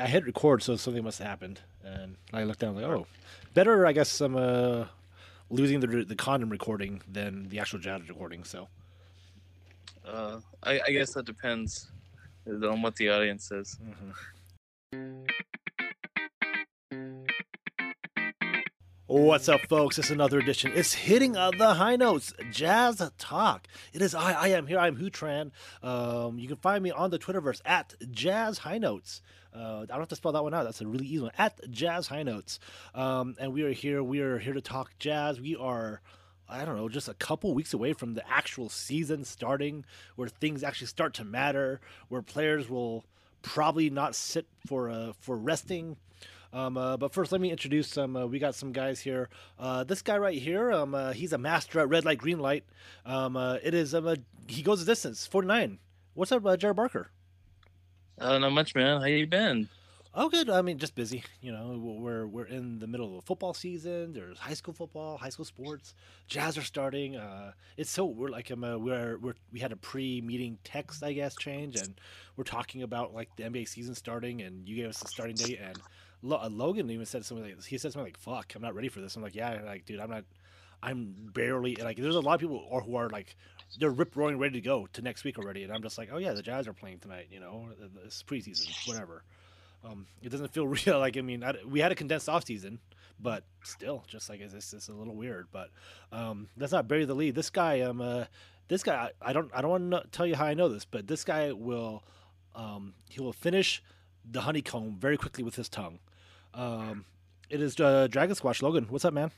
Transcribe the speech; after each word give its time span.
I 0.00 0.06
hit 0.06 0.24
record, 0.24 0.62
so 0.62 0.76
something 0.76 1.04
must 1.04 1.18
have 1.18 1.28
happened, 1.28 1.60
and 1.84 2.16
I 2.32 2.44
looked 2.44 2.60
down 2.60 2.74
like, 2.74 2.84
oh, 2.84 3.06
better. 3.54 3.86
I 3.86 3.92
guess 3.92 4.20
I'm 4.20 4.36
uh, 4.36 4.86
losing 5.50 5.80
the 5.80 6.04
the 6.04 6.16
condom 6.16 6.50
recording 6.50 7.02
than 7.10 7.48
the 7.48 7.58
actual 7.58 7.78
jazz 7.78 8.08
recording. 8.08 8.44
So 8.44 8.68
Uh, 10.06 10.40
I, 10.62 10.80
I 10.86 10.90
guess 10.90 11.12
that 11.14 11.26
depends 11.26 11.90
on 12.46 12.82
what 12.82 12.96
the 12.96 13.10
audience 13.10 13.44
says. 13.48 13.78
What's 19.06 19.48
up, 19.48 19.62
folks? 19.68 19.98
It's 19.98 20.10
another 20.10 20.38
edition. 20.38 20.70
It's 20.72 20.94
hitting 20.94 21.36
uh, 21.36 21.50
the 21.50 21.74
high 21.74 21.96
notes, 21.96 22.32
Jazz 22.52 23.02
Talk. 23.18 23.66
It 23.92 24.02
is 24.02 24.14
I. 24.14 24.32
I 24.34 24.48
am 24.48 24.68
here. 24.68 24.78
I'm 24.78 24.96
Hutran. 24.96 25.50
Um, 25.82 26.38
you 26.38 26.46
can 26.46 26.56
find 26.58 26.82
me 26.82 26.92
on 26.92 27.10
the 27.10 27.18
Twitterverse 27.18 27.60
at 27.64 27.94
Jazz 28.12 28.58
High 28.58 28.78
Notes. 28.78 29.20
Uh, 29.54 29.82
I 29.82 29.86
don't 29.86 30.00
have 30.00 30.08
to 30.08 30.16
spell 30.16 30.32
that 30.32 30.42
one 30.42 30.54
out. 30.54 30.64
That's 30.64 30.80
a 30.80 30.86
really 30.86 31.06
easy 31.06 31.22
one. 31.22 31.32
At 31.38 31.70
Jazz 31.70 32.06
High 32.06 32.22
Notes. 32.22 32.58
Um, 32.94 33.36
and 33.38 33.52
we 33.52 33.62
are 33.62 33.72
here. 33.72 34.02
We 34.02 34.20
are 34.20 34.38
here 34.38 34.54
to 34.54 34.60
talk 34.60 34.92
jazz. 34.98 35.40
We 35.40 35.56
are. 35.56 36.00
I 36.52 36.64
don't 36.64 36.76
know, 36.76 36.88
just 36.88 37.08
a 37.08 37.14
couple 37.14 37.54
weeks 37.54 37.72
away 37.74 37.92
from 37.92 38.14
the 38.14 38.28
actual 38.28 38.68
season 38.68 39.24
starting, 39.24 39.84
where 40.16 40.28
things 40.28 40.64
actually 40.64 40.88
start 40.88 41.14
to 41.14 41.24
matter, 41.24 41.80
where 42.08 42.22
players 42.22 42.68
will 42.68 43.04
probably 43.42 43.88
not 43.88 44.16
sit 44.16 44.46
for 44.66 44.90
uh, 44.90 45.12
for 45.20 45.36
resting. 45.36 45.96
Um, 46.52 46.76
uh, 46.76 46.96
but 46.96 47.12
first, 47.12 47.30
let 47.30 47.40
me 47.40 47.52
introduce 47.52 47.86
some. 47.86 48.16
Uh, 48.16 48.26
we 48.26 48.40
got 48.40 48.56
some 48.56 48.72
guys 48.72 48.98
here. 48.98 49.28
Uh, 49.60 49.84
this 49.84 50.02
guy 50.02 50.18
right 50.18 50.36
here, 50.36 50.72
um, 50.72 50.92
uh, 50.92 51.12
he's 51.12 51.32
a 51.32 51.38
master 51.38 51.78
at 51.78 51.88
red 51.88 52.04
light, 52.04 52.18
green 52.18 52.40
light. 52.40 52.64
Um, 53.06 53.36
uh, 53.36 53.58
it 53.62 53.72
is 53.72 53.94
um, 53.94 54.08
a, 54.08 54.16
he 54.48 54.62
goes 54.62 54.80
the 54.84 54.90
distance, 54.90 55.28
forty 55.28 55.46
nine. 55.46 55.78
What's 56.14 56.32
up, 56.32 56.44
uh, 56.44 56.56
Jared 56.56 56.74
Barker? 56.74 57.12
Uh, 58.20 58.32
not 58.32 58.38
know 58.40 58.50
much, 58.50 58.74
man. 58.74 59.00
How 59.00 59.06
you 59.06 59.26
been? 59.26 59.68
Oh, 60.12 60.28
good. 60.28 60.50
I 60.50 60.60
mean, 60.60 60.78
just 60.78 60.94
busy. 60.94 61.22
You 61.40 61.52
know, 61.52 61.78
we're 61.78 62.26
we're 62.26 62.44
in 62.44 62.80
the 62.80 62.86
middle 62.86 63.16
of 63.16 63.24
football 63.24 63.54
season. 63.54 64.12
There's 64.12 64.38
high 64.38 64.54
school 64.54 64.74
football, 64.74 65.16
high 65.16 65.30
school 65.30 65.44
sports. 65.44 65.94
Jazz 66.26 66.58
are 66.58 66.62
starting. 66.62 67.16
Uh, 67.16 67.52
it's 67.78 67.90
so 67.90 68.04
we're 68.04 68.28
like 68.28 68.50
um, 68.50 68.62
uh, 68.62 68.76
we're 68.76 69.16
we're 69.18 69.34
we 69.52 69.60
had 69.60 69.72
a 69.72 69.76
pre-meeting 69.76 70.58
text, 70.64 71.02
I 71.02 71.12
guess, 71.12 71.34
change, 71.36 71.76
and 71.76 71.94
we're 72.36 72.44
talking 72.44 72.82
about 72.82 73.14
like 73.14 73.34
the 73.36 73.44
NBA 73.44 73.68
season 73.68 73.94
starting, 73.94 74.42
and 74.42 74.68
you 74.68 74.76
gave 74.76 74.88
us 74.88 74.98
the 74.98 75.08
starting 75.08 75.36
date, 75.36 75.60
and 75.62 75.78
Lo- 76.22 76.40
uh, 76.42 76.48
Logan 76.50 76.90
even 76.90 77.06
said 77.06 77.24
something 77.24 77.46
like. 77.46 77.64
He 77.64 77.78
said 77.78 77.92
something 77.92 78.06
like, 78.06 78.18
"Fuck, 78.18 78.52
I'm 78.54 78.62
not 78.62 78.74
ready 78.74 78.88
for 78.88 79.00
this." 79.00 79.16
I'm 79.16 79.22
like, 79.22 79.36
"Yeah, 79.36 79.60
like, 79.64 79.86
dude, 79.86 80.00
I'm 80.00 80.10
not. 80.10 80.24
I'm 80.82 81.14
barely 81.32 81.76
like. 81.76 81.96
There's 81.96 82.16
a 82.16 82.20
lot 82.20 82.34
of 82.34 82.40
people 82.40 82.66
or 82.68 82.80
who 82.82 82.96
are 82.96 83.08
like, 83.08 83.36
they're 83.78 83.90
rip 83.90 84.16
roaring 84.16 84.38
ready 84.38 84.54
to 84.54 84.60
go 84.60 84.88
to 84.92 85.02
next 85.02 85.24
week 85.24 85.38
already, 85.38 85.64
and 85.64 85.72
I'm 85.72 85.82
just 85.82 85.98
like, 85.98 86.10
oh 86.12 86.18
yeah, 86.18 86.32
the 86.32 86.42
Jazz 86.42 86.66
are 86.66 86.72
playing 86.72 86.98
tonight. 86.98 87.28
You 87.30 87.40
know, 87.40 87.68
it's 88.04 88.22
preseason, 88.22 88.68
whatever. 88.88 89.22
Um, 89.84 90.06
it 90.22 90.30
doesn't 90.30 90.52
feel 90.52 90.66
real. 90.86 90.98
Like 90.98 91.16
I 91.16 91.20
mean, 91.20 91.42
I, 91.44 91.54
we 91.66 91.80
had 91.80 91.92
a 91.92 91.94
condensed 91.94 92.28
off 92.28 92.44
season, 92.44 92.78
but 93.20 93.44
still, 93.62 94.04
just 94.06 94.28
like 94.28 94.40
it's, 94.40 94.54
it's, 94.54 94.72
it's 94.72 94.88
a 94.88 94.92
little 94.92 95.14
weird. 95.14 95.48
But 95.52 95.70
um, 96.12 96.48
let's 96.56 96.72
not 96.72 96.88
bury 96.88 97.04
the 97.04 97.14
lead. 97.14 97.34
This 97.34 97.50
guy, 97.50 97.80
um, 97.82 98.00
uh, 98.00 98.24
this 98.68 98.82
guy, 98.82 99.10
I, 99.22 99.30
I 99.30 99.32
don't, 99.32 99.50
I 99.54 99.60
don't 99.60 99.70
want 99.70 99.90
to 99.90 100.04
tell 100.10 100.26
you 100.26 100.36
how 100.36 100.46
I 100.46 100.54
know 100.54 100.68
this, 100.68 100.84
but 100.84 101.06
this 101.06 101.24
guy 101.24 101.52
will, 101.52 102.02
um, 102.54 102.94
he 103.08 103.20
will 103.20 103.32
finish 103.32 103.82
the 104.28 104.42
honeycomb 104.42 104.96
very 104.98 105.16
quickly 105.16 105.44
with 105.44 105.56
his 105.56 105.68
tongue. 105.68 105.98
Um, 106.54 107.04
it 107.48 107.60
is 107.60 107.78
uh, 107.80 108.06
Dragon 108.08 108.34
Squatch 108.34 108.62
Logan. 108.62 108.86
What's 108.88 109.04
up, 109.04 109.14
man? 109.14 109.30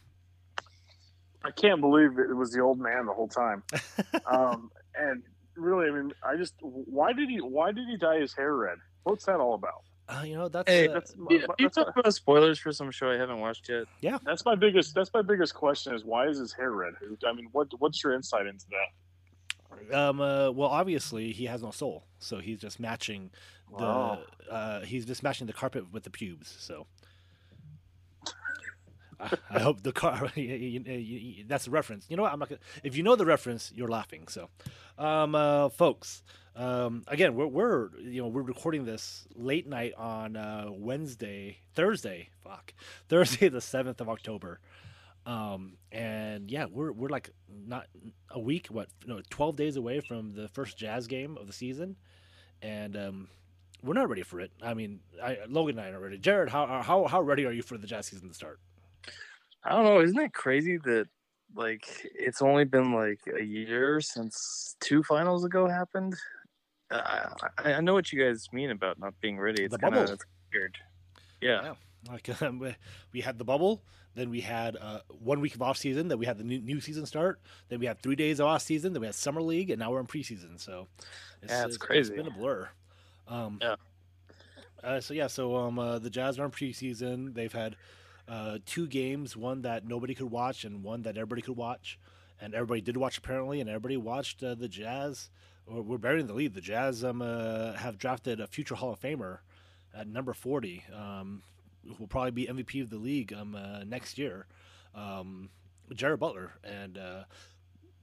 I 1.44 1.50
can't 1.50 1.80
believe 1.80 2.18
it 2.18 2.34
was 2.34 2.52
the 2.52 2.60
old 2.60 2.78
man 2.78 3.06
the 3.06 3.12
whole 3.12 3.28
time. 3.28 3.62
um, 4.26 4.70
and 4.94 5.22
really, 5.56 5.88
I 5.88 5.90
mean, 5.90 6.12
I 6.22 6.36
just 6.36 6.54
why 6.60 7.12
did 7.12 7.28
he 7.28 7.40
why 7.40 7.72
did 7.72 7.88
he 7.88 7.96
dye 7.96 8.20
his 8.20 8.34
hair 8.34 8.54
red? 8.54 8.78
What's 9.04 9.24
that 9.26 9.40
all 9.40 9.54
about? 9.54 9.82
Uh, 10.08 10.24
you 10.24 10.34
know 10.34 10.48
that's 10.48 10.68
Hey, 10.68 10.88
uh, 10.88 10.94
That's 10.94 11.14
You, 11.30 11.38
you 11.38 11.46
that's, 11.58 11.76
talk 11.76 11.96
about 11.96 12.12
spoilers 12.12 12.58
for 12.58 12.72
some 12.72 12.90
show 12.90 13.10
I 13.10 13.16
haven't 13.16 13.40
watched 13.40 13.68
yet. 13.68 13.84
Yeah, 14.00 14.18
that's 14.24 14.44
my 14.44 14.54
biggest 14.54 14.94
that's 14.94 15.10
my 15.14 15.22
biggest 15.22 15.54
question 15.54 15.94
is 15.94 16.04
why 16.04 16.26
is 16.28 16.38
his 16.38 16.52
hair 16.52 16.72
red? 16.72 16.94
I 17.26 17.32
mean, 17.32 17.48
what 17.52 17.68
what's 17.78 18.02
your 18.02 18.12
insight 18.12 18.46
into 18.46 18.66
that? 18.70 19.96
Um. 19.96 20.20
Uh, 20.20 20.50
well, 20.50 20.68
obviously 20.68 21.32
he 21.32 21.46
has 21.46 21.62
no 21.62 21.70
soul, 21.70 22.04
so 22.18 22.38
he's 22.38 22.58
just 22.58 22.78
matching 22.78 23.30
the. 23.70 23.84
Wow. 23.84 24.22
Uh, 24.50 24.80
he's 24.80 25.06
just 25.06 25.22
matching 25.22 25.46
the 25.46 25.52
carpet 25.52 25.92
with 25.92 26.04
the 26.04 26.10
pubes. 26.10 26.54
So. 26.58 26.86
I, 29.50 29.60
hope 29.60 29.82
the 29.82 29.92
car. 29.92 30.30
you- 30.36 30.42
you- 30.44 30.80
you- 30.86 31.44
that's 31.46 31.66
a 31.66 31.70
reference. 31.70 32.06
You 32.08 32.16
know 32.16 32.22
what? 32.24 32.32
I'm 32.32 32.38
not 32.38 32.48
gonna. 32.48 32.60
If 32.82 32.96
you 32.96 33.02
know 33.02 33.16
the 33.16 33.26
reference, 33.26 33.72
you're 33.74 33.88
laughing. 33.88 34.28
So, 34.28 34.48
um, 34.98 35.34
uh, 35.34 35.68
folks. 35.68 36.22
Um, 36.54 37.02
again, 37.08 37.34
we're, 37.34 37.46
we're 37.46 37.88
you 37.98 38.20
know 38.20 38.28
we're 38.28 38.42
recording 38.42 38.84
this 38.84 39.26
late 39.34 39.66
night 39.66 39.94
on 39.96 40.36
uh, 40.36 40.66
Wednesday, 40.70 41.58
Thursday. 41.74 42.28
Fuck, 42.44 42.74
Thursday 43.08 43.48
the 43.48 43.60
seventh 43.62 44.00
of 44.02 44.08
October. 44.10 44.60
Um, 45.24 45.74
and 45.90 46.50
yeah, 46.50 46.66
we're 46.70 46.92
we're 46.92 47.08
like 47.08 47.30
not 47.48 47.86
a 48.30 48.40
week, 48.40 48.66
what 48.66 48.88
no, 49.06 49.20
twelve 49.30 49.56
days 49.56 49.76
away 49.76 50.00
from 50.00 50.34
the 50.34 50.48
first 50.48 50.76
Jazz 50.76 51.06
game 51.06 51.38
of 51.38 51.46
the 51.46 51.52
season, 51.54 51.96
and 52.60 52.96
um, 52.96 53.28
we're 53.82 53.94
not 53.94 54.08
ready 54.10 54.22
for 54.22 54.40
it. 54.40 54.50
I 54.62 54.74
mean, 54.74 55.00
I, 55.22 55.38
Logan 55.48 55.78
and 55.78 55.86
I 55.86 55.90
are 55.96 56.00
ready. 56.00 56.18
Jared, 56.18 56.50
how 56.50 56.82
how 56.82 57.04
how 57.06 57.22
ready 57.22 57.46
are 57.46 57.52
you 57.52 57.62
for 57.62 57.78
the 57.78 57.86
Jazz 57.86 58.06
season 58.06 58.28
to 58.28 58.34
start? 58.34 58.58
I 59.64 59.70
don't 59.70 59.84
know. 59.84 60.00
Isn't 60.00 60.18
it 60.18 60.32
crazy 60.32 60.76
that 60.78 61.06
like 61.54 61.86
it's 62.14 62.42
only 62.42 62.64
been 62.64 62.92
like 62.92 63.20
a 63.38 63.42
year 63.44 64.00
since 64.00 64.76
two 64.80 65.02
finals 65.02 65.44
ago 65.44 65.68
happened? 65.68 66.14
Uh, 66.90 67.28
I, 67.58 67.74
I 67.74 67.80
know 67.80 67.94
what 67.94 68.12
you 68.12 68.22
guys 68.22 68.48
mean 68.52 68.70
about 68.70 68.98
not 68.98 69.14
being 69.20 69.38
ready. 69.38 69.64
It's 69.64 69.72
The 69.72 69.78
kind 69.78 69.94
bubble. 69.94 70.12
of 70.12 70.20
weird. 70.52 70.76
Yeah. 71.40 71.62
Yeah. 71.62 71.74
Like 72.12 72.42
um, 72.42 72.58
we- 72.58 72.76
we 73.12 73.20
had 73.20 73.38
the 73.38 73.44
bubble, 73.44 73.82
then 74.14 74.28
we 74.30 74.40
had 74.40 74.76
uh, 74.76 75.00
one 75.08 75.40
week 75.40 75.54
of 75.54 75.62
off 75.62 75.76
season, 75.78 76.08
then 76.08 76.18
we 76.18 76.26
had 76.26 76.36
the 76.38 76.44
new, 76.44 76.60
new 76.60 76.80
season 76.80 77.06
start, 77.06 77.40
then 77.68 77.78
we 77.78 77.86
had 77.86 78.02
three 78.02 78.16
days 78.16 78.40
of 78.40 78.46
off 78.46 78.62
season, 78.62 78.92
then 78.92 79.00
we 79.00 79.06
had 79.06 79.14
summer 79.14 79.40
league, 79.40 79.70
and 79.70 79.78
now 79.78 79.90
we're 79.92 80.00
in 80.00 80.06
preseason. 80.06 80.60
So 80.60 80.88
Yeah, 81.48 81.64
it's 81.64 81.76
crazy. 81.76 82.12
It's 82.14 82.22
been 82.22 82.26
a 82.32 82.36
blur. 82.36 82.68
Um, 83.28 83.58
Yeah. 83.62 83.76
Uh, 84.82 85.00
so 85.00 85.14
yeah, 85.14 85.28
so 85.28 85.54
um, 85.54 85.78
uh, 85.78 85.98
the 86.00 86.10
Jazz 86.10 86.40
are 86.40 86.44
in 86.44 86.50
preseason. 86.50 87.32
They've 87.32 87.52
had 87.52 87.76
uh, 88.28 88.58
two 88.66 88.86
games, 88.86 89.36
one 89.36 89.62
that 89.62 89.86
nobody 89.86 90.14
could 90.14 90.30
watch 90.30 90.64
and 90.64 90.82
one 90.82 91.02
that 91.02 91.16
everybody 91.16 91.42
could 91.42 91.56
watch, 91.56 91.98
and 92.40 92.54
everybody 92.54 92.80
did 92.80 92.96
watch 92.96 93.18
apparently, 93.18 93.60
and 93.60 93.68
everybody 93.68 93.96
watched 93.96 94.42
uh, 94.42 94.54
the 94.54 94.68
Jazz. 94.68 95.30
Or 95.66 95.80
we're 95.80 95.98
burying 95.98 96.26
the 96.26 96.34
lead. 96.34 96.54
The 96.54 96.60
Jazz 96.60 97.04
um, 97.04 97.22
uh, 97.22 97.74
have 97.74 97.98
drafted 97.98 98.40
a 98.40 98.46
future 98.46 98.74
Hall 98.74 98.92
of 98.92 99.00
Famer 99.00 99.38
at 99.94 100.08
number 100.08 100.32
forty. 100.32 100.84
Um, 100.94 101.42
who 101.86 101.94
will 101.98 102.06
probably 102.06 102.30
be 102.30 102.46
MVP 102.46 102.82
of 102.82 102.90
the 102.90 102.96
league 102.98 103.32
um, 103.32 103.54
uh, 103.54 103.84
next 103.84 104.18
year, 104.18 104.46
um, 104.94 105.50
Jared 105.92 106.20
Butler, 106.20 106.52
and 106.64 106.96
uh, 106.96 107.24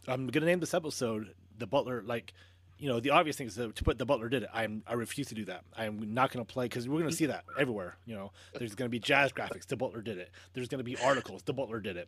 I'm 0.08 0.28
gonna 0.28 0.46
name 0.46 0.60
this 0.60 0.74
episode 0.74 1.34
the 1.58 1.68
Butler 1.68 2.02
like. 2.06 2.34
You 2.80 2.88
know 2.90 3.00
the 3.02 3.10
obvious 3.12 3.36
thing 3.36 3.48
is 3.48 3.56
to 3.56 3.72
to 3.74 3.84
put 3.84 3.98
the 3.98 4.06
Butler 4.06 4.30
did 4.30 4.44
it. 4.44 4.50
I'm 4.54 4.84
I 4.88 4.94
refuse 4.94 5.28
to 5.28 5.36
do 5.36 5.46
that. 5.46 5.64
I'm 5.78 6.14
not 6.14 6.32
going 6.32 6.46
to 6.46 6.52
play 6.52 6.66
because 6.66 6.88
we're 6.88 7.00
going 7.00 7.10
to 7.12 7.16
see 7.16 7.26
that 7.28 7.44
everywhere. 7.60 7.98
You 8.06 8.16
know, 8.16 8.32
there's 8.58 8.74
going 8.74 8.88
to 8.88 8.90
be 8.90 9.00
jazz 9.00 9.34
graphics. 9.34 9.68
The 9.68 9.76
Butler 9.76 10.02
did 10.02 10.18
it. 10.18 10.32
There's 10.54 10.70
going 10.70 10.80
to 10.80 10.86
be 10.86 10.96
articles. 10.98 11.44
The 11.44 11.54
Butler 11.54 11.82
did 11.82 11.98
it, 11.98 12.08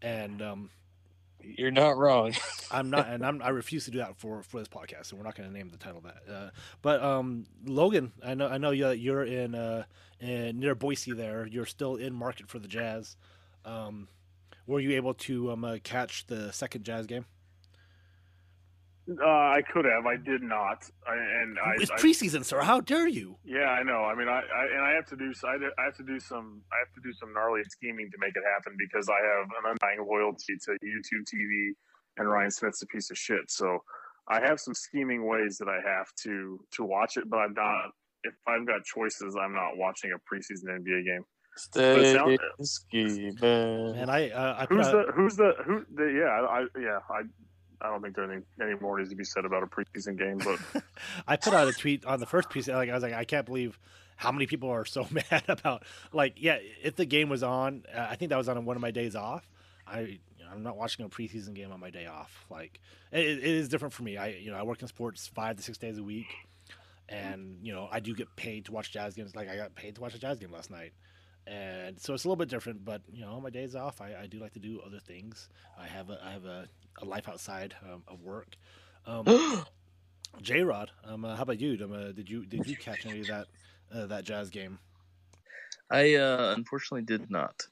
and 0.00 0.40
um, 0.40 0.70
You're 1.42 1.70
not 1.70 1.96
wrong. 1.98 2.32
I'm 2.70 2.88
not, 2.90 3.08
and 3.08 3.24
I'm, 3.24 3.42
I 3.42 3.50
refuse 3.50 3.84
to 3.84 3.90
do 3.90 3.98
that 3.98 4.16
for 4.16 4.42
for 4.42 4.58
this 4.58 4.68
podcast. 4.68 5.06
So 5.06 5.16
we're 5.16 5.22
not 5.22 5.34
going 5.36 5.48
to 5.48 5.54
name 5.54 5.68
the 5.68 5.76
title 5.76 5.98
of 5.98 6.04
that. 6.04 6.32
Uh, 6.32 6.50
but 6.82 7.02
um, 7.02 7.46
Logan, 7.66 8.12
I 8.24 8.34
know 8.34 8.48
I 8.48 8.56
know 8.58 8.70
you 8.70 8.88
you're 8.90 9.22
in 9.24 9.54
uh 9.54 9.84
in, 10.18 10.58
near 10.60 10.74
Boise. 10.74 11.12
There, 11.12 11.46
you're 11.46 11.66
still 11.66 11.96
in 11.96 12.14
market 12.14 12.48
for 12.48 12.58
the 12.58 12.68
Jazz. 12.68 13.16
Um, 13.66 14.08
were 14.66 14.80
you 14.80 14.92
able 14.96 15.12
to 15.14 15.52
um 15.52 15.64
uh, 15.64 15.76
catch 15.84 16.26
the 16.26 16.50
second 16.52 16.84
Jazz 16.84 17.06
game? 17.06 17.26
Uh, 19.08 19.24
I 19.24 19.62
could 19.72 19.84
have, 19.84 20.04
I 20.04 20.16
did 20.16 20.42
not, 20.42 20.82
I, 21.06 21.14
and 21.14 21.58
I, 21.60 21.74
it's 21.78 21.92
I 21.92 21.96
preseason, 21.96 22.44
sir. 22.44 22.60
How 22.60 22.80
dare 22.80 23.06
you? 23.06 23.38
yeah, 23.44 23.70
I 23.70 23.84
know. 23.84 24.02
I 24.02 24.16
mean, 24.16 24.28
I, 24.28 24.40
I 24.40 24.64
and 24.74 24.84
I 24.84 24.90
have 24.92 25.06
to 25.06 25.16
do 25.16 25.32
I, 25.44 25.56
I 25.80 25.84
have 25.84 25.96
to 25.96 26.02
do 26.02 26.18
some 26.18 26.62
I 26.72 26.76
have 26.82 26.92
to 26.94 27.00
do 27.08 27.12
some 27.12 27.32
gnarly 27.32 27.62
scheming 27.68 28.10
to 28.10 28.18
make 28.18 28.34
it 28.34 28.42
happen 28.54 28.76
because 28.76 29.08
I 29.08 29.20
have 29.22 29.46
an 29.62 29.70
undying 29.70 30.04
loyalty 30.08 30.54
to 30.64 30.70
YouTube 30.72 31.22
TV, 31.32 31.70
and 32.16 32.28
Ryan 32.28 32.50
Smith's 32.50 32.82
a 32.82 32.86
piece 32.86 33.10
of 33.12 33.16
shit. 33.16 33.48
So 33.48 33.78
I 34.28 34.40
have 34.40 34.58
some 34.58 34.74
scheming 34.74 35.26
ways 35.26 35.56
that 35.58 35.68
I 35.68 35.78
have 35.88 36.08
to 36.24 36.58
to 36.72 36.84
watch 36.84 37.16
it, 37.16 37.30
but 37.30 37.36
I'm 37.38 37.54
not. 37.54 37.90
If 38.24 38.34
I've 38.48 38.66
got 38.66 38.82
choices, 38.84 39.36
I'm 39.40 39.54
not 39.54 39.76
watching 39.76 40.10
a 40.10 40.18
preseason 40.18 40.80
NBA 40.80 41.04
game. 41.04 41.24
Stay 41.56 42.12
sound- 42.12 42.38
scheming. 42.60 43.38
And 43.40 44.10
I 44.10 44.28
uh, 44.30 44.56
I 44.58 44.66
Who's 44.68 44.86
out, 44.88 45.06
the 45.06 45.12
who's 45.12 45.36
the 45.36 45.52
who? 45.64 45.84
The, 45.94 46.04
yeah, 46.04 46.46
I 46.46 46.66
yeah 46.78 46.98
I. 47.08 47.22
I 47.86 47.90
don't 47.90 48.02
think 48.02 48.16
there 48.16 48.30
any, 48.30 48.42
any 48.60 48.74
more 48.80 48.98
needs 48.98 49.10
to 49.10 49.16
be 49.16 49.24
said 49.24 49.44
about 49.44 49.62
a 49.62 49.66
preseason 49.66 50.18
game, 50.18 50.38
but 50.38 50.82
I 51.28 51.36
put 51.36 51.54
out 51.54 51.68
a 51.68 51.72
tweet 51.72 52.04
on 52.04 52.20
the 52.20 52.26
first 52.26 52.50
piece. 52.50 52.68
Like 52.68 52.90
I 52.90 52.94
was 52.94 53.02
like, 53.02 53.12
I 53.12 53.24
can't 53.24 53.46
believe 53.46 53.78
how 54.16 54.32
many 54.32 54.46
people 54.46 54.70
are 54.70 54.84
so 54.84 55.06
mad 55.30 55.44
about 55.48 55.84
like, 56.12 56.34
yeah, 56.36 56.58
if 56.82 56.96
the 56.96 57.06
game 57.06 57.28
was 57.28 57.42
on, 57.42 57.84
uh, 57.94 58.06
I 58.10 58.16
think 58.16 58.30
that 58.30 58.38
was 58.38 58.48
on 58.48 58.64
one 58.64 58.76
of 58.76 58.82
my 58.82 58.90
days 58.90 59.14
off. 59.14 59.48
I 59.86 60.18
I'm 60.50 60.62
not 60.62 60.76
watching 60.76 61.04
a 61.04 61.08
preseason 61.08 61.54
game 61.54 61.72
on 61.72 61.80
my 61.80 61.90
day 61.90 62.06
off. 62.06 62.44
Like 62.50 62.80
it, 63.12 63.24
it 63.24 63.44
is 63.44 63.68
different 63.68 63.94
for 63.94 64.02
me. 64.02 64.16
I 64.16 64.28
you 64.28 64.50
know 64.50 64.56
I 64.56 64.62
work 64.62 64.82
in 64.82 64.88
sports 64.88 65.26
five 65.26 65.56
to 65.56 65.62
six 65.62 65.78
days 65.78 65.98
a 65.98 66.02
week, 66.02 66.34
and 67.08 67.58
you 67.62 67.72
know 67.72 67.88
I 67.90 68.00
do 68.00 68.14
get 68.14 68.34
paid 68.36 68.66
to 68.66 68.72
watch 68.72 68.90
Jazz 68.90 69.14
games. 69.14 69.36
Like 69.36 69.48
I 69.48 69.56
got 69.56 69.74
paid 69.74 69.94
to 69.96 70.00
watch 70.00 70.14
a 70.14 70.18
Jazz 70.18 70.38
game 70.38 70.52
last 70.52 70.70
night, 70.70 70.92
and 71.46 72.00
so 72.00 72.14
it's 72.14 72.24
a 72.24 72.28
little 72.28 72.36
bit 72.36 72.48
different. 72.48 72.84
But 72.84 73.02
you 73.12 73.22
know, 73.22 73.32
on 73.32 73.42
my 73.42 73.50
days 73.50 73.76
off, 73.76 74.00
I, 74.00 74.14
I 74.22 74.26
do 74.26 74.38
like 74.38 74.54
to 74.54 74.60
do 74.60 74.80
other 74.84 74.98
things. 74.98 75.48
I 75.78 75.86
have 75.86 76.10
a 76.10 76.18
I 76.24 76.32
have 76.32 76.44
a, 76.44 76.66
a 77.02 77.04
life 77.04 77.28
outside 77.28 77.74
um, 77.82 78.02
of 78.08 78.22
work. 78.22 78.56
Um, 79.08 79.64
J 80.42 80.62
Rod, 80.62 80.90
um, 81.04 81.24
uh, 81.24 81.36
how 81.36 81.42
about 81.42 81.60
you? 81.60 81.78
Um, 81.84 81.92
uh, 81.92 82.10
did 82.10 82.28
you 82.28 82.44
did 82.44 82.66
you 82.66 82.76
catch 82.76 83.06
any 83.06 83.20
of 83.20 83.28
that 83.28 83.46
uh, 83.94 84.06
that 84.06 84.24
Jazz 84.24 84.50
game? 84.50 84.80
I 85.90 86.16
uh, 86.16 86.54
unfortunately 86.56 87.02
did 87.02 87.30
not. 87.30 87.62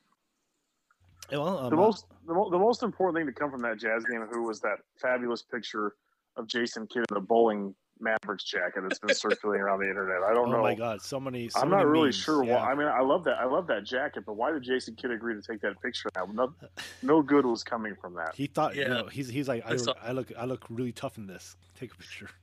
Yeah, 1.31 1.39
well, 1.39 1.59
um, 1.59 1.71
the 1.71 1.77
most 1.77 2.07
the, 2.27 2.35
mo- 2.35 2.51
the 2.51 2.59
most 2.59 2.85
important 2.85 3.17
thing 3.17 3.27
to 3.27 3.33
come 3.33 3.51
from 3.51 3.63
that 3.63 3.79
Jazz 3.79 4.05
game, 4.05 4.25
who 4.31 4.45
was 4.45 4.61
that 4.61 4.79
fabulous 5.01 5.43
picture 5.43 5.95
of 6.37 6.47
Jason 6.47 6.87
Kidd 6.87 7.05
in 7.11 7.17
a 7.17 7.21
bowling 7.21 7.75
Mavericks 8.05 8.45
jacket 8.45 8.83
that's 8.87 8.99
been 9.01 9.15
circulating 9.15 9.63
around 9.63 9.81
the 9.81 9.89
internet. 9.89 10.23
I 10.23 10.33
don't 10.35 10.49
oh 10.49 10.53
know. 10.53 10.59
Oh 10.59 10.63
my 10.63 10.75
God, 10.75 11.03
so 11.03 11.19
many. 11.19 11.49
So 11.49 11.61
I'm 11.61 11.71
many 11.71 11.83
not 11.83 11.89
really 11.89 12.05
memes. 12.09 12.17
sure 12.17 12.45
Yeah. 12.45 12.57
why. 12.57 12.71
I 12.71 12.75
mean, 12.75 12.87
I 12.87 13.01
love 13.01 13.25
that. 13.25 13.39
I 13.39 13.47
love 13.47 13.67
that 13.69 13.85
jacket, 13.85 14.25
but 14.27 14.35
why 14.35 14.53
did 14.53 14.63
Jason 14.63 14.95
Kidd 14.95 15.11
agree 15.11 15.35
to 15.35 15.43
take 15.43 15.61
that 15.63 15.81
picture? 15.83 16.11
Now, 16.15 16.27
no, 16.33 16.55
no 17.03 17.23
good 17.23 17.45
was 17.47 17.65
coming 17.65 17.97
from 18.01 18.15
that. 18.15 18.35
He 18.37 18.47
thought, 18.47 18.77
you 18.77 18.83
Yeah. 18.83 18.89
know, 18.89 19.07
he's 19.07 19.29
he's 19.29 19.49
like, 19.49 19.65
I, 19.67 19.73
I 19.73 19.77
saw- 19.77 19.95
I 20.03 20.13
look 20.13 20.31
I 20.39 20.45
look 20.45 20.65
really 20.71 20.93
tough 20.93 21.19
in 21.19 21.27
this. 21.27 21.57
Take 21.79 21.93
a 21.93 21.97
picture. 21.97 22.29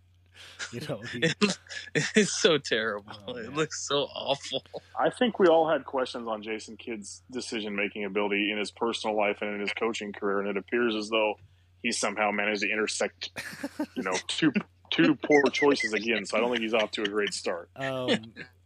You 0.74 0.80
know, 0.90 1.02
he, 1.12 1.22
it's 2.16 2.34
so 2.42 2.58
terrible. 2.58 3.12
Oh, 3.28 3.36
it 3.36 3.54
looks 3.54 3.86
so 3.88 4.08
awful. 4.16 4.64
I 5.00 5.12
think 5.12 5.38
we 5.38 5.46
all 5.48 5.70
had 5.70 5.86
questions 5.86 6.28
on 6.28 6.42
Jason 6.42 6.78
Kidd's 6.78 7.22
decision 7.30 7.76
making 7.76 8.06
ability 8.06 8.52
in 8.52 8.58
his 8.58 8.72
personal 8.72 9.16
life 9.16 9.38
and 9.42 9.54
in 9.54 9.60
his 9.62 9.72
coaching 9.74 10.12
career, 10.14 10.40
and 10.40 10.48
it 10.50 10.58
appears 10.58 10.96
as 10.96 11.10
though 11.10 11.36
he 11.84 11.92
somehow 11.92 12.32
managed 12.32 12.62
to 12.62 12.72
intersect, 12.72 13.30
you 13.96 14.02
know, 14.02 14.14
two 14.28 14.52
two 14.92 15.16
poor 15.16 15.44
choices 15.52 15.94
again. 15.94 16.26
So 16.26 16.38
I 16.38 16.42
don't 16.42 16.52
think 16.52 16.62
he's 16.62 16.74
off 16.74 16.92
to 16.92 17.02
a 17.02 17.08
great 17.08 17.34
start. 17.34 17.70
um, 17.76 18.10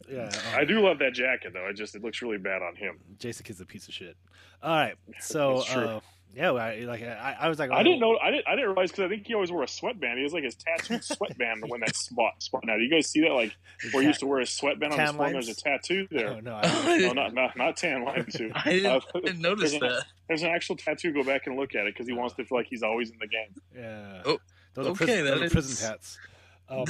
yeah, 0.10 0.30
I 0.54 0.62
um, 0.62 0.68
do 0.68 0.82
love 0.82 1.00
that 1.00 1.14
jacket 1.14 1.54
though. 1.54 1.66
I 1.66 1.72
just 1.72 1.96
it 1.96 2.04
looks 2.04 2.22
really 2.22 2.38
bad 2.38 2.62
on 2.62 2.76
him. 2.76 3.00
Jason 3.20 3.46
Kidd's 3.46 3.62
a 3.62 3.66
piece 3.66 3.88
of 3.88 3.94
shit. 3.94 4.18
All 4.62 4.76
right, 4.76 4.96
so 5.20 5.58
uh, 5.58 6.00
yeah, 6.36 6.52
I, 6.52 6.80
like 6.80 7.02
I, 7.02 7.38
I 7.40 7.50
was 7.50 7.60
like, 7.60 7.72
I 7.72 7.80
oh, 7.80 7.84
didn't 7.84 8.00
know. 8.00 8.18
I 8.18 8.30
didn't. 8.30 8.48
I 8.48 8.52
didn't 8.56 8.72
realize 8.72 8.92
because 8.92 9.06
I 9.06 9.08
think 9.08 9.26
he 9.26 9.34
always 9.34 9.52
wore 9.52 9.64
a 9.64 9.68
sweatband. 9.68 10.18
He 10.18 10.24
has 10.24 10.34
like 10.34 10.44
his 10.44 10.56
tattooed 10.56 11.04
sweatband 11.04 11.64
when 11.68 11.80
that 11.80 11.96
spot 11.96 12.44
spot. 12.44 12.64
Now, 12.66 12.76
do 12.76 12.84
you 12.84 12.90
guys 12.92 13.08
see 13.10 13.22
that? 13.22 13.32
Like 13.32 13.56
where 13.92 14.02
he 14.02 14.08
used 14.08 14.20
to 14.20 14.28
wear 14.28 14.42
a 14.42 14.46
sweatband 14.46 14.94
on 14.94 15.00
his 15.00 15.10
Tan 15.12 15.18
phone. 15.18 15.32
There's 15.32 15.50
a 15.50 15.56
tattoo 15.56 16.08
there. 16.12 16.32
Oh, 16.32 16.40
no, 16.42 16.60
I, 16.62 16.98
No, 16.98 17.14
not 17.14 17.34
not 17.34 17.58
not 17.58 17.78
tan 17.78 18.04
line 18.04 18.26
too. 18.26 18.52
I 18.54 18.74
didn't, 18.74 18.86
Uh, 18.92 19.20
didn't 19.22 19.40
notice 19.40 19.72
there's, 19.72 19.82
an, 19.82 19.90
that. 19.90 20.06
there's 20.28 20.44
an 20.44 20.50
actual 20.50 20.76
tattoo. 20.76 21.14
Go 21.14 21.24
back 21.24 21.48
and 21.48 21.56
look 21.56 21.74
at 21.74 21.88
it 21.88 21.94
because 21.94 22.08
he 22.08 22.14
wants 22.14 22.36
to 22.36 22.44
feel 22.44 22.58
like 22.58 22.68
he's 22.68 22.84
always 22.84 23.12
in 23.12 23.18
the 23.18 23.28
game. 23.28 23.56
yeah. 23.74 24.22
Oh, 24.26 24.38
those 24.76 24.86
are 24.88 24.90
okay, 24.92 25.06
prison, 25.06 25.26
those 25.26 25.40
that 25.40 25.46
are 25.46 25.50
prison 25.50 25.88
tats. 25.90 26.18
Um, 26.68 26.86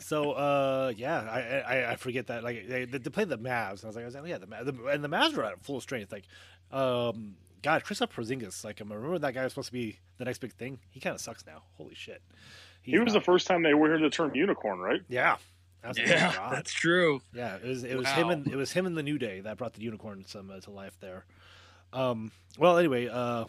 so 0.00 0.32
uh, 0.32 0.92
yeah, 0.96 1.20
I, 1.20 1.40
I 1.76 1.92
I 1.92 1.96
forget 1.96 2.28
that 2.28 2.42
like 2.44 2.66
they 2.68 2.84
they 2.84 2.98
played 2.98 3.28
the 3.28 3.38
Mavs, 3.38 3.82
and 3.82 3.84
I 3.84 3.86
was 3.88 3.96
like, 3.96 4.02
I 4.02 4.06
was 4.06 4.14
like, 4.14 4.26
yeah, 4.26 4.38
the, 4.38 4.46
Ma- 4.46 4.62
the 4.62 4.86
and 4.86 5.02
the 5.04 5.08
Mavs 5.08 5.34
were 5.34 5.44
at 5.44 5.62
full 5.62 5.80
strength. 5.80 6.12
Like, 6.12 6.24
um, 6.72 7.36
God, 7.62 7.84
Kristaps 7.84 8.10
Porzingis, 8.12 8.64
like, 8.64 8.80
I 8.80 8.84
remember 8.84 9.18
that 9.18 9.34
guy 9.34 9.44
was 9.44 9.52
supposed 9.52 9.68
to 9.68 9.72
be 9.72 9.98
the 10.18 10.24
next 10.24 10.38
big 10.38 10.52
thing. 10.52 10.78
He 10.90 11.00
kind 11.00 11.14
of 11.14 11.20
sucks 11.20 11.44
now. 11.46 11.62
Holy 11.76 11.94
shit. 11.94 12.22
He 12.82 12.98
was 12.98 13.12
not- 13.12 13.20
the 13.20 13.24
first 13.24 13.46
time 13.46 13.62
they 13.62 13.74
were 13.74 13.88
here 13.88 13.98
the 13.98 14.10
term 14.10 14.34
unicorn, 14.34 14.78
right? 14.78 15.00
Yeah. 15.08 15.36
Absolutely. 15.84 16.14
Yeah, 16.16 16.34
God. 16.34 16.52
that's 16.52 16.72
true. 16.72 17.20
Yeah, 17.32 17.56
it 17.56 17.64
was 17.64 17.84
it 17.84 17.96
was 17.96 18.08
him 18.08 18.30
and 18.30 18.46
it 18.48 18.56
was 18.56 18.72
him 18.72 18.84
and 18.86 18.96
the 18.96 19.02
New 19.02 19.16
Day 19.16 19.40
that 19.40 19.58
brought 19.58 19.74
the 19.74 19.82
unicorn 19.82 20.24
some 20.26 20.50
uh, 20.50 20.58
to 20.60 20.70
life 20.70 20.96
there. 21.00 21.24
Um, 21.92 22.32
well, 22.58 22.78
anyway, 22.78 23.08
uh, 23.08 23.44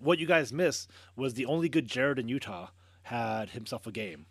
what 0.00 0.18
you 0.18 0.26
guys 0.26 0.52
missed 0.52 0.90
was 1.16 1.34
the 1.34 1.46
only 1.46 1.68
good 1.68 1.86
Jared 1.86 2.18
in 2.18 2.28
Utah 2.28 2.68
had 3.02 3.50
himself 3.50 3.86
a 3.86 3.92
game. 3.92 4.26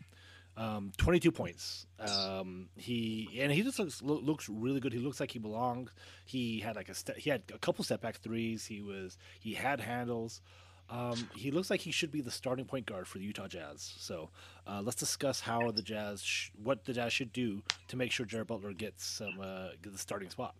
Um, 0.55 0.91
22 0.97 1.31
points. 1.31 1.85
Um, 1.99 2.69
he 2.75 3.29
and 3.39 3.51
he 3.51 3.61
just 3.61 3.77
looks 3.77 4.01
lo- 4.01 4.19
looks 4.19 4.49
really 4.49 4.79
good. 4.79 4.91
He 4.91 4.97
looks 4.99 5.19
like 5.19 5.29
he 5.31 5.37
belongs. 5.39 5.91
He 6.25 6.59
had 6.61 6.75
like 6.75 6.89
a 6.89 6.95
ste- 6.95 7.17
he 7.17 7.29
had 7.29 7.43
a 7.53 7.59
couple 7.59 7.83
step 7.83 8.01
back 8.01 8.17
threes. 8.17 8.65
He 8.65 8.81
was 8.81 9.17
he 9.39 9.53
had 9.53 9.79
handles. 9.79 10.41
Um, 10.89 11.29
he 11.35 11.51
looks 11.51 11.69
like 11.69 11.81
he 11.81 11.91
should 11.91 12.11
be 12.11 12.21
the 12.21 12.31
starting 12.31 12.65
point 12.65 12.85
guard 12.85 13.07
for 13.07 13.17
the 13.19 13.25
Utah 13.25 13.47
Jazz. 13.47 13.93
So 13.99 14.29
uh, 14.65 14.81
let's 14.81 14.95
discuss 14.95 15.41
how 15.41 15.69
the 15.71 15.81
Jazz, 15.83 16.23
sh- 16.23 16.49
what 16.63 16.85
the 16.85 16.93
Jazz 16.93 17.11
should 17.13 17.33
do 17.33 17.61
to 17.89 17.97
make 17.97 18.11
sure 18.11 18.25
Jared 18.25 18.47
Butler 18.47 18.71
gets 18.73 19.05
some 19.05 19.37
uh, 19.39 19.69
the 19.81 19.97
starting 19.97 20.29
spot. 20.29 20.55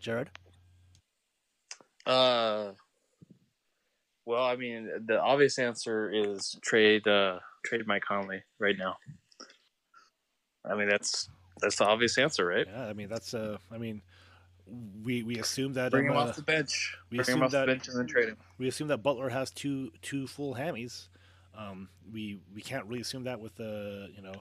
Jared, 0.00 0.30
Uh, 2.06 2.72
well, 4.26 4.44
I 4.44 4.56
mean, 4.56 4.90
the 5.06 5.20
obvious 5.20 5.58
answer 5.58 6.10
is 6.12 6.56
trade 6.62 7.06
uh, 7.08 7.38
trade 7.64 7.86
Mike 7.86 8.02
Conley 8.02 8.42
right 8.58 8.76
now. 8.78 8.96
I 10.64 10.74
mean, 10.74 10.88
that's 10.88 11.28
that's 11.60 11.76
the 11.76 11.86
obvious 11.86 12.18
answer, 12.18 12.44
right? 12.46 12.66
yeah, 12.70 12.86
I 12.86 12.92
mean 12.92 13.08
that's 13.08 13.32
uh, 13.34 13.56
I 13.72 13.78
mean, 13.78 14.02
we 15.04 15.22
we 15.22 15.38
assume 15.38 15.72
that 15.74 15.90
Bring 15.92 16.06
um, 16.10 16.12
him 16.12 16.18
uh, 16.18 16.24
off 16.26 16.36
the 16.36 16.42
bench. 16.42 16.96
we 17.10 17.18
Bring 17.18 17.26
him 17.28 17.32
assume 17.34 17.42
off 17.44 17.50
that- 17.52 17.60
the 17.66 17.72
bench 17.72 17.88
and 17.88 17.98
then 17.98 18.06
trade 18.06 18.28
him. 18.30 18.36
we 18.58 18.68
assume 18.68 18.88
that 18.88 18.98
Butler 19.02 19.28
has 19.30 19.50
two 19.50 19.90
two 20.02 20.26
full 20.26 20.54
hammies. 20.54 21.08
Um, 21.56 21.88
we 22.12 22.38
we 22.54 22.60
can't 22.60 22.84
really 22.84 23.00
assume 23.00 23.24
that 23.24 23.40
with 23.40 23.54
the 23.56 24.10
you 24.14 24.22
know, 24.22 24.34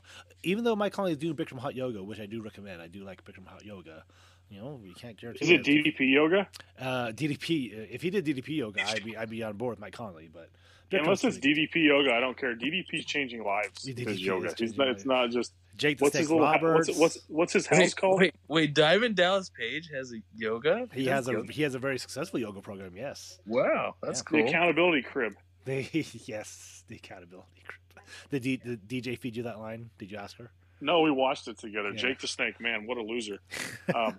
even 0.44 0.64
though 0.66 0.76
Mike 0.76 0.92
Conley 0.92 1.12
is 1.14 1.18
doing 1.18 1.36
Bikram 1.36 1.60
hot 1.60 1.74
yoga, 1.76 2.04
which 2.04 2.20
I 2.20 2.26
do 2.26 2.42
recommend. 2.42 2.82
I 2.82 2.88
do 2.88 3.04
like 3.06 3.24
Bikram 3.24 3.48
hot 3.48 3.64
yoga. 3.64 4.04
You 4.50 4.62
know, 4.62 4.80
we 4.82 4.94
can't 4.94 5.18
guarantee. 5.20 5.46
Is 5.46 5.52
it 5.52 5.64
that- 5.66 5.72
DDP 5.72 6.12
yoga? 6.14 6.48
Uh, 6.80 7.12
DDP. 7.12 7.74
uh, 7.74 7.88
If 7.90 8.02
he 8.02 8.10
did 8.10 8.26
DDP 8.26 8.58
yoga, 8.58 8.88
I'd 8.88 9.04
be 9.04 9.18
I'd 9.18 9.30
be 9.30 9.44
on 9.44 9.58
board 9.58 9.72
with 9.74 9.80
Mike 9.80 9.94
Conley. 9.94 10.30
But 10.32 10.50
Unless 10.92 11.24
it's 11.24 11.38
pretty- 11.40 11.68
DDP 11.68 11.86
yoga, 11.88 12.14
I 12.14 12.20
don't 12.20 12.38
care. 12.38 12.56
DDP's 12.56 13.06
changing 13.06 13.44
lives. 13.44 13.84
DDP 13.84 14.08
His 14.10 14.22
yoga. 14.22 14.46
is 14.48 14.52
He's 14.54 14.60
changing 14.72 14.78
not, 14.78 14.88
it's 14.90 15.06
not 15.06 15.30
just 15.32 15.54
Jake 15.78 15.98
the 15.98 16.04
what's 16.06 16.14
Snake 16.14 16.22
his 16.22 16.30
little 16.32 16.46
Roberts. 16.46 16.88
what's, 16.90 17.00
what's 17.00 17.18
what's 17.28 17.54
his 17.54 17.68
house 17.68 17.80
Wait, 17.80 17.96
called? 17.98 18.20
wait, 18.20 18.36
wait! 18.48 18.74
Diamond 18.76 19.16
Dallas 19.16 19.50
Page 19.50 19.90
has 19.94 20.14
a 20.14 20.18
yoga. 20.38 20.88
he 20.94 21.04
does 21.06 21.12
has 21.14 21.28
a 21.28 21.32
yoga? 21.34 21.52
he 21.52 21.62
has 21.64 21.76
a 21.76 21.80
very 21.80 21.98
successful 21.98 22.40
yoga 22.40 22.62
program. 22.62 22.96
Yes. 22.96 23.40
wow. 23.48 23.96
That's 24.02 24.20
Yeah. 24.32 24.38
The 24.38 24.44
cool. 24.44 24.50
accountability 24.50 25.02
crib. 25.02 25.34
They 25.66 25.90
yes 26.26 26.84
the 26.88 26.96
accountability. 26.98 27.64
group. 27.66 28.06
Did, 28.30 28.44
D, 28.44 28.58
did 28.58 28.88
DJ 28.88 29.18
feed 29.20 29.36
you 29.36 29.44
that 29.44 29.60
line? 29.60 29.90
Did 29.98 30.12
you 30.12 30.18
ask 30.20 30.38
her? 30.38 30.52
No, 30.82 31.02
we 31.02 31.12
watched 31.12 31.48
it 31.48 31.58
together. 31.58 31.90
Yeah. 31.92 31.98
Jake 32.02 32.20
the 32.20 32.28
Snake, 32.28 32.60
man, 32.60 32.86
what 32.88 32.98
a 32.98 33.02
loser. 33.02 33.40
Um, 33.96 34.18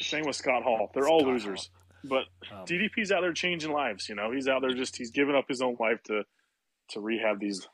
same 0.00 0.24
with 0.26 0.36
Scott 0.36 0.62
Hall. 0.62 0.90
They're 0.94 1.08
all 1.08 1.20
Scott 1.20 1.32
losers. 1.32 1.70
But 2.04 2.24
Um, 2.52 2.64
DDP's 2.66 3.10
out 3.12 3.20
there 3.22 3.32
changing 3.32 3.72
lives. 3.72 4.08
You 4.08 4.14
know, 4.14 4.30
he's 4.32 4.48
out 4.48 4.60
there 4.62 4.74
just 4.74 4.96
he's 4.96 5.10
giving 5.10 5.34
up 5.34 5.46
his 5.48 5.60
own 5.62 5.76
life 5.80 6.02
to 6.04 6.24
to 6.90 7.00
rehab 7.00 7.40
these 7.40 7.66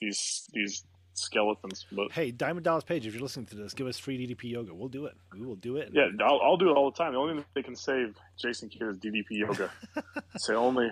these 0.00 0.48
these 0.52 0.84
skeletons. 1.14 1.86
But 1.92 2.12
hey, 2.12 2.30
Diamond 2.30 2.64
Dallas 2.64 2.84
Page, 2.84 3.06
if 3.06 3.12
you're 3.14 3.22
listening 3.22 3.46
to 3.46 3.56
this, 3.56 3.74
give 3.74 3.86
us 3.86 3.98
free 3.98 4.18
DDP 4.26 4.50
yoga. 4.52 4.74
We'll 4.74 4.88
do 4.88 5.06
it. 5.06 5.14
We 5.38 5.46
will 5.46 5.56
do 5.56 5.76
it. 5.76 5.90
yeah, 5.92 6.08
I'll, 6.20 6.40
I'll 6.42 6.56
do 6.56 6.70
it 6.70 6.74
all 6.76 6.90
the 6.90 6.96
time. 6.96 7.12
The 7.12 7.18
only 7.18 7.34
thing 7.34 7.44
they 7.54 7.62
can 7.62 7.76
save 7.76 8.14
Jason 8.38 8.68
Kidd 8.68 8.82
is 8.82 8.98
DDP 8.98 9.24
yoga. 9.30 9.70
it's 10.34 10.46
the 10.46 10.54
only. 10.54 10.90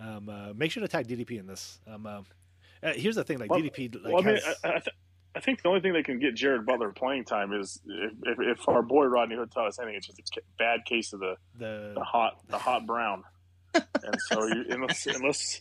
Um, 0.00 0.28
uh, 0.28 0.52
make 0.54 0.70
sure 0.70 0.80
to 0.80 0.88
tag 0.88 1.08
DDP 1.08 1.38
in 1.40 1.46
this. 1.46 1.80
Um, 1.86 2.06
uh, 2.06 2.22
uh, 2.82 2.92
here's 2.94 3.16
the 3.16 3.24
thing, 3.24 3.38
like 3.38 3.50
Well- 3.50 3.60
DDP, 3.60 3.94
like 4.02 4.12
Well, 4.12 4.22
I 4.22 4.26
mean, 4.26 4.36
has, 4.36 4.44
I, 4.64 4.68
I, 4.68 4.72
th- 4.78 4.96
I 5.34 5.40
think 5.40 5.62
the 5.62 5.68
only 5.68 5.80
thing 5.80 5.92
that 5.92 6.04
can 6.04 6.18
get 6.18 6.34
Jared 6.34 6.66
Butler 6.66 6.90
playing 6.90 7.24
time 7.24 7.52
is 7.52 7.80
if, 7.86 8.12
if, 8.24 8.58
if 8.58 8.68
our 8.68 8.82
boy 8.82 9.04
Rodney 9.06 9.36
Hood 9.36 9.50
taught 9.52 9.68
us 9.68 9.78
anything, 9.78 9.96
it's 9.96 10.06
just 10.08 10.36
a 10.36 10.40
bad 10.58 10.84
case 10.84 11.12
of 11.12 11.20
the, 11.20 11.36
the 11.58 11.92
the 11.94 12.02
hot 12.04 12.38
the 12.48 12.58
hot 12.58 12.86
brown. 12.86 13.22
and 13.74 14.16
so 14.28 14.46
you, 14.46 14.64
unless 14.70 15.06
unless 15.06 15.60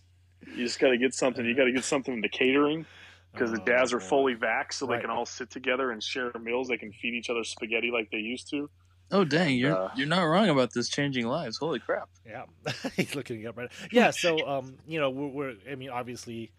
you 0.55 0.65
just 0.65 0.79
got 0.79 0.89
to 0.89 0.97
get 0.97 1.13
something, 1.13 1.45
you 1.45 1.55
got 1.55 1.65
to 1.65 1.71
get 1.73 1.83
something 1.83 2.13
into 2.15 2.29
catering 2.29 2.85
because 3.33 3.51
the 3.51 3.57
dads 3.57 3.91
Jazz 3.91 3.93
are 3.93 3.99
fully 3.99 4.33
vax, 4.35 4.73
so 4.75 4.87
Right. 4.87 4.95
they 4.97 5.01
can 5.01 5.11
all 5.11 5.25
sit 5.25 5.51
together 5.51 5.91
and 5.91 6.01
share 6.01 6.31
meals. 6.41 6.69
They 6.69 6.77
can 6.77 6.91
feed 6.93 7.13
each 7.13 7.29
other 7.29 7.43
spaghetti 7.43 7.91
like 7.91 8.09
they 8.09 8.17
used 8.17 8.49
to. 8.51 8.69
Oh 9.11 9.23
dang, 9.25 9.57
you're 9.57 9.77
Uh, 9.77 9.91
you're 9.95 10.07
not 10.07 10.23
wrong 10.23 10.49
about 10.49 10.73
this 10.73 10.89
changing 10.89 11.27
lives. 11.27 11.57
Holy 11.57 11.79
crap! 11.79 12.09
Yeah, 12.25 12.43
he's 12.95 13.13
looking 13.15 13.41
it 13.41 13.45
up 13.45 13.57
right. 13.57 13.69
Yeah, 13.91 14.11
so 14.11 14.47
um, 14.47 14.77
you 14.87 14.99
know, 14.99 15.09
we're, 15.09 15.27
we're 15.27 15.53
I 15.69 15.75
mean, 15.75 15.89
obviously, 15.89 16.51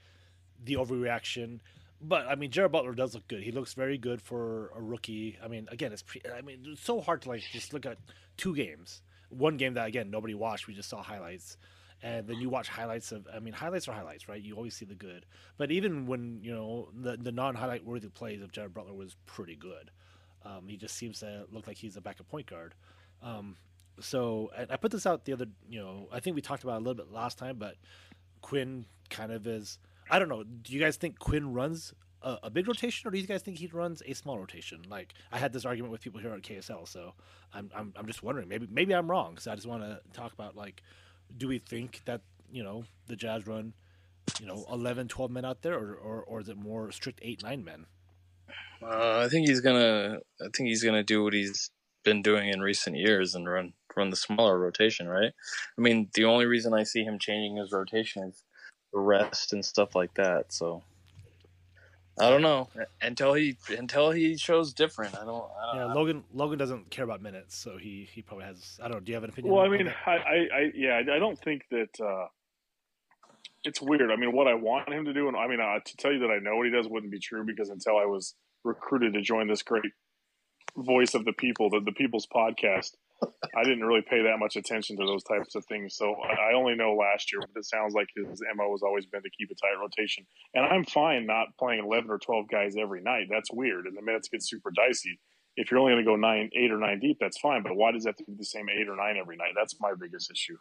the 0.65 0.75
overreaction, 0.75 1.61
but 2.01 2.27
I 2.27 2.35
mean, 2.35 2.51
Jared 2.51 2.73
Butler 2.73 2.95
does 2.95 3.15
look 3.15 3.27
good. 3.29 3.43
He 3.43 3.53
looks 3.53 3.75
very 3.75 3.99
good 3.99 4.23
for 4.23 4.71
a 4.77 4.81
rookie. 4.81 5.39
I 5.43 5.49
mean, 5.49 5.69
again, 5.71 5.93
it's 5.93 6.03
pre- 6.03 6.23
I 6.37 6.43
mean, 6.43 6.61
it's 6.67 6.85
so 6.85 7.01
hard 7.01 7.23
to 7.23 7.29
like 7.29 7.43
just 7.53 7.73
look 7.73 7.87
at 7.87 7.99
two 8.37 8.55
games. 8.55 9.03
One 9.31 9.57
game 9.57 9.75
that 9.75 9.87
again 9.87 10.11
nobody 10.11 10.35
watched. 10.35 10.67
We 10.67 10.75
just 10.75 10.89
saw 10.89 11.03
highlights, 11.03 11.57
and 12.03 12.27
then 12.27 12.37
you 12.37 12.49
watch 12.49 12.69
highlights 12.69 13.13
of. 13.13 13.27
I 13.35 13.41
mean, 13.41 13.53
highlights 13.53 13.89
are 13.89 13.93
highlights, 13.93 14.29
right? 14.29 14.41
You 14.41 14.55
always 14.57 14.75
see 14.75 14.85
the 14.85 14.95
good, 14.95 15.27
but 15.57 15.71
even 15.71 16.07
when 16.07 16.41
you 16.43 16.53
know 16.53 16.89
the 16.95 17.17
the 17.17 17.33
non 17.33 17.55
highlight 17.55 17.85
worthy 17.85 18.09
plays 18.09 18.43
of 18.43 18.53
Jared 18.53 18.73
Butler 18.73 18.95
was 18.95 19.17
pretty 19.27 19.57
good. 19.57 19.91
Um, 20.45 20.69
he 20.69 20.77
just 20.77 20.97
seems 20.97 21.21
to 21.21 21.47
look 21.53 21.67
like 21.67 21.77
he's 21.77 21.97
a 21.97 22.01
backup 22.01 22.29
point 22.29 22.47
guard. 22.47 22.75
Um, 23.23 23.57
so 24.01 24.51
I 24.71 24.77
put 24.77 24.93
this 24.93 25.07
out 25.07 25.25
the 25.25 25.33
other, 25.33 25.47
you 25.69 25.81
know, 25.81 26.09
I 26.13 26.21
think 26.21 26.37
we 26.37 26.43
talked 26.43 26.63
about 26.63 26.77
a 26.77 26.79
little 26.79 26.95
bit 26.95 27.13
last 27.13 27.37
time, 27.37 27.57
but 27.59 27.75
Quinn 28.41 28.87
kind 29.11 29.33
of 29.33 29.47
is. 29.47 29.79
I 30.11 30.19
don't 30.19 30.29
know. 30.29 30.45
Do 30.45 30.73
you 30.73 30.81
guys 30.81 30.97
think 30.97 31.19
Quinn 31.19 31.53
runs 31.53 31.93
a, 32.23 32.39
a 32.45 32.51
big 32.51 32.67
rotation, 32.67 33.09
or 33.09 33.11
do 33.11 33.19
you 33.19 33.27
guys 33.27 33.43
think 33.43 33.59
he 33.59 33.67
runs 33.67 34.03
a 34.07 34.15
small 34.15 34.39
rotation? 34.39 34.83
Like 34.89 35.15
I 35.33 35.39
had 35.39 35.53
this 35.53 35.65
argument 35.65 35.93
with 35.93 36.01
people 36.01 36.21
here 36.21 36.33
at 36.33 36.43
KSL, 36.43 36.89
so 36.89 37.15
I'm 37.53 37.71
I'm, 37.75 37.93
I'm 37.97 38.07
just 38.07 38.23
wondering. 38.23 38.49
Maybe 38.49 38.67
maybe 38.71 38.95
I'm 38.95 39.11
wrong. 39.11 39.39
So 39.39 39.53
I 39.53 39.55
just 39.55 39.67
want 39.67 39.83
to 39.83 40.01
talk 40.13 40.33
about 40.33 40.57
like, 40.57 40.83
do 41.37 41.49
we 41.49 41.59
think 41.59 42.03
that 42.05 42.23
you 42.51 42.63
know 42.63 42.85
the 43.07 43.17
Jazz 43.17 43.47
run 43.47 43.75
you 44.41 44.47
know 44.47 44.65
11, 44.71 45.09
12 45.09 45.31
men 45.31 45.45
out 45.45 45.63
there, 45.63 45.75
or 45.75 45.95
or, 45.95 46.23
or 46.25 46.41
is 46.41 46.49
it 46.49 46.57
more 46.57 46.91
strict 46.93 47.21
eight 47.23 47.43
nine 47.43 47.65
men? 47.65 47.87
Uh, 48.83 49.23
I 49.25 49.29
think 49.29 49.49
he's 49.49 49.61
gonna. 49.61 50.19
I 50.41 50.49
think 50.57 50.69
he's 50.69 50.85
gonna 50.85 51.05
do 51.05 51.25
what 51.25 51.33
he's 51.35 51.71
been 52.05 52.23
doing 52.23 52.49
in 52.49 52.61
recent 52.61 52.97
years 52.97 53.35
and 53.35 53.49
run 53.49 53.73
run 53.97 54.11
the 54.11 54.17
smaller 54.17 54.59
rotation, 54.59 55.09
right? 55.09 55.33
I 55.77 55.81
mean, 55.81 56.09
the 56.15 56.25
only 56.25 56.47
reason 56.47 56.73
I 56.73 56.85
see 56.85 57.03
him 57.03 57.19
changing 57.19 57.57
his 57.57 57.73
rotation 57.73 58.23
is 58.23 58.45
rest 58.93 59.53
and 59.53 59.65
stuff 59.65 59.95
like 59.95 60.15
that. 60.15 60.53
So 60.53 60.83
I 62.21 62.31
don't 62.31 62.43
know 62.43 62.69
until 63.01 63.35
he 63.35 63.57
until 63.77 64.11
he 64.11 64.37
shows 64.37 64.73
different. 64.73 65.15
I 65.15 65.25
don't. 65.25 65.45
I 65.61 65.77
don't 65.77 65.89
Yeah, 65.89 65.95
Logan 65.95 66.25
Logan 66.35 66.59
doesn't 66.59 66.91
care 66.91 67.05
about 67.05 67.23
minutes, 67.23 67.57
so 67.57 67.77
he 67.77 68.09
he 68.11 68.23
probably 68.23 68.47
has. 68.47 68.79
I 68.83 68.89
don't 68.89 68.95
know. 68.95 69.01
Do 69.01 69.13
you 69.13 69.15
have 69.15 69.25
an 69.25 69.31
opinion? 69.31 69.55
Well, 69.55 69.65
I 69.65 69.69
mean. 69.69 69.93
I, 70.07 70.11
I, 70.11 70.49
I 70.53 70.73
yeah, 70.75 70.95
I 70.95 71.17
I 71.17 71.19
don't 71.19 71.39
think 71.39 71.63
that 71.71 72.01
uh, 72.01 72.27
it's 73.65 73.81
weird. 73.81 74.11
I 74.11 74.17
mean, 74.17 74.33
what 74.33 74.49
I 74.49 74.55
want 74.55 74.93
him 74.93 75.05
to 75.05 75.13
do, 75.13 75.29
and 75.29 75.37
I 75.37 75.47
mean, 75.47 75.61
uh, 75.61 75.79
to 75.85 75.97
tell 75.97 76.13
you 76.13 76.21
that 76.21 76.31
I 76.31 76.39
know 76.39 76.57
what 76.57 76.67
he 76.67 76.73
does 76.73 76.89
wouldn't 76.89 77.13
be 77.13 77.21
true 77.21 77.45
because 77.45 77.69
until 77.69 77.97
I 77.97 78.05
was 78.05 78.35
recruited 78.65 79.15
to 79.15 79.23
join 79.23 79.49
this 79.49 79.63
great 79.63 79.93
voice 80.77 81.15
of 81.15 81.25
the 81.25 81.33
people, 81.33 81.71
the, 81.71 81.81
the 81.81 81.93
People's 81.93 82.27
Podcast, 82.27 82.93
I 83.23 83.65
didn't 83.65 83.85
really 83.85 84.03
pay 84.03 84.23
that 84.23 84.39
much 84.39 84.57
attention 84.57 84.97
to 84.97 85.05
those 85.05 85.25
types 85.25 85.55
of 85.55 85.65
things. 85.67 85.97
So 85.97 86.15
I, 86.15 86.55
only 86.55 86.75
know 86.75 86.95
last 86.95 87.33
year, 87.33 87.41
but 87.41 87.59
it 87.59 87.67
sounds 87.67 87.95
like 87.95 88.09
his 88.15 88.41
mo 88.55 88.71
has 88.71 88.83
always 88.83 89.07
been 89.07 89.23
to 89.23 89.31
keep 89.37 89.51
a 89.51 89.55
tight 89.55 89.81
rotation. 89.81 90.27
And 90.55 90.65
I'm 90.65 90.85
fine 90.85 91.27
not 91.27 91.49
playing 91.59 91.85
11 91.85 92.11
or 92.11 92.19
12 92.19 92.49
guys 92.49 92.75
every 92.81 93.03
night. 93.03 93.27
That's 93.31 93.51
weird, 93.53 93.87
and 93.87 93.97
the 93.97 94.03
minutes 94.03 94.29
get 94.29 94.45
super 94.45 94.71
dicey. 94.71 95.19
If 95.57 95.71
you're 95.71 95.81
only 95.81 95.93
going 95.95 96.05
to 96.05 96.11
go 96.11 96.17
nine, 96.17 96.51
eight 96.55 96.71
or 96.71 96.79
nine 96.79 97.01
deep, 97.01 97.19
that's 97.21 97.39
fine. 97.41 97.65
But 97.65 97.75
why 97.75 97.91
does 97.91 98.07
it 98.07 98.11
have 98.11 98.17
to 98.17 98.25
be 98.25 98.35
the 98.39 98.45
same 98.45 98.67
eight 98.69 98.89
or 98.89 98.95
nine 98.95 99.17
every 99.21 99.37
night? 99.37 99.55
That's 99.57 99.75
my 99.81 99.93
biggest 99.99 100.31
issue. 100.31 100.57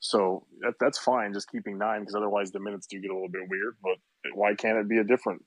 So 0.00 0.46
that, 0.60 0.74
that's 0.78 0.98
fine, 0.98 1.32
just 1.32 1.50
keeping 1.50 1.78
nine 1.78 2.00
because 2.00 2.16
otherwise 2.16 2.50
the 2.50 2.60
minutes 2.60 2.86
do 2.86 3.00
get 3.00 3.10
a 3.10 3.14
little 3.14 3.30
bit 3.30 3.48
weird. 3.48 3.76
But 3.82 3.96
why 4.34 4.54
can't 4.54 4.76
it 4.76 4.88
be 4.88 4.98
a 4.98 5.04
different, 5.04 5.42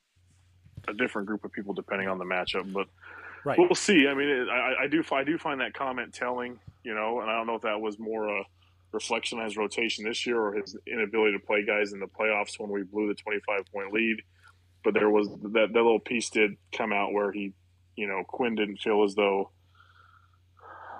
a 0.87 0.93
different 0.93 1.27
group 1.27 1.43
of 1.43 1.51
people 1.51 1.73
depending 1.73 2.07
on 2.07 2.17
the 2.17 2.25
matchup? 2.25 2.71
But 2.73 2.87
right. 3.45 3.57
we'll 3.57 3.75
see. 3.75 4.07
I 4.07 4.13
mean, 4.13 4.27
it, 4.27 4.49
I, 4.49 4.83
I 4.83 4.87
do, 4.87 5.03
I 5.11 5.23
do 5.23 5.37
find 5.37 5.61
that 5.61 5.73
comment 5.73 6.13
telling, 6.13 6.59
you 6.83 6.93
know, 6.93 7.21
and 7.21 7.29
I 7.29 7.35
don't 7.35 7.47
know 7.47 7.55
if 7.55 7.61
that 7.61 7.79
was 7.79 7.97
more 7.97 8.27
a 8.27 8.43
reflection 8.91 9.39
on 9.39 9.45
his 9.45 9.57
rotation 9.57 10.03
this 10.05 10.25
year 10.25 10.39
or 10.39 10.53
his 10.53 10.75
inability 10.87 11.37
to 11.37 11.45
play 11.45 11.65
guys 11.65 11.93
in 11.93 11.99
the 11.99 12.07
playoffs 12.07 12.59
when 12.59 12.69
we 12.69 12.83
blew 12.83 13.07
the 13.07 13.15
25 13.15 13.61
point 13.71 13.93
lead. 13.93 14.17
But 14.83 14.93
there 14.93 15.09
was 15.09 15.27
that, 15.29 15.51
that 15.51 15.73
little 15.73 15.99
piece 15.99 16.29
did 16.29 16.57
come 16.75 16.93
out 16.93 17.11
where 17.13 17.31
he, 17.31 17.53
you 17.95 18.07
know, 18.07 18.23
Quinn 18.27 18.55
didn't 18.55 18.77
feel 18.77 19.03
as 19.03 19.15
though 19.15 19.49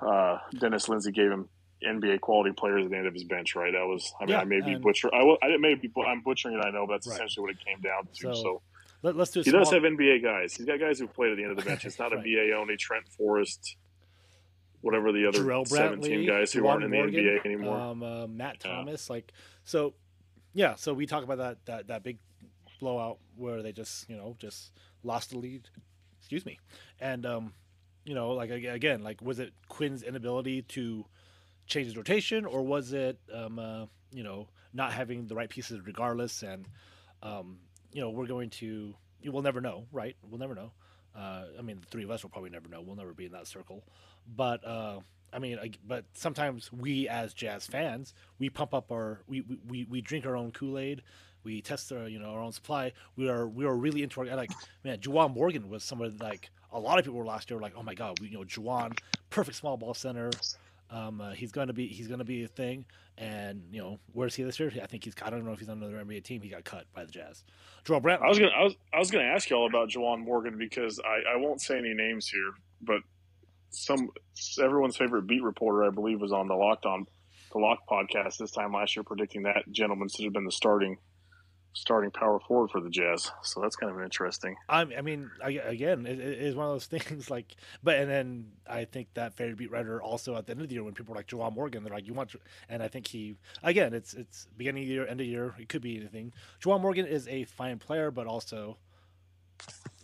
uh, 0.06 0.40
Dennis 0.60 0.90
Lindsay 0.90 1.12
gave 1.12 1.32
him 1.32 1.50
NBA 1.86 2.22
quality 2.22 2.52
players 2.52 2.86
at 2.86 2.92
the 2.92 2.98
end 2.98 3.08
of 3.08 3.14
his 3.14 3.24
bench, 3.24 3.56
right? 3.56 3.74
That 3.74 3.86
was, 3.86 4.14
I 4.20 4.26
mean, 4.26 4.32
Yeah, 4.32 4.40
I 4.40 4.46
may 4.46 4.62
be 4.62 4.76
butcher, 4.76 5.14
I, 5.14 5.24
will, 5.24 5.38
I 5.44 5.56
may 5.58 5.76
be, 5.76 5.92
I'm 6.06 6.22
butchering 6.22 6.56
it, 6.58 6.66
I 6.66 6.72
know, 6.72 6.88
but 6.88 6.94
that's 6.94 7.08
Right. 7.08 7.16
essentially 7.16 7.44
what 7.44 7.52
it 7.52 7.66
came 7.66 7.82
down 7.82 8.08
to. 8.08 8.14
So, 8.14 8.34
So, 8.34 8.62
Let, 9.06 9.18
us 9.18 9.30
do. 9.30 9.42
A 9.42 9.44
he 9.44 9.50
small, 9.52 9.62
does 9.64 9.72
have 9.72 9.84
NBA 9.84 10.24
guys. 10.24 10.56
He's 10.56 10.66
got 10.66 10.80
guys 10.80 10.98
who 10.98 11.08
played 11.08 11.32
at 11.32 11.38
the 11.38 11.44
end 11.44 11.52
of 11.52 11.58
the 11.58 11.64
bench. 11.64 11.86
It's 11.86 12.00
not 12.00 12.12
a 12.12 12.16
Right. 12.18 12.26
BA 12.26 12.56
only 12.56 12.76
Trent 12.76 13.08
Forrest, 13.08 13.78
whatever 14.82 15.12
the 15.12 15.28
other 15.28 15.40
Jarrell 15.44 15.68
17 15.68 16.12
Brantley, 16.12 16.28
guys 16.28 16.52
who 16.52 16.66
aren't 16.66 16.84
in 16.84 16.90
the 16.90 16.98
NBA 16.98 17.46
anymore. 17.46 17.78
Um, 17.78 18.02
uh, 18.02 18.26
Matt 18.28 18.58
Yeah. 18.66 18.72
Thomas, 18.72 19.10
like 19.10 19.32
so, 19.64 19.94
yeah. 20.54 20.74
So 20.76 20.94
we 20.94 21.06
talk 21.06 21.24
about 21.24 21.38
that 21.38 21.66
that 21.66 21.88
that 21.88 22.04
big 22.04 22.18
blowout 22.80 23.20
where 23.36 23.62
they 23.62 23.72
just 23.72 24.10
you 24.10 24.16
know 24.18 24.36
just 24.40 24.72
lost 25.04 25.30
the 25.30 25.38
lead. 25.38 25.70
Excuse 26.20 26.44
me, 26.46 26.58
and 27.00 27.26
um, 27.28 27.54
you 28.06 28.16
know 28.16 28.32
like 28.32 28.50
again 28.50 29.04
like 29.04 29.22
was 29.22 29.38
it 29.38 29.54
Quinn's 29.70 30.02
inability 30.02 30.64
to 30.64 31.06
change 31.68 31.86
his 31.86 31.96
rotation 31.98 32.46
or 32.46 32.64
was 32.64 32.92
it 32.94 33.20
um, 33.32 33.60
uh, 33.60 33.86
you 34.12 34.24
know 34.24 34.48
not 34.74 34.94
having 34.94 35.28
the 35.28 35.36
right 35.36 35.50
pieces 35.50 35.80
regardless 35.86 36.42
and 36.42 36.66
um, 37.24 37.60
you 37.96 38.02
know 38.02 38.10
we're 38.10 38.28
going 38.28 38.50
to 38.50 38.94
we'll 39.24 39.42
never 39.42 39.62
know 39.62 39.88
right? 39.92 40.16
We'll 40.30 40.40
never 40.40 40.54
know. 40.54 40.72
Uh, 41.16 41.46
I 41.58 41.62
mean 41.62 41.80
the 41.80 41.88
three 41.88 42.04
of 42.04 42.12
us 42.12 42.22
will 42.22 42.30
probably 42.30 42.50
never 42.50 42.68
know. 42.68 42.82
We'll 42.82 42.98
never 42.98 43.14
be 43.14 43.26
in 43.26 43.32
that 43.32 43.48
circle. 43.48 43.86
But 44.36 44.68
uh, 44.68 45.00
I 45.32 45.40
mean 45.40 45.58
but 45.88 46.04
sometimes 46.14 46.72
we 46.74 47.08
as 47.08 47.34
jazz 47.34 47.66
fans 47.66 48.14
we 48.38 48.50
pump 48.50 48.74
up 48.74 48.92
our 48.92 49.22
we 49.28 49.44
we, 49.68 49.86
we, 49.90 50.02
drink 50.02 50.26
our 50.26 50.36
own 50.36 50.52
Kool-Aid. 50.52 51.04
We 51.44 51.62
test 51.62 51.92
our 51.94 52.10
you 52.10 52.20
know 52.20 52.32
our 52.32 52.42
own 52.42 52.52
supply. 52.52 52.92
We 53.16 53.30
are 53.30 53.48
we 53.48 53.66
are 53.66 53.76
really 53.76 54.04
into 54.04 54.20
our 54.20 54.36
like 54.36 54.52
man 54.84 55.00
Juwan 55.00 55.34
Morgan 55.34 55.70
was 55.70 55.84
somebody 55.84 56.16
like 56.20 56.52
a 56.74 56.80
lot 56.80 57.00
of 57.00 57.06
people 57.06 57.18
were 57.18 57.26
last 57.26 57.50
year 57.50 57.62
like 57.62 57.74
oh 57.78 57.84
my 57.84 57.96
god 57.96 58.20
we, 58.20 58.28
you 58.28 58.38
know 58.38 58.44
Juwan 58.44 58.98
perfect 59.30 59.56
small 59.56 59.78
ball 59.78 59.94
center 59.94 60.32
um, 60.90 61.22
uh, 61.22 61.32
he's 61.32 61.52
to 61.68 61.74
be 61.74 61.88
he's 61.88 62.08
to 62.20 62.26
be 62.26 62.44
a 62.44 62.48
thing, 62.48 62.86
and 63.18 63.64
you 63.72 63.82
know 63.82 64.00
where's 64.14 64.36
he 64.36 64.44
this 64.44 64.60
year? 64.60 64.72
I 64.82 64.86
think 64.86 65.04
he's 65.04 65.14
I 65.22 65.30
don't 65.30 65.44
know 65.46 65.52
if 65.52 65.60
he's 65.60 65.70
on 65.70 65.82
another 65.82 66.04
NBA 66.04 66.24
team. 66.24 66.42
He 66.42 66.50
got 66.50 66.64
cut 66.64 66.86
by 66.94 67.06
the 67.06 67.12
Jazz. 67.12 67.44
Joel 67.84 68.00
Brandt. 68.00 68.22
I 68.22 68.28
was 68.28 68.40
gonna, 68.40 68.52
I 68.52 68.64
was, 68.64 68.76
I 68.94 69.00
was 69.00 69.12
gonna 69.12 69.26
ask 69.26 69.50
y'all 69.50 69.68
about 69.68 69.90
Juwan 69.90 70.20
Morgan 70.20 70.58
because 70.58 71.00
I, 71.00 71.34
I 71.34 71.38
won't 71.38 71.62
say 71.62 71.78
any 71.78 71.94
names 71.94 72.28
here, 72.28 72.52
but 72.82 73.02
some 73.72 74.10
everyone's 74.62 74.98
favorite 74.98 75.28
beat 75.28 75.44
reporter, 75.44 75.84
I 75.84 75.90
believe, 75.90 76.22
was 76.22 76.32
on 76.32 76.48
the 76.48 76.56
Locked 76.56 76.86
On, 76.86 77.06
the 77.52 77.60
Lock 77.60 77.80
podcast 77.90 78.38
this 78.38 78.52
time 78.52 78.74
last 78.74 78.96
year, 78.96 79.04
predicting 79.04 79.44
that 79.44 79.64
gentleman 79.72 80.08
should 80.08 80.26
have 80.26 80.34
been 80.34 80.46
the 80.46 80.52
starting, 80.52 80.98
starting 81.76 82.10
power 82.10 82.40
forward 82.40 82.72
for 82.72 82.80
the 82.80 82.90
Jazz. 82.90 83.32
So 83.44 83.60
that's 83.60 83.76
kind 83.76 83.92
of 83.92 84.02
interesting. 84.02 84.56
I, 84.70 84.82
I 84.82 85.02
mean, 85.02 85.30
I, 85.44 85.52
again, 85.52 86.06
it, 86.06 86.20
it 86.20 86.40
is 86.40 86.56
one 86.56 86.68
of 86.68 86.74
those 86.74 86.86
things. 87.00 87.30
Like, 87.30 87.56
but 87.84 87.98
and 87.98 88.10
then 88.10 88.52
I 88.68 88.86
think 88.86 89.10
that 89.14 89.34
favorite 89.36 89.58
beat 89.58 89.72
writer 89.72 90.02
also 90.02 90.36
at 90.36 90.48
the 90.48 90.52
end 90.52 90.62
of 90.62 90.70
the 90.70 90.74
year 90.74 90.84
when 90.84 90.94
people 90.94 91.14
are 91.14 91.18
like 91.18 91.28
Juwan 91.28 91.54
Morgan, 91.54 91.84
they're 91.84 91.94
like, 91.94 92.08
you 92.08 92.14
want, 92.14 92.34
and 92.70 92.82
I 92.82 92.88
think 92.88 93.08
he 93.08 93.36
again, 93.62 93.94
it's 93.94 94.14
it's 94.14 94.48
beginning 94.58 94.84
of 94.84 94.88
the 94.88 94.94
year, 94.94 95.08
end 95.08 95.22
of 95.22 95.28
year, 95.28 95.54
it 95.60 95.70
could 95.70 95.82
be 95.82 95.98
anything. 95.98 96.34
Juwan 96.64 96.82
Morgan 96.82 97.06
is 97.06 97.28
a 97.28 97.44
fine 97.44 97.78
player, 97.78 98.10
but 98.10 98.26
also. 98.26 98.78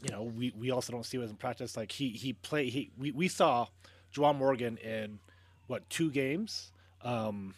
You 0.03 0.09
know, 0.09 0.23
we, 0.23 0.51
we 0.57 0.71
also 0.71 0.91
don't 0.91 1.05
see 1.05 1.17
him 1.17 1.23
in 1.23 1.35
practice. 1.35 1.77
Like 1.77 1.91
he 1.91 2.09
he 2.09 2.33
play 2.33 2.69
he 2.69 2.89
we, 2.97 3.11
we 3.11 3.27
saw 3.27 3.67
Juwan 4.15 4.35
Morgan 4.35 4.77
in 4.77 5.19
what 5.67 5.87
two 5.91 6.09
games, 6.09 6.71
um, 7.03 7.53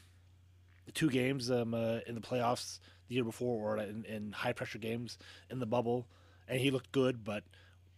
two 0.94 1.10
games 1.10 1.50
um 1.50 1.74
uh, 1.74 2.00
in 2.06 2.16
the 2.16 2.22
playoffs 2.22 2.80
the 3.08 3.16
year 3.16 3.24
before 3.24 3.76
or 3.76 3.78
in, 3.78 4.06
in 4.06 4.32
high 4.32 4.54
pressure 4.54 4.78
games 4.78 5.18
in 5.50 5.60
the 5.60 5.66
bubble, 5.66 6.08
and 6.48 6.60
he 6.60 6.72
looked 6.72 6.92
good. 6.92 7.24
But 7.24 7.44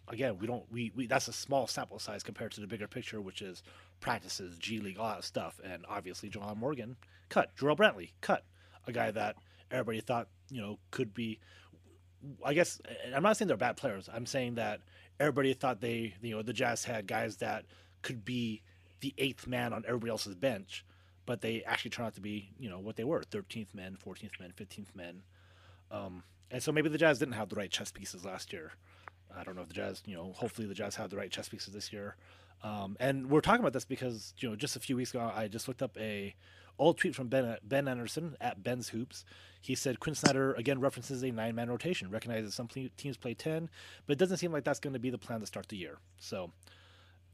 again, 0.07 0.37
we 0.39 0.47
don't 0.47 0.63
we, 0.71 0.91
we 0.95 1.07
that's 1.07 1.27
a 1.27 1.33
small 1.33 1.67
sample 1.67 1.99
size 1.99 2.23
compared 2.23 2.51
to 2.53 2.61
the 2.61 2.67
bigger 2.67 2.87
picture, 2.87 3.21
which 3.21 3.41
is 3.41 3.63
practices, 3.99 4.57
G 4.57 4.79
League, 4.79 4.97
all 4.99 5.13
that 5.13 5.23
stuff. 5.23 5.59
And 5.63 5.85
obviously, 5.89 6.29
Juwan 6.29 6.57
Morgan 6.57 6.95
cut, 7.29 7.55
Jarrell 7.57 7.77
Brantley 7.77 8.11
cut, 8.21 8.43
a 8.87 8.91
guy 8.91 9.11
that 9.11 9.35
everybody 9.71 10.01
thought 10.01 10.27
you 10.49 10.61
know 10.61 10.79
could 10.91 11.13
be. 11.13 11.39
I 12.43 12.53
guess 12.53 12.81
I'm 13.13 13.23
not 13.23 13.37
saying 13.37 13.47
they're 13.47 13.57
bad 13.57 13.77
players. 13.77 14.09
I'm 14.11 14.25
saying 14.25 14.55
that 14.55 14.81
everybody 15.19 15.53
thought 15.53 15.81
they, 15.81 16.15
you 16.21 16.35
know, 16.35 16.41
the 16.41 16.53
Jazz 16.53 16.83
had 16.83 17.07
guys 17.07 17.37
that 17.37 17.65
could 18.01 18.25
be 18.25 18.61
the 19.01 19.13
eighth 19.17 19.47
man 19.47 19.73
on 19.73 19.83
everybody 19.87 20.09
else's 20.09 20.35
bench, 20.35 20.85
but 21.25 21.41
they 21.41 21.63
actually 21.63 21.91
turned 21.91 22.07
out 22.07 22.15
to 22.15 22.21
be, 22.21 22.51
you 22.59 22.69
know, 22.69 22.79
what 22.79 22.95
they 22.95 23.03
were: 23.03 23.21
13th 23.21 23.73
men, 23.73 23.97
14th 24.03 24.39
men, 24.39 24.53
15th 24.55 24.95
men. 24.95 25.23
Um, 25.91 26.23
and 26.51 26.61
so 26.61 26.71
maybe 26.71 26.89
the 26.89 26.97
Jazz 26.97 27.19
didn't 27.19 27.33
have 27.33 27.49
the 27.49 27.55
right 27.55 27.69
chess 27.69 27.91
pieces 27.91 28.25
last 28.25 28.53
year. 28.53 28.73
I 29.35 29.43
don't 29.43 29.55
know 29.55 29.61
if 29.61 29.67
the 29.67 29.73
Jazz, 29.73 30.03
you 30.05 30.15
know, 30.15 30.31
hopefully 30.33 30.67
the 30.67 30.73
Jazz 30.73 30.95
have 30.95 31.09
the 31.09 31.17
right 31.17 31.31
chess 31.31 31.49
pieces 31.49 31.73
this 31.73 31.91
year. 31.91 32.15
Um, 32.63 32.95
and 32.99 33.29
we're 33.29 33.41
talking 33.41 33.59
about 33.59 33.73
this 33.73 33.85
because 33.85 34.33
you 34.39 34.49
know 34.49 34.55
just 34.55 34.75
a 34.75 34.79
few 34.79 34.95
weeks 34.95 35.11
ago 35.11 35.31
I 35.35 35.47
just 35.47 35.67
looked 35.67 35.81
up 35.81 35.97
a 35.99 36.35
old 36.79 36.97
tweet 36.97 37.15
from 37.15 37.27
Ben 37.27 37.57
Ben 37.63 37.87
Anderson 37.87 38.35
at 38.41 38.63
Ben's 38.63 38.89
Hoops. 38.89 39.25
He 39.61 39.75
said 39.75 39.99
Quinn 39.99 40.15
Snyder 40.15 40.53
again 40.53 40.79
references 40.79 41.23
a 41.23 41.31
nine 41.31 41.55
man 41.55 41.69
rotation, 41.69 42.09
recognizes 42.09 42.55
some 42.55 42.67
teams 42.67 43.17
play 43.17 43.33
ten, 43.33 43.69
but 44.05 44.13
it 44.13 44.19
doesn't 44.19 44.37
seem 44.37 44.51
like 44.51 44.63
that's 44.63 44.79
going 44.79 44.93
to 44.93 44.99
be 44.99 45.09
the 45.09 45.17
plan 45.17 45.41
to 45.41 45.45
start 45.45 45.67
the 45.69 45.77
year. 45.77 45.97
So, 46.17 46.51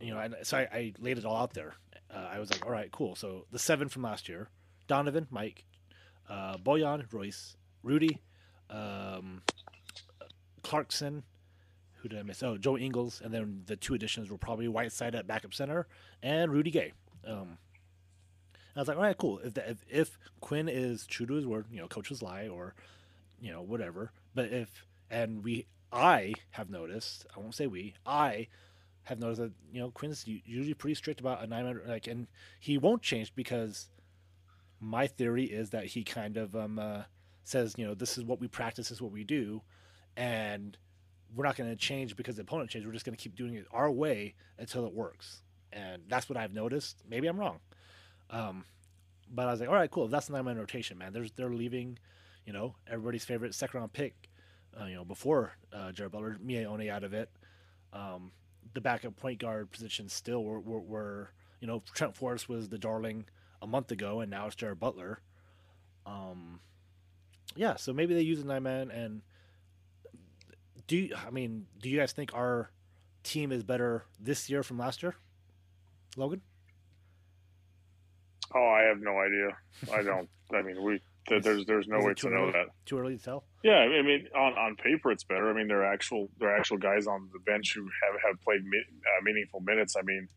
you 0.02 0.14
know, 0.14 0.28
so 0.44 0.58
I, 0.58 0.62
I 0.62 0.94
laid 1.00 1.18
it 1.18 1.26
all 1.26 1.38
out 1.38 1.54
there. 1.54 1.76
Uh, 2.14 2.28
I 2.32 2.40
was 2.40 2.52
like, 2.52 2.66
all 2.66 2.72
right, 2.72 2.92
cool. 2.92 3.16
So 3.16 3.46
the 3.52 3.60
seven 3.60 3.88
from 3.88 4.02
last 4.02 4.28
year: 4.28 4.50
Donovan, 4.88 5.28
Mike, 5.30 5.66
uh, 6.30 6.58
Bojan, 6.58 7.12
Royce, 7.12 7.56
Rudy, 7.84 8.20
um, 8.70 9.42
Clarkson. 10.64 11.24
Who 12.02 12.10
did 12.10 12.20
I 12.20 12.24
miss? 12.24 12.42
Oh, 12.42 12.58
Joe 12.58 12.78
Ingles, 12.78 13.22
and 13.24 13.32
then 13.32 13.62
the 13.68 13.76
two 13.76 13.94
additions 13.94 14.30
were 14.30 14.38
probably 14.38 14.68
Whiteside 14.68 15.14
at 15.14 15.28
backup 15.28 15.54
center 15.54 15.88
and 16.24 16.52
Rudy 16.52 16.72
Gay. 16.72 16.94
Um, 17.28 17.60
I 18.76 18.80
was 18.80 18.88
like, 18.88 18.98
all 18.98 19.04
right, 19.04 19.18
cool. 19.18 19.40
If, 19.40 19.54
the, 19.54 19.70
if 19.70 19.86
if 19.88 20.18
Quinn 20.40 20.68
is 20.68 21.06
true 21.06 21.26
to 21.28 21.34
his 21.34 21.46
word, 21.46 21.66
you 21.72 21.80
know, 21.80 21.88
coaches 21.88 22.22
lie 22.22 22.48
or 22.48 22.74
you 23.40 23.52
know 23.52 23.62
whatever. 23.62 24.12
But 24.34 24.46
if 24.46 24.86
and 25.10 25.44
we, 25.44 25.68
I 25.92 26.34
have 26.52 26.70
noticed. 26.70 27.26
I 27.36 27.40
won't 27.40 27.54
say 27.54 27.68
we. 27.68 27.94
I 28.06 28.48
have 29.04 29.20
noticed 29.20 29.42
that 29.42 29.52
you 29.72 29.82
know 29.82 29.92
Quinn's 29.92 30.26
usually 30.28 30.74
pretty 30.74 30.96
strict 30.96 31.20
about 31.20 31.44
a 31.44 31.48
nine 31.48 31.66
minute 31.66 31.88
like, 31.88 32.08
and 32.08 32.28
he 32.60 32.78
won't 32.78 33.02
change 33.02 33.34
because 33.36 33.90
my 34.80 35.08
theory 35.08 35.46
is 35.46 35.70
that 35.72 35.86
he 35.86 36.04
kind 36.04 36.38
of 36.38 36.56
um 36.56 36.80
uh, 36.80 37.04
says 37.44 37.76
you 37.78 37.86
know 37.86 37.94
this 37.94 38.18
is 38.18 38.24
what 38.24 38.40
we 38.40 38.48
practice, 38.48 38.90
this 38.90 38.98
is 38.98 39.02
what 39.02 39.12
we 39.12 39.24
do, 39.24 39.62
and 40.18 40.78
we're 41.36 41.46
not 41.46 41.56
going 41.56 41.70
to 41.70 41.76
change 41.76 42.16
because 42.16 42.36
the 42.36 42.42
opponent 42.42 42.70
changed. 42.70 42.86
We're 42.86 42.94
just 42.94 43.06
going 43.06 43.16
to 43.16 43.22
keep 43.22 43.36
doing 43.36 43.56
it 43.56 43.66
our 43.72 43.90
way 43.90 44.36
until 44.58 44.86
it 44.86 44.94
works. 44.94 45.42
And 45.72 46.02
that's 46.08 46.28
what 46.28 46.38
I've 46.38 46.54
noticed. 46.54 47.04
Maybe 47.10 47.28
I'm 47.28 47.40
wrong. 47.40 47.60
Um, 48.30 48.66
but 49.34 49.48
I 49.48 49.52
was 49.52 49.60
like, 49.62 49.70
all 49.70 49.76
right, 49.76 49.90
cool. 49.90 50.08
That's 50.08 50.30
nine 50.30 50.46
man 50.46 50.58
rotation, 50.58 50.98
man. 50.98 51.14
There's 51.14 51.32
they're 51.32 51.54
leaving, 51.54 51.98
you 52.46 52.54
know, 52.54 52.76
everybody's 52.88 53.24
favorite 53.24 53.56
second 53.56 53.80
round 53.80 53.94
pick, 53.94 54.30
uh, 54.80 54.86
you 54.86 54.96
know, 54.96 55.06
before 55.06 55.54
uh, 55.72 55.92
Jared 55.92 56.12
Butler, 56.12 56.38
Miye 56.46 56.66
Oni 56.66 56.90
out 56.90 57.04
of 57.04 57.14
it. 57.14 57.30
Um, 57.94 58.32
the 58.74 58.82
backup 58.82 59.18
point 59.18 59.40
guard 59.40 59.72
position 59.72 60.10
still 60.10 60.44
were, 60.44 60.60
were, 60.60 60.80
were, 60.80 61.32
you 61.60 61.68
know, 61.68 61.84
Trent 61.94 62.16
Forrest 62.16 62.48
was 62.50 62.70
the 62.70 62.78
darling 62.78 63.26
a 63.62 63.68
month 63.68 63.92
ago, 63.92 64.22
and 64.22 64.32
now 64.32 64.48
it's 64.48 64.56
Jared 64.56 64.80
Butler. 64.80 65.22
Um, 66.06 66.60
yeah, 67.56 67.76
so 67.76 67.94
maybe 67.94 68.14
they 68.14 68.22
use 68.22 68.42
a 68.42 68.46
nine 68.46 68.64
man. 68.64 68.92
And 68.92 69.22
do 70.88 70.98
you, 70.98 71.16
I 71.16 71.30
mean, 71.30 71.68
do 71.82 71.90
you 71.90 72.00
guys 72.00 72.12
think 72.12 72.34
our 72.34 72.72
team 73.24 73.52
is 73.52 73.64
better 73.64 74.06
this 74.20 74.50
year 74.50 74.64
from 74.64 74.80
last 74.80 75.04
year, 75.04 75.16
Logan? 76.16 76.42
Oh, 78.54 78.68
I 78.68 78.84
have 78.84 79.00
no 79.00 79.18
idea. 79.20 79.58
I 79.94 80.04
don't. 80.04 80.30
I 80.54 80.62
mean, 80.62 80.84
we 80.84 81.02
there's 81.42 81.66
there's 81.66 81.88
no 81.88 82.00
way 82.00 82.14
to 82.14 82.30
know 82.30 82.52
that. 82.52 82.68
Too 82.86 82.98
early 82.98 83.18
to 83.18 83.24
tell. 83.24 83.44
Yeah, 83.64 83.78
I 83.78 84.02
mean, 84.02 84.26
on, 84.36 84.54
on 84.54 84.76
paper 84.76 85.12
it's 85.12 85.24
better. 85.24 85.50
I 85.50 85.54
mean, 85.54 85.68
there 85.68 85.84
are 85.84 85.94
actual 85.94 86.30
there 86.40 86.50
are 86.50 86.58
actual 86.58 86.78
guys 86.78 87.06
on 87.06 87.30
the 87.32 87.40
bench 87.40 87.74
who 87.76 87.82
have 87.82 88.20
have 88.28 88.42
played 88.42 88.64
mi- 88.64 88.80
uh, 88.80 89.22
meaningful 89.24 89.60
minutes. 89.60 89.96
I 89.96 90.02
mean, 90.02 90.28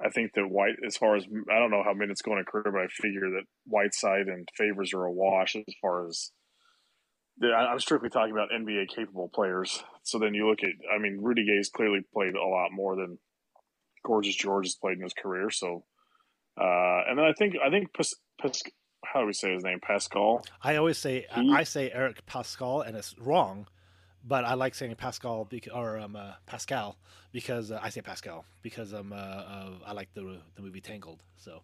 I 0.00 0.08
think 0.08 0.32
that 0.34 0.48
White, 0.48 0.76
as 0.86 0.96
far 0.96 1.16
as 1.16 1.24
I 1.50 1.58
don't 1.58 1.70
know 1.70 1.82
how 1.84 1.92
minutes 1.92 2.22
going 2.22 2.38
to 2.42 2.50
career, 2.50 2.72
but 2.72 2.82
I 2.82 2.86
figure 2.88 3.30
that 3.30 3.44
Whiteside 3.66 4.28
and 4.28 4.48
Favors 4.56 4.94
are 4.94 5.04
a 5.04 5.12
wash 5.12 5.56
as 5.56 5.74
far 5.80 6.06
as. 6.06 6.30
I'm 7.42 7.80
strictly 7.80 8.10
talking 8.10 8.30
about 8.30 8.50
NBA 8.50 8.94
capable 8.94 9.28
players. 9.34 9.82
So 10.04 10.20
then 10.20 10.34
you 10.34 10.48
look 10.48 10.60
at, 10.62 10.70
I 10.94 11.00
mean, 11.00 11.18
Rudy 11.20 11.44
Gay's 11.44 11.68
clearly 11.68 11.98
played 12.14 12.36
a 12.36 12.46
lot 12.46 12.68
more 12.70 12.94
than 12.94 13.18
Gorgeous 14.06 14.36
George 14.36 14.66
has 14.66 14.76
played 14.76 14.98
in 14.98 15.02
his 15.02 15.14
career. 15.14 15.50
So, 15.50 15.84
uh, 16.60 17.00
and 17.08 17.18
then 17.18 17.24
I 17.24 17.32
think 17.36 17.56
I 17.64 17.70
think 17.70 17.92
how 19.12 19.20
do 19.20 19.26
we 19.26 19.32
say 19.32 19.52
his 19.54 19.64
name? 19.64 19.80
Pascal. 19.80 20.44
I 20.62 20.76
always 20.76 20.98
say 20.98 21.26
He- 21.34 21.52
I 21.52 21.64
say 21.64 21.90
Eric 21.90 22.24
Pascal, 22.26 22.80
and 22.82 22.96
it's 22.96 23.16
wrong, 23.18 23.66
but 24.24 24.44
I 24.44 24.54
like 24.54 24.74
saying 24.74 24.94
Pascal 24.96 25.44
because, 25.44 25.72
or 25.72 25.98
um, 25.98 26.16
uh, 26.16 26.32
Pascal 26.46 26.96
because 27.32 27.70
uh, 27.70 27.78
I 27.82 27.90
say 27.90 28.00
Pascal 28.00 28.44
because 28.62 28.94
um, 28.94 29.12
uh, 29.12 29.16
uh, 29.16 29.70
I 29.86 29.92
like 29.92 30.12
the 30.14 30.40
the 30.54 30.62
movie 30.62 30.80
Tangled. 30.80 31.22
So, 31.36 31.62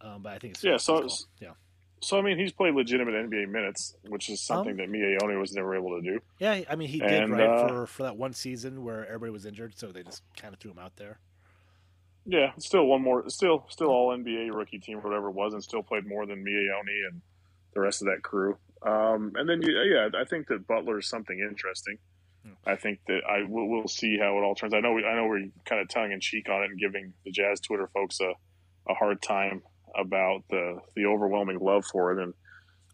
um, 0.00 0.22
but 0.22 0.32
I 0.32 0.38
think 0.38 0.54
it's 0.54 0.64
Yeah, 0.64 0.76
so 0.76 0.98
it's- 0.98 1.26
yeah, 1.40 1.52
So 2.00 2.18
I 2.18 2.22
mean, 2.22 2.36
he's 2.38 2.52
played 2.52 2.74
legitimate 2.74 3.14
NBA 3.14 3.46
minutes, 3.48 3.94
which 4.08 4.28
is 4.28 4.40
something 4.40 4.72
Um, 4.72 4.76
that 4.78 4.90
Miye 4.90 5.16
Oni 5.22 5.36
was 5.36 5.52
never 5.54 5.74
able 5.76 6.00
to 6.00 6.02
do. 6.02 6.20
yeah. 6.38 6.62
I 6.68 6.74
mean, 6.76 6.88
he 6.88 6.98
did 6.98 7.22
And, 7.22 7.32
right 7.32 7.48
uh, 7.48 7.68
for 7.68 7.86
for 7.86 8.02
that 8.04 8.16
one 8.16 8.32
season 8.32 8.82
where 8.84 9.06
everybody 9.06 9.30
was 9.32 9.46
injured, 9.46 9.78
so 9.78 9.92
they 9.92 10.02
just 10.02 10.22
kind 10.36 10.52
of 10.52 10.58
threw 10.60 10.72
him 10.72 10.78
out 10.80 10.96
there. 10.96 11.18
Yeah, 12.24 12.52
still 12.58 12.86
one 12.86 13.02
more, 13.02 13.28
still 13.28 13.66
still 13.68 13.88
all 13.88 14.16
NBA 14.16 14.54
rookie 14.54 14.78
team, 14.78 14.98
or 14.98 15.00
whatever 15.00 15.28
it 15.28 15.34
was, 15.34 15.54
and 15.54 15.62
still 15.62 15.82
played 15.82 16.06
more 16.06 16.24
than 16.24 16.44
Miye 16.44 16.68
Oni 16.78 17.02
and 17.10 17.20
the 17.74 17.80
rest 17.80 18.02
of 18.02 18.06
that 18.06 18.22
crew. 18.22 18.56
Um, 18.86 19.32
and 19.34 19.48
then 19.48 19.62
you, 19.62 19.72
yeah, 19.72 20.08
I 20.18 20.24
think 20.24 20.48
that 20.48 20.66
Butler 20.66 20.98
is 20.98 21.08
something 21.08 21.38
interesting. 21.38 21.98
Hmm. 22.44 22.52
I 22.66 22.76
think 22.76 23.00
that 23.08 23.20
I 23.28 23.42
will 23.48 23.68
we'll 23.68 23.88
see 23.88 24.18
how 24.18 24.38
it 24.38 24.42
all 24.42 24.54
turns. 24.54 24.74
I 24.74 24.80
know 24.80 24.92
we, 24.92 25.04
I 25.04 25.14
know 25.14 25.26
we're 25.26 25.48
kind 25.64 25.80
of 25.80 25.88
tongue 25.88 26.12
in 26.12 26.20
cheek 26.20 26.48
on 26.48 26.62
it 26.62 26.70
and 26.70 26.78
giving 26.78 27.12
the 27.24 27.32
Jazz 27.32 27.60
Twitter 27.60 27.88
folks 27.92 28.20
a, 28.20 28.32
a 28.90 28.94
hard 28.94 29.20
time 29.20 29.62
about 29.96 30.42
the 30.48 30.78
the 30.94 31.06
overwhelming 31.06 31.58
love 31.60 31.84
for 31.84 32.12
it. 32.12 32.22
And 32.22 32.34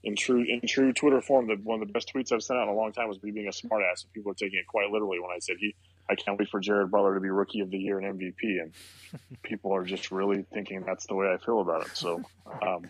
in 0.05 0.17
true 0.17 0.45
in 0.47 0.67
true 0.67 0.93
Twitter 0.93 1.21
form, 1.21 1.49
the 1.49 1.57
one 1.63 1.83
of 1.83 1.87
the 1.87 1.93
best 1.93 2.11
tweets 2.15 2.33
I've 2.33 2.43
sent 2.43 2.59
out 2.59 2.65
in 2.65 2.75
a 2.75 2.77
long 2.77 2.93
time 2.93 3.09
was 3.09 3.23
me 3.23 3.31
being 3.31 3.49
a 3.49 3.51
smartass. 3.51 4.05
And 4.05 4.13
people 4.15 4.33
are 4.33 4.37
taking 4.37 4.59
it 4.59 4.67
quite 4.67 4.91
literally 4.91 5.21
when 5.21 5.31
I 5.31 5.39
said 5.41 5.57
he 5.59 5.75
I 6.11 6.15
can't 6.15 6.39
wait 6.39 6.49
for 6.49 6.61
Jared 6.61 6.91
Butler 6.91 7.15
to 7.15 7.21
be 7.21 7.29
Rookie 7.29 7.61
of 7.61 7.71
the 7.71 7.79
Year 7.79 7.99
and 7.99 8.19
MVP, 8.19 8.61
and 8.63 8.73
people 9.43 9.75
are 9.75 9.85
just 9.85 10.11
really 10.11 10.45
thinking 10.53 10.83
that's 10.87 11.07
the 11.07 11.15
way 11.15 11.27
I 11.33 11.37
feel 11.45 11.61
about 11.61 11.87
it. 11.87 11.97
So 11.97 12.23
um, 12.63 12.89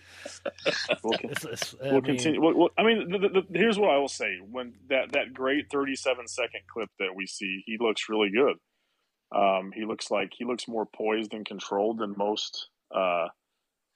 we'll, 1.03 1.19
con- 1.19 1.31
It's, 1.31 1.45
it's, 1.45 1.75
we'll 1.81 1.93
mean, 1.95 2.03
continue. 2.05 2.41
We'll, 2.41 2.55
we'll- 2.57 2.71
I 2.79 2.83
mean, 2.85 3.11
the, 3.11 3.19
the, 3.19 3.29
the, 3.29 3.59
here's 3.59 3.79
what 3.79 3.91
I 3.91 3.99
will 3.99 4.09
say: 4.09 4.39
when 4.51 4.75
that 4.89 5.13
that 5.13 5.35
great 5.35 5.71
37 5.71 6.29
second 6.29 6.61
clip 6.73 6.91
that 6.99 7.15
we 7.15 7.27
see, 7.27 7.63
he 7.67 7.77
looks 7.81 8.09
really 8.09 8.31
good. 8.31 8.57
Um, 9.31 9.73
he 9.75 9.85
looks 9.85 10.11
like 10.11 10.33
he 10.37 10.45
looks 10.45 10.69
more 10.69 10.87
poised 10.87 11.35
and 11.35 11.45
controlled 11.45 11.99
than 11.99 12.15
most 12.17 12.69
uh, 12.95 13.27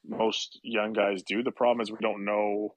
most 0.05 0.59
young 0.63 0.93
guys 0.93 1.23
do. 1.23 1.43
The 1.43 1.53
problem 1.53 1.81
is 1.81 1.91
we 1.91 1.99
don't 2.01 2.25
know, 2.25 2.75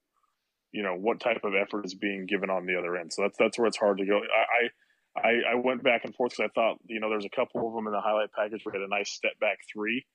you 0.72 0.84
know, 0.84 0.93
what 0.96 1.19
type 1.19 1.43
of 1.43 1.54
effort 1.56 1.86
is 1.86 1.96
being 1.96 2.28
given 2.28 2.50
on 2.50 2.65
the 2.65 2.78
other 2.78 2.96
end. 2.96 3.12
So 3.12 3.24
that's 3.24 3.38
that's 3.38 3.58
where 3.58 3.67
it's 3.67 3.78
hard 3.78 3.98
to 3.98 4.06
go. 4.06 4.17
I 4.19 4.19
I, 4.65 4.69
I 5.17 5.56
went 5.56 5.84
back 5.84 6.04
and 6.04 6.13
forth 6.13 6.32
because 6.32 6.49
I 6.49 6.54
thought, 6.54 6.78
you 6.88 6.99
know, 6.99 7.10
there's 7.10 7.25
a 7.25 7.36
couple 7.36 7.67
of 7.67 7.73
them 7.73 7.88
in 7.88 7.93
the 7.93 8.01
highlight 8.01 8.32
package 8.34 8.62
he 8.63 8.69
had 8.71 8.82
a 8.82 8.88
nice 8.88 9.10
step 9.10 9.39
back 9.39 9.60
three, 9.71 10.06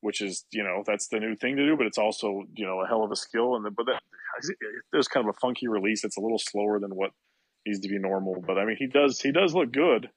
which 0.00 0.20
is, 0.20 0.44
you 0.52 0.62
know, 0.62 0.82
that's 0.86 1.08
the 1.08 1.18
new 1.18 1.34
thing 1.34 1.56
to 1.56 1.66
do, 1.66 1.76
but 1.76 1.86
it's 1.86 1.98
also, 1.98 2.44
you 2.54 2.66
know, 2.66 2.80
a 2.82 2.86
hell 2.86 3.02
of 3.02 3.10
a 3.10 3.16
skill. 3.16 3.56
And 3.56 3.64
the, 3.64 3.70
but 3.70 3.86
that 3.86 4.02
there's 4.92 5.08
kind 5.08 5.26
of 5.26 5.34
a 5.34 5.38
funky 5.40 5.68
release. 5.68 6.04
It's 6.04 6.16
a 6.16 6.20
little 6.20 6.38
slower 6.38 6.78
than 6.78 6.90
what 6.90 7.12
needs 7.66 7.80
to 7.80 7.88
be 7.88 7.98
normal. 7.98 8.42
But 8.46 8.58
I 8.58 8.64
mean, 8.64 8.76
he 8.78 8.86
does 8.86 9.20
he 9.20 9.32
does 9.32 9.54
look 9.54 9.72
good. 9.72 10.10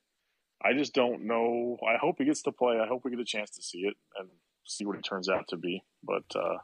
I 0.64 0.74
just 0.74 0.94
don't 0.94 1.26
know. 1.26 1.78
I 1.86 1.98
hope 2.00 2.16
he 2.20 2.26
gets 2.26 2.42
to 2.44 2.52
play. 2.52 2.80
I 2.80 2.88
hope 2.88 3.02
we 3.04 3.12
get 3.12 3.20
a 3.20 3.26
chance 3.26 3.52
to 3.52 3.62
see 3.62 3.80
it 3.80 3.96
and 4.18 4.30
see 4.66 4.86
what 4.86 4.98
it 4.98 5.04
turns 5.04 5.30
out 5.30 5.48
to 5.50 5.58
be. 5.58 5.84
But 6.04 6.24
uh, 6.36 6.58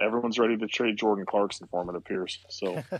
everyone's 0.00 0.38
ready 0.38 0.56
to 0.56 0.66
trade 0.66 0.96
Jordan 0.96 1.26
Clarkson 1.26 1.66
for 1.70 1.82
him. 1.82 1.90
It 1.90 1.96
appears. 1.96 2.38
So 2.48 2.82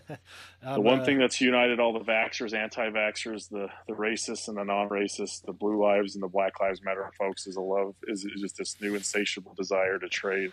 the 0.63 0.81
one 0.81 1.01
uh, 1.01 1.05
thing 1.05 1.19
that's 1.19 1.41
united 1.41 1.81
all 1.81 1.93
the 1.93 2.05
vaxxers, 2.05 2.55
anti-vaxxers, 2.55 3.49
the 3.49 3.69
the 3.87 3.95
racists 3.95 4.49
and 4.49 4.57
the 4.57 4.65
non-racists, 4.65 5.43
the 5.45 5.53
blue 5.53 5.83
lives 5.83 6.15
and 6.15 6.23
the 6.23 6.29
black 6.29 6.61
lives 6.61 6.83
matter 6.83 7.09
folks 7.19 7.47
is 7.47 7.57
a 7.57 7.61
love 7.61 7.95
is, 8.09 8.25
is 8.25 8.41
just 8.41 8.57
this 8.57 8.81
new 8.81 8.95
insatiable 8.95 9.55
desire 9.55 9.99
to 9.99 10.09
trade 10.09 10.53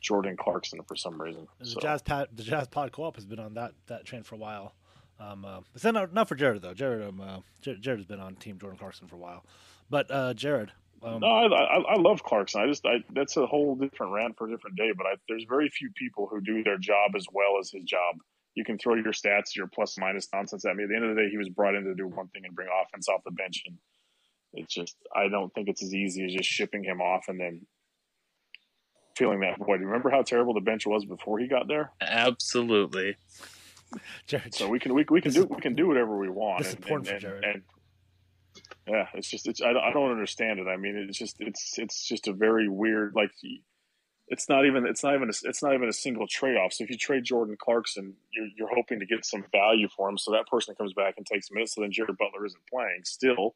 Jordan 0.00 0.36
Clarkson 0.36 0.80
for 0.86 0.96
some 0.96 1.20
reason. 1.20 1.48
The 1.58 1.66
So, 1.66 1.80
Jazz 1.80 2.02
Pod, 2.02 2.28
the 2.34 2.42
Jazz 2.42 2.68
Pod 2.68 2.92
Co-op 2.92 3.16
has 3.16 3.24
been 3.24 3.40
on 3.40 3.54
that 3.54 3.72
that 3.86 4.04
train 4.04 4.22
for 4.22 4.34
a 4.34 4.38
while. 4.38 4.74
Um, 5.18 5.44
uh, 5.44 5.60
it's 5.74 5.84
not 5.84 6.12
not 6.12 6.28
for 6.28 6.34
Jared 6.34 6.62
though. 6.62 6.74
Jared, 6.74 7.06
um, 7.08 7.20
uh, 7.20 7.38
Jared, 7.62 7.82
Jared 7.82 8.00
has 8.00 8.06
been 8.06 8.20
on 8.20 8.34
Team 8.36 8.58
Jordan 8.58 8.78
Clarkson 8.78 9.08
for 9.08 9.16
a 9.16 9.18
while, 9.18 9.44
but 9.88 10.10
uh, 10.10 10.34
Jared, 10.34 10.72
um, 11.02 11.20
no, 11.20 11.26
I, 11.26 11.46
I, 11.46 11.78
I 11.80 11.96
love 11.96 12.22
Clarkson. 12.22 12.60
I 12.62 12.66
just 12.66 12.84
I, 12.86 13.04
that's 13.12 13.36
a 13.36 13.46
whole 13.46 13.74
different 13.74 14.12
rant 14.12 14.36
for 14.38 14.46
a 14.46 14.50
different 14.50 14.76
day. 14.76 14.92
But 14.96 15.06
I, 15.06 15.14
there's 15.28 15.44
very 15.48 15.68
few 15.68 15.90
people 15.94 16.28
who 16.30 16.40
do 16.40 16.62
their 16.62 16.78
job 16.78 17.12
as 17.16 17.26
well 17.32 17.58
as 17.60 17.70
his 17.70 17.84
job. 17.84 18.16
You 18.54 18.64
can 18.64 18.78
throw 18.78 18.94
your 18.94 19.12
stats, 19.12 19.56
your 19.56 19.66
plus 19.66 19.98
minus 19.98 20.28
nonsense 20.32 20.64
at 20.64 20.76
me. 20.76 20.84
At 20.84 20.90
the 20.90 20.96
end 20.96 21.04
of 21.04 21.16
the 21.16 21.22
day, 21.22 21.28
he 21.28 21.38
was 21.38 21.48
brought 21.48 21.74
in 21.74 21.84
to 21.84 21.94
do 21.94 22.06
one 22.06 22.28
thing 22.28 22.44
and 22.44 22.54
bring 22.54 22.68
offense 22.68 23.08
off 23.08 23.22
the 23.24 23.32
bench, 23.32 23.62
and 23.66 23.76
it's 24.52 24.72
just 24.72 24.96
I 25.14 25.28
don't 25.28 25.52
think 25.54 25.68
it's 25.68 25.82
as 25.82 25.92
easy 25.94 26.24
as 26.24 26.32
just 26.32 26.48
shipping 26.48 26.84
him 26.84 27.00
off 27.00 27.24
and 27.28 27.38
then 27.40 27.66
feeling 29.16 29.40
that 29.40 29.58
void. 29.58 29.80
Remember 29.80 30.10
how 30.10 30.22
terrible 30.22 30.54
the 30.54 30.60
bench 30.60 30.86
was 30.86 31.04
before 31.04 31.38
he 31.38 31.48
got 31.48 31.68
there? 31.68 31.92
Absolutely. 32.00 33.16
Jared, 34.26 34.54
So 34.54 34.68
we 34.68 34.78
can 34.78 34.94
we, 34.94 35.04
we 35.08 35.20
can 35.20 35.32
do 35.32 35.44
we 35.44 35.60
can 35.60 35.74
do 35.74 35.86
whatever 35.86 36.16
we 36.16 36.28
want. 36.28 36.58
this 36.58 36.68
is 36.68 36.74
important 36.74 37.08
and, 37.08 37.22
for 37.22 37.28
and, 37.28 37.42
Jared. 37.42 37.44
and 37.44 37.62
yeah, 38.86 39.06
it's 39.14 39.30
just 39.30 39.48
it's 39.48 39.62
I, 39.62 39.72
don't- 39.72 39.84
I 39.84 39.92
don't 39.92 40.10
understand 40.10 40.58
it. 40.60 40.66
I 40.68 40.76
mean, 40.76 41.06
it's 41.08 41.18
just 41.18 41.36
it's 41.40 41.78
it's 41.78 42.06
just 42.06 42.28
a 42.28 42.32
very 42.32 42.68
weird 42.68 43.12
like. 43.14 43.30
It's 44.28 44.48
not 44.48 44.64
even 44.66 44.86
it's 44.86 45.02
not 45.04 45.14
even 45.14 45.28
a, 45.28 45.32
it's 45.44 45.62
not 45.62 45.74
even 45.74 45.88
a 45.88 45.92
single 45.92 46.26
trade 46.26 46.56
off. 46.56 46.72
So 46.72 46.84
if 46.84 46.90
you 46.90 46.96
trade 46.96 47.24
Jordan 47.24 47.56
Clarkson, 47.60 48.14
you're 48.32 48.48
you're 48.56 48.74
hoping 48.74 49.00
to 49.00 49.06
get 49.06 49.24
some 49.24 49.44
value 49.52 49.88
for 49.94 50.08
him. 50.08 50.16
So 50.18 50.32
that 50.32 50.46
person 50.46 50.74
comes 50.74 50.94
back 50.94 51.14
and 51.18 51.26
takes 51.26 51.50
minutes. 51.50 51.74
So 51.74 51.82
then 51.82 51.92
Jared 51.92 52.16
Butler 52.16 52.46
isn't 52.46 52.62
playing 52.72 53.02
still. 53.04 53.54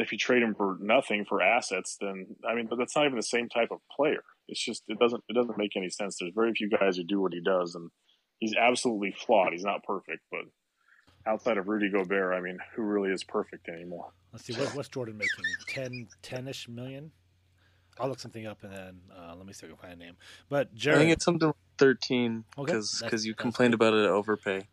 If 0.00 0.10
you 0.10 0.18
trade 0.18 0.42
him 0.42 0.56
for 0.56 0.76
nothing 0.80 1.24
for 1.24 1.40
assets, 1.40 1.96
then 2.00 2.26
I 2.48 2.54
mean, 2.54 2.66
but 2.68 2.76
that's 2.78 2.96
not 2.96 3.04
even 3.06 3.16
the 3.16 3.22
same 3.22 3.48
type 3.48 3.68
of 3.70 3.78
player. 3.94 4.24
It's 4.48 4.62
just 4.64 4.82
it 4.88 4.98
doesn't 4.98 5.22
it 5.28 5.34
doesn't 5.34 5.58
make 5.58 5.76
any 5.76 5.90
sense. 5.90 6.16
There's 6.18 6.32
very 6.34 6.52
few 6.52 6.68
guys 6.68 6.96
who 6.96 7.04
do 7.04 7.20
what 7.20 7.32
he 7.32 7.40
does, 7.40 7.76
and 7.76 7.90
he's 8.40 8.54
absolutely 8.56 9.12
flawed. 9.16 9.52
He's 9.52 9.64
not 9.64 9.84
perfect, 9.84 10.22
but 10.30 10.40
outside 11.26 11.58
of 11.58 11.68
Rudy 11.68 11.88
Gobert, 11.90 12.34
I 12.34 12.40
mean, 12.40 12.58
who 12.74 12.82
really 12.82 13.10
is 13.10 13.24
perfect 13.24 13.68
anymore? 13.68 14.12
let's 14.32 14.44
see 14.46 14.52
what, 14.54 14.74
what's 14.74 14.88
Jordan 14.88 15.16
making 15.16 16.06
10 16.22 16.44
10ish 16.44 16.68
million. 16.68 17.12
I'll 18.00 18.08
look 18.08 18.18
something 18.18 18.44
up 18.46 18.64
and 18.64 18.72
then 18.72 19.00
uh, 19.16 19.34
let 19.36 19.46
me 19.46 19.52
see 19.52 19.66
if 19.66 19.72
I 19.72 19.76
can 19.76 19.88
find 19.90 19.92
a 20.02 20.04
name. 20.04 20.16
But 20.48 20.74
Jerry. 20.74 20.96
I 20.96 20.98
think 21.00 21.12
it's 21.12 21.24
something 21.24 21.46
like 21.46 21.56
13 21.78 22.42
Okay, 22.58 22.64
because 22.72 22.98
that's- 23.00 23.24
you 23.24 23.34
complained 23.34 23.72
good. 23.72 23.86
about 23.86 23.94
it 23.94 24.08
overpay. 24.10 24.66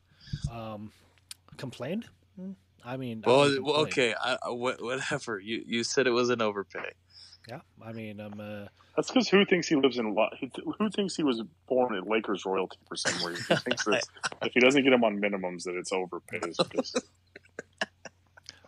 um, 0.51 0.91
complained. 1.57 2.05
Hmm, 2.35 2.51
I 2.83 2.97
mean, 2.97 3.21
Well, 3.25 3.47
think 3.51 3.63
well, 3.65 3.75
okay, 3.81 4.15
I, 4.19 4.37
I, 4.41 4.49
whatever. 4.49 5.39
You 5.39 5.61
you 5.65 5.83
said 5.83 6.07
it 6.07 6.11
was 6.11 6.29
an 6.31 6.41
overpay. 6.41 6.91
Yeah, 7.47 7.59
I 7.83 7.91
mean, 7.91 8.19
um, 8.19 8.39
uh, 8.39 8.67
That's 8.95 9.09
because 9.09 9.27
who 9.27 9.45
thinks 9.45 9.67
he 9.67 9.75
lives 9.75 9.97
in 9.97 10.13
Lo- 10.13 10.29
who 10.77 10.89
thinks 10.91 11.15
he 11.15 11.23
was 11.23 11.41
born 11.67 11.95
in 11.95 12.03
Lakers 12.05 12.45
royalty 12.45 12.77
for 12.87 12.95
some 12.95 13.13
reason? 13.27 13.45
He 13.49 13.55
thinks 13.63 13.83
that 13.85 14.03
if 14.43 14.53
he 14.53 14.59
doesn't 14.59 14.83
get 14.83 14.93
him 14.93 15.03
on 15.03 15.19
minimums, 15.19 15.63
that 15.63 15.75
it's 15.75 15.91
overpaid. 15.91 16.43
It's 16.45 16.57
just 16.75 16.99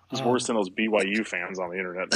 he's 0.09 0.21
um, 0.21 0.27
worse 0.27 0.47
than 0.47 0.55
those 0.55 0.69
BYU 0.71 1.25
fans 1.25 1.59
on 1.59 1.69
the 1.69 1.77
internet. 1.77 2.09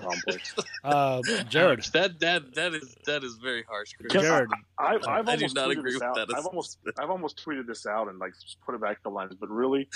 Complex. 0.00 0.54
uh, 0.84 1.20
Jared, 1.48 1.84
that 1.92 2.18
that 2.20 2.54
that 2.54 2.74
is 2.74 2.96
that 3.06 3.22
is 3.22 3.36
very 3.36 3.62
harsh. 3.68 3.92
Chris. 3.98 4.12
Can 4.12 4.20
I- 4.20 4.24
Jared, 4.24 4.50
I, 4.78 4.94
I've 4.94 5.28
I 5.28 5.36
do 5.36 5.44
almost 5.44 5.54
not 5.56 5.68
tweeted 5.68 5.72
agree 5.78 5.90
this 5.92 5.94
with 6.00 6.02
out. 6.04 6.14
that 6.16 6.34
I've 6.36 6.46
almost 6.46 6.78
I've 6.98 7.10
almost 7.10 7.42
tweeted 7.44 7.66
this 7.66 7.86
out 7.86 8.08
and 8.08 8.18
like 8.18 8.32
just 8.40 8.60
put 8.62 8.74
it 8.74 8.80
back 8.80 9.02
to 9.02 9.08
lines. 9.10 9.34
But 9.38 9.50
really, 9.50 9.88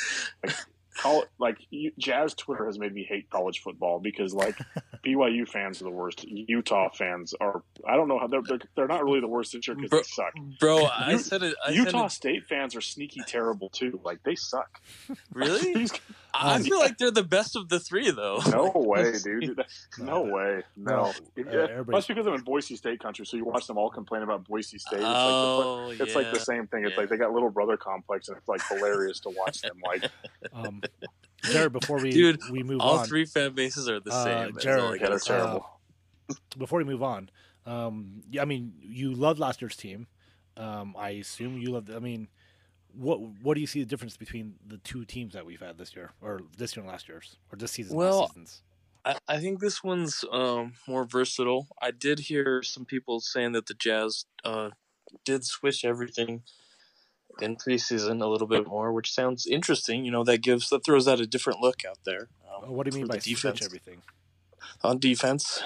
like, 0.45 0.55
call 0.97 1.23
it 1.23 1.29
like 1.39 1.59
you, 1.71 1.93
Jazz 1.99 2.35
Twitter 2.35 2.67
has 2.67 2.79
made 2.79 2.93
me 2.93 3.05
hate 3.09 3.29
college 3.31 3.61
football 3.61 3.99
because 3.99 4.35
like 4.35 4.57
BYU 5.07 5.49
fans 5.49 5.81
are 5.81 5.85
the 5.85 5.91
worst. 5.91 6.25
Utah 6.25 6.89
fans 6.91 7.35
are. 7.41 7.63
I 7.89 7.97
don't 7.97 8.09
know 8.09 8.19
how 8.19 8.27
they're 8.27 8.43
they're, 8.43 8.59
they're 8.75 8.89
not 8.89 9.05
really 9.05 9.21
the 9.21 9.29
worst 9.29 9.53
this 9.53 9.67
year 9.69 9.75
because 9.77 9.91
they 9.91 10.03
suck. 10.03 10.33
Bro, 10.61 10.87
I 10.87 11.17
said 11.17 11.43
it. 11.43 11.55
I 11.65 11.69
said 11.69 11.77
Utah 11.77 12.07
it, 12.07 12.11
State 12.11 12.47
fans 12.47 12.75
are 12.77 12.81
sneaky 12.81 13.21
terrible 13.27 13.69
too. 13.69 14.01
Like 14.05 14.23
they 14.25 14.35
suck. 14.35 14.81
really? 15.33 15.75
These- 15.75 15.93
I 16.39 16.61
feel 16.61 16.79
like 16.79 16.99
they're 16.99 17.11
the 17.11 17.23
best 17.23 17.57
of 17.57 17.71
the 17.71 17.81
three, 17.81 18.11
though. 18.11 18.41
no 18.51 18.71
way, 18.75 19.15
dude. 19.25 19.57
No 19.99 20.23
No, 20.27 20.35
way. 20.35 20.63
No. 20.77 20.93
no, 20.95 21.03
uh, 21.05 21.13
yeah, 21.35 21.43
everybody's- 21.45 21.87
That's 21.87 22.07
because 22.09 22.27
I'm 22.27 22.35
in 22.35 22.43
Boise 22.43 22.77
State 22.77 23.01
country, 23.01 23.25
so 23.25 23.39
you 23.39 23.47
watch 23.47 23.67
them 23.67 23.79
all 23.79 23.89
complain 23.89 24.21
about 24.21 24.45
Boise 24.45 24.77
State. 24.79 24.97
It's 24.97 25.03
like 25.03 25.13
the, 25.15 25.17
Oh, 25.17 25.95
it's 25.99 26.15
like 26.15 26.33
the 26.35 26.39
same 26.41 26.67
thing. 26.67 26.85
It's 26.85 26.93
Yeah. 26.93 27.01
like 27.01 27.09
they 27.09 27.17
got 27.17 27.33
little 27.33 27.49
brother 27.49 27.79
complex, 27.79 28.29
and 28.29 28.37
it's 28.37 28.49
like 28.49 28.61
hilarious 28.69 29.21
to 29.21 29.31
watch 29.31 29.63
them. 29.63 29.79
Like 29.83 30.11
Um, 30.53 30.83
Jared, 31.45 31.73
before 31.73 32.01
we 32.01 32.11
Dude, 32.11 32.41
we 32.51 32.63
move 32.63 32.81
All 32.81 32.99
on, 32.99 33.07
three 33.07 33.25
fan 33.25 33.53
bases 33.55 33.89
are 33.89 34.01
the 34.01 34.11
Uh, 34.11 34.25
same. 34.25 34.53
That's 34.53 34.65
Jared, 34.65 34.81
all 34.81 34.91
I 34.91 34.95
yeah, 34.95 34.99
gotta 34.99 35.11
they're 35.11 35.19
say. 35.19 35.35
terrible. 35.35 35.81
before 36.59 36.79
we 36.79 36.85
move 36.85 37.03
on, 37.03 37.31
um, 37.67 38.23
yeah, 38.31 38.43
I 38.43 38.45
mean, 38.45 38.73
you 38.81 39.13
loved 39.13 39.39
last 39.39 39.61
year's 39.61 39.77
team. 39.77 40.07
Um, 40.57 40.95
I 40.99 41.11
assume 41.11 41.59
you 41.59 41.71
loved. 41.73 41.91
I 41.91 41.99
mean, 41.99 42.29
what 42.95 43.21
what 43.43 43.55
do 43.55 43.61
you 43.61 43.67
see 43.67 43.81
the 43.81 43.87
difference 43.87 44.17
between 44.17 44.55
the 44.67 44.79
two 44.79 45.05
teams 45.05 45.35
that 45.35 45.45
we've 45.45 45.61
had 45.61 45.79
this 45.79 45.95
year, 45.95 46.13
or 46.21 46.41
this 46.57 46.75
year 46.77 46.83
and 46.83 46.91
last 46.91 47.09
year's, 47.09 47.37
or 47.53 47.57
this 47.59 47.73
season? 47.73 47.97
Well, 47.97 48.29
seasons? 48.29 48.63
I, 49.05 49.17
I 49.29 49.39
think 49.39 49.61
this 49.61 49.85
one's 49.85 50.25
um, 50.33 50.73
more 50.89 51.05
versatile. 51.05 51.69
I 51.81 51.91
did 51.93 52.19
hear 52.21 52.63
some 52.63 52.85
people 52.85 53.21
saying 53.21 53.53
that 53.53 53.67
the 53.67 53.75
Jazz 53.75 54.25
uh, 54.45 54.71
did 55.25 55.45
switch 55.45 55.85
everything 55.85 56.43
in 57.41 57.57
preseason 57.57 58.23
a 58.23 58.27
little 58.27 58.47
bit 58.47 58.67
more, 58.67 58.93
which 58.93 59.13
sounds 59.13 59.47
interesting. 59.47 60.05
You 60.05 60.11
know, 60.11 60.25
that 60.25 60.39
gives 60.39 60.69
that 60.71 60.85
throws 60.85 61.07
out 61.09 61.21
a 61.21 61.27
different 61.27 61.61
look 61.61 61.85
out 61.85 61.99
there. 62.05 62.29
um, 62.63 62.71
what 62.75 62.85
do 62.89 62.95
you 62.97 63.03
mean 63.03 63.09
by 63.09 63.19
defense. 63.19 63.65
everything? 63.65 64.03
on 64.83 64.99
defense? 64.99 65.63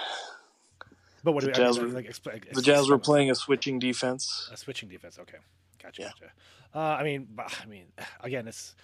But 1.23 1.33
what 1.33 1.45
do 1.45 1.51
The 1.53 1.59
you, 1.59 1.65
I 1.65 1.67
Jazz 1.69 1.79
mean, 1.79 1.89
were- 1.89 1.93
like, 2.33 2.53
The 2.53 2.63
Jazz 2.63 2.89
were 2.89 2.99
playing 2.99 3.31
a 3.31 3.35
switching 3.35 3.79
defense. 3.79 4.49
a 4.53 4.57
switching 4.57 4.89
defense. 4.89 5.19
Okay, 5.19 5.39
gotcha. 5.83 6.03
Yeah. 6.03 6.09
gotcha. 6.19 6.33
Uh, 6.75 6.79
I 6.79 7.03
mean, 7.03 7.29
I 7.39 7.67
mean, 7.67 7.87
again, 8.23 8.49
it's. 8.49 8.75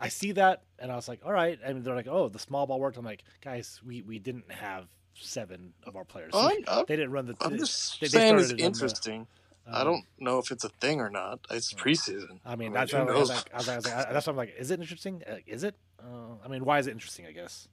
I 0.00 0.08
see 0.08 0.30
that, 0.32 0.62
and 0.78 0.92
I 0.92 0.96
was 0.96 1.08
like, 1.08 1.20
all 1.26 1.32
right. 1.32 1.58
And 1.62 1.82
they're 1.84 1.94
like, 1.96 2.06
oh, 2.08 2.28
the 2.28 2.38
small 2.38 2.66
ball 2.68 2.78
worked. 2.78 2.96
I'm 2.96 3.04
like, 3.04 3.24
guys, 3.42 3.80
we 3.84 4.02
we 4.02 4.18
didn't 4.20 4.50
have 4.50 4.86
seven 5.14 5.72
of 5.84 5.96
our 5.96 6.04
players. 6.04 6.32
They 6.32 6.94
didn't 6.96 7.10
run 7.10 7.26
the. 7.26 7.34
I'm 7.40 7.52
they- 7.52 7.58
just 7.58 8.00
they 8.00 8.06
saying 8.06 8.38
it's 8.38 8.78
started 8.78 9.26
it 9.68 9.76
on 9.76 9.76
the- 9.76 9.76
interesting. 9.76 9.76
I 9.76 9.80
um, 9.80 9.86
don't 9.86 10.04
know 10.18 10.38
if 10.38 10.50
it's 10.50 10.64
a 10.64 10.68
thing 10.68 11.00
or 11.00 11.10
not. 11.10 11.40
It's 11.50 11.72
Yeah. 11.72 11.78
preseason. 11.78 12.40
I 12.44 12.56
mean, 12.56 12.72
that's 12.72 12.92
what 12.92 13.02
I 13.02 13.04
was 13.04 13.14
knows? 13.14 13.28
like, 13.30 13.54
I 13.54 13.56
was 13.58 13.66
like, 13.68 13.74
I 13.74 13.76
was 13.76 13.86
like, 13.86 14.12
that's 14.12 14.26
why 14.26 14.30
I'm 14.30 14.36
like, 14.36 14.54
is 14.58 14.70
it 14.70 14.80
interesting? 14.80 15.22
Uh, 15.26 15.36
is 15.46 15.64
it? 15.64 15.74
Uh, 16.02 16.36
I 16.44 16.48
mean, 16.48 16.64
why 16.64 16.78
is 16.78 16.86
it 16.86 16.92
interesting? 16.92 17.26
I 17.26 17.32
guess. 17.32 17.68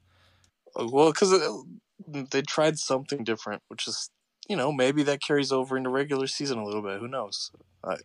Uh, 0.75 0.87
Well, 0.91 1.11
because 1.11 1.33
they 2.07 2.41
tried 2.41 2.77
something 2.79 3.23
different, 3.23 3.63
which 3.67 3.87
is, 3.87 4.09
you 4.47 4.55
know, 4.55 4.71
maybe 4.71 5.03
that 5.03 5.21
carries 5.21 5.51
over 5.51 5.77
into 5.77 5.89
regular 5.89 6.27
season 6.27 6.57
a 6.59 6.65
little 6.65 6.81
bit. 6.81 6.99
Who 6.99 7.07
knows? 7.07 7.51
I, 7.83 7.97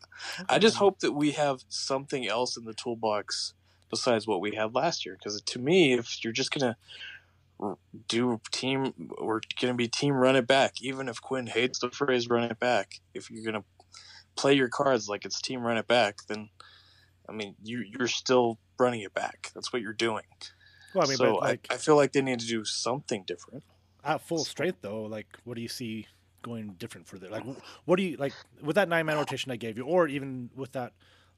I 0.48 0.58
just 0.58 0.76
hope 0.76 1.00
that 1.00 1.12
we 1.12 1.32
have 1.32 1.64
something 1.68 2.28
else 2.28 2.56
in 2.56 2.64
the 2.64 2.74
toolbox 2.74 3.54
besides 3.90 4.26
what 4.26 4.40
we 4.40 4.54
had 4.54 4.74
last 4.74 5.04
year. 5.04 5.16
Because 5.18 5.40
to 5.42 5.58
me, 5.58 5.94
if 5.94 6.22
you're 6.22 6.32
just 6.32 6.50
gonna 6.52 6.76
do 8.08 8.40
team, 8.52 8.94
we're 9.20 9.40
gonna 9.60 9.74
be 9.74 9.88
team 9.88 10.14
run 10.14 10.36
it 10.36 10.46
back. 10.46 10.80
Even 10.80 11.08
if 11.08 11.20
Quinn 11.20 11.46
hates 11.46 11.78
the 11.78 11.90
phrase 11.90 12.28
"run 12.28 12.44
it 12.44 12.58
back," 12.58 13.00
if 13.14 13.30
you're 13.30 13.44
gonna 13.44 13.64
play 14.40 14.54
your 14.54 14.68
cards 14.68 15.08
like 15.08 15.24
it's 15.24 15.40
team 15.40 15.62
run 15.62 15.76
it 15.76 15.86
back, 15.86 16.18
then 16.28 16.48
I 17.28 17.32
mean, 17.32 17.54
you 17.62 17.84
you're 17.86 18.08
still 18.08 18.58
running 18.78 19.02
it 19.02 19.14
back. 19.14 19.50
That's 19.54 19.72
what 19.72 19.82
you're 19.82 19.92
doing. 19.92 20.24
Well, 20.94 21.04
I 21.04 21.08
mean, 21.08 21.16
so 21.16 21.34
but 21.34 21.40
like 21.42 21.66
I, 21.70 21.74
I 21.74 21.76
feel 21.76 21.96
like 21.96 22.12
they 22.12 22.22
need 22.22 22.40
to 22.40 22.46
do 22.46 22.64
something 22.64 23.24
different. 23.26 23.62
at 24.04 24.22
full 24.22 24.44
strength 24.44 24.78
though, 24.80 25.02
like, 25.02 25.26
what 25.44 25.54
do 25.54 25.62
you 25.62 25.68
see 25.68 26.06
going 26.42 26.74
different 26.78 27.06
for 27.06 27.18
there? 27.18 27.30
Like, 27.30 27.44
what 27.84 27.96
do 27.96 28.02
you 28.02 28.16
like 28.16 28.32
with 28.62 28.76
that 28.76 28.88
nine 28.88 29.06
man 29.06 29.18
rotation 29.24 29.52
I 29.52 29.56
gave 29.56 29.76
you, 29.76 29.84
or 29.84 30.08
even 30.08 30.50
with 30.56 30.72
that? 30.72 30.92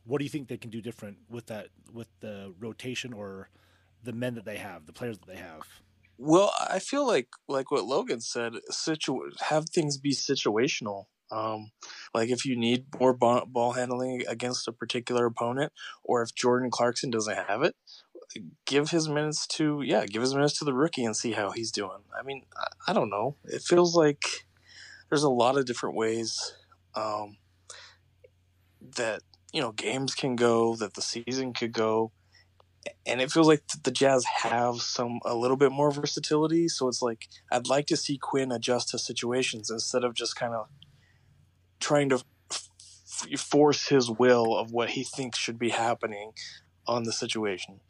What 0.04 0.18
do 0.18 0.24
you 0.24 0.30
think 0.30 0.48
they 0.48 0.56
can 0.56 0.70
do 0.70 0.80
different 0.80 1.18
with 1.28 1.46
that 1.46 1.68
with 1.92 2.08
the 2.20 2.54
rotation 2.58 3.12
or 3.12 3.50
the 4.02 4.12
men 4.12 4.34
that 4.34 4.44
they 4.44 4.56
have, 4.56 4.86
the 4.86 4.92
players 4.92 5.18
that 5.18 5.26
they 5.26 5.36
have? 5.36 5.62
Well, 6.18 6.52
I 6.70 6.78
feel 6.78 7.06
like 7.06 7.28
like 7.48 7.70
what 7.70 7.84
Logan 7.84 8.20
said, 8.20 8.54
situ- 8.70 9.30
have 9.40 9.68
things 9.68 9.98
be 9.98 10.12
situational. 10.12 11.06
Um, 11.32 11.70
like 12.14 12.28
if 12.28 12.44
you 12.44 12.56
need 12.56 12.86
more 13.00 13.14
ball, 13.14 13.72
handling 13.72 14.22
against 14.28 14.68
a 14.68 14.72
particular 14.72 15.26
opponent, 15.26 15.72
or 16.04 16.22
if 16.22 16.34
Jordan 16.34 16.70
Clarkson 16.70 17.10
doesn't 17.10 17.48
have 17.48 17.62
it, 17.62 17.74
give 18.66 18.90
his 18.90 19.08
minutes 19.08 19.46
to 19.46 19.82
yeah, 19.82 20.04
give 20.06 20.22
his 20.22 20.34
minutes 20.34 20.58
to 20.58 20.64
the 20.64 20.74
rookie 20.74 21.04
and 21.04 21.16
see 21.16 21.32
how 21.32 21.50
he's 21.50 21.72
doing. 21.72 22.02
I 22.18 22.22
mean, 22.22 22.42
I, 22.56 22.90
I 22.90 22.92
don't 22.92 23.10
know. 23.10 23.36
It 23.44 23.62
feels 23.62 23.96
like 23.96 24.22
there's 25.08 25.22
a 25.22 25.30
lot 25.30 25.56
of 25.56 25.64
different 25.64 25.96
ways 25.96 26.54
um, 26.94 27.38
that 28.96 29.22
you 29.52 29.62
know 29.62 29.72
games 29.72 30.14
can 30.14 30.36
go, 30.36 30.76
that 30.76 30.94
the 30.94 31.02
season 31.02 31.54
could 31.54 31.72
go 31.72 32.12
and 33.06 33.20
it 33.20 33.30
feels 33.30 33.46
like 33.46 33.62
the 33.82 33.90
Jazz 33.90 34.24
have 34.42 34.76
some 34.76 35.20
a 35.24 35.34
little 35.34 35.56
bit 35.56 35.72
more 35.72 35.90
versatility. 35.90 36.68
So 36.68 36.88
it's 36.88 37.02
like 37.02 37.28
I'd 37.50 37.68
like 37.68 37.86
to 37.86 37.96
see 37.96 38.18
Quinn 38.18 38.52
adjust 38.52 38.90
to 38.90 38.98
situations 38.98 39.70
instead 39.70 40.04
of 40.04 40.14
just 40.14 40.36
kind 40.36 40.54
of 40.54 40.68
trying 41.82 42.08
to 42.10 42.22
f- 42.50 43.40
force 43.40 43.88
his 43.88 44.08
will 44.10 44.56
of 44.56 44.72
what 44.72 44.90
he 44.90 45.04
thinks 45.04 45.38
should 45.38 45.58
be 45.58 45.68
happening 45.70 46.32
on 46.86 47.02
the 47.04 47.12
situation. 47.12 47.80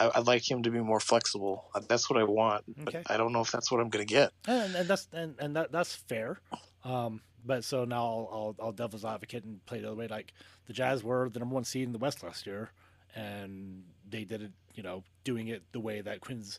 I, 0.00 0.10
I'd 0.16 0.26
like 0.26 0.50
him 0.50 0.62
to 0.64 0.70
be 0.70 0.80
more 0.80 1.00
flexible. 1.00 1.70
Uh, 1.74 1.80
That's 1.88 2.10
what 2.10 2.18
I 2.18 2.24
want, 2.24 2.64
but 2.76 2.94
Okay. 2.96 3.02
I 3.08 3.16
don't 3.16 3.32
know 3.32 3.40
if 3.42 3.52
that's 3.52 3.70
what 3.70 3.80
I'm 3.80 3.88
going 3.90 4.04
to 4.06 4.12
get. 4.12 4.32
and, 4.48 4.74
and 4.74 4.88
that's 4.88 5.06
and, 5.12 5.34
and 5.38 5.54
that 5.56 5.70
that's 5.70 5.94
fair. 5.94 6.40
Um, 6.84 7.20
but 7.46 7.62
so 7.64 7.84
now 7.84 8.02
I'll, 8.04 8.28
I'll 8.32 8.56
I'll 8.66 8.72
devil's 8.72 9.04
advocate 9.04 9.44
and 9.44 9.64
play 9.66 9.80
the 9.80 9.86
other 9.88 9.96
way. 9.96 10.08
Like 10.08 10.32
the 10.66 10.72
Jazz 10.72 11.04
were 11.04 11.28
the 11.28 11.38
number 11.38 11.54
one 11.54 11.64
seed 11.64 11.84
in 11.84 11.92
the 11.92 11.98
West 11.98 12.22
last 12.24 12.46
year, 12.46 12.72
and 13.14 13.84
they 14.08 14.24
did 14.24 14.42
it, 14.42 14.52
you 14.74 14.82
know, 14.82 15.04
doing 15.24 15.48
it 15.48 15.62
the 15.72 15.80
way 15.80 16.00
that 16.00 16.20
Quinn's 16.20 16.58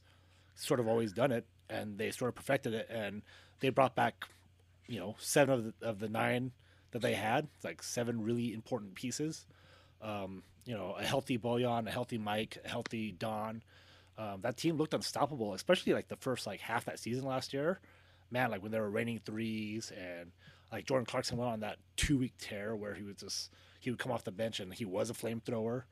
sort 0.55 0.79
of 0.79 0.87
always 0.87 1.11
done 1.11 1.31
it, 1.31 1.45
and 1.69 1.97
they 1.97 2.11
sort 2.11 2.29
of 2.29 2.35
perfected 2.35 2.73
it, 2.73 2.87
and 2.89 3.21
they 3.59 3.69
brought 3.69 3.95
back, 3.95 4.25
you 4.87 4.99
know, 4.99 5.15
seven 5.19 5.53
of 5.55 5.63
the, 5.79 5.87
of 5.87 5.99
the 5.99 6.07
nine 6.09 6.51
that 6.95 7.01
they 7.01 7.13
had, 7.13 7.49
like 7.61 7.83
seven 7.83 8.23
really 8.23 8.53
important 8.53 8.95
pieces. 8.95 9.45
Um, 10.01 10.43
you 10.63 10.73
know, 10.73 10.95
a 10.97 11.03
healthy 11.03 11.37
Bojan, 11.37 11.87
a 11.87 11.91
healthy 11.91 12.17
Mike, 12.17 12.57
a 12.63 12.69
healthy 12.69 13.11
Don. 13.11 13.61
Um, 14.17 14.39
that 14.43 14.55
team 14.55 14.77
looked 14.77 14.93
unstoppable, 14.93 15.53
especially 15.53 15.91
like 15.91 16.07
the 16.07 16.15
first 16.15 16.47
like 16.47 16.61
half 16.61 16.85
that 16.85 16.97
season 16.97 17.25
last 17.25 17.53
year. 17.53 17.81
Man, 18.31 18.49
like 18.49 18.63
when 18.63 18.71
they 18.71 18.79
were 18.79 18.89
raining 18.89 19.19
threes 19.19 19.91
and 19.91 20.31
like 20.71 20.85
Jordan 20.85 21.05
Clarkson 21.05 21.35
went 21.35 21.51
on 21.51 21.59
that 21.59 21.79
two 21.97 22.17
week 22.17 22.31
tear 22.39 22.77
where 22.77 22.93
he 22.93 23.03
was 23.03 23.17
just 23.17 23.51
he 23.81 23.89
would 23.89 23.99
come 23.99 24.13
off 24.13 24.23
the 24.23 24.31
bench 24.31 24.61
and 24.61 24.73
he 24.73 24.85
was 24.85 25.09
a 25.09 25.13
flamethrower. 25.13 25.83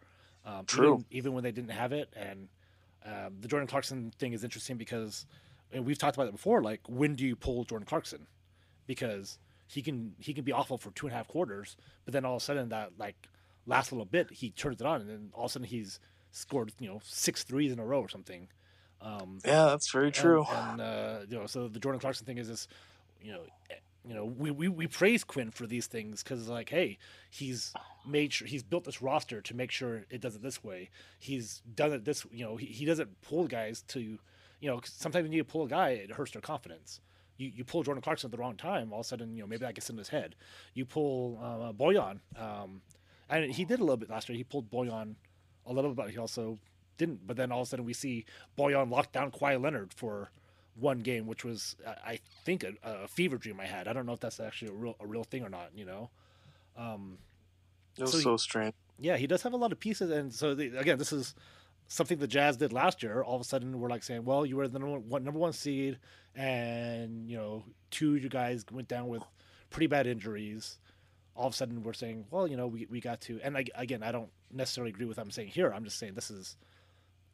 Um, 0.45 0.63
True. 0.65 0.93
Even, 0.93 1.05
even 1.11 1.33
when 1.33 1.43
they 1.43 1.51
didn't 1.51 1.71
have 1.71 1.91
it, 1.91 2.07
and 2.15 2.47
um, 3.05 3.35
the 3.41 3.49
Jordan 3.49 3.67
Clarkson 3.67 4.13
thing 4.19 4.31
is 4.31 4.45
interesting 4.45 4.77
because 4.77 5.25
and 5.73 5.85
we've 5.85 5.97
talked 5.97 6.15
about 6.15 6.29
it 6.29 6.31
before. 6.31 6.63
Like 6.63 6.79
when 6.87 7.15
do 7.15 7.25
you 7.25 7.35
pull 7.35 7.65
Jordan 7.65 7.85
Clarkson? 7.85 8.25
Because 8.87 9.37
he 9.73 9.81
can 9.81 10.15
he 10.19 10.33
can 10.33 10.43
be 10.43 10.51
awful 10.51 10.77
for 10.77 10.91
two 10.91 11.07
and 11.07 11.13
a 11.13 11.17
half 11.17 11.27
quarters, 11.27 11.75
but 12.05 12.13
then 12.13 12.25
all 12.25 12.35
of 12.35 12.41
a 12.41 12.45
sudden 12.45 12.69
that 12.69 12.91
like 12.97 13.27
last 13.65 13.91
little 13.91 14.05
bit 14.05 14.31
he 14.31 14.49
turns 14.51 14.81
it 14.81 14.87
on, 14.87 15.01
and 15.01 15.09
then 15.09 15.29
all 15.33 15.45
of 15.45 15.49
a 15.51 15.53
sudden 15.53 15.67
he's 15.67 15.99
scored 16.31 16.71
you 16.79 16.87
know 16.87 16.99
six 17.03 17.43
threes 17.43 17.71
in 17.71 17.79
a 17.79 17.85
row 17.85 17.99
or 18.01 18.09
something. 18.09 18.47
Um, 19.01 19.39
Yeah, 19.45 19.65
that's 19.65 19.91
very 19.91 20.11
true. 20.11 20.45
and, 20.49 20.79
and 20.79 20.81
uh, 20.81 21.19
you 21.29 21.37
know, 21.37 21.45
so 21.45 21.67
the 21.67 21.79
Jordan 21.79 21.99
Clarkson 21.99 22.25
thing 22.25 22.37
is 22.37 22.47
this, 22.47 22.67
you 23.21 23.33
know, 23.33 23.41
eh, 23.69 23.75
you 24.07 24.13
know, 24.13 24.23
we, 24.25 24.49
we, 24.51 24.67
we 24.69 24.87
praise 24.87 25.23
Quinn 25.25 25.51
for 25.51 25.67
these 25.67 25.87
things 25.87 26.23
because 26.23 26.47
like, 26.47 26.69
hey, 26.69 26.97
he's 27.29 27.73
made 28.05 28.31
sure 28.33 28.47
he's 28.47 28.63
built 28.63 28.83
this 28.85 29.01
roster 29.01 29.41
to 29.41 29.53
make 29.53 29.71
sure 29.71 30.05
it 30.09 30.21
does 30.21 30.35
it 30.35 30.41
this 30.41 30.63
way. 30.63 30.89
He's 31.19 31.61
done 31.75 31.91
it 31.93 32.05
this, 32.05 32.25
you 32.31 32.45
know, 32.45 32.55
he, 32.55 32.65
he 32.67 32.85
doesn't 32.85 33.21
pull 33.21 33.47
guys 33.47 33.81
to, 33.89 33.99
you 33.99 34.19
know, 34.69 34.77
'cause 34.79 34.93
sometimes 34.95 35.23
when 35.23 35.33
you 35.33 35.43
pull 35.43 35.63
a 35.63 35.67
guy, 35.69 35.89
it 35.89 36.11
hurts 36.11 36.31
their 36.31 36.41
confidence. 36.41 37.01
You, 37.37 37.51
you 37.55 37.63
pull 37.63 37.83
Jordan 37.83 38.01
Clarkson 38.01 38.27
at 38.27 38.31
the 38.31 38.37
wrong 38.37 38.55
time, 38.55 38.93
all 38.93 38.99
of 38.99 39.05
a 39.05 39.07
sudden, 39.07 39.35
you 39.35 39.41
know, 39.41 39.47
maybe 39.47 39.65
that 39.65 39.75
gets 39.75 39.89
in 39.89 39.97
his 39.97 40.09
head. 40.09 40.35
You 40.73 40.85
pull 40.85 41.39
uh, 41.41 41.73
Bojan, 41.73 42.19
um, 42.37 42.81
and 43.29 43.51
he 43.51 43.65
did 43.65 43.79
a 43.79 43.83
little 43.83 43.97
bit 43.97 44.09
last 44.09 44.29
year. 44.29 44.37
He 44.37 44.43
pulled 44.43 44.69
Bojan 44.69 45.15
a 45.65 45.73
little 45.73 45.91
bit, 45.91 45.97
but 45.97 46.09
he 46.11 46.17
also 46.17 46.59
didn't. 46.97 47.25
But 47.25 47.37
then 47.37 47.51
all 47.51 47.61
of 47.61 47.67
a 47.67 47.69
sudden, 47.69 47.85
we 47.85 47.93
see 47.93 48.25
Bojan 48.57 48.91
lock 48.91 49.11
down 49.11 49.31
Kawhi 49.31 49.61
Leonard 49.61 49.93
for 49.93 50.29
one 50.75 50.99
game, 50.99 51.25
which 51.27 51.43
was 51.43 51.75
I 52.05 52.19
think 52.45 52.63
a, 52.63 52.73
a 52.83 53.07
fever 53.07 53.37
dream 53.37 53.59
I 53.59 53.65
had. 53.65 53.87
I 53.87 53.93
don't 53.93 54.05
know 54.05 54.13
if 54.13 54.19
that's 54.19 54.39
actually 54.39 54.69
a 54.69 54.73
real 54.73 54.95
a 54.99 55.07
real 55.07 55.23
thing 55.23 55.43
or 55.43 55.49
not. 55.49 55.69
You 55.75 55.85
know, 55.85 56.09
um, 56.77 57.17
it 57.97 58.01
was 58.01 58.11
so 58.11 58.19
so, 58.19 58.31
he- 58.33 58.37
strange. 58.37 58.73
yeah, 58.99 59.17
he 59.17 59.27
does 59.27 59.41
have 59.43 59.53
a 59.53 59.57
lot 59.57 59.71
of 59.71 59.79
pieces, 59.79 60.11
and 60.11 60.33
so 60.33 60.53
the, 60.55 60.77
again, 60.77 60.97
this 60.97 61.13
is 61.13 61.35
something 61.93 62.17
the 62.17 62.27
Jazz 62.27 62.57
did 62.57 62.73
last 62.73 63.03
year. 63.03 63.21
All 63.21 63.35
of 63.35 63.41
a 63.41 63.43
sudden, 63.43 63.79
we're 63.79 63.89
like 63.89 64.01
saying, 64.01 64.25
well, 64.25 64.45
you 64.45 64.55
were 64.55 64.67
the 64.67 64.79
number 64.79 64.97
one, 64.97 65.23
number 65.23 65.39
one 65.39 65.53
seed, 65.53 65.99
and 66.35 67.29
you 67.29 67.37
know, 67.37 67.63
two 67.91 68.15
of 68.15 68.23
you 68.23 68.29
guys 68.29 68.65
went 68.71 68.87
down 68.87 69.07
with 69.07 69.21
pretty 69.69 69.87
bad 69.87 70.07
injuries. 70.07 70.79
All 71.35 71.47
of 71.47 71.53
a 71.53 71.55
sudden, 71.55 71.83
we're 71.83 71.93
saying, 71.93 72.25
well, 72.31 72.47
you 72.47 72.57
know, 72.57 72.67
we, 72.67 72.87
we 72.89 72.99
got 72.99 73.21
to, 73.21 73.39
and 73.43 73.57
I, 73.57 73.65
again, 73.75 74.01
I 74.03 74.11
don't 74.11 74.29
necessarily 74.51 74.89
agree 74.91 75.05
with 75.05 75.17
what 75.17 75.23
I'm 75.23 75.31
saying 75.31 75.49
here. 75.49 75.71
I'm 75.71 75.83
just 75.83 75.97
saying 75.97 76.13
this 76.15 76.31
is 76.31 76.57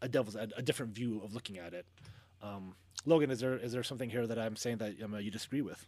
a 0.01 0.09
devil's 0.09 0.35
a, 0.35 0.49
a 0.57 0.61
different 0.61 0.93
view 0.93 1.21
of 1.23 1.33
looking 1.33 1.57
at 1.57 1.73
it. 1.73 1.85
Um, 2.41 2.75
Logan, 3.05 3.31
is 3.31 3.39
there 3.39 3.57
is 3.57 3.71
there 3.71 3.83
something 3.83 4.09
here 4.09 4.27
that 4.27 4.37
I'm 4.37 4.57
saying 4.57 4.77
that 4.77 5.01
um, 5.01 5.15
you 5.21 5.31
disagree 5.31 5.61
with? 5.61 5.85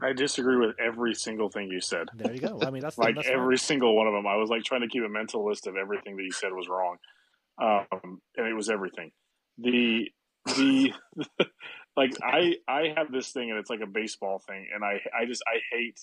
I 0.00 0.14
disagree 0.14 0.56
with 0.56 0.74
every 0.80 1.14
single 1.14 1.48
thing 1.48 1.70
you 1.70 1.80
said. 1.80 2.08
There 2.14 2.32
you 2.32 2.40
go. 2.40 2.58
I 2.62 2.70
mean, 2.70 2.82
that's 2.82 2.98
like 2.98 3.16
that's 3.16 3.28
every 3.28 3.58
fine. 3.58 3.66
single 3.66 3.94
one 3.94 4.06
of 4.06 4.14
them. 4.14 4.26
I 4.26 4.36
was 4.36 4.48
like 4.48 4.62
trying 4.64 4.80
to 4.80 4.88
keep 4.88 5.04
a 5.04 5.08
mental 5.08 5.46
list 5.46 5.66
of 5.66 5.76
everything 5.76 6.16
that 6.16 6.22
you 6.22 6.32
said 6.32 6.52
was 6.52 6.68
wrong, 6.68 6.96
um, 7.60 8.20
and 8.36 8.46
it 8.46 8.54
was 8.54 8.68
everything. 8.68 9.10
The 9.58 10.08
the 10.46 10.92
like 11.96 12.12
I 12.22 12.56
I 12.68 12.94
have 12.96 13.12
this 13.12 13.30
thing, 13.30 13.50
and 13.50 13.58
it's 13.58 13.70
like 13.70 13.80
a 13.80 13.86
baseball 13.86 14.40
thing, 14.46 14.68
and 14.74 14.84
I 14.84 15.00
I 15.16 15.26
just 15.26 15.42
I 15.46 15.58
hate 15.70 16.00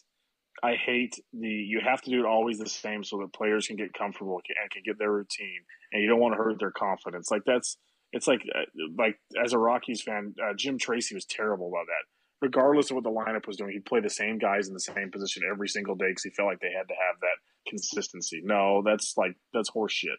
I 0.63 0.75
hate 0.75 1.19
the 1.33 1.47
you 1.47 1.79
have 1.83 2.01
to 2.01 2.09
do 2.09 2.19
it 2.19 2.25
always 2.25 2.59
the 2.59 2.69
same 2.69 3.03
so 3.03 3.17
that 3.19 3.33
players 3.33 3.67
can 3.67 3.75
get 3.75 3.93
comfortable 3.93 4.39
and 4.61 4.71
can 4.71 4.83
get 4.85 4.99
their 4.99 5.11
routine, 5.11 5.61
and 5.91 6.01
you 6.01 6.09
don't 6.09 6.19
want 6.19 6.33
to 6.33 6.43
hurt 6.43 6.59
their 6.59 6.71
confidence. 6.71 7.31
Like 7.31 7.43
that's 7.45 7.77
it's 8.11 8.27
like 8.27 8.41
uh, 8.55 8.65
like 8.97 9.19
as 9.43 9.53
a 9.53 9.57
Rockies 9.57 10.01
fan, 10.01 10.35
uh, 10.43 10.53
Jim 10.55 10.77
Tracy 10.77 11.15
was 11.15 11.25
terrible 11.25 11.69
about 11.69 11.85
that. 11.87 12.05
Regardless 12.41 12.89
of 12.89 12.95
what 12.95 13.03
the 13.03 13.11
lineup 13.11 13.47
was 13.47 13.57
doing, 13.57 13.73
he'd 13.73 13.85
play 13.85 13.99
the 13.99 14.09
same 14.09 14.37
guys 14.37 14.69
in 14.69 14.73
the 14.73 14.79
same 14.79 15.11
position 15.11 15.43
every 15.49 15.67
single 15.67 15.95
day 15.95 16.07
because 16.07 16.23
he 16.23 16.29
felt 16.29 16.47
like 16.47 16.61
they 16.61 16.71
had 16.71 16.87
to 16.87 16.93
have 16.93 17.19
that 17.19 17.37
consistency. 17.67 18.41
No, 18.43 18.81
that's 18.83 19.15
like 19.17 19.35
that's 19.53 19.69
horseshit. 19.69 20.17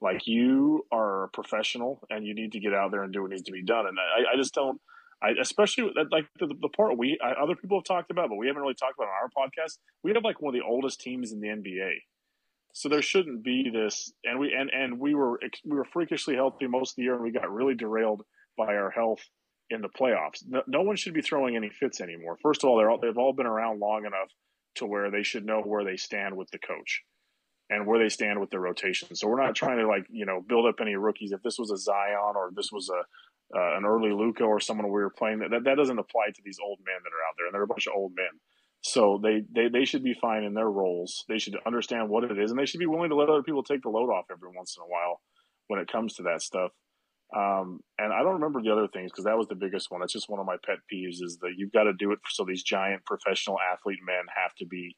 Like 0.00 0.26
you 0.26 0.86
are 0.90 1.24
a 1.24 1.28
professional 1.28 2.02
and 2.08 2.26
you 2.26 2.34
need 2.34 2.52
to 2.52 2.60
get 2.60 2.72
out 2.72 2.90
there 2.90 3.02
and 3.02 3.12
do 3.12 3.22
what 3.22 3.30
needs 3.30 3.42
to 3.42 3.52
be 3.52 3.62
done. 3.62 3.86
And 3.86 3.98
I, 3.98 4.34
I 4.34 4.36
just 4.36 4.54
don't. 4.54 4.80
I 5.22 5.32
especially 5.38 5.92
like 6.10 6.24
the, 6.38 6.46
the 6.46 6.70
part 6.70 6.96
we 6.96 7.18
I, 7.22 7.32
other 7.32 7.54
people 7.54 7.78
have 7.78 7.84
talked 7.84 8.10
about, 8.10 8.30
but 8.30 8.36
we 8.36 8.46
haven't 8.46 8.62
really 8.62 8.74
talked 8.74 8.94
about 8.98 9.08
on 9.08 9.14
our 9.22 9.28
podcast. 9.28 9.76
We 10.02 10.12
have 10.14 10.24
like 10.24 10.40
one 10.40 10.54
of 10.54 10.58
the 10.58 10.66
oldest 10.66 11.00
teams 11.00 11.32
in 11.32 11.40
the 11.40 11.48
NBA, 11.48 11.92
so 12.72 12.88
there 12.88 13.02
shouldn't 13.02 13.44
be 13.44 13.68
this. 13.70 14.10
And 14.24 14.38
we 14.38 14.54
and 14.58 14.70
and 14.70 14.98
we 14.98 15.14
were 15.14 15.38
we 15.66 15.76
were 15.76 15.84
freakishly 15.84 16.36
healthy 16.36 16.66
most 16.66 16.92
of 16.92 16.96
the 16.96 17.02
year, 17.02 17.14
and 17.14 17.22
we 17.22 17.32
got 17.32 17.52
really 17.52 17.74
derailed 17.74 18.22
by 18.56 18.76
our 18.76 18.90
health 18.90 19.20
in 19.68 19.82
the 19.82 19.90
playoffs. 19.90 20.42
No, 20.48 20.62
no 20.66 20.80
one 20.80 20.96
should 20.96 21.12
be 21.12 21.20
throwing 21.20 21.54
any 21.54 21.68
fits 21.68 22.00
anymore. 22.00 22.38
First 22.42 22.64
of 22.64 22.70
all, 22.70 22.78
they're 22.78 22.90
all, 22.90 22.98
they've 22.98 23.18
all 23.18 23.34
been 23.34 23.46
around 23.46 23.78
long 23.78 24.06
enough 24.06 24.30
to 24.76 24.86
where 24.86 25.10
they 25.10 25.22
should 25.22 25.44
know 25.44 25.60
where 25.60 25.84
they 25.84 25.96
stand 25.96 26.34
with 26.34 26.50
the 26.50 26.58
coach 26.58 27.02
and 27.70 27.86
where 27.86 27.98
they 27.98 28.08
stand 28.08 28.40
with 28.40 28.50
their 28.50 28.60
rotation. 28.60 29.14
So 29.14 29.28
we're 29.28 29.42
not 29.42 29.54
trying 29.54 29.78
to 29.78 29.86
like 29.86 30.06
you 30.10 30.26
know 30.26 30.42
build 30.46 30.66
up 30.66 30.76
any 30.80 30.96
rookies. 30.96 31.32
If 31.32 31.42
this 31.42 31.58
was 31.58 31.70
a 31.70 31.78
Zion 31.78 32.34
or 32.36 32.50
this 32.54 32.70
was 32.70 32.90
a 32.90 33.00
uh, 33.56 33.76
an 33.76 33.84
early 33.84 34.12
Luka 34.12 34.44
or 34.44 34.60
someone 34.60 34.86
we 34.86 34.92
were 34.92 35.10
playing 35.10 35.40
that, 35.40 35.50
that 35.50 35.76
doesn't 35.76 35.98
apply 35.98 36.26
to 36.34 36.42
these 36.44 36.58
old 36.62 36.78
men 36.86 36.96
that 37.02 37.10
are 37.10 37.24
out 37.26 37.34
there, 37.36 37.46
and 37.46 37.54
they're 37.54 37.62
a 37.62 37.66
bunch 37.66 37.86
of 37.86 37.94
old 37.96 38.12
men. 38.14 38.38
So 38.82 39.20
they, 39.22 39.42
they 39.54 39.68
they 39.68 39.84
should 39.84 40.04
be 40.04 40.14
fine 40.14 40.44
in 40.44 40.54
their 40.54 40.70
roles. 40.70 41.24
They 41.28 41.38
should 41.38 41.56
understand 41.66 42.08
what 42.08 42.24
it 42.24 42.38
is, 42.38 42.50
and 42.50 42.58
they 42.58 42.66
should 42.66 42.80
be 42.80 42.86
willing 42.86 43.10
to 43.10 43.16
let 43.16 43.28
other 43.28 43.42
people 43.42 43.62
take 43.62 43.82
the 43.82 43.90
load 43.90 44.10
off 44.10 44.26
every 44.30 44.48
once 44.54 44.76
in 44.76 44.82
a 44.82 44.86
while 44.86 45.20
when 45.68 45.80
it 45.80 45.90
comes 45.90 46.14
to 46.14 46.22
that 46.24 46.42
stuff. 46.42 46.72
Um, 47.36 47.80
and 47.98 48.12
I 48.12 48.22
don't 48.22 48.34
remember 48.34 48.60
the 48.60 48.72
other 48.72 48.88
things 48.88 49.12
because 49.12 49.24
that 49.24 49.38
was 49.38 49.46
the 49.46 49.54
biggest 49.54 49.90
one. 49.90 50.00
That's 50.00 50.12
just 50.12 50.28
one 50.28 50.40
of 50.40 50.46
my 50.46 50.56
pet 50.64 50.78
peeves 50.92 51.22
is 51.22 51.38
that 51.42 51.54
you've 51.56 51.72
got 51.72 51.84
to 51.84 51.92
do 51.92 52.10
it 52.10 52.18
so 52.28 52.44
these 52.44 52.62
giant 52.62 53.04
professional 53.04 53.58
athlete 53.60 54.00
men 54.04 54.24
have 54.34 54.54
to 54.56 54.66
be, 54.66 54.96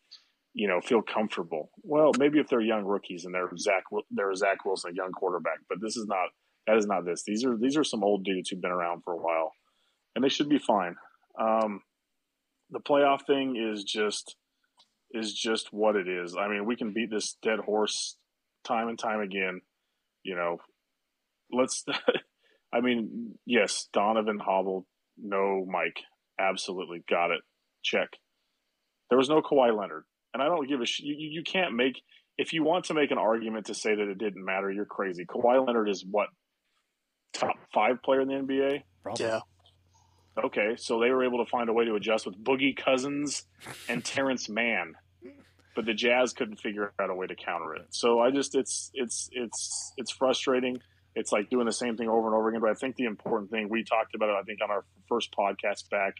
you 0.55 0.69
know, 0.69 0.81
feel 0.81 1.03
comfortable. 1.03 1.71
Well, 1.83 2.12
maybe 2.19 2.38
if 2.38 2.49
they're 2.49 2.61
young 2.61 2.85
rookies 2.85 3.25
and 3.25 3.35
they're 3.35 3.51
Zach, 3.57 3.85
they're 4.11 4.35
Zach 4.35 4.65
Wilson, 4.65 4.93
a 4.93 4.95
young 4.95 5.12
quarterback, 5.12 5.59
but 5.69 5.81
this 5.81 5.97
is 5.97 6.07
not 6.07 6.29
that 6.67 6.77
is 6.77 6.87
not 6.87 7.05
this. 7.05 7.25
These 7.25 7.45
are 7.45 7.57
these 7.57 7.77
are 7.77 7.85
some 7.85 8.05
old 8.05 8.25
dudes 8.25 8.51
who've 8.51 8.61
been 8.61 8.71
around 8.71 9.03
for 9.03 9.12
a 9.15 9.21
while, 9.21 9.53
and 10.15 10.25
they 10.25 10.29
should 10.29 10.49
be 10.49 10.59
fine. 10.59 10.95
Um, 11.41 11.81
the 12.71 12.81
playoff 12.81 13.27
thing 13.27 13.57
is 13.57 13.85
just 13.85 14.37
is 15.12 15.33
just 15.33 15.73
what 15.73 15.97
it 15.97 16.09
is. 16.09 16.37
I 16.38 16.49
mean, 16.49 16.67
we 16.67 16.77
can 16.77 16.93
beat 16.93 17.11
this 17.11 17.37
dead 17.43 17.59
horse 17.59 18.17
time 18.65 18.88
and 18.88 18.99
time 18.99 19.21
again. 19.21 19.61
You 20.23 20.37
know, 20.37 20.59
let's. 21.51 21.85
I 22.75 22.81
mean, 22.81 23.35
yes, 23.45 23.88
Donovan 23.93 24.38
hobbled. 24.38 24.87
No, 25.19 25.67
Mike, 25.69 26.01
absolutely 26.41 27.05
got 27.09 27.31
it. 27.31 27.43
Check. 27.83 28.09
There 29.11 29.19
was 29.19 29.29
no 29.29 29.43
Kawhi 29.43 29.79
Leonard, 29.79 30.05
and 30.35 30.42
I 30.42 30.47
don't 30.47 30.68
give 30.68 30.81
a. 30.81 30.87
Sh- 30.87 31.01
you, 31.01 31.14
you 31.18 31.42
can't 31.42 31.75
make 31.75 32.01
if 32.38 32.53
you 32.53 32.64
want 32.64 32.87
to 32.87 32.95
make 32.95 33.11
an 33.11 33.18
argument 33.18 33.66
to 33.66 33.75
say 33.75 33.95
that 33.95 34.09
it 34.09 34.18
didn't 34.18 34.45
matter. 34.45 34.71
You're 34.71 34.85
crazy. 34.85 35.25
Kawhi 35.25 35.66
Leonard 35.66 35.88
is 35.88 36.05
what 36.09 36.29
top 37.33 37.57
five 37.75 38.03
player 38.03 38.21
in 38.21 38.29
the 38.29 38.35
NBA. 38.35 38.83
Probably. 39.03 39.27
Yeah. 39.27 39.40
Okay, 40.42 40.77
so 40.79 40.99
they 40.99 41.11
were 41.11 41.25
able 41.25 41.45
to 41.45 41.51
find 41.51 41.68
a 41.68 41.75
way 41.75 41.85
to 41.85 41.95
adjust 41.95 42.25
with 42.25 42.42
Boogie 42.42 42.75
Cousins 42.75 43.45
and 43.88 44.03
Terance 44.05 44.49
Mann, 44.49 44.95
but 45.77 45.85
the 45.85 45.92
Jazz 45.92 46.33
couldn't 46.33 46.57
figure 46.57 46.95
out 46.99 47.11
a 47.11 47.14
way 47.14 47.27
to 47.27 47.35
counter 47.35 47.75
it. 47.75 47.87
So 47.90 48.21
I 48.21 48.31
just 48.31 48.55
it's 48.55 48.90
it's 48.95 49.29
it's 49.33 49.92
it's 49.99 50.11
frustrating. 50.11 50.79
It's 51.14 51.33
like 51.33 51.51
doing 51.51 51.66
the 51.66 51.73
same 51.73 51.99
thing 51.99 52.09
over 52.09 52.29
and 52.29 52.35
over 52.35 52.49
again. 52.49 52.62
But 52.62 52.71
I 52.71 52.75
think 52.75 52.97
the 52.97 53.05
important 53.05 53.51
thing 53.51 53.68
we 53.68 53.85
talked 53.85 54.14
about 54.14 54.31
it, 54.31 54.37
I 54.40 54.42
think 54.42 54.61
on 54.62 54.71
our 54.71 54.87
first 55.07 55.35
podcast 55.38 55.90
back 55.90 56.14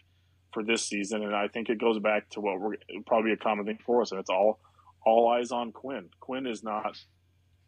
for 0.53 0.63
this 0.63 0.85
season, 0.85 1.23
and 1.23 1.35
I 1.35 1.47
think 1.47 1.69
it 1.69 1.79
goes 1.79 1.99
back 1.99 2.29
to 2.31 2.41
what 2.41 2.59
we're 2.59 2.75
probably 3.05 3.31
a 3.31 3.37
common 3.37 3.65
thing 3.65 3.79
for 3.85 4.01
us, 4.01 4.11
and 4.11 4.19
it's 4.19 4.29
all 4.29 4.59
all 5.05 5.29
eyes 5.29 5.51
on 5.51 5.71
Quinn. 5.71 6.09
Quinn 6.19 6.47
is 6.47 6.63
not 6.63 6.97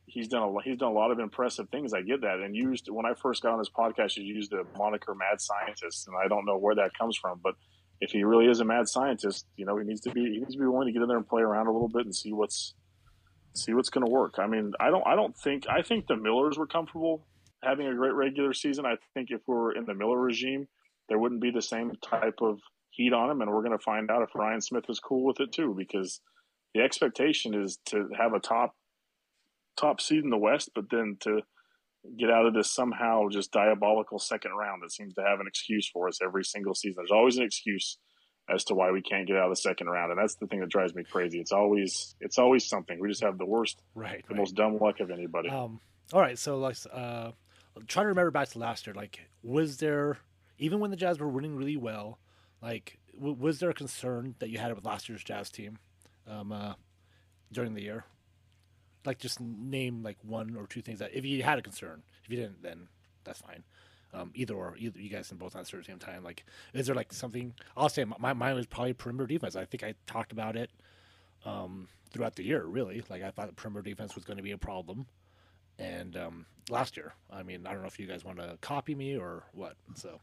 he's 0.08 0.28
done 0.28 0.44
a 0.44 0.62
he's 0.64 0.78
done 0.78 0.92
a 0.92 0.96
lot 0.96 1.12
of 1.12 1.20
impressive 1.20 1.70
things. 1.70 1.94
I 1.94 2.02
get 2.02 2.22
that, 2.22 2.40
and 2.40 2.56
used 2.56 2.88
when 2.90 3.06
I 3.06 3.14
first 3.14 3.42
got 3.42 3.54
on 3.54 3.60
this 3.60 3.70
podcast, 3.70 4.18
you 4.18 4.24
used 4.24 4.52
the 4.52 4.64
moniker 4.78 5.16
"mad 5.16 5.42
scientist," 5.42 6.08
and 6.08 6.16
I 6.24 6.28
don't 6.28 6.46
know 6.46 6.58
where 6.58 6.76
that 6.76 6.98
comes 6.98 7.18
from, 7.18 7.40
but 7.44 7.56
if 8.02 8.12
he 8.12 8.24
really 8.24 8.48
is 8.48 8.60
a 8.60 8.66
mad 8.66 8.88
scientist, 8.88 9.48
you 9.56 9.66
know, 9.66 9.78
he 9.78 9.86
needs 9.86 10.02
to 10.02 10.12
be 10.12 10.22
he 10.22 10.40
needs 10.40 10.54
to 10.54 10.60
be 10.60 10.66
willing 10.66 10.88
to 10.88 10.94
get 10.94 11.02
in 11.02 11.08
there 11.08 11.18
and 11.18 11.28
play 11.28 11.42
around 11.42 11.68
a 11.68 11.72
little 11.72 11.90
bit 11.90 12.06
and 12.06 12.16
see 12.16 12.34
what's 12.34 12.74
see 13.54 13.74
what's 13.74 13.90
going 13.90 14.06
to 14.06 14.12
work. 14.12 14.36
I 14.38 14.48
mean, 14.48 14.74
I 14.80 14.90
don't 14.90 15.06
I 15.08 15.16
don't 15.16 15.36
think 15.36 15.66
I 15.70 15.82
think 15.82 16.08
the 16.08 16.18
Millers 16.18 16.58
were 16.58 16.68
comfortable 16.68 17.26
having 17.64 17.88
a 17.88 17.96
great 17.96 18.14
regular 18.14 18.54
season. 18.54 18.86
I 18.86 18.98
think 19.14 19.32
if 19.32 19.42
we 19.48 19.56
were 19.56 19.72
in 19.72 19.86
the 19.86 19.94
Miller 19.94 20.20
regime, 20.20 20.68
there 21.10 21.18
wouldn't 21.18 21.42
be 21.42 21.52
the 21.52 21.62
same 21.62 21.94
type 22.04 22.40
of 22.42 22.60
heat 22.96 23.14
on 23.14 23.30
him, 23.30 23.42
and 23.42 23.52
we're 23.52 23.64
going 23.64 23.78
to 23.78 23.84
find 23.84 24.10
out 24.10 24.22
if 24.24 24.34
Ryan 24.36 24.62
Smith 24.62 24.86
is 24.90 25.00
cool 25.00 25.24
with 25.26 25.40
it 25.40 25.52
too, 25.52 25.74
because 25.78 26.22
the 26.74 26.82
expectation 26.82 27.54
is 27.54 27.78
to 27.88 28.10
have 28.18 28.34
a 28.34 28.40
top 28.40 28.76
top 29.78 30.00
seed 30.02 30.24
in 30.24 30.30
the 30.30 30.38
West, 30.38 30.70
but 30.74 30.86
then 30.90 31.18
to 31.22 31.42
get 32.20 32.30
out 32.30 32.46
of 32.46 32.54
this 32.54 32.72
somehow 32.72 33.28
just 33.30 33.52
diabolical 33.52 34.20
second 34.20 34.52
round 34.52 34.82
that 34.84 34.92
seems 34.92 35.14
to 35.16 35.24
have 35.24 35.40
an 35.40 35.48
excuse 35.48 35.90
for 35.92 36.08
us 36.08 36.20
every 36.24 36.44
single 36.44 36.76
season. 36.76 36.96
There's 36.98 37.12
always 37.12 37.38
an 37.38 37.44
excuse 37.44 37.98
as 38.48 38.64
to 38.66 38.76
why 38.76 38.92
we 38.92 39.02
can't 39.02 39.26
get 39.28 39.36
out 39.38 39.46
of 39.46 39.50
the 39.50 39.56
second 39.56 39.88
round, 39.88 40.12
and 40.12 40.20
that's 40.20 40.36
the 40.36 40.46
thing 40.48 40.60
that 40.60 40.70
drives 40.70 40.94
me 40.94 41.04
crazy. 41.04 41.40
It's 41.40 41.52
always 41.52 42.16
it's 42.22 42.38
always 42.38 42.66
something. 42.68 43.00
We 43.00 43.10
just 43.10 43.24
have 43.24 43.38
the 43.38 43.46
worst, 43.46 43.82
Right. 43.96 44.24
the 44.28 44.34
right. 44.36 44.40
most 44.40 44.56
dumb 44.56 44.78
luck 44.78 45.00
of 45.00 45.10
anybody. 45.12 45.50
Um, 45.50 45.80
all 46.14 46.22
right, 46.22 46.38
so 46.38 46.58
like, 46.60 46.78
uh, 46.94 47.32
try 47.88 48.04
to 48.04 48.10
remember 48.10 48.30
back 48.32 48.50
to 48.50 48.60
last 48.60 48.86
year. 48.86 48.94
Like, 48.94 49.20
was 49.42 49.78
there 49.78 50.20
even 50.60 50.80
when 50.80 50.92
the 50.92 50.96
Jazz 50.98 51.20
were 51.20 51.28
winning 51.28 51.56
really 51.56 51.76
well, 51.76 52.20
like, 52.66 52.98
w- 53.14 53.36
was 53.36 53.60
there 53.60 53.70
a 53.70 53.76
concern 53.76 54.36
that 54.40 54.50
you 54.50 54.58
had 54.58 54.74
with 54.74 54.86
last 54.86 55.08
year's 55.08 55.24
Jazz 55.24 55.52
team 55.52 55.78
um, 56.28 56.52
uh, 56.52 56.74
during 57.52 57.76
the 57.76 57.84
year? 57.84 58.06
Like, 59.06 59.20
just 59.20 59.40
name 59.40 60.02
like 60.02 60.18
one 60.24 60.56
or 60.58 60.66
two 60.66 60.82
things 60.82 60.98
that 61.00 61.14
if 61.14 61.24
you 61.26 61.44
had 61.44 61.60
a 61.60 61.62
concern. 61.62 62.02
If 62.24 62.32
you 62.32 62.38
didn't, 62.38 62.64
then 62.64 62.88
that's 63.24 63.40
fine. 63.40 63.64
Um, 64.14 64.32
either 64.34 64.56
or, 64.56 64.76
either 64.80 65.00
you 65.00 65.10
guys 65.10 65.28
can 65.28 65.38
both 65.38 65.56
answer 65.56 65.78
at 65.78 65.84
the 65.84 65.92
same 65.92 66.00
time. 66.00 66.24
Like, 66.24 66.44
is 66.74 66.88
there 66.88 66.96
like 66.96 67.14
something? 67.14 67.54
I'll 67.78 67.90
say 67.90 68.04
my 68.04 68.34
mine 68.34 68.56
was 68.56 68.66
probably 68.66 68.94
perimeter 68.94 69.28
defense. 69.28 69.56
I 69.56 69.66
think 69.66 69.84
I 69.84 69.94
talked 70.08 70.32
about 70.32 70.56
it 70.56 70.72
um, 71.46 71.88
throughout 72.12 72.36
the 72.36 72.44
year. 72.44 72.64
Really, 72.66 73.04
like 73.10 73.22
I 73.22 73.30
thought 73.30 73.56
perimeter 73.56 73.84
defense 73.84 74.16
was 74.16 74.24
going 74.24 74.38
to 74.38 74.44
be 74.44 74.52
a 74.52 74.58
problem 74.58 75.06
and 75.78 76.16
um, 76.18 76.46
last 76.70 76.98
year. 76.98 77.14
I 77.30 77.44
mean, 77.44 77.68
I 77.68 77.74
don't 77.74 77.82
know 77.82 77.88
if 77.88 78.00
you 78.00 78.08
guys 78.08 78.24
want 78.24 78.38
to 78.40 78.58
copy 78.62 78.96
me 78.96 79.18
or 79.18 79.44
what. 79.52 79.76
So 79.96 80.20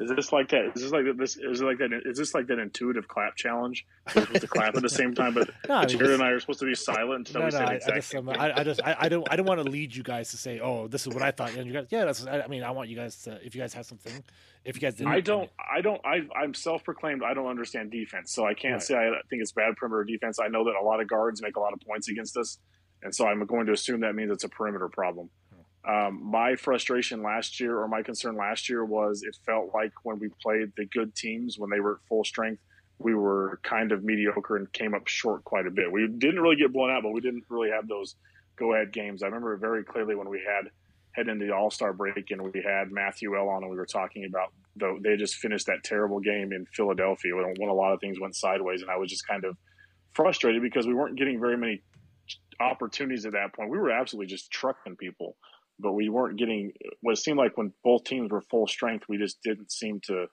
Is 0.00 0.10
this 0.14 0.32
like 0.32 0.48
that? 0.50 0.72
Is 0.74 0.82
this 0.82 0.92
like 0.92 1.04
this? 1.16 1.36
Is 1.36 1.60
it 1.60 1.64
like 1.64 1.78
that? 1.78 2.02
Is 2.04 2.18
this 2.18 2.34
like 2.34 2.46
that 2.48 2.58
intuitive 2.58 3.08
clap 3.08 3.36
challenge? 3.36 3.84
We're 4.14 4.22
supposed 4.22 4.40
to 4.42 4.46
clap 4.46 4.76
at 4.76 4.82
the 4.82 4.88
same 4.88 5.14
time, 5.14 5.34
but 5.34 5.48
No, 5.68 5.74
I 5.76 5.86
mean, 5.86 5.98
Jared 5.98 6.14
and 6.14 6.22
I 6.22 6.30
are 6.30 6.40
supposed 6.40 6.60
to 6.60 6.66
be 6.66 6.74
silent 6.74 7.28
until 7.28 7.40
no, 7.40 7.46
we 7.46 7.52
no, 7.52 7.58
say 7.58 7.64
I, 7.64 7.74
I 7.74 7.96
just, 7.96 8.08
same 8.08 8.28
um. 8.28 8.36
I, 8.38 8.60
I 8.60 8.64
just, 8.64 8.80
I, 8.84 8.96
I 9.00 9.08
don't, 9.08 9.26
I 9.30 9.36
don't 9.36 9.46
want 9.46 9.62
to 9.64 9.68
lead 9.68 9.94
you 9.94 10.02
guys 10.02 10.30
to 10.30 10.36
say, 10.36 10.60
oh, 10.60 10.86
this 10.88 11.06
is 11.06 11.12
what 11.14 11.22
I 11.22 11.30
thought, 11.30 11.54
and 11.54 11.66
you 11.66 11.72
guys, 11.72 11.86
yeah, 11.90 12.04
that's. 12.04 12.26
I, 12.26 12.46
mean, 12.46 12.62
I 12.62 12.70
want 12.70 12.88
you 12.88 12.96
guys 12.96 13.22
to, 13.22 13.38
if 13.44 13.54
you 13.54 13.60
guys 13.60 13.74
have 13.74 13.86
something, 13.86 14.12
if 14.64 14.76
you 14.76 14.80
guys 14.80 14.94
didn't, 14.94 15.12
I 15.12 15.20
don't. 15.20 15.50
I 15.58 15.80
don't. 15.80 16.00
I, 16.04 16.26
I'm 16.36 16.54
self-proclaimed. 16.54 17.22
I 17.24 17.34
don't 17.34 17.48
understand 17.48 17.90
defense, 17.90 18.32
so 18.32 18.46
I 18.46 18.54
can't 18.54 18.74
Right. 18.74 18.82
say 18.82 18.94
I 18.96 19.10
think 19.30 19.42
it's 19.42 19.52
bad 19.52 19.76
perimeter 19.76 20.04
defense. 20.04 20.38
I 20.38 20.48
know 20.48 20.64
that 20.64 20.74
a 20.80 20.84
lot 20.84 21.00
of 21.00 21.08
guards 21.08 21.42
make 21.42 21.56
a 21.56 21.60
lot 21.60 21.72
of 21.72 21.80
points 21.80 22.08
against 22.08 22.36
us, 22.36 22.58
and 23.02 23.14
so 23.14 23.26
I'm 23.26 23.44
going 23.46 23.66
to 23.66 23.72
assume 23.72 24.00
that 24.00 24.14
means 24.14 24.30
it's 24.30 24.44
a 24.44 24.48
perimeter 24.48 24.88
problem. 24.88 25.30
Um, 25.88 26.20
my 26.22 26.56
frustration 26.56 27.22
last 27.22 27.60
year, 27.60 27.78
or 27.78 27.86
my 27.86 28.02
concern 28.02 28.36
last 28.36 28.68
year, 28.68 28.84
was 28.84 29.22
it 29.22 29.36
felt 29.46 29.70
like 29.72 29.92
when 30.02 30.18
we 30.18 30.28
played 30.42 30.72
the 30.76 30.86
good 30.86 31.14
teams 31.14 31.58
when 31.58 31.70
they 31.70 31.80
were 31.80 31.94
at 31.94 32.08
full 32.08 32.24
strength, 32.24 32.60
we 32.98 33.14
were 33.14 33.60
kind 33.62 33.92
of 33.92 34.02
mediocre 34.02 34.56
and 34.56 34.72
came 34.72 34.94
up 34.94 35.06
short 35.06 35.44
quite 35.44 35.66
a 35.66 35.70
bit. 35.70 35.92
We 35.92 36.08
didn't 36.08 36.40
really 36.40 36.56
get 36.56 36.72
blown 36.72 36.90
out, 36.90 37.02
but 37.02 37.12
we 37.12 37.20
didn't 37.20 37.44
really 37.48 37.70
have 37.70 37.86
those 37.86 38.16
go-ahead 38.56 38.92
games. 38.92 39.22
I 39.22 39.26
remember 39.26 39.56
very 39.56 39.84
clearly 39.84 40.14
when 40.14 40.28
we 40.28 40.40
had 40.40 40.70
head 41.12 41.28
into 41.28 41.46
the 41.46 41.54
All 41.54 41.70
Star 41.70 41.92
break 41.92 42.30
and 42.30 42.42
we 42.42 42.62
had 42.62 42.90
Matthew 42.90 43.36
L 43.36 43.48
on 43.48 43.62
and 43.62 43.70
we 43.70 43.76
were 43.76 43.86
talking 43.86 44.24
about 44.24 44.52
though 44.76 44.98
they 45.00 45.16
just 45.16 45.36
finished 45.36 45.66
that 45.66 45.82
terrible 45.82 46.20
game 46.20 46.52
in 46.52 46.66
Philadelphia 46.66 47.34
when 47.34 47.68
a 47.68 47.72
lot 47.72 47.94
of 47.94 48.00
things 48.00 48.20
went 48.20 48.36
sideways 48.36 48.82
and 48.82 48.90
I 48.90 48.96
was 48.96 49.10
just 49.10 49.26
kind 49.26 49.44
of 49.44 49.56
frustrated 50.12 50.60
because 50.62 50.86
we 50.86 50.92
weren't 50.92 51.16
getting 51.16 51.40
very 51.40 51.56
many 51.56 51.82
opportunities 52.60 53.24
at 53.24 53.32
that 53.32 53.54
point. 53.54 53.70
We 53.70 53.78
were 53.78 53.90
absolutely 53.90 54.26
just 54.26 54.50
trucking 54.50 54.96
people. 54.96 55.36
But 55.78 55.92
we 55.92 56.08
weren't 56.08 56.38
getting 56.38 56.72
what 57.00 57.12
it 57.12 57.16
seemed 57.18 57.38
like 57.38 57.56
when 57.56 57.72
both 57.84 58.04
teams 58.04 58.30
were 58.30 58.40
full 58.40 58.66
strength. 58.66 59.04
We 59.08 59.18
just 59.18 59.42
didn't 59.42 59.70
seem 59.70 60.00
to 60.06 60.26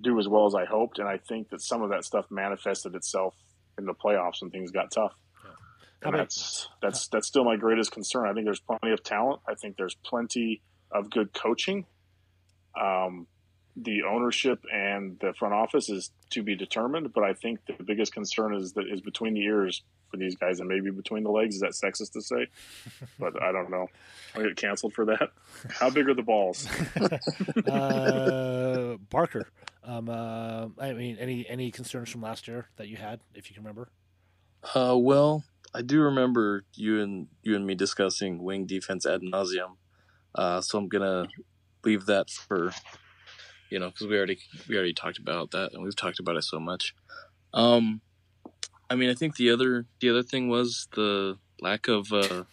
do 0.00 0.18
as 0.18 0.28
well 0.28 0.46
as 0.46 0.54
I 0.54 0.64
hoped, 0.64 0.98
and 0.98 1.08
I 1.08 1.18
think 1.18 1.50
that 1.50 1.60
some 1.60 1.82
of 1.82 1.90
that 1.90 2.04
stuff 2.04 2.26
manifested 2.30 2.94
itself 2.94 3.34
in 3.78 3.84
the 3.86 3.94
playoffs 3.94 4.40
when 4.40 4.50
things 4.50 4.70
got 4.70 4.90
tough. 4.90 5.14
How 5.42 5.50
And 6.10 6.14
about- 6.14 6.18
that's 6.24 6.68
that's 6.82 7.08
that's 7.08 7.26
still 7.26 7.44
my 7.44 7.56
greatest 7.56 7.92
concern. 7.92 8.26
I 8.26 8.32
think 8.34 8.44
there's 8.44 8.60
plenty 8.60 8.92
of 8.92 9.02
talent. 9.02 9.40
I 9.48 9.54
think 9.54 9.76
there's 9.76 9.94
plenty 10.04 10.62
of 10.92 11.10
good 11.10 11.32
coaching. 11.32 11.86
Um, 12.80 13.26
the 13.76 14.02
ownership 14.04 14.64
and 14.72 15.18
the 15.20 15.34
front 15.38 15.52
office 15.54 15.88
is 15.90 16.10
to 16.30 16.42
be 16.42 16.54
determined, 16.56 17.12
but 17.12 17.24
I 17.24 17.32
think 17.34 17.60
the 17.66 17.82
biggest 17.84 18.12
concern 18.12 18.54
is 18.54 18.72
that 18.74 18.86
is 18.90 19.00
between 19.02 19.34
the 19.34 19.42
ears 19.42 19.82
for 20.16 20.24
these 20.24 20.36
guys 20.36 20.60
and 20.60 20.68
maybe 20.68 20.90
between 20.90 21.22
the 21.22 21.30
legs. 21.30 21.56
Is 21.56 21.60
that 21.60 21.72
sexist 21.72 22.12
to 22.12 22.22
say? 22.22 22.46
But 23.18 23.42
I 23.42 23.52
don't 23.52 23.70
know. 23.70 23.88
I 24.34 24.42
get 24.42 24.56
canceled 24.56 24.94
for 24.94 25.04
that. 25.06 25.30
How 25.70 25.90
big 25.90 26.08
are 26.08 26.14
the 26.14 26.22
balls? 26.22 26.68
uh, 27.66 28.96
Barker. 29.10 29.48
Um, 29.84 30.08
uh, 30.08 30.66
I 30.78 30.92
mean, 30.92 31.16
any 31.18 31.48
any 31.48 31.70
concerns 31.70 32.10
from 32.10 32.22
last 32.22 32.48
year 32.48 32.66
that 32.76 32.88
you 32.88 32.96
had, 32.96 33.20
if 33.34 33.48
you 33.48 33.54
can 33.54 33.62
remember? 33.62 33.88
Uh, 34.74 34.96
well, 34.98 35.44
I 35.74 35.82
do 35.82 36.00
remember 36.00 36.64
you 36.74 37.00
and 37.00 37.28
you 37.42 37.54
and 37.54 37.66
me 37.66 37.74
discussing 37.74 38.42
wing 38.42 38.66
defense 38.66 39.06
ad 39.06 39.20
nauseum. 39.22 39.76
Uh, 40.34 40.60
so 40.60 40.78
I'm 40.78 40.88
gonna 40.88 41.26
leave 41.84 42.06
that 42.06 42.30
for, 42.30 42.72
you 43.70 43.78
know, 43.78 43.90
because 43.90 44.08
we 44.08 44.16
already 44.16 44.38
we 44.68 44.76
already 44.76 44.94
talked 44.94 45.18
about 45.18 45.52
that 45.52 45.72
and 45.72 45.82
we've 45.82 45.96
talked 45.96 46.20
about 46.20 46.36
it 46.36 46.44
so 46.44 46.60
much. 46.60 46.94
Um, 47.54 48.02
I 48.88 48.94
mean, 48.94 49.10
I 49.10 49.14
think 49.14 49.36
the 49.36 49.50
other 49.50 49.86
the 50.00 50.10
other 50.10 50.22
thing 50.22 50.48
was 50.48 50.88
the 50.94 51.38
lack 51.60 51.88
of 51.88 52.12
uh, 52.12 52.44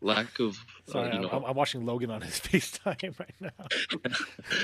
lack 0.00 0.38
of 0.38 0.56
uh, 0.88 0.92
Sorry, 0.92 1.16
you 1.16 1.28
I'm, 1.30 1.44
I'm 1.44 1.56
watching 1.56 1.84
Logan 1.84 2.10
on 2.10 2.20
his 2.20 2.34
FaceTime 2.40 3.18
right 3.18 3.34
now. 3.40 3.50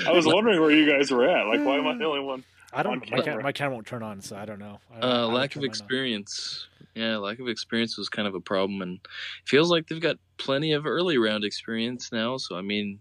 I 0.07 0.11
was 0.13 0.25
wondering 0.25 0.61
where 0.61 0.71
you 0.71 0.89
guys 0.89 1.11
were 1.11 1.27
at. 1.27 1.47
Like, 1.47 1.65
why 1.65 1.77
am 1.77 1.87
I 1.87 1.97
the 1.97 2.05
only 2.05 2.21
one? 2.21 2.43
I 2.71 2.81
don't. 2.81 2.93
On 2.93 3.09
My, 3.11 3.17
ca- 3.17 3.23
camera. 3.23 3.43
my 3.43 3.51
camera 3.51 3.75
won't 3.75 3.87
turn 3.87 4.03
on, 4.03 4.21
so 4.21 4.35
I 4.35 4.45
don't 4.45 4.59
know. 4.59 4.79
I, 4.93 4.97
I 4.97 5.01
uh, 5.23 5.27
would 5.27 5.33
lack 5.35 5.51
of 5.51 5.57
mine 5.57 5.65
on. 5.65 5.69
experience. 5.69 6.67
Yeah, 6.95 7.17
lack 7.17 7.39
of 7.39 7.47
experience 7.47 7.97
was 7.97 8.07
kind 8.09 8.27
of 8.27 8.35
a 8.35 8.39
problem, 8.39 8.81
and 8.81 8.95
it 8.95 9.09
feels 9.47 9.69
like 9.69 9.87
they've 9.87 9.99
got 10.01 10.17
plenty 10.37 10.73
of 10.73 10.85
early 10.85 11.17
round 11.17 11.43
experience 11.43 12.11
now. 12.11 12.37
So 12.37 12.55
I 12.55 12.61
mean, 12.61 12.99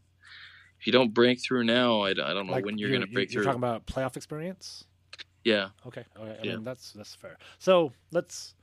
if 0.81 0.87
you 0.87 0.93
don't 0.93 1.15
break 1.15 1.41
through 1.43 1.65
now, 1.65 2.01
I, 2.01 2.11
I 2.11 2.15
don't 2.15 2.47
know 2.47 2.53
Like, 2.53 2.65
when 2.65 2.77
you're, 2.79 2.91
you- 2.91 2.97
going 2.97 3.07
to 3.07 3.13
break 3.13 3.31
through. 3.31 3.43
You're 3.43 3.45
talking 3.45 3.61
about 3.61 3.87
playoff 3.87 4.17
experience. 4.17 4.85
Yeah, 5.45 5.69
Okay. 5.87 6.05
Okay. 6.19 6.39
I 6.41 6.45
Yeah. 6.45 6.55
mean, 6.57 6.65
that's 6.65 6.93
that's 6.93 7.15
fair. 7.15 7.37
So 7.59 7.93
let's. 8.11 8.55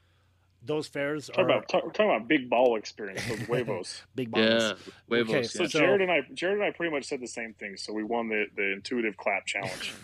Those 0.61 0.87
fairs 0.87 1.27
Talk 1.27 1.37
are 1.37 1.45
about 1.45 1.69
talk, 1.69 1.93
talking 1.93 2.13
about 2.13 2.27
big 2.27 2.49
ball 2.49 2.75
experience. 2.75 3.25
Those 3.29 3.39
huevos. 3.43 4.03
big 4.15 4.29
balls. 4.29 4.43
yeah, 4.45 4.73
Huevos. 5.07 5.29
Okay, 5.29 5.41
yeah. 5.43 5.47
So 5.47 5.65
So- 5.67 5.79
Jared 5.79 6.01
and 6.01 6.11
I, 6.11 6.19
Jared 6.33 6.55
and 6.57 6.63
I, 6.65 6.71
pretty 6.71 6.91
much 6.93 7.05
said 7.05 7.21
the 7.21 7.27
same 7.29 7.53
thing. 7.53 7.77
So 7.77 7.93
we 7.93 8.03
won 8.03 8.27
the 8.27 8.47
the 8.57 8.73
intuitive 8.73 9.15
clap 9.15 9.45
challenge. 9.45 9.93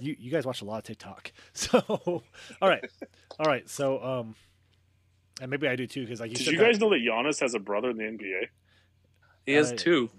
You 0.00 0.16
you 0.18 0.30
guys 0.32 0.44
watch 0.44 0.62
a 0.62 0.64
lot 0.64 0.78
of 0.78 0.84
TikTok. 0.84 1.30
So, 1.54 1.78
all 2.60 2.68
right, 2.68 2.84
all 3.38 3.46
right. 3.46 3.68
So, 3.68 4.02
um, 4.02 4.34
and 5.40 5.48
maybe 5.50 5.68
I 5.68 5.76
do 5.76 5.86
too 5.86 6.00
because 6.02 6.18
like 6.20 6.30
you 6.30 6.36
Did 6.36 6.44
said, 6.46 6.54
you 6.54 6.58
guys 6.60 6.80
know 6.80 6.90
that 6.90 6.98
Giannis 7.00 7.38
has 7.40 7.54
a 7.54 7.58
brother 7.60 7.90
in 7.90 7.96
the 7.98 8.04
NBA? 8.04 8.48
he 9.46 9.52
has 9.52 9.70
uh, 9.72 9.76
two. 9.76 10.10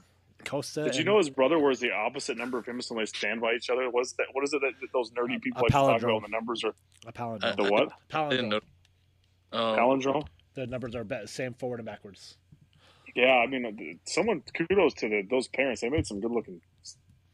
That 0.44 0.50
Costa. 0.50 0.84
Did 0.84 0.96
you 0.96 1.04
know 1.04 1.18
his 1.18 1.30
brother 1.30 1.60
wears 1.60 1.80
the 1.80 1.92
opposite 1.92 2.38
number 2.38 2.58
of 2.58 2.66
him 2.66 2.80
when 2.88 3.00
they 3.00 3.06
stand 3.06 3.42
by 3.42 3.54
each 3.54 3.70
other? 3.70 3.90
What 3.90 4.02
is 4.02 4.14
that? 4.14 4.28
What 4.34 4.44
is 4.44 4.54
it 4.54 4.62
that, 4.62 4.74
that 4.82 4.88
those 4.94 5.12
nerdy 5.12 5.42
people 5.42 5.62
a 5.62 5.64
like 5.64 5.68
to 5.68 5.74
talk 5.74 6.02
about? 6.02 6.22
The 6.22 6.28
numbers 6.30 6.64
are 6.64 6.74
a 7.08 7.14
palindrome? 7.14 7.44
Uh, 7.44 7.56
the 7.56 7.72
what? 7.72 7.90
I 8.14 8.30
didn't 8.30 8.50
palindrome. 8.50 8.62
know. 9.52 9.76
Palindrome. 9.78 10.28
The 10.56 10.68
numbers 10.68 10.96
are 10.96 11.04
be- 11.04 11.26
same 11.26 11.54
forward 11.54 11.80
and 11.80 11.86
backwards. 11.86 12.38
Yeah, 13.16 13.44
I 13.44 13.48
mean, 13.48 13.66
uh, 13.66 13.72
someone 14.06 14.44
kudos 14.56 14.94
to 14.96 15.10
the, 15.10 15.24
those 15.30 15.48
parents. 15.48 15.82
They 15.82 15.90
made 15.90 16.08
some 16.08 16.20
good 16.20 16.32
looking 16.32 16.62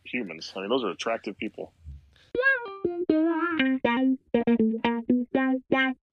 humans. 0.04 0.52
I 0.56 0.62
mean, 0.62 0.70
those 0.70 0.84
are 0.84 0.90
attractive 0.90 1.38
people. 1.38 1.74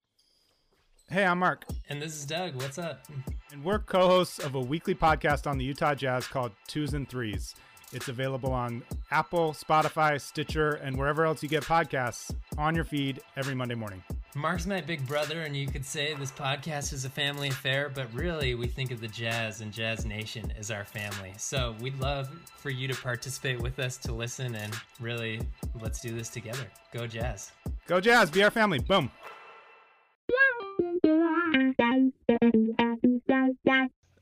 Hey, 1.08 1.24
I'm 1.24 1.38
Mark, 1.38 1.64
And 1.88 2.02
this 2.02 2.14
is 2.16 2.24
Doug. 2.26 2.54
What's 2.56 2.78
up? 2.78 3.04
and 3.52 3.62
we're 3.64 3.78
co 3.78 4.08
hosts 4.08 4.38
of 4.40 4.54
a 4.56 4.60
weekly 4.60 4.94
podcast 4.94 5.46
on 5.46 5.56
the 5.56 5.64
Utah 5.64 5.94
Jazz 5.94 6.26
called 6.26 6.50
Twos 6.66 6.94
and 6.94 7.08
Threes. 7.08 7.54
It's 7.92 8.08
available 8.08 8.52
on 8.52 8.82
Apple, 9.12 9.52
Spotify, 9.52 10.20
Stitcher, 10.20 10.72
and 10.72 10.98
wherever 10.98 11.24
else 11.24 11.42
you 11.44 11.48
get 11.48 11.62
podcasts 11.62 12.34
on 12.58 12.74
your 12.74 12.84
feed 12.84 13.20
every 13.36 13.54
Monday 13.54 13.76
morning. 13.76 14.02
Mark's 14.34 14.66
my 14.66 14.80
big 14.80 15.06
brother, 15.06 15.42
and 15.42 15.56
you 15.56 15.68
could 15.68 15.84
say 15.86 16.12
this 16.14 16.32
podcast 16.32 16.92
is 16.92 17.04
a 17.04 17.08
family 17.08 17.48
affair, 17.48 17.88
but 17.94 18.12
really, 18.12 18.54
we 18.56 18.66
think 18.66 18.90
of 18.90 19.00
the 19.00 19.08
Jazz 19.08 19.60
and 19.60 19.72
Jazz 19.72 20.04
Nation 20.04 20.52
as 20.58 20.72
our 20.72 20.84
family. 20.84 21.32
So 21.38 21.76
we'd 21.80 21.98
love 22.00 22.28
for 22.56 22.68
you 22.70 22.88
to 22.88 22.94
participate 23.00 23.60
with 23.62 23.78
us 23.78 23.96
to 23.98 24.12
listen 24.12 24.56
and 24.56 24.74
really 25.00 25.40
let's 25.80 26.00
do 26.00 26.10
this 26.10 26.28
together. 26.28 26.66
Go 26.92 27.06
Jazz. 27.06 27.52
Go 27.86 28.00
Jazz, 28.00 28.28
be 28.30 28.42
our 28.42 28.50
family. 28.50 28.80
Boom. 28.80 29.10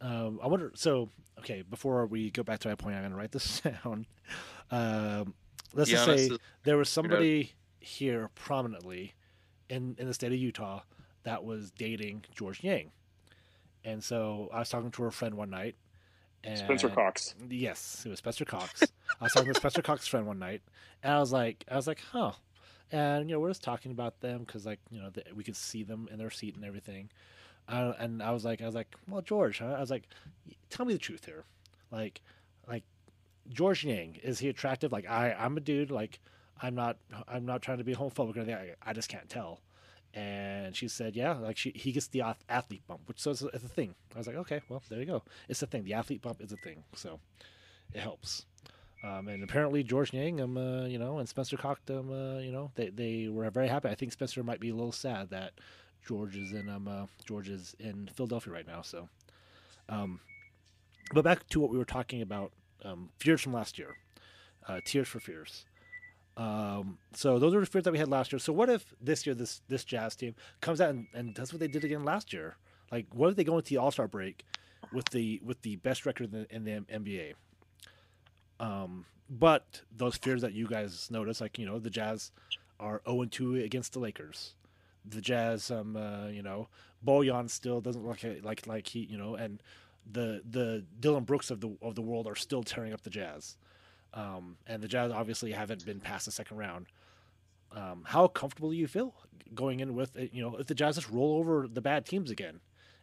Um, 0.00 0.38
I 0.42 0.46
wonder. 0.48 0.72
So, 0.74 1.08
okay, 1.40 1.62
before 1.62 2.06
we 2.06 2.30
go 2.30 2.42
back 2.42 2.60
to 2.60 2.68
my 2.68 2.74
point, 2.74 2.94
I'm 2.96 3.02
going 3.02 3.12
to 3.12 3.16
write 3.18 3.32
this 3.32 3.60
down. 3.84 4.06
Um, 4.70 5.34
let's 5.72 5.90
just 5.90 6.04
say 6.04 6.26
is- 6.26 6.38
there 6.64 6.76
was 6.76 6.88
somebody 6.88 7.52
here 7.80 8.30
prominently 8.34 9.14
in 9.68 9.96
in 9.98 10.06
the 10.06 10.14
state 10.14 10.32
of 10.32 10.38
Utah 10.38 10.80
that 11.24 11.44
was 11.44 11.70
dating 11.70 12.24
Georges 12.34 12.62
Niang, 12.62 12.90
and 13.84 14.02
so 14.04 14.48
I 14.52 14.58
was 14.60 14.68
talking 14.68 14.90
to 14.90 15.02
her 15.02 15.10
friend 15.10 15.34
one 15.34 15.50
night. 15.50 15.76
And 16.46 16.58
Spencer 16.58 16.90
Cox. 16.90 17.34
Yes, 17.48 18.02
it 18.04 18.10
was 18.10 18.18
Spencer 18.18 18.44
Cox. 18.44 18.82
I 19.20 19.24
was 19.24 19.32
talking 19.32 19.50
to 19.52 19.58
Spencer 19.58 19.80
Cox's 19.88 20.08
friend 20.08 20.26
one 20.26 20.38
night, 20.38 20.60
and 21.02 21.14
I 21.14 21.18
was 21.18 21.32
like, 21.32 21.64
I 21.70 21.76
was 21.76 21.86
like, 21.86 22.00
huh. 22.12 22.32
And 22.92 23.30
you 23.30 23.34
know, 23.34 23.40
we're 23.40 23.48
just 23.48 23.62
talking 23.62 23.90
about 23.92 24.20
them 24.20 24.40
because, 24.40 24.66
like, 24.66 24.78
you 24.90 25.00
know, 25.00 25.08
the, 25.08 25.24
we 25.34 25.42
could 25.42 25.56
see 25.56 25.82
them 25.84 26.06
in 26.12 26.18
their 26.18 26.30
seat 26.30 26.54
and 26.54 26.64
everything. 26.64 27.08
Uh, 27.68 27.92
and 27.98 28.22
I 28.22 28.30
was 28.30 28.44
like, 28.44 28.60
I 28.60 28.66
was 28.66 28.74
like, 28.74 28.94
well, 29.08 29.22
George, 29.22 29.58
huh? 29.58 29.74
I 29.76 29.80
was 29.80 29.90
like, 29.90 30.08
tell 30.70 30.84
me 30.84 30.92
the 30.92 30.98
truth 30.98 31.24
here, 31.24 31.44
like, 31.90 32.20
like 32.68 32.84
Georges 33.48 33.86
Niang 33.86 34.16
is 34.22 34.38
he 34.38 34.48
attractive? 34.48 34.92
Like, 34.92 35.08
I, 35.08 35.32
I'm 35.32 35.56
a 35.56 35.60
dude. 35.60 35.90
Like, 35.90 36.20
I'm 36.60 36.74
not, 36.74 36.98
I'm 37.26 37.46
not 37.46 37.62
trying 37.62 37.78
to 37.78 37.84
be 37.84 37.94
homophobic 37.94 38.36
or 38.36 38.40
anything. 38.40 38.54
I, 38.54 38.74
I 38.82 38.92
just 38.92 39.08
can't 39.08 39.28
tell. 39.28 39.60
And 40.12 40.76
she 40.76 40.86
said, 40.86 41.16
yeah, 41.16 41.34
like 41.34 41.56
she, 41.56 41.72
he 41.74 41.90
gets 41.90 42.06
the 42.06 42.22
athlete 42.48 42.86
bump, 42.86 43.00
which 43.06 43.20
so 43.20 43.32
it's 43.32 43.42
a, 43.42 43.48
it's 43.48 43.64
a 43.64 43.68
thing. 43.68 43.94
I 44.14 44.18
was 44.18 44.26
like, 44.28 44.36
okay, 44.36 44.60
well, 44.68 44.82
there 44.88 45.00
you 45.00 45.06
go. 45.06 45.22
It's 45.48 45.62
a 45.62 45.66
thing. 45.66 45.84
The 45.84 45.94
athlete 45.94 46.22
bump 46.22 46.40
is 46.40 46.52
a 46.52 46.56
thing. 46.56 46.84
So 46.94 47.18
it 47.92 48.00
helps. 48.00 48.46
Um, 49.02 49.28
and 49.28 49.42
apparently 49.42 49.82
Georges 49.82 50.14
Niang, 50.14 50.40
um, 50.40 50.56
uh, 50.56 50.86
you 50.86 50.98
know, 50.98 51.18
and 51.18 51.28
Spencer 51.28 51.56
Cox, 51.56 51.80
um, 51.90 52.10
uh, 52.10 52.38
you 52.38 52.52
know, 52.52 52.70
they, 52.76 52.88
they 52.88 53.28
were 53.28 53.50
very 53.50 53.68
happy. 53.68 53.88
I 53.88 53.94
think 53.94 54.12
Spencer 54.12 54.42
might 54.42 54.60
be 54.60 54.70
a 54.70 54.74
little 54.74 54.92
sad 54.92 55.30
that 55.30 55.52
George 56.06 56.36
is 56.36 56.52
in 56.52 56.68
um, 56.68 56.88
uh, 56.88 57.06
George 57.26 57.48
is 57.48 57.74
in 57.78 58.08
Philadelphia 58.14 58.52
right 58.52 58.66
now. 58.66 58.82
So, 58.82 59.08
um, 59.88 60.20
but 61.12 61.24
back 61.24 61.48
to 61.48 61.60
what 61.60 61.70
we 61.70 61.78
were 61.78 61.84
talking 61.84 62.22
about, 62.22 62.52
um, 62.84 63.10
fears 63.18 63.40
from 63.40 63.52
last 63.52 63.78
year, 63.78 63.96
uh, 64.68 64.80
tears 64.84 65.08
for 65.08 65.20
fears. 65.20 65.64
Um, 66.36 66.98
so 67.14 67.38
those 67.38 67.54
are 67.54 67.60
the 67.60 67.66
fears 67.66 67.84
that 67.84 67.92
we 67.92 67.98
had 67.98 68.08
last 68.08 68.32
year. 68.32 68.38
So 68.38 68.52
what 68.52 68.68
if 68.68 68.94
this 69.00 69.24
year 69.24 69.34
this 69.34 69.62
this 69.68 69.84
Jazz 69.84 70.16
team 70.16 70.34
comes 70.60 70.80
out 70.80 70.90
and, 70.90 71.06
and 71.14 71.34
does 71.34 71.52
what 71.52 71.60
they 71.60 71.68
did 71.68 71.84
again 71.84 72.04
last 72.04 72.32
year? 72.32 72.56
Like, 72.90 73.06
what 73.12 73.30
if 73.30 73.36
they 73.36 73.44
go 73.44 73.56
into 73.56 73.70
the 73.70 73.78
All 73.78 73.90
Star 73.90 74.08
break 74.08 74.44
with 74.92 75.10
the 75.10 75.40
with 75.44 75.62
the 75.62 75.76
best 75.76 76.06
record 76.06 76.32
in 76.32 76.40
the, 76.40 76.54
in 76.54 76.64
the 76.64 76.94
NBA? 76.98 77.34
Um, 78.60 79.06
but 79.30 79.82
those 79.96 80.16
fears 80.16 80.42
that 80.42 80.52
you 80.52 80.66
guys 80.66 81.10
notice, 81.10 81.40
like 81.40 81.58
you 81.58 81.66
know, 81.66 81.78
the 81.78 81.90
Jazz 81.90 82.30
are 82.78 83.00
0 83.08 83.26
2 83.26 83.56
against 83.56 83.92
the 83.92 84.00
Lakers. 84.00 84.54
The 85.04 85.20
Jazz, 85.20 85.70
um, 85.70 85.96
uh, 85.96 86.28
you 86.28 86.42
know, 86.42 86.68
Bojan 87.04 87.50
still 87.50 87.80
doesn't 87.80 88.06
look 88.06 88.20
like 88.42 88.66
like 88.66 88.88
he, 88.88 89.00
you 89.00 89.18
know, 89.18 89.34
and 89.34 89.62
the 90.10 90.42
the 90.48 90.84
Dillon 91.00 91.24
Brooks 91.24 91.50
of 91.50 91.60
the 91.60 91.76
of 91.82 91.94
the 91.94 92.02
world 92.02 92.26
are 92.26 92.34
still 92.34 92.62
tearing 92.62 92.92
up 92.92 93.02
the 93.02 93.10
Jazz. 93.10 93.56
Um, 94.14 94.56
and 94.66 94.82
the 94.82 94.88
Jazz 94.88 95.10
obviously 95.10 95.52
haven't 95.52 95.84
been 95.84 96.00
past 96.00 96.26
the 96.26 96.30
second 96.30 96.56
round. 96.56 96.86
Um, 97.72 98.04
how 98.06 98.28
comfortable 98.28 98.70
do 98.70 98.76
you 98.76 98.86
feel 98.86 99.14
going 99.54 99.80
in 99.80 99.94
with 99.94 100.16
it? 100.16 100.32
You 100.32 100.42
know, 100.42 100.56
if 100.56 100.66
the 100.66 100.74
Jazz 100.74 100.94
just 100.94 101.10
roll 101.10 101.38
over 101.38 101.66
the 101.66 101.80
bad 101.80 102.06
teams 102.06 102.30
again 102.30 102.60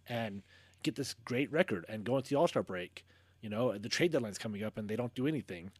and 0.08 0.42
get 0.84 0.96
this 0.96 1.14
great 1.26 1.52
record 1.52 1.86
and 1.90 2.06
go 2.06 2.18
into 2.18 2.30
the 2.30 2.38
All 2.38 2.48
Star 2.48 2.64
break, 2.64 3.06
you 3.42 3.50
know, 3.50 3.78
the 3.78 3.90
trade 3.90 4.12
deadline's 4.12 4.38
coming 4.38 4.64
up 4.64 4.78
and 4.78 4.90
they 4.90 4.96
don't 4.96 5.14
do 5.14 5.28
anything. 5.28 5.72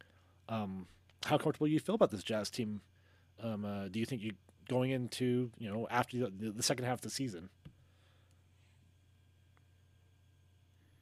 Um, 0.50 0.88
how 1.26 1.38
comfortable 1.38 1.68
do 1.68 1.74
you 1.74 1.80
feel 1.80 1.96
about 1.96 2.12
this 2.12 2.24
Jazz 2.24 2.50
team? 2.50 2.82
Um, 3.42 3.64
uh, 3.64 3.88
do 3.88 4.00
you 4.00 4.06
think 4.06 4.22
you 4.22 4.34
going 4.72 4.92
into 4.92 5.52
you 5.60 5.70
know 5.70 5.86
after 5.92 6.18
the, 6.18 6.52
the 6.56 6.64
second 6.64 6.86
half 6.86 7.00
of 7.00 7.02
the 7.02 7.10
season? 7.10 7.50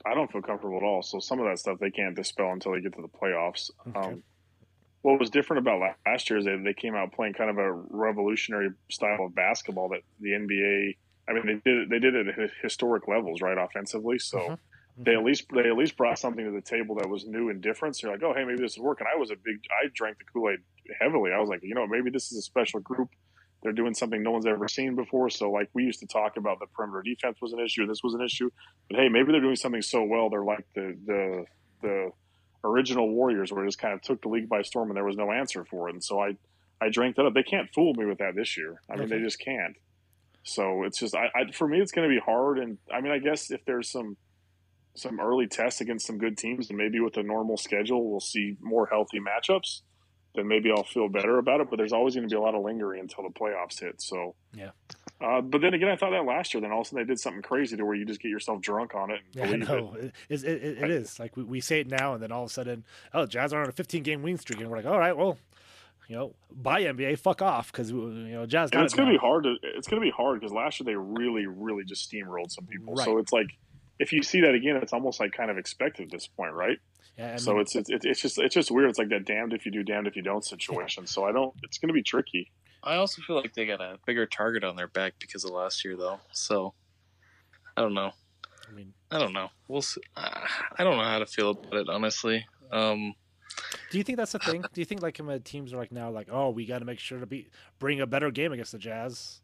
I 0.05 0.15
don't 0.15 0.31
feel 0.31 0.41
comfortable 0.41 0.77
at 0.77 0.83
all. 0.83 1.03
So 1.03 1.19
some 1.19 1.39
of 1.39 1.45
that 1.45 1.59
stuff 1.59 1.77
they 1.79 1.91
can't 1.91 2.15
dispel 2.15 2.51
until 2.51 2.71
they 2.71 2.81
get 2.81 2.95
to 2.95 3.01
the 3.01 3.07
playoffs. 3.07 3.69
Okay. 3.89 3.99
Um, 3.99 4.23
what 5.01 5.19
was 5.19 5.29
different 5.29 5.59
about 5.59 5.81
last 6.05 6.29
year 6.29 6.39
is 6.39 6.45
that 6.45 6.61
they 6.63 6.73
came 6.73 6.95
out 6.95 7.13
playing 7.13 7.33
kind 7.33 7.49
of 7.49 7.57
a 7.57 7.71
revolutionary 7.71 8.69
style 8.89 9.25
of 9.25 9.35
basketball 9.35 9.89
that 9.89 10.01
the 10.19 10.29
NBA. 10.31 10.95
I 11.29 11.33
mean, 11.33 11.45
they 11.45 11.53
did 11.71 11.81
it, 11.83 11.89
they 11.89 11.99
did 11.99 12.15
it 12.15 12.27
at 12.27 12.49
historic 12.63 13.07
levels, 13.07 13.39
right, 13.41 13.57
offensively. 13.57 14.17
So 14.17 14.39
Mhm. 14.39 14.57
they 14.97 15.15
at 15.15 15.23
least 15.23 15.45
they 15.53 15.69
at 15.69 15.77
least 15.77 15.95
brought 15.95 16.17
something 16.17 16.43
to 16.43 16.51
the 16.51 16.61
table 16.61 16.95
that 16.95 17.07
was 17.07 17.27
new 17.27 17.49
and 17.49 17.61
different. 17.61 17.95
So 17.95 18.07
you're 18.07 18.15
like, 18.15 18.23
oh 18.23 18.33
hey, 18.33 18.45
maybe 18.45 18.61
this 18.61 18.73
is 18.73 18.79
working. 18.79 19.05
I 19.13 19.17
was 19.17 19.29
a 19.29 19.35
big 19.35 19.57
I 19.69 19.89
drank 19.93 20.17
the 20.17 20.23
Kool 20.33 20.49
Aid 20.49 20.59
heavily. 20.99 21.31
I 21.31 21.39
was 21.39 21.49
like, 21.49 21.59
you 21.61 21.75
know, 21.75 21.85
maybe 21.85 22.09
this 22.09 22.31
is 22.31 22.39
a 22.39 22.41
special 22.41 22.79
group. 22.79 23.09
They're 23.61 23.73
doing 23.73 23.93
something 23.93 24.23
no 24.23 24.31
one's 24.31 24.45
ever 24.45 24.67
seen 24.67 24.95
before. 24.95 25.29
So 25.29 25.51
like 25.51 25.69
we 25.73 25.83
used 25.83 25.99
to 25.99 26.07
talk 26.07 26.37
about 26.37 26.59
the 26.59 26.65
perimeter 26.67 27.01
defense 27.03 27.39
was 27.41 27.51
an 27.53 27.59
issue, 27.59 27.85
this 27.87 28.01
was 28.03 28.13
an 28.13 28.21
issue, 28.21 28.49
but 28.89 28.99
hey, 28.99 29.09
maybe 29.09 29.31
they're 29.31 29.41
doing 29.41 29.55
something 29.57 29.81
so 29.81 30.03
well. 30.03 30.29
They're 30.29 30.43
like 30.43 30.65
the 30.75 30.95
the 31.05 31.45
the 31.81 32.11
original 32.63 33.09
Warriors, 33.09 33.51
where 33.51 33.63
it 33.63 33.67
just 33.67 33.79
kind 33.79 33.93
of 33.93 34.01
took 34.01 34.21
the 34.21 34.29
league 34.29 34.49
by 34.49 34.61
storm 34.61 34.89
and 34.89 34.97
there 34.97 35.05
was 35.05 35.15
no 35.17 35.31
answer 35.31 35.65
for 35.65 35.89
it. 35.89 35.93
And 35.93 36.03
so 36.03 36.19
I 36.21 36.37
I 36.81 36.89
drank 36.89 37.17
that 37.17 37.25
up. 37.25 37.33
They 37.33 37.43
can't 37.43 37.69
fool 37.73 37.93
me 37.95 38.05
with 38.05 38.19
that 38.19 38.35
this 38.35 38.57
year. 38.57 38.81
I 38.89 38.93
mean, 38.95 39.03
Okay. 39.05 39.17
they 39.17 39.23
just 39.23 39.39
can't. 39.39 39.75
So 40.43 40.83
it's 40.83 40.97
just 40.99 41.13
I, 41.15 41.25
I 41.35 41.51
for 41.51 41.67
me, 41.67 41.79
it's 41.81 41.91
going 41.91 42.09
to 42.09 42.13
be 42.13 42.21
hard. 42.25 42.59
And 42.59 42.77
I 42.93 43.01
mean, 43.01 43.11
I 43.11 43.19
guess 43.19 43.51
if 43.51 43.65
there's 43.65 43.91
some 43.91 44.15
some 44.95 45.19
early 45.19 45.47
tests 45.47 45.81
against 45.81 46.07
some 46.07 46.17
good 46.17 46.37
teams, 46.37 46.69
and 46.69 46.77
maybe 46.77 46.99
with 46.99 47.15
a 47.17 47.23
normal 47.23 47.57
schedule, 47.57 48.09
we'll 48.09 48.19
see 48.19 48.55
more 48.61 48.87
healthy 48.87 49.19
matchups. 49.19 49.81
Then 50.35 50.47
maybe 50.47 50.71
I'll 50.71 50.83
feel 50.83 51.09
better 51.09 51.37
about 51.39 51.61
it. 51.61 51.69
But 51.69 51.77
there's 51.77 51.93
always 51.93 52.15
going 52.15 52.27
to 52.27 52.33
be 52.33 52.37
a 52.37 52.41
lot 52.41 52.55
of 52.55 52.63
lingering 52.63 52.99
until 53.01 53.23
the 53.23 53.29
playoffs 53.31 53.79
hit. 53.79 54.01
So 54.01 54.35
Yeah. 54.53 54.71
Uh, 55.21 55.41
but 55.41 55.59
then 55.59 55.73
again, 55.73 55.89
I 55.89 55.95
thought 55.97 56.11
that 56.11 56.23
last 56.25 56.53
year. 56.53 56.61
Then 56.61 56.71
all 56.71 56.81
of 56.81 56.85
a 56.87 56.89
sudden 56.89 57.05
they 57.05 57.11
did 57.11 57.19
something 57.19 57.41
crazy 57.41 57.75
to 57.75 57.83
where 57.85 57.95
you 57.95 58.05
just 58.05 58.21
get 58.21 58.29
yourself 58.29 58.61
drunk 58.61 58.95
on 58.95 59.11
it. 59.11 59.19
And 59.35 59.35
Yeah, 59.35 59.43
I 59.43 59.47
believe 59.47 59.61
it. 59.63 59.67
know. 59.67 59.95
It, 59.99 60.13
it, 60.29 60.43
it, 60.45 60.77
it 60.83 60.91
is. 60.91 61.19
Like, 61.19 61.35
we, 61.35 61.43
we 61.43 61.59
say 61.61 61.81
it 61.81 61.87
now, 61.87 62.13
and 62.13 62.23
then 62.23 62.31
all 62.31 62.43
of 62.43 62.49
a 62.49 62.53
sudden, 62.53 62.85
oh, 63.13 63.25
Jazz 63.25 63.51
are 63.53 63.61
on 63.61 63.67
a 63.67 63.73
15 63.73 64.03
game 64.03 64.21
winning 64.21 64.37
streak. 64.37 64.59
And 64.61 64.69
we're 64.69 64.77
like, 64.77 64.85
all 64.85 64.97
right, 64.99 65.17
well, 65.17 65.37
you 66.07 66.15
know, 66.15 66.33
buy 66.51 66.83
NBA, 66.83 67.19
fuck 67.19 67.41
off. 67.41 67.71
Because, 67.71 67.91
you 67.91 67.97
know, 67.99 68.45
Jazz 68.45 68.69
got 68.69 68.79
And 68.79 68.85
it's 68.85 68.93
it 68.93 68.97
going 68.97 69.07
to 69.07 69.13
now. 69.13 69.19
be 69.19 69.21
hard 69.21 69.43
to 69.43 69.55
it's 69.61 69.87
going 69.87 70.01
to 70.01 70.05
be 70.05 70.11
hard 70.11 70.39
because 70.39 70.53
last 70.53 70.79
year 70.79 70.85
they 70.85 70.95
really 70.95 71.45
really 71.45 71.83
just 71.83 72.09
steamrolled 72.11 72.51
some 72.51 72.65
people. 72.65 72.95
Right. 72.95 73.05
So 73.05 73.17
it's 73.17 73.31
like 73.33 73.47
if 73.99 74.13
you 74.13 74.23
see 74.23 74.41
that 74.41 74.55
again, 74.55 74.77
it's 74.77 74.93
almost 74.93 75.19
like 75.19 75.33
kind 75.33 75.51
of 75.51 75.57
expected 75.57 76.05
at 76.05 76.11
this 76.11 76.25
point, 76.27 76.53
right? 76.53 76.79
Yeah, 77.17 77.33
I 77.33 77.35
so 77.37 77.59
it's, 77.59 77.75
it's 77.75 77.89
it's 77.89 78.21
just 78.21 78.37
it's 78.37 78.55
just 78.55 78.71
weird. 78.71 78.89
It's 78.89 78.99
like 78.99 79.09
that 79.09 79.25
damned 79.25 79.53
if 79.53 79.65
you 79.65 79.71
do, 79.71 79.83
damned 79.83 80.07
if 80.07 80.15
you 80.15 80.21
don't 80.21 80.43
situation. 80.43 81.05
So 81.05 81.25
I 81.25 81.31
don't. 81.31 81.53
It's 81.63 81.77
going 81.77 81.89
to 81.89 81.93
be 81.93 82.03
tricky. 82.03 82.51
I 82.81 82.95
also 82.95 83.21
feel 83.21 83.35
like 83.35 83.53
they 83.53 83.65
got 83.65 83.81
a 83.81 83.97
bigger 84.05 84.25
target 84.25 84.63
on 84.63 84.75
their 84.75 84.87
back 84.87 85.13
because 85.19 85.43
of 85.43 85.51
last 85.51 85.83
year, 85.83 85.97
though. 85.97 86.19
So 86.31 86.73
I 87.75 87.81
don't 87.81 87.93
know. 87.93 88.11
I 88.67 88.71
mean, 88.71 88.93
I 89.11 89.19
don't 89.19 89.33
know. 89.33 89.49
We'll 89.67 89.81
see. 89.81 90.01
Uh, 90.15 90.45
I 90.77 90.83
don't 90.83 90.97
know 90.97 91.03
how 91.03 91.19
to 91.19 91.25
feel 91.25 91.51
about 91.51 91.73
it, 91.73 91.89
honestly. 91.89 92.45
Um, 92.71 93.15
do 93.91 93.97
you 93.97 94.03
think 94.03 94.17
that's 94.17 94.31
the 94.31 94.39
thing? 94.39 94.61
Do 94.61 94.81
you 94.81 94.85
think, 94.85 95.01
like, 95.01 95.19
um, 95.19 95.39
teams 95.41 95.73
are 95.73 95.77
like 95.77 95.91
now, 95.91 96.11
like, 96.11 96.27
oh, 96.31 96.51
we 96.51 96.65
got 96.65 96.79
to 96.79 96.85
make 96.85 96.99
sure 96.99 97.19
to 97.19 97.25
be 97.25 97.47
bring 97.79 97.99
a 98.01 98.07
better 98.07 98.31
game 98.31 98.51
against 98.51 98.71
the 98.71 98.77
Jazz? 98.77 99.41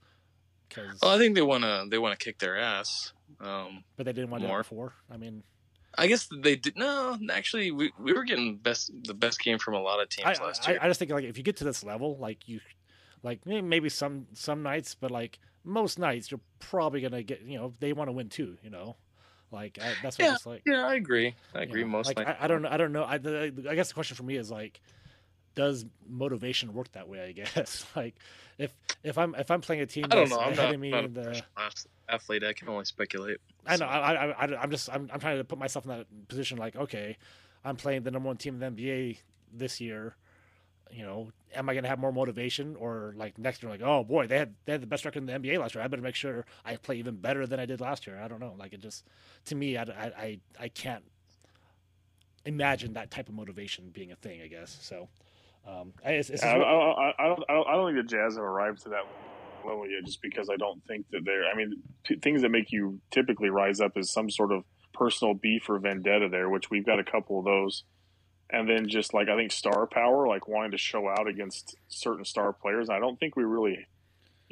Because, 0.69 0.99
well, 1.01 1.11
I 1.11 1.17
think 1.17 1.35
they 1.35 1.41
want 1.41 1.63
to 1.63 1.85
they 1.89 1.97
want 1.97 2.17
to 2.17 2.23
kick 2.23 2.39
their 2.39 2.57
ass. 2.57 3.13
Um, 3.39 3.83
but 3.97 4.05
they 4.05 4.13
didn't 4.13 4.29
want 4.29 4.41
to 4.41 4.47
do 4.47 4.51
more. 4.51 4.61
it 4.61 4.63
before. 4.63 4.93
I 5.11 5.17
mean, 5.17 5.43
I 5.97 6.07
guess 6.07 6.27
they 6.31 6.55
did. 6.55 6.77
No, 6.77 7.17
actually, 7.31 7.71
we, 7.71 7.91
we 7.99 8.13
were 8.13 8.23
getting 8.23 8.57
best 8.57 8.91
the 9.03 9.13
best 9.13 9.41
game 9.41 9.59
from 9.59 9.73
a 9.73 9.81
lot 9.81 10.01
of 10.01 10.09
teams 10.09 10.39
I, 10.39 10.43
last 10.43 10.67
year. 10.67 10.77
I 10.81 10.87
just 10.87 10.99
think 10.99 11.11
like 11.11 11.23
if 11.23 11.37
you 11.37 11.43
get 11.43 11.57
to 11.57 11.63
this 11.63 11.83
level, 11.83 12.17
like 12.17 12.47
you, 12.47 12.59
like 13.23 13.45
maybe 13.45 13.89
some 13.89 14.27
some 14.33 14.63
nights, 14.63 14.95
but 14.95 15.11
like 15.11 15.39
most 15.63 15.99
nights, 15.99 16.31
you're 16.31 16.39
probably 16.59 17.01
gonna 17.01 17.23
get. 17.23 17.41
You 17.41 17.57
know, 17.57 17.73
they 17.79 17.93
want 17.93 18.07
to 18.09 18.11
win 18.11 18.29
too. 18.29 18.57
You 18.63 18.69
know, 18.69 18.95
like 19.51 19.79
I, 19.81 19.93
that's 20.01 20.17
what 20.17 20.25
Yeah, 20.25 20.33
it's 20.33 20.45
like. 20.45 20.61
yeah, 20.65 20.85
I 20.85 20.95
agree. 20.95 21.35
I 21.53 21.59
you 21.59 21.63
agree. 21.63 21.81
know? 21.81 21.87
Most 21.89 22.07
like 22.07 22.17
nights. 22.17 22.37
I, 22.39 22.45
I 22.45 22.47
don't 22.47 22.61
know. 22.61 22.69
I 22.69 22.77
don't 22.77 22.91
know. 22.91 23.05
I, 23.05 23.17
the, 23.17 23.67
I 23.69 23.75
guess 23.75 23.89
the 23.89 23.93
question 23.93 24.15
for 24.15 24.23
me 24.23 24.35
is 24.35 24.51
like, 24.51 24.81
does 25.55 25.85
motivation 26.07 26.73
work 26.73 26.91
that 26.91 27.07
way? 27.07 27.21
I 27.21 27.31
guess 27.31 27.85
like 27.95 28.15
if 28.57 28.73
if 29.03 29.17
I'm 29.17 29.35
if 29.35 29.49
I'm 29.49 29.61
playing 29.61 29.81
a 29.81 29.85
team 29.85 30.05
I 30.05 30.07
don't 30.15 30.29
that's 30.29 30.31
know. 30.31 30.39
I'm 30.39 30.55
not, 30.55 30.79
me 30.79 30.91
not 30.91 31.13
the 31.13 31.41
athlete. 32.09 32.43
I 32.43 32.53
can 32.53 32.69
only 32.69 32.85
speculate. 32.85 33.37
I 33.65 33.77
know. 33.77 33.85
I, 33.85 34.13
I, 34.13 34.25
I, 34.31 34.61
I'm 34.61 34.71
just. 34.71 34.89
I'm, 34.89 35.09
I'm 35.11 35.19
trying 35.19 35.37
to 35.37 35.43
put 35.43 35.57
myself 35.57 35.85
in 35.85 35.89
that 35.89 36.27
position. 36.27 36.57
Like, 36.57 36.75
okay, 36.75 37.17
I'm 37.63 37.75
playing 37.75 38.03
the 38.03 38.11
number 38.11 38.27
one 38.27 38.37
team 38.37 38.61
in 38.61 38.75
the 38.75 38.83
NBA 38.83 39.17
this 39.51 39.81
year. 39.81 40.15
You 40.91 41.03
know, 41.03 41.31
am 41.55 41.67
I 41.67 41.73
going 41.73 41.83
to 41.83 41.89
have 41.89 41.99
more 41.99 42.11
motivation, 42.11 42.75
or 42.75 43.15
like 43.17 43.37
next 43.39 43.63
year, 43.63 43.71
like, 43.71 43.81
oh 43.83 44.03
boy, 44.03 44.27
they 44.27 44.37
had 44.37 44.53
they 44.65 44.73
had 44.73 44.81
the 44.81 44.87
best 44.87 45.03
record 45.03 45.19
in 45.19 45.25
the 45.25 45.33
NBA 45.33 45.59
last 45.59 45.73
year. 45.75 45.83
I 45.83 45.87
better 45.87 46.01
make 46.01 46.15
sure 46.15 46.45
I 46.63 46.75
play 46.75 46.97
even 46.97 47.15
better 47.15 47.47
than 47.47 47.59
I 47.59 47.65
did 47.65 47.81
last 47.81 48.05
year. 48.05 48.19
I 48.23 48.27
don't 48.27 48.39
know. 48.39 48.53
Like, 48.57 48.73
it 48.73 48.81
just 48.81 49.03
to 49.45 49.55
me, 49.55 49.77
I, 49.77 49.83
I, 49.83 50.11
I, 50.17 50.39
I 50.59 50.67
can't 50.69 51.03
imagine 52.45 52.93
that 52.93 53.09
type 53.09 53.27
of 53.27 53.35
motivation 53.35 53.89
being 53.89 54.11
a 54.11 54.15
thing. 54.15 54.41
I 54.41 54.47
guess 54.47 54.77
so. 54.81 55.09
Um, 55.67 55.93
I- 56.05 56.11
it's, 56.11 56.29
it's 56.29 56.43
I, 56.43 56.55
I, 56.57 57.13
I, 57.17 57.27
don't 57.27 57.43
I 57.49 57.53
don't 57.53 57.67
I 57.67 57.71
don't 57.75 57.93
think 57.93 58.05
the 58.07 58.15
Jazz 58.15 58.35
have 58.35 58.43
arrived 58.43 58.83
to 58.83 58.89
that 58.89 59.03
level 59.65 59.87
yet. 59.89 60.05
Just 60.05 60.21
because 60.21 60.49
I 60.49 60.57
don't 60.57 60.81
think 60.87 61.05
that 61.11 61.21
they're. 61.25 61.45
I 61.47 61.55
mean, 61.55 61.81
t- 62.05 62.15
things 62.17 62.41
that 62.43 62.49
make 62.49 62.71
you 62.71 62.99
typically 63.11 63.49
rise 63.49 63.81
up 63.81 63.97
is 63.97 64.11
some 64.11 64.29
sort 64.29 64.51
of 64.51 64.63
personal 64.93 65.33
beef 65.33 65.69
or 65.69 65.79
vendetta 65.79 66.29
there, 66.29 66.49
which 66.49 66.69
we've 66.69 66.85
got 66.85 66.99
a 66.99 67.03
couple 67.03 67.39
of 67.39 67.45
those. 67.45 67.83
And 68.51 68.69
then 68.69 68.87
just 68.87 69.13
like 69.13 69.27
I 69.27 69.35
think 69.35 69.51
star 69.51 69.87
power, 69.87 70.27
like 70.27 70.47
wanting 70.47 70.71
to 70.71 70.77
show 70.77 71.09
out 71.09 71.27
against 71.27 71.75
certain 71.87 72.25
star 72.25 72.53
players. 72.53 72.89
I 72.91 72.99
don't 72.99 73.19
think 73.19 73.35
we 73.35 73.43
really, 73.43 73.87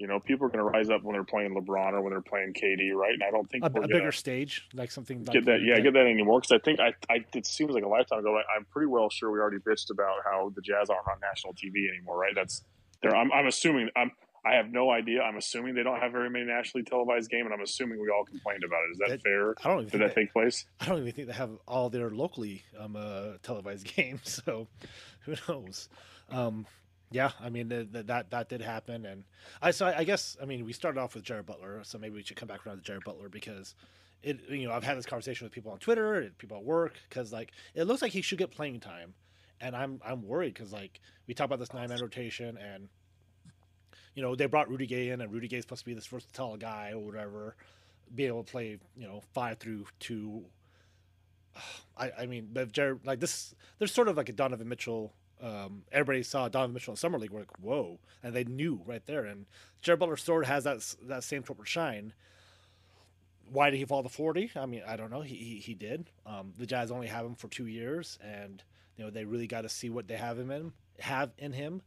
you 0.04 0.10
know, 0.10 0.20
people 0.20 0.46
are 0.46 0.50
going 0.50 0.60
to 0.60 0.66
rise 0.70 0.90
up 0.90 1.02
when 1.02 1.14
they're 1.14 1.24
playing 1.24 1.56
LeBron 1.56 1.94
or 1.94 2.02
when 2.02 2.12
they're 2.12 2.20
playing 2.20 2.52
KD, 2.52 2.94
right? 2.94 3.14
And 3.14 3.24
I 3.24 3.32
don't 3.32 3.50
think 3.50 3.64
a, 3.64 3.68
a 3.68 3.88
bigger 3.88 4.12
stage, 4.12 4.68
like 4.74 4.92
something 4.92 5.24
like 5.24 5.32
get 5.32 5.46
that. 5.46 5.62
Yeah, 5.64 5.80
get 5.80 5.94
that 5.94 6.06
anymore 6.06 6.42
because 6.42 6.52
I 6.52 6.60
think 6.60 6.82
I, 6.82 6.94
I 7.10 7.24
it 7.34 7.48
seems 7.48 7.72
like 7.72 7.86
a 7.86 7.88
lifetime 7.88 8.20
ago. 8.20 8.36
I, 8.36 8.42
I'm 8.58 8.66
pretty 8.66 8.88
well 8.88 9.10
sure 9.10 9.32
we 9.32 9.40
already 9.40 9.60
bitched 9.60 9.92
about 9.92 10.18
how 10.26 10.52
the 10.54 10.62
Jazz 10.62 10.90
aren't 10.90 11.08
on 11.08 11.22
national 11.22 11.54
TV 11.54 11.88
anymore, 11.88 12.18
right? 12.20 12.34
That's 12.36 12.64
there. 13.02 13.16
I'm, 13.16 13.32
I'm 13.32 13.48
assuming 13.48 13.92
I'm. 13.96 14.12
I 14.46 14.56
have 14.56 14.74
no 14.74 14.92
idea. 14.92 15.22
I'm 15.22 15.38
assuming 15.38 15.74
they 15.74 15.84
don't 15.84 16.02
have 16.02 16.12
very 16.12 16.30
many 16.30 16.44
nationally 16.44 16.84
televised 16.84 17.30
games, 17.32 17.46
and 17.46 17.54
I'm 17.54 17.62
assuming 17.62 18.02
we 18.02 18.10
all 18.10 18.26
complained 18.26 18.66
about 18.66 18.82
it. 18.90 18.92
Is 18.92 18.98
that 18.98 19.12
It- 19.12 19.22
fair? 19.22 19.56
I 19.64 19.70
don't 19.70 19.86
even 19.86 19.86
Did 19.86 19.92
think 19.92 20.02
that 20.02 20.16
take 20.20 20.34
place? 20.34 20.66
I 20.82 20.88
don't 20.88 21.00
even 21.00 21.14
think 21.14 21.28
they 21.30 21.34
have 21.34 21.52
all 21.66 21.90
their 21.90 22.10
locally 22.10 22.66
um, 22.78 22.98
uh, 22.98 23.38
televised 23.42 23.86
games. 23.96 24.42
So 24.46 24.68
who 25.22 25.36
knows? 25.48 25.88
Um, 26.30 26.66
yeah, 27.14 27.30
I 27.40 27.50
mean 27.50 27.70
th- 27.70 27.94
th- 27.94 28.08
that 28.08 28.32
that 28.32 28.50
did 28.50 28.62
happen, 28.62 29.06
and 29.06 29.24
I 29.62 29.70
so 29.70 29.86
I, 29.86 30.00
I 30.00 30.04
guess 30.04 30.36
I 30.42 30.46
mean 30.46 30.66
we 30.66 30.74
started 30.74 31.00
off 31.00 31.14
with 31.14 31.24
Jared 31.24 31.46
Butler, 31.46 31.82
so 31.84 32.00
maybe 32.00 32.16
we 32.16 32.24
should 32.24 32.38
come 32.38 32.48
back 32.48 32.66
around 32.66 32.78
to 32.78 32.84
Jared 32.84 33.04
Butler 33.04 33.30
because 33.30 33.76
it 34.24 34.40
you 34.50 34.68
know 34.68 34.74
I've 34.74 34.84
had 34.84 34.98
this 34.98 35.06
conversation 35.06 35.46
with 35.46 35.54
people 35.54 35.72
on 35.72 35.78
Twitter 35.78 36.16
and 36.16 36.38
people 36.40 36.58
at 36.58 36.64
work 36.64 36.96
because 37.08 37.32
like 37.32 37.52
it 37.76 37.84
looks 37.84 38.02
like 38.02 38.12
he 38.12 38.24
should 38.24 38.40
get 38.40 38.50
playing 38.50 38.80
time, 38.80 39.14
and 39.62 39.76
I'm 39.76 40.02
I'm 40.04 40.28
worried 40.28 40.56
because 40.56 40.74
like 40.74 41.00
we 41.28 41.36
talk 41.36 41.46
about 41.46 41.60
this 41.60 41.74
nine 41.74 41.90
man 41.90 42.00
rotation 42.02 42.58
and. 42.58 42.90
You 44.16 44.22
know, 44.22 44.36
they 44.36 44.46
brought 44.46 44.70
Rudy 44.70 44.86
Gay 44.86 45.10
in, 45.10 45.22
and 45.22 45.34
Rudy 45.34 45.48
Gay's 45.48 45.64
supposed 45.64 45.80
to 45.80 45.86
be 45.88 45.96
this 45.96 46.06
versatile 46.06 46.56
guy 46.56 46.92
or 46.92 47.00
whatever, 47.00 47.56
be 48.14 48.28
able 48.28 48.44
to 48.44 48.52
play, 48.52 48.78
you 48.96 49.08
know, 49.08 49.24
five 49.34 49.58
through 49.58 49.88
two 50.00 50.46
I, 51.98 52.12
I 52.20 52.26
mean, 52.26 52.50
but 52.52 52.72
Jared, 52.72 53.06
like 53.06 53.20
this, 53.20 53.54
there's 53.80 53.92
sort 53.92 54.08
of 54.08 54.18
like 54.18 54.30
a 54.30 54.34
Donovan 54.34 54.68
Mitchell. 54.68 55.14
Um, 55.44 55.84
everybody 55.92 56.24
saw 56.24 56.48
Donovan 56.48 56.74
Mitchell 56.74 56.94
in 56.94 56.98
summer 56.98 57.20
league. 57.20 57.32
We're 57.32 57.40
like, 57.40 57.60
whoa, 57.60 58.00
and 58.24 58.34
they 58.34 58.46
knew 58.46 58.82
right 58.86 59.06
there. 59.06 59.26
And 59.26 59.46
Jared 59.82 60.00
Butler 60.00 60.16
sort 60.16 60.46
has 60.46 60.64
that 60.64 60.96
that 61.04 61.24
same 61.24 61.46
sort 61.46 61.60
of 61.60 61.68
shine. 61.68 62.14
Why 63.52 63.70
did 63.70 63.78
he 63.78 63.86
fall 63.86 64.04
to 64.04 64.10
forty? 64.10 64.52
I 64.56 64.66
mean, 64.66 64.84
I 64.88 64.96
don't 64.96 65.12
know. 65.12 65.22
He 65.22 65.36
he, 65.36 65.56
he 65.58 65.74
did. 65.74 66.10
Um, 66.26 66.54
the 66.58 66.66
Jazz 66.66 66.92
only 66.92 67.08
have 67.08 67.26
him 67.26 67.36
for 67.36 67.50
two 67.50 67.68
years, 67.68 68.18
and 68.24 68.64
you 68.96 69.04
know 69.04 69.12
they 69.12 69.26
really 69.26 69.48
got 69.48 69.62
to 69.62 69.70
see 69.70 69.90
what 69.90 70.08
they 70.08 70.16
have 70.16 70.40
him 70.40 70.50
in 70.50 70.72
have 71.00 71.32
in 71.38 71.52
him. 71.52 71.82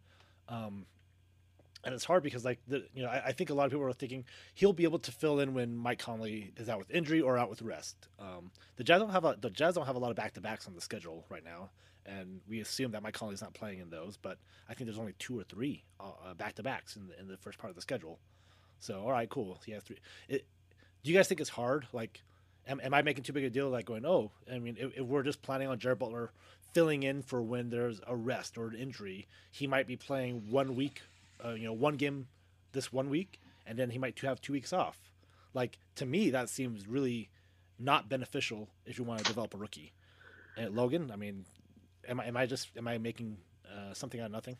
Um, 0.48 0.84
and 1.84 1.94
it's 1.94 2.04
hard 2.04 2.22
because 2.22 2.44
like 2.44 2.58
the 2.68 2.84
you 2.94 3.02
know 3.02 3.08
I, 3.08 3.26
I 3.26 3.32
think 3.32 3.48
a 3.50 3.54
lot 3.54 3.64
of 3.64 3.70
people 3.70 3.86
are 3.86 3.92
thinking 3.92 4.24
he'll 4.54 4.72
be 4.72 4.84
able 4.84 4.98
to 4.98 5.12
fill 5.12 5.40
in 5.40 5.54
when 5.54 5.74
Mike 5.76 6.00
Conley 6.00 6.52
is 6.56 6.68
out 6.68 6.78
with 6.78 6.90
injury 6.90 7.20
or 7.20 7.38
out 7.38 7.48
with 7.48 7.62
rest. 7.62 8.08
Um, 8.18 8.50
the 8.76 8.84
Jazz 8.84 9.00
don't 9.00 9.10
have 9.10 9.24
a 9.24 9.36
the 9.40 9.50
Jazz 9.50 9.76
don't 9.76 9.86
have 9.86 9.96
a 9.96 9.98
lot 9.98 10.10
of 10.10 10.16
back 10.16 10.34
to 10.34 10.40
backs 10.40 10.66
on 10.66 10.74
the 10.74 10.80
schedule 10.80 11.24
right 11.30 11.44
now, 11.44 11.70
and 12.06 12.40
we 12.48 12.60
assume 12.60 12.92
that 12.92 13.02
Mike 13.02 13.14
Conley's 13.14 13.42
not 13.42 13.54
playing 13.54 13.80
in 13.80 13.90
those. 13.90 14.16
But 14.16 14.38
I 14.68 14.74
think 14.74 14.86
there's 14.86 14.98
only 14.98 15.14
two 15.18 15.38
or 15.38 15.44
three 15.44 15.84
back 16.36 16.54
to 16.54 16.62
backs 16.62 16.96
in 16.96 17.28
the, 17.28 17.36
first 17.36 17.58
part 17.58 17.70
of 17.70 17.76
the 17.76 17.82
schedule. 17.82 18.18
So 18.78 19.00
all 19.00 19.12
right, 19.12 19.28
cool. 19.28 19.60
He 19.64 19.72
has 19.72 19.82
three. 19.82 19.98
It, 20.28 20.46
do 21.02 21.10
you 21.10 21.16
guys 21.16 21.28
think 21.28 21.40
it's 21.40 21.50
hard? 21.50 21.86
Like, 21.92 22.22
am, 22.66 22.80
am 22.82 22.94
I 22.94 23.02
making 23.02 23.24
too 23.24 23.32
big 23.32 23.44
a 23.44 23.50
deal? 23.50 23.68
Like 23.68 23.86
going, 23.86 24.04
oh, 24.04 24.32
I 24.52 24.58
mean, 24.58 24.76
if, 24.78 24.98
if 24.98 25.06
we're 25.06 25.22
just 25.22 25.42
planning 25.42 25.68
on 25.68 25.78
Jared 25.78 25.98
Butler 25.98 26.32
filling 26.72 27.04
in 27.04 27.22
for 27.22 27.42
when 27.42 27.70
there's 27.70 28.00
a 28.06 28.14
rest 28.14 28.58
or 28.58 28.68
an 28.68 28.74
injury, 28.74 29.26
he 29.50 29.66
might 29.66 29.86
be 29.86 29.96
playing 29.96 30.50
one 30.50 30.74
week, 30.74 31.02
uh, 31.44 31.50
you 31.50 31.64
know, 31.64 31.72
one 31.72 31.96
game 31.96 32.26
this 32.72 32.92
one 32.92 33.08
week, 33.08 33.40
and 33.66 33.78
then 33.78 33.90
he 33.90 33.98
might 33.98 34.18
have 34.20 34.40
two 34.40 34.52
weeks 34.52 34.72
off. 34.72 34.98
Like 35.54 35.78
to 35.94 36.06
me, 36.06 36.30
that 36.30 36.48
seems 36.48 36.86
really 36.86 37.30
not 37.78 38.08
beneficial 38.08 38.68
if 38.84 38.98
you 38.98 39.04
want 39.04 39.20
to 39.20 39.24
develop 39.24 39.54
a 39.54 39.58
rookie. 39.58 39.92
And 40.56 40.74
Logan, 40.74 41.10
I 41.12 41.16
mean, 41.16 41.44
am 42.08 42.20
I 42.20 42.26
am 42.26 42.36
I 42.36 42.46
just 42.46 42.68
am 42.76 42.88
I 42.88 42.98
making 42.98 43.38
uh, 43.66 43.94
something 43.94 44.20
out 44.20 44.26
of 44.26 44.32
nothing? 44.32 44.56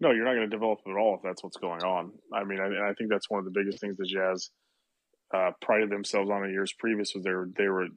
No, 0.00 0.12
you're 0.12 0.24
not 0.24 0.34
going 0.34 0.48
to 0.48 0.56
develop 0.56 0.78
at 0.86 0.96
all 0.96 1.16
if 1.16 1.22
that's 1.22 1.42
what's 1.42 1.56
going 1.56 1.82
on. 1.82 2.12
I 2.32 2.44
mean, 2.44 2.60
I, 2.60 2.90
I 2.90 2.94
think 2.94 3.10
that's 3.10 3.28
one 3.28 3.40
of 3.40 3.44
the 3.44 3.50
biggest 3.50 3.80
things 3.80 3.96
the 3.96 4.06
Jazz 4.06 4.50
uh, 5.34 5.50
prided 5.60 5.90
themselves 5.90 6.30
on 6.30 6.44
in 6.44 6.50
years 6.50 6.72
previous 6.78 7.14
was 7.14 7.24
they 7.24 7.32
were 7.32 7.48
they 7.56 7.68
were 7.68 7.88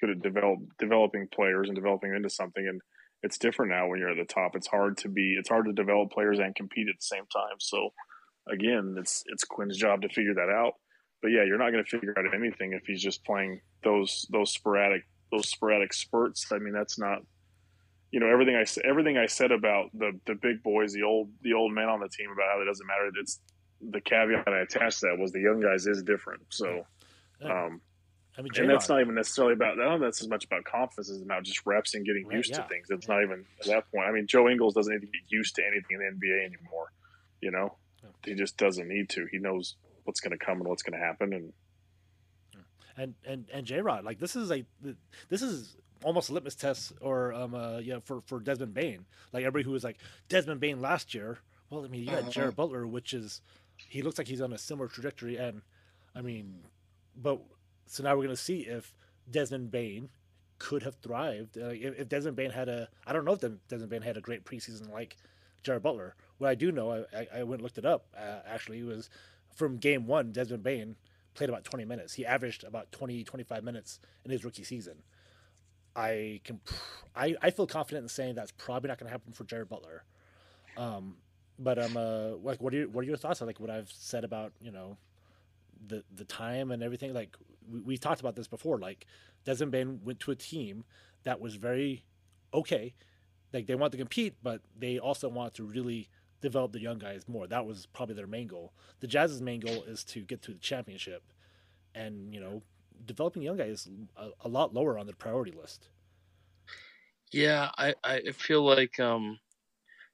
good 0.00 0.10
at 0.10 0.22
develop 0.22 0.60
developing 0.78 1.28
players 1.32 1.68
and 1.68 1.76
developing 1.76 2.14
into 2.14 2.30
something. 2.30 2.66
And 2.66 2.80
it's 3.22 3.38
different 3.38 3.72
now 3.72 3.88
when 3.88 3.98
you're 3.98 4.10
at 4.10 4.16
the 4.16 4.32
top. 4.32 4.56
It's 4.56 4.66
hard 4.66 4.96
to 4.98 5.08
be 5.08 5.36
it's 5.38 5.48
hard 5.48 5.66
to 5.66 5.72
develop 5.72 6.10
players 6.10 6.38
and 6.38 6.54
compete 6.54 6.88
at 6.88 6.96
the 6.98 7.04
same 7.04 7.24
time. 7.32 7.56
So 7.58 7.90
again, 8.50 8.96
it's 8.98 9.22
it's 9.26 9.44
Quinn's 9.44 9.76
job 9.76 10.02
to 10.02 10.08
figure 10.08 10.34
that 10.34 10.48
out. 10.50 10.74
but 11.22 11.28
yeah, 11.28 11.44
you're 11.44 11.58
not 11.58 11.72
going 11.72 11.84
to 11.84 11.90
figure 11.90 12.14
out 12.18 12.34
anything 12.34 12.72
if 12.72 12.82
he's 12.86 13.02
just 13.02 13.24
playing 13.24 13.60
those 13.84 14.26
those 14.30 14.52
sporadic 14.52 15.02
those 15.30 15.48
sporadic 15.48 15.92
spurts. 15.92 16.46
I 16.50 16.58
mean, 16.58 16.72
that's 16.72 16.98
not 16.98 17.18
you 18.10 18.20
know 18.20 18.28
everything 18.28 18.56
I 18.56 18.64
everything 18.84 19.16
I 19.18 19.26
said 19.26 19.52
about 19.52 19.90
the 19.94 20.18
the 20.26 20.34
big 20.34 20.62
boys, 20.62 20.92
the 20.92 21.02
old 21.04 21.30
the 21.42 21.54
old 21.54 21.72
men 21.72 21.88
on 21.88 22.00
the 22.00 22.08
team 22.08 22.30
about 22.30 22.46
how 22.52 22.60
it 22.60 22.64
doesn't 22.64 22.86
matter. 22.86 23.10
It's 23.20 23.40
the 23.80 24.00
caveat 24.00 24.48
I 24.48 24.58
attached 24.60 25.00
to 25.00 25.06
that 25.06 25.18
was 25.18 25.32
the 25.32 25.40
young 25.40 25.60
guys 25.60 25.86
is 25.86 26.02
different. 26.02 26.42
So, 26.50 26.84
um, 27.42 27.80
I 28.36 28.42
mean, 28.42 28.52
and 28.58 28.68
that's 28.68 28.88
not 28.88 29.00
even 29.00 29.14
necessarily 29.14 29.54
about. 29.54 29.80
I 29.80 29.96
that's 29.98 30.20
as 30.20 30.28
much 30.28 30.44
about 30.44 30.64
confidence 30.64 31.10
as 31.10 31.22
about 31.22 31.44
just 31.44 31.64
reps 31.66 31.94
and 31.94 32.04
getting 32.04 32.26
Right, 32.26 32.36
used 32.36 32.50
yeah. 32.50 32.58
to 32.62 32.68
things. 32.68 32.88
It's 32.90 33.08
not 33.08 33.22
even 33.22 33.44
at 33.60 33.66
that 33.66 33.90
point. 33.92 34.06
I 34.06 34.12
mean, 34.12 34.26
Joe 34.26 34.48
Ingles 34.48 34.74
doesn't 34.74 34.92
need 34.92 35.00
to 35.00 35.06
get 35.06 35.22
used 35.28 35.54
to 35.56 35.62
anything 35.66 35.86
in 35.92 35.98
the 35.98 36.26
NBA 36.26 36.44
anymore. 36.46 36.92
You 37.40 37.50
know, 37.52 37.76
Yeah. 38.02 38.10
he 38.24 38.34
just 38.34 38.56
doesn't 38.56 38.88
need 38.88 39.08
to. 39.10 39.26
He 39.30 39.38
knows 39.38 39.76
what's 40.04 40.20
going 40.20 40.36
to 40.38 40.44
come 40.44 40.58
and 40.58 40.68
what's 40.68 40.82
going 40.82 40.98
to 40.98 41.04
happen, 41.04 41.32
and 41.32 41.52
and 42.96 43.14
and 43.24 43.48
and 43.52 43.66
J 43.66 43.80
Rod, 43.80 44.04
like 44.04 44.18
this 44.18 44.36
is 44.36 44.50
a 44.50 44.64
this 45.28 45.42
is 45.42 45.76
almost 46.04 46.30
a 46.30 46.32
litmus 46.32 46.54
test, 46.54 46.92
or 47.00 47.32
um, 47.32 47.54
uh, 47.54 47.78
yeah, 47.78 47.98
for 48.04 48.20
for 48.22 48.40
Desmond 48.40 48.74
Bane. 48.74 49.04
Like 49.32 49.42
everybody 49.44 49.64
who 49.64 49.72
was 49.72 49.84
like 49.84 49.98
Desmond 50.28 50.60
Bane 50.60 50.80
last 50.80 51.14
year. 51.14 51.38
Well, 51.68 51.84
I 51.84 51.88
mean, 51.88 52.00
you 52.02 52.10
got 52.10 52.24
Mhm. 52.24 52.30
Jared 52.32 52.56
Butler, 52.56 52.86
which 52.86 53.12
is 53.14 53.40
he 53.76 54.02
looks 54.02 54.18
like 54.18 54.26
he's 54.28 54.40
on 54.40 54.52
a 54.52 54.58
similar 54.58 54.88
trajectory, 54.88 55.36
and 55.36 55.62
I 56.14 56.20
mean, 56.22 56.64
but 57.16 57.40
so 57.86 58.02
now 58.02 58.16
we're 58.16 58.24
gonna 58.24 58.36
see 58.36 58.60
if 58.66 58.94
Desmond 59.30 59.70
Bane 59.70 60.10
could 60.58 60.82
have 60.82 60.96
thrived. 60.96 61.56
Uh, 61.56 61.68
if, 61.68 61.98
if 62.00 62.08
Desmond 62.08 62.36
Bane 62.36 62.50
had 62.50 62.68
a, 62.68 62.88
I 63.06 63.12
don't 63.12 63.24
know 63.24 63.32
if 63.32 63.40
Desmond 63.68 63.88
Bane 63.90 64.02
had 64.02 64.16
a 64.16 64.20
great 64.20 64.44
preseason 64.44 64.90
like 64.92 65.16
Jared 65.62 65.82
Butler. 65.82 66.14
What 66.38 66.48
I 66.50 66.54
do 66.54 66.70
know, 66.72 66.90
I, 66.92 67.18
I, 67.18 67.26
I 67.36 67.42
went 67.44 67.60
and 67.60 67.62
looked 67.62 67.78
it 67.78 67.84
up. 67.86 68.06
Uh, 68.16 68.40
actually, 68.46 68.82
was 68.82 69.08
from 69.54 69.76
game 69.78 70.06
one, 70.06 70.32
Desmond 70.32 70.62
Bane 70.62 70.96
played 71.34 71.48
about 71.48 71.64
20 71.64 71.84
minutes. 71.84 72.14
He 72.14 72.26
averaged 72.26 72.64
about 72.64 72.90
20, 72.92 73.24
25 73.24 73.62
minutes 73.64 74.00
in 74.24 74.30
his 74.30 74.44
rookie 74.44 74.64
season. 74.64 75.02
I 76.00 76.40
can, 76.44 76.60
I, 77.14 77.34
I 77.42 77.50
feel 77.50 77.66
confident 77.66 78.04
in 78.04 78.08
saying 78.08 78.34
that's 78.34 78.52
probably 78.52 78.88
not 78.88 78.98
going 78.98 79.06
to 79.06 79.12
happen 79.12 79.32
for 79.32 79.44
Jared 79.44 79.68
Butler. 79.68 80.04
Um, 80.76 81.16
but 81.58 81.78
um, 81.78 81.96
uh, 81.96 82.36
like, 82.42 82.60
what 82.60 82.72
are 82.72 82.78
your, 82.78 82.88
what 82.88 83.02
are 83.02 83.06
your 83.06 83.16
thoughts 83.16 83.42
on 83.42 83.46
like 83.46 83.60
what 83.60 83.70
I've 83.70 83.92
said 83.92 84.24
about 84.24 84.52
you 84.60 84.70
know, 84.70 84.96
the 85.86 86.02
the 86.14 86.24
time 86.24 86.70
and 86.70 86.82
everything? 86.82 87.12
Like 87.12 87.36
we, 87.70 87.80
we 87.80 87.98
talked 87.98 88.20
about 88.20 88.34
this 88.34 88.48
before. 88.48 88.78
Like 88.78 89.06
Desmond 89.44 89.72
Bane 89.72 90.00
went 90.02 90.20
to 90.20 90.30
a 90.30 90.36
team 90.36 90.84
that 91.24 91.40
was 91.40 91.56
very 91.56 92.04
okay. 92.54 92.94
Like 93.52 93.66
they 93.66 93.74
want 93.74 93.92
to 93.92 93.98
compete, 93.98 94.36
but 94.42 94.62
they 94.78 94.98
also 94.98 95.28
want 95.28 95.54
to 95.54 95.64
really 95.64 96.08
develop 96.40 96.72
the 96.72 96.80
young 96.80 96.98
guys 96.98 97.28
more. 97.28 97.46
That 97.46 97.66
was 97.66 97.86
probably 97.86 98.14
their 98.14 98.26
main 98.26 98.46
goal. 98.46 98.72
The 99.00 99.06
Jazz's 99.06 99.42
main 99.42 99.60
goal 99.60 99.82
is 99.86 100.02
to 100.04 100.20
get 100.20 100.40
to 100.42 100.52
the 100.52 100.58
championship, 100.58 101.22
and 101.94 102.32
you 102.32 102.40
know, 102.40 102.62
developing 103.04 103.42
young 103.42 103.56
guys 103.56 103.86
is 103.86 103.88
a, 104.16 104.30
a 104.44 104.48
lot 104.48 104.74
lower 104.74 104.98
on 104.98 105.06
the 105.06 105.12
priority 105.12 105.52
list. 105.52 105.88
Yeah, 107.32 107.70
I, 107.78 107.94
I 108.02 108.20
feel 108.32 108.64
like 108.64 108.98
um, 108.98 109.38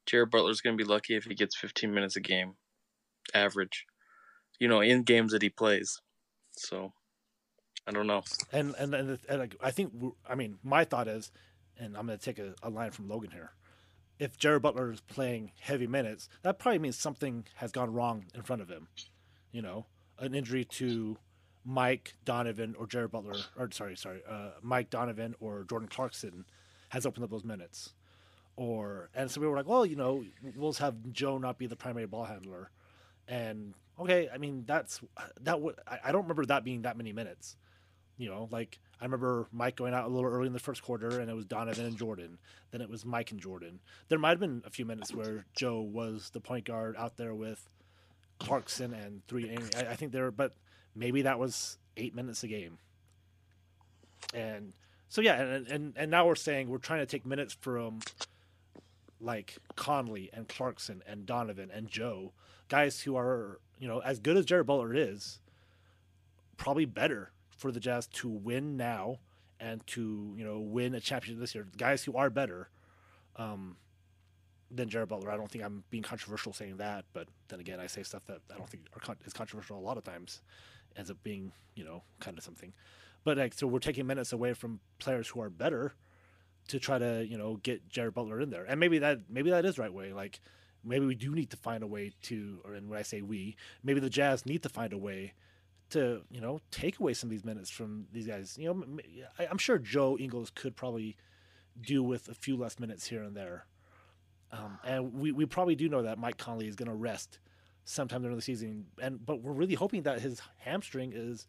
Jared 0.04 0.30
Butler's 0.30 0.60
going 0.60 0.76
to 0.76 0.82
be 0.82 0.88
lucky 0.88 1.14
if 1.14 1.24
he 1.24 1.34
gets 1.34 1.56
15 1.56 1.92
minutes 1.92 2.16
a 2.16 2.20
game, 2.20 2.54
average. 3.34 3.86
You 4.58 4.68
know, 4.68 4.80
in 4.80 5.02
games 5.02 5.32
that 5.32 5.42
he 5.42 5.50
plays. 5.50 6.00
So, 6.52 6.92
I 7.86 7.92
don't 7.92 8.06
know. 8.06 8.22
And 8.52 8.74
and 8.78 8.94
and, 8.94 9.18
and 9.28 9.54
I 9.62 9.70
think 9.70 9.92
I 10.28 10.34
mean 10.34 10.58
my 10.62 10.84
thought 10.84 11.08
is, 11.08 11.30
and 11.78 11.96
I'm 11.96 12.06
going 12.06 12.18
to 12.18 12.24
take 12.24 12.38
a, 12.38 12.54
a 12.62 12.70
line 12.70 12.90
from 12.90 13.08
Logan 13.08 13.30
here. 13.30 13.52
If 14.18 14.38
Jared 14.38 14.62
Butler 14.62 14.90
is 14.90 15.02
playing 15.02 15.52
heavy 15.60 15.86
minutes, 15.86 16.30
that 16.42 16.58
probably 16.58 16.78
means 16.78 16.96
something 16.96 17.44
has 17.56 17.70
gone 17.70 17.92
wrong 17.92 18.24
in 18.34 18.42
front 18.42 18.62
of 18.62 18.70
him. 18.70 18.88
You 19.52 19.60
know, 19.60 19.86
an 20.18 20.34
injury 20.34 20.64
to 20.64 21.18
Mike 21.66 22.14
Donovan 22.24 22.76
or 22.78 22.86
Jared 22.86 23.10
Butler, 23.10 23.34
or 23.58 23.68
sorry, 23.72 23.96
sorry, 23.96 24.22
uh, 24.28 24.50
Mike 24.62 24.88
Donovan 24.88 25.34
or 25.40 25.64
Jordan 25.68 25.88
Clarkson 25.88 26.44
has 26.90 27.04
opened 27.04 27.24
up 27.24 27.30
those 27.30 27.44
minutes. 27.44 27.92
Or 28.56 29.10
and 29.14 29.30
so 29.30 29.40
we 29.40 29.48
were 29.48 29.56
like, 29.56 29.66
well, 29.66 29.84
you 29.84 29.96
know, 29.96 30.24
we'll 30.54 30.70
just 30.70 30.80
have 30.80 30.94
Joe 31.12 31.38
not 31.38 31.58
be 31.58 31.66
the 31.66 31.76
primary 31.76 32.06
ball 32.06 32.24
handler, 32.24 32.70
and 33.28 33.74
okay, 34.00 34.30
I 34.32 34.38
mean 34.38 34.64
that's 34.66 35.00
that 35.42 35.60
would 35.60 35.74
I, 35.86 35.98
I 36.04 36.12
don't 36.12 36.22
remember 36.22 36.46
that 36.46 36.64
being 36.64 36.82
that 36.82 36.96
many 36.96 37.12
minutes. 37.12 37.56
You 38.16 38.30
know, 38.30 38.48
like 38.50 38.78
I 38.98 39.04
remember 39.04 39.46
Mike 39.52 39.76
going 39.76 39.92
out 39.92 40.06
a 40.06 40.08
little 40.08 40.30
early 40.30 40.46
in 40.46 40.54
the 40.54 40.58
first 40.58 40.82
quarter, 40.82 41.20
and 41.20 41.28
it 41.28 41.34
was 41.34 41.44
Donovan 41.44 41.84
and 41.84 41.98
Jordan. 41.98 42.38
Then 42.70 42.80
it 42.80 42.88
was 42.88 43.04
Mike 43.04 43.30
and 43.32 43.40
Jordan. 43.40 43.80
There 44.08 44.18
might 44.18 44.30
have 44.30 44.40
been 44.40 44.62
a 44.64 44.70
few 44.70 44.86
minutes 44.86 45.12
where 45.12 45.44
Joe 45.54 45.80
was 45.80 46.30
the 46.30 46.40
point 46.40 46.64
guard 46.64 46.96
out 46.96 47.18
there 47.18 47.34
with 47.34 47.68
Clarkson 48.38 48.94
and 48.94 49.20
three. 49.26 49.54
I, 49.76 49.80
I 49.80 49.96
think 49.96 50.12
there, 50.12 50.30
but 50.30 50.54
maybe 50.96 51.22
that 51.22 51.38
was 51.38 51.78
eight 51.96 52.14
minutes 52.14 52.42
a 52.42 52.48
game. 52.48 52.78
And 54.34 54.72
so 55.08 55.20
yeah, 55.20 55.40
and 55.40 55.66
and 55.68 55.92
and 55.96 56.10
now 56.10 56.26
we're 56.26 56.34
saying 56.34 56.68
we're 56.68 56.78
trying 56.78 57.00
to 57.00 57.06
take 57.06 57.24
minutes 57.24 57.56
from 57.60 58.00
like 59.20 59.56
Conley 59.76 60.30
and 60.32 60.48
Clarkson 60.48 61.02
and 61.06 61.26
Donovan 61.26 61.70
and 61.72 61.88
Joe, 61.88 62.32
guys 62.68 63.00
who 63.02 63.16
are 63.16 63.60
you 63.78 63.86
know 63.86 64.00
as 64.00 64.18
good 64.18 64.36
as 64.36 64.44
Jared 64.44 64.66
Butler 64.66 64.94
is, 64.94 65.40
probably 66.56 66.84
better 66.84 67.32
for 67.56 67.70
the 67.70 67.80
Jazz 67.80 68.06
to 68.06 68.28
win 68.28 68.76
now 68.76 69.18
and 69.60 69.86
to 69.88 70.34
you 70.36 70.44
know 70.44 70.58
win 70.58 70.94
a 70.94 71.00
championship 71.00 71.40
this 71.40 71.54
year. 71.54 71.66
Guys 71.76 72.04
who 72.04 72.16
are 72.16 72.30
better 72.30 72.68
um, 73.36 73.76
than 74.70 74.88
Jared 74.88 75.08
Butler. 75.08 75.30
I 75.30 75.36
don't 75.36 75.50
think 75.50 75.64
I'm 75.64 75.84
being 75.90 76.02
controversial 76.02 76.52
saying 76.52 76.78
that, 76.78 77.04
but 77.12 77.28
then 77.48 77.60
again, 77.60 77.80
I 77.80 77.86
say 77.86 78.02
stuff 78.02 78.24
that 78.26 78.40
I 78.52 78.58
don't 78.58 78.68
think 78.68 78.84
con- 79.00 79.16
is 79.24 79.32
controversial 79.32 79.78
a 79.78 79.80
lot 79.80 79.96
of 79.96 80.04
times. 80.04 80.42
Ends 80.96 81.10
up 81.10 81.18
being 81.22 81.52
you 81.74 81.84
know 81.84 82.02
kind 82.20 82.38
of 82.38 82.44
something. 82.44 82.72
But 83.24 83.38
like 83.38 83.54
so, 83.54 83.66
we're 83.66 83.78
taking 83.80 84.06
minutes 84.06 84.32
away 84.32 84.54
from 84.54 84.80
players 84.98 85.28
who 85.28 85.40
are 85.40 85.50
better 85.50 85.94
to 86.68 86.78
try 86.78 86.98
to 86.98 87.26
you 87.28 87.38
know 87.38 87.56
get 87.56 87.88
Jared 87.88 88.14
Butler 88.14 88.40
in 88.40 88.50
there, 88.50 88.64
and 88.64 88.80
maybe 88.80 88.98
that 88.98 89.20
maybe 89.28 89.50
that 89.50 89.64
is 89.64 89.78
right 89.78 89.92
way. 89.92 90.12
Like 90.12 90.40
maybe 90.84 91.06
we 91.06 91.14
do 91.14 91.34
need 91.34 91.50
to 91.50 91.56
find 91.56 91.82
a 91.82 91.86
way 91.86 92.12
to, 92.22 92.60
or 92.64 92.74
and 92.74 92.88
when 92.88 92.98
I 92.98 93.02
say 93.02 93.22
we, 93.22 93.56
maybe 93.82 94.00
the 94.00 94.10
Jazz 94.10 94.46
need 94.46 94.62
to 94.62 94.68
find 94.68 94.92
a 94.92 94.98
way 94.98 95.34
to 95.90 96.22
you 96.30 96.40
know 96.40 96.60
take 96.70 96.98
away 96.98 97.14
some 97.14 97.28
of 97.28 97.32
these 97.32 97.44
minutes 97.44 97.70
from 97.70 98.06
these 98.12 98.26
guys. 98.26 98.56
You 98.58 98.72
know, 98.72 98.98
I, 99.38 99.46
am 99.46 99.58
sure 99.58 99.78
Joe 99.78 100.16
Ingles 100.18 100.50
could 100.50 100.76
probably 100.76 101.16
do 101.80 102.02
with 102.02 102.28
a 102.28 102.34
few 102.34 102.56
less 102.56 102.78
minutes 102.78 103.06
here 103.06 103.22
and 103.22 103.36
there, 103.36 103.66
um, 104.52 104.78
and 104.84 105.12
we, 105.12 105.32
we 105.32 105.46
probably 105.46 105.74
do 105.74 105.88
know 105.88 106.02
that 106.02 106.18
Mike 106.18 106.38
Conley 106.38 106.68
is 106.68 106.76
going 106.76 106.88
to 106.88 106.94
rest 106.94 107.38
sometime 107.86 108.20
during 108.20 108.36
the 108.36 108.42
season, 108.42 108.86
and 109.00 109.24
but 109.24 109.40
we're 109.40 109.52
really 109.52 109.74
hoping 109.74 110.02
that 110.02 110.20
his 110.20 110.42
hamstring 110.58 111.12
is 111.14 111.46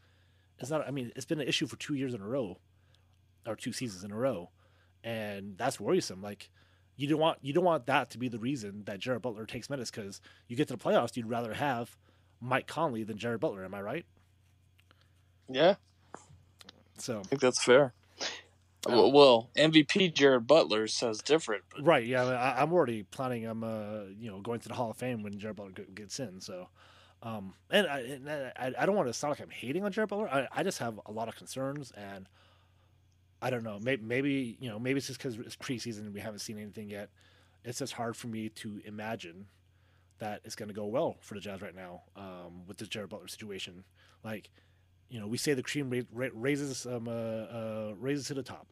is 0.60 0.72
not. 0.72 0.88
I 0.88 0.92
mean, 0.92 1.12
it's 1.18 1.26
been 1.26 1.42
an 1.42 1.48
issue 1.48 1.68
for 1.68 1.76
two 1.76 1.96
years 1.96 2.14
in 2.14 2.22
a 2.22 2.28
row, 2.28 2.58
or 3.46 3.58
two 3.58 3.74
seasons 3.74 4.06
in 4.06 4.12
a 4.12 4.16
row, 4.16 4.50
and 5.04 5.58
that's 5.58 5.80
worrisome. 5.80 6.22
Like. 6.22 6.50
You 7.00 7.08
don't 7.08 7.20
want 7.20 7.38
you 7.44 7.54
don't 7.54 7.64
want 7.64 7.86
that 7.86 8.10
to 8.10 8.18
be 8.18 8.28
the 8.28 8.40
reason 8.40 8.82
that 8.86 8.98
Jared 8.98 9.22
Butler 9.22 9.46
takes 9.46 9.70
minutes 9.70 9.92
because 9.92 10.20
you 10.48 10.56
get 10.56 10.68
to 10.70 10.76
the 10.76 10.84
playoffs, 10.84 11.16
you'd 11.16 11.30
rather 11.30 11.54
have 11.54 11.96
Mike 12.42 12.66
Conley 12.66 13.04
than 13.04 13.20
Jared 13.20 13.40
Butler. 13.40 13.64
Am 13.64 13.76
I 13.76 13.82
right? 13.84 14.06
Yeah, 15.48 15.76
So 16.98 17.20
I 17.20 17.24
think 17.24 17.42
that's 17.42 17.64
fair. 17.64 17.94
Well, 18.88 19.12
well, 19.12 19.50
MVP 19.58 20.14
Jared 20.14 20.48
Butler 20.48 20.88
says 20.88 21.22
different. 21.22 21.64
But 21.70 21.86
right, 21.86 22.06
yeah, 22.06 22.24
I, 22.26 22.62
I'm 22.62 22.74
already 22.74 23.04
planning. 23.04 23.46
I'm 23.46 23.64
uh, 23.64 24.04
you 24.18 24.30
know, 24.30 24.40
going 24.40 24.60
to 24.62 24.68
the 24.68 24.74
Hall 24.74 24.92
of 24.92 24.98
Fame 24.98 25.24
when 25.24 25.38
Jared 25.38 25.58
Butler 25.58 25.86
gets 25.94 26.20
in. 26.20 26.42
So, 26.42 26.70
um, 27.24 27.54
and 27.70 27.88
I, 27.88 28.00
and 28.00 28.30
I, 28.30 28.74
I 28.80 28.86
don't 28.86 28.96
want 28.96 29.08
to 29.08 29.14
sound 29.14 29.32
like 29.32 29.42
I'm 29.42 29.50
hating 29.50 29.84
on 29.84 29.92
Jared 29.92 30.10
Butler. 30.10 30.30
I, 30.30 30.48
I 30.52 30.64
just 30.64 30.80
have 30.80 31.00
a 31.06 31.12
lot 31.12 31.28
of 31.28 31.36
concerns, 31.36 31.92
and 31.92 32.28
I 33.42 33.50
don't 33.50 33.64
know. 33.64 33.80
Maybe, 33.82 34.04
maybe 34.04 34.58
you 34.60 34.70
know, 34.70 34.80
maybe 34.80 34.98
it's 34.98 35.08
just 35.08 35.20
because 35.20 35.38
it's 35.38 35.56
preseason 35.56 36.00
and 36.00 36.14
we 36.14 36.20
haven't 36.20 36.40
seen 36.40 36.58
anything 36.58 36.90
yet. 36.90 37.10
It's 37.64 37.80
just 37.80 37.94
hard 37.94 38.16
for 38.16 38.28
me 38.28 38.50
to 38.50 38.82
imagine 38.86 39.48
that 40.20 40.42
it's 40.46 40.56
going 40.56 40.70
to 40.70 40.74
go 40.74 40.86
well 40.86 41.18
for 41.22 41.36
the 41.36 41.40
Jazz 41.40 41.62
right 41.62 41.76
now 41.76 42.04
um, 42.16 42.66
with 42.68 42.78
this 42.78 42.88
Jared 42.88 43.10
Butler 43.10 43.28
situation. 43.28 43.84
Like, 44.24 44.50
you 45.10 45.20
know, 45.20 45.28
we 45.28 45.38
say 45.38 45.54
the 45.54 45.64
cream 45.64 45.90
ra- 45.90 46.02
ra- 46.12 46.30
raises 46.34 46.86
um, 46.86 47.08
uh, 47.08 47.12
uh, 47.12 47.94
raises 48.00 48.28
to 48.28 48.34
the 48.34 48.44
top. 48.44 48.68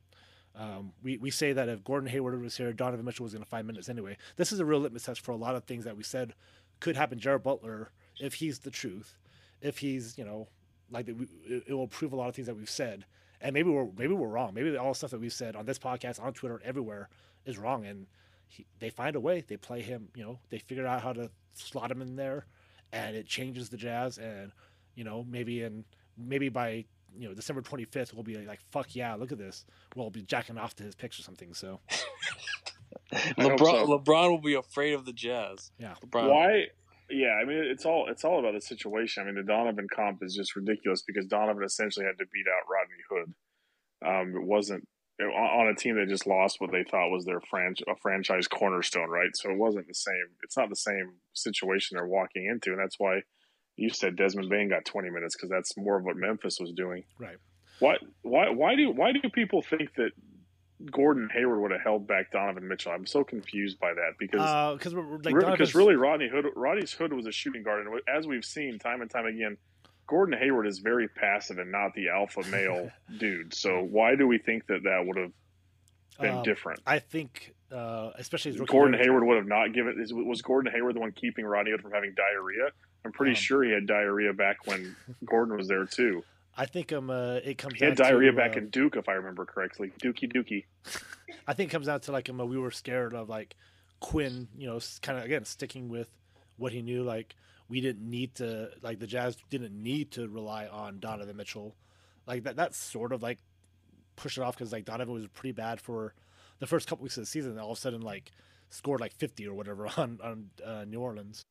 Um, 0.57 0.93
we, 1.03 1.17
we 1.17 1.31
say 1.31 1.53
that 1.53 1.67
if 1.67 1.83
Gordon 1.83 2.09
Hayward 2.09 2.41
was 2.41 2.55
here, 2.55 2.71
Donovan 2.71 3.05
Mitchell 3.05 3.23
was 3.23 3.33
going 3.33 3.43
to 3.43 3.49
five 3.49 3.65
minutes 3.65 3.89
anyway. 3.89 4.17
This 4.37 4.51
is 4.51 4.59
a 4.59 4.65
real 4.65 4.79
litmus 4.79 5.03
test 5.03 5.21
for 5.21 5.31
a 5.31 5.35
lot 5.35 5.55
of 5.55 5.65
things 5.65 5.83
that 5.83 5.97
we 5.97 6.03
said 6.03 6.33
could 6.79 6.95
happen. 6.95 7.19
Jared 7.19 7.43
Butler, 7.43 7.89
if 8.19 8.35
he's 8.35 8.59
the 8.59 8.71
truth, 8.71 9.17
if 9.61 9.79
he's 9.79 10.17
you 10.17 10.23
know 10.23 10.47
like 10.91 11.07
it 11.07 11.73
will 11.73 11.87
prove 11.87 12.13
a 12.13 12.15
lot 12.15 12.29
of 12.29 12.35
things 12.35 12.47
that 12.47 12.55
we've 12.55 12.69
said, 12.69 13.05
and 13.41 13.53
maybe 13.53 13.69
we're 13.69 13.87
maybe 13.97 14.13
we're 14.13 14.27
wrong. 14.27 14.53
Maybe 14.53 14.75
all 14.77 14.89
the 14.89 14.95
stuff 14.95 15.11
that 15.11 15.19
we've 15.19 15.33
said 15.33 15.55
on 15.55 15.65
this 15.65 15.79
podcast, 15.79 16.21
on 16.21 16.33
Twitter, 16.33 16.61
everywhere 16.63 17.09
is 17.45 17.57
wrong, 17.57 17.85
and 17.85 18.07
he, 18.47 18.65
they 18.79 18.89
find 18.89 19.15
a 19.15 19.19
way. 19.19 19.43
They 19.45 19.57
play 19.57 19.81
him. 19.81 20.09
You 20.15 20.23
know, 20.23 20.39
they 20.49 20.59
figure 20.59 20.87
out 20.87 21.01
how 21.01 21.13
to 21.13 21.29
slot 21.53 21.91
him 21.91 22.01
in 22.01 22.15
there, 22.15 22.45
and 22.91 23.15
it 23.15 23.27
changes 23.27 23.69
the 23.69 23.77
Jazz. 23.77 24.17
And 24.17 24.51
you 24.95 25.03
know, 25.03 25.25
maybe 25.27 25.63
in 25.63 25.85
maybe 26.17 26.49
by 26.49 26.85
you 27.17 27.27
know 27.27 27.33
December 27.33 27.61
25th, 27.61 28.13
we'll 28.13 28.23
be 28.23 28.37
like, 28.37 28.59
fuck 28.71 28.95
yeah, 28.95 29.15
look 29.15 29.31
at 29.31 29.37
this. 29.37 29.65
We'll 29.95 30.09
be 30.09 30.21
jacking 30.21 30.57
off 30.57 30.75
to 30.75 30.83
his 30.83 30.95
pics 30.95 31.19
or 31.19 31.23
something. 31.23 31.53
So 31.53 31.79
LeBron, 33.13 33.57
so. 33.59 33.99
LeBron 33.99 34.29
will 34.29 34.41
be 34.41 34.55
afraid 34.55 34.93
of 34.93 35.05
the 35.05 35.13
Jazz. 35.13 35.71
Yeah. 35.77 35.95
LeBron. 36.05 36.29
Why? 36.29 36.65
Yeah, 37.09 37.37
I 37.41 37.45
mean 37.45 37.63
it's 37.63 37.85
all 37.85 38.07
it's 38.09 38.23
all 38.23 38.39
about 38.39 38.53
the 38.53 38.61
situation. 38.61 39.23
I 39.23 39.25
mean 39.27 39.35
the 39.35 39.43
Donovan 39.43 39.87
comp 39.93 40.23
is 40.23 40.35
just 40.35 40.55
ridiculous 40.55 41.03
because 41.03 41.25
Donovan 41.27 41.63
essentially 41.63 42.05
had 42.05 42.17
to 42.17 42.25
beat 42.31 42.45
out 42.47 42.67
Rodney 42.69 43.03
Hood. 43.09 43.33
Um, 44.05 44.41
it 44.41 44.45
wasn't 44.45 44.87
on 45.21 45.67
a 45.67 45.75
team 45.75 45.95
that 45.95 46.09
just 46.09 46.27
lost 46.27 46.59
what 46.59 46.71
they 46.71 46.83
thought 46.83 47.09
was 47.09 47.25
their 47.25 47.39
franch- 47.39 47.87
a 47.87 47.95
franchise 48.01 48.47
cornerstone, 48.47 49.09
right? 49.09 49.29
So 49.33 49.49
it 49.49 49.57
wasn't 49.57 49.87
the 49.87 49.93
same. 49.93 50.35
It's 50.43 50.57
not 50.57 50.69
the 50.69 50.75
same 50.75 51.13
situation 51.33 51.95
they're 51.95 52.07
walking 52.07 52.47
into, 52.47 52.71
and 52.71 52.79
that's 52.79 52.99
why 52.99 53.21
you 53.77 53.89
said 53.89 54.15
Desmond 54.15 54.49
Bane 54.49 54.69
got 54.69 54.85
20 54.85 55.09
minutes 55.09 55.35
because 55.35 55.49
that's 55.49 55.75
more 55.77 55.97
of 55.97 56.03
what 56.05 56.15
Memphis 56.17 56.59
was 56.59 56.71
doing. 56.71 57.03
Right. 57.19 57.37
Why? 57.79 57.97
Why? 58.21 58.49
Why 58.49 58.75
do? 58.75 58.91
Why 58.91 59.11
do 59.11 59.19
people 59.29 59.61
think 59.61 59.93
that 59.95 60.11
Gordon 60.91 61.29
Hayward 61.33 61.59
would 61.61 61.71
have 61.71 61.81
held 61.81 62.07
back 62.07 62.31
Donovan 62.31 62.67
Mitchell? 62.67 62.91
I'm 62.91 63.05
so 63.05 63.23
confused 63.23 63.79
by 63.79 63.93
that 63.93 64.13
because 64.19 64.77
because 64.77 64.93
uh, 64.93 64.99
like 64.99 65.23
because 65.23 65.41
Donovan's- 65.43 65.75
really 65.75 65.95
Rodney 65.95 66.29
Hood 66.29 66.45
Rodney's 66.55 66.93
Hood 66.93 67.11
was 67.13 67.25
a 67.25 67.31
shooting 67.31 67.63
guard, 67.63 67.85
and 67.85 68.01
as 68.07 68.27
we've 68.27 68.45
seen 68.45 68.79
time 68.79 69.01
and 69.01 69.11
time 69.11 69.25
again, 69.25 69.57
Gordon 70.07 70.37
Hayward 70.39 70.67
is 70.67 70.79
very 70.79 71.07
passive 71.09 71.57
and 71.57 71.71
not 71.71 71.93
the 71.95 72.09
alpha 72.09 72.43
male 72.49 72.89
dude. 73.17 73.53
So 73.53 73.81
why 73.83 74.15
do 74.15 74.25
we 74.27 74.37
think 74.37 74.67
that 74.67 74.83
that 74.83 75.03
would 75.05 75.17
have 75.17 75.31
been 76.21 76.37
Um, 76.37 76.43
different? 76.43 76.79
I 76.87 76.99
think, 76.99 77.53
uh, 77.73 78.11
especially 78.17 78.53
Gordon 78.65 78.97
Hayward 78.97 79.25
would 79.25 79.35
have 79.37 79.47
not 79.47 79.73
given. 79.73 79.99
Is, 80.01 80.13
was 80.13 80.41
Gordon 80.41 80.71
Hayward 80.73 80.95
the 80.95 81.01
one 81.01 81.11
keeping 81.11 81.43
Rodney 81.45 81.71
Hood 81.71 81.81
from 81.81 81.91
having 81.91 82.13
diarrhea? 82.15 82.71
I'm 83.05 83.11
pretty 83.11 83.31
Um, 83.31 83.35
sure 83.35 83.63
he 83.63 83.71
had 83.71 83.85
diarrhea 83.85 84.33
back 84.33 84.65
when 84.65 84.95
Gordon 85.25 85.55
was 85.55 85.67
there 85.67 85.85
too. 85.85 86.23
I 86.57 86.65
think 86.65 86.91
um, 86.93 87.09
uh, 87.09 87.35
it 87.35 87.57
comes. 87.57 87.75
He 87.79 87.85
had 87.85 87.97
diarrhea 87.97 88.31
to, 88.31 88.37
back 88.37 88.55
uh, 88.55 88.59
in 88.59 88.69
Duke, 88.69 88.95
if 88.95 89.07
I 89.07 89.13
remember 89.13 89.45
correctly. 89.45 89.91
Dookie 90.01 90.31
Dookie. 90.31 90.65
I 91.47 91.53
think 91.53 91.69
it 91.69 91.73
comes 91.73 91.85
down 91.87 91.99
to 92.01 92.11
like 92.11 92.29
um, 92.29 92.41
uh, 92.41 92.45
we 92.45 92.57
were 92.57 92.71
scared 92.71 93.13
of 93.13 93.29
like 93.29 93.55
Quinn, 93.99 94.47
you 94.57 94.67
know, 94.67 94.79
kind 95.01 95.17
of 95.19 95.25
again 95.25 95.45
sticking 95.45 95.89
with 95.89 96.09
what 96.57 96.71
he 96.71 96.81
knew. 96.81 97.03
Like 97.03 97.35
we 97.67 97.81
didn't 97.81 98.09
need 98.09 98.35
to, 98.35 98.69
like 98.81 98.99
the 98.99 99.07
Jazz 99.07 99.37
didn't 99.49 99.73
need 99.73 100.11
to 100.11 100.27
rely 100.27 100.67
on 100.67 100.99
Donovan 100.99 101.35
Mitchell. 101.35 101.75
Like 102.25 102.43
that, 102.43 102.55
that's 102.55 102.77
sort 102.77 103.11
of 103.11 103.21
like 103.21 103.39
push 104.15 104.37
it 104.37 104.41
off 104.41 104.55
because 104.57 104.71
like 104.71 104.85
Donovan 104.85 105.13
was 105.13 105.27
pretty 105.27 105.51
bad 105.51 105.81
for 105.81 106.13
the 106.59 106.67
first 106.67 106.87
couple 106.87 107.03
weeks 107.03 107.17
of 107.17 107.23
the 107.23 107.27
season. 107.27 107.51
And 107.51 107.59
all 107.59 107.71
of 107.71 107.77
a 107.77 107.81
sudden, 107.81 108.01
like 108.01 108.31
scored 108.69 109.01
like 109.01 109.13
fifty 109.13 109.45
or 109.47 109.53
whatever 109.53 109.87
on 109.97 110.19
on 110.23 110.49
uh, 110.65 110.85
New 110.87 111.01
Orleans, 111.01 111.43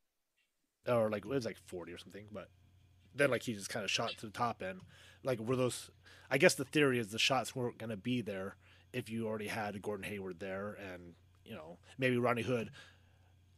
or 0.89 1.11
like 1.11 1.25
it 1.25 1.29
was 1.29 1.45
like 1.45 1.59
forty 1.67 1.93
or 1.93 1.99
something. 1.99 2.27
But 2.33 2.49
then 3.15 3.31
like 3.31 3.43
he 3.43 3.55
just 3.55 3.71
kind 3.71 3.85
of 3.85 3.91
shot 3.91 4.11
to 4.19 4.27
the 4.27 4.33
top 4.33 4.63
end. 4.63 4.81
Like 5.23 5.41
were 5.41 5.57
those? 5.57 5.91
I 6.31 6.39
guess 6.39 6.55
the 6.55 6.65
theory 6.65 6.99
is 6.99 7.09
the 7.09 7.19
shots 7.19 7.55
weren't 7.55 7.79
going 7.79 7.91
to 7.91 7.97
be 7.97 8.21
there 8.21 8.57
if 8.93 9.11
you 9.11 9.27
already 9.27 9.49
had 9.49 9.81
Gordon 9.83 10.05
Hayward 10.05 10.41
there, 10.41 10.77
and 10.93 11.15
you 11.45 11.55
know 11.55 11.79
maybe 11.99 12.17
Ronnie 12.17 12.43
Hood 12.43 12.71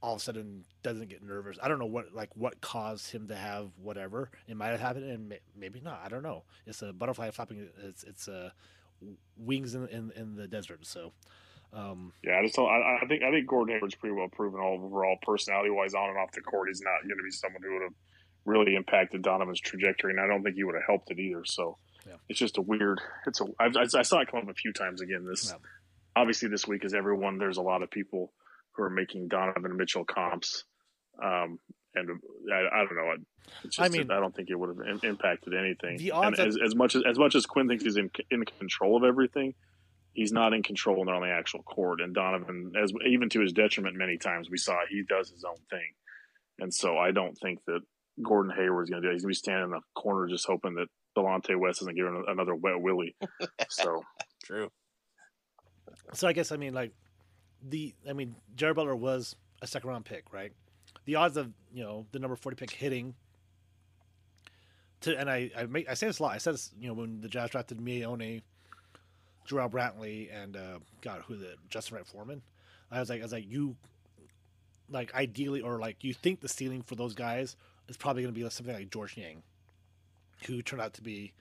all 0.03 0.14
of 0.14 0.20
a 0.20 0.22
sudden 0.22 0.64
doesn't 0.83 1.09
get 1.09 1.22
nervous. 1.22 1.59
I 1.62 1.68
don't 1.68 1.79
know 1.79 1.87
what 1.87 2.14
like 2.14 2.31
what 2.35 2.61
caused 2.61 3.11
him 3.11 3.29
to 3.29 3.37
have 3.37 3.70
whatever. 3.83 4.31
It 4.47 4.57
might 4.57 4.68
have 4.68 4.81
happened, 4.81 5.11
and 5.11 5.29
may, 5.29 5.41
maybe 5.57 5.81
not. 5.81 6.01
I 6.05 6.09
don't 6.09 6.22
know. 6.22 6.45
It's 6.66 6.83
a 6.83 6.93
butterfly 6.93 7.31
flapping. 7.31 7.68
It's 7.83 8.05
it's 8.05 8.29
uh, 8.29 8.51
a 9.03 9.07
wings 9.37 9.74
in, 9.74 9.89
in 9.89 10.12
in 10.14 10.37
the 10.37 10.47
desert. 10.47 10.87
So 10.87 11.12
um, 11.77 12.12
Yeah, 12.24 12.39
I 12.39 12.43
just 12.43 12.57
don't. 12.57 12.68
I, 12.68 12.99
I 13.03 13.07
think 13.07 13.22
I 13.22 13.31
think 13.31 13.47
Gordon 13.47 13.74
Hayward's 13.77 13.95
pretty 13.95 14.14
well 14.14 14.29
proven 14.29 14.61
overall, 14.61 15.16
personality 15.22 15.70
wise, 15.70 15.95
on 15.95 16.09
and 16.11 16.18
off 16.18 16.33
the 16.33 16.41
court. 16.41 16.68
He's 16.68 16.81
not 16.83 17.03
going 17.03 17.16
to 17.18 17.24
be 17.24 17.31
someone 17.31 17.62
who 17.62 17.72
would 17.74 17.83
have 17.83 17.95
really 18.45 18.74
impacted 18.77 19.22
Donovan's 19.22 19.61
trajectory, 19.61 20.12
and 20.12 20.20
I 20.20 20.27
don't 20.27 20.43
think 20.43 20.57
he 20.57 20.64
would 20.64 20.74
have 20.77 20.85
helped 20.87 21.11
it 21.11 21.18
either. 21.18 21.45
So 21.45 21.79
Yeah. 22.07 22.14
it's 22.29 22.39
just 22.39 22.59
a 22.59 22.62
weird. 22.62 23.01
It's 23.27 23.41
a. 23.41 23.45
I, 23.61 23.70
I 23.99 24.03
saw 24.03 24.20
it 24.20 24.29
come 24.31 24.41
up 24.41 24.49
a 24.49 24.55
few 24.55 24.72
times 24.72 25.01
again. 25.01 25.27
This 25.29 25.51
Yeah. 25.51 25.59
obviously 26.16 26.49
this 26.49 26.66
week 26.66 26.85
is 26.85 26.95
everyone. 26.95 27.39
There's 27.39 27.59
a 27.59 27.62
lot 27.62 27.83
of 27.83 27.91
people 27.91 28.33
who 28.72 28.83
are 28.83 28.91
making 28.91 29.29
Donovan 29.29 29.77
Mitchell 29.77 30.05
comps, 30.05 30.64
um, 31.22 31.59
and 31.95 32.11
I, 32.53 32.81
I 32.81 32.85
don't 32.85 32.97
know. 32.97 33.14
It's 33.64 33.77
just, 33.77 33.81
I 33.81 33.89
mean- 33.89 34.11
I 34.11 34.20
don't 34.20 34.35
think 34.35 34.51
it 34.51 34.55
would 34.59 34.68
have 34.77 34.87
im- 34.87 35.01
impacted 35.09 35.55
anything. 35.55 35.97
The 35.99 36.11
and 36.11 36.24
odds 36.27 36.39
of- 36.39 36.47
as, 36.49 36.59
as 36.64 36.74
much 36.74 36.95
as 36.95 37.03
as 37.09 37.18
much 37.18 37.35
as 37.35 37.47
Quinn 37.47 37.68
thinks 37.68 37.85
he's 37.85 37.97
in 37.97 38.11
in 38.31 38.45
control 38.45 38.97
of 38.97 39.05
everything, 39.05 39.55
he's 40.17 40.33
not 40.33 40.55
in 40.55 40.62
control 40.62 41.09
on 41.09 41.21
the 41.21 41.29
actual 41.29 41.62
court. 41.62 42.01
And 42.01 42.14
Donovan, 42.14 42.73
as 42.83 42.93
even 43.07 43.29
to 43.31 43.41
his 43.41 43.53
detriment, 43.53 43.97
many 43.97 44.17
times 44.17 44.49
we 44.51 44.57
saw 44.57 44.79
he 44.89 45.03
does 45.09 45.31
his 45.31 45.45
own 45.45 45.59
thing. 45.71 45.93
And 46.59 46.73
so 46.73 46.97
I 46.97 47.12
don't 47.12 47.37
think 47.37 47.61
that 47.67 47.81
Gordon 48.23 48.51
Hayward's 48.57 48.89
going 48.89 49.03
to 49.03 49.09
do. 49.09 49.11
it. 49.11 49.14
He's 49.14 49.23
going 49.23 49.35
to 49.35 49.39
be 49.39 49.45
standing 49.45 49.64
in 49.64 49.71
the 49.71 49.81
corner 49.95 50.27
just 50.27 50.47
hoping 50.47 50.75
that 50.77 50.89
Delonte 51.17 51.59
West 51.59 51.83
isn't 51.83 51.95
giving 51.95 52.25
another 52.27 52.55
wet 52.55 52.81
willy. 52.81 53.14
So 53.69 54.03
True. 54.43 54.71
So 56.14 56.29
I 56.29 56.33
guess 56.33 56.51
I 56.53 56.57
mean 56.57 56.73
like 56.73 56.93
the 57.62 57.95
I 58.09 58.12
mean 58.12 58.37
Jared 58.55 58.77
Butler 58.77 58.97
was 58.97 59.37
a 59.61 59.67
second 59.67 59.91
round 59.91 60.05
pick, 60.05 60.33
right? 60.33 60.53
The 61.05 61.17
odds 61.17 61.37
of 61.37 61.53
you 61.73 61.83
know 61.83 62.07
the 62.12 62.19
number 62.19 62.37
forty 62.37 62.55
pick 62.55 62.71
hitting 62.71 63.14
to 65.01 65.19
and 65.19 65.29
I 65.29 65.51
I 65.57 65.67
make 65.67 65.89
I 65.89 65.95
say 65.95 66.07
this 66.07 66.21
a 66.21 66.23
lot. 66.23 66.35
I 66.35 66.39
said 66.39 66.55
this 66.55 66.71
you 66.79 66.89
know 66.89 66.95
when 66.95 67.21
the 67.21 67.29
Jazz 67.29 67.51
drafted 67.51 67.79
Miye 67.79 68.05
Oni, 68.05 68.43
Jarrell 69.47 69.71
Brantley, 69.71 70.29
and 70.35 70.57
uh, 70.57 70.79
God 71.01 71.23
who 71.27 71.37
the 71.37 71.55
Justin 71.69 71.97
Wright 71.97 72.07
Foreman. 72.07 72.43
I 72.91 73.01
was 73.01 73.09
like 73.09 73.21
I 73.21 73.25
was 73.25 73.33
like 73.33 73.51
you 73.51 73.77
like 74.91 75.15
ideally 75.15 75.61
or 75.61 75.79
like 75.79 76.05
you 76.05 76.15
think 76.15 76.41
the 76.41 76.49
ceiling 76.49 76.83
for 76.83 76.95
those 76.95 77.15
guys 77.15 77.57
is 77.89 77.97
probably 77.97 78.23
going 78.23 78.35
to 78.35 78.41
be 78.41 78.49
something 78.51 78.75
like 78.75 78.91
Georges 78.91 79.17
Niang, 79.17 79.43
who 80.47 80.63
turned 80.63 80.83
out 80.83 80.95
to 80.95 81.03
be 81.03 81.33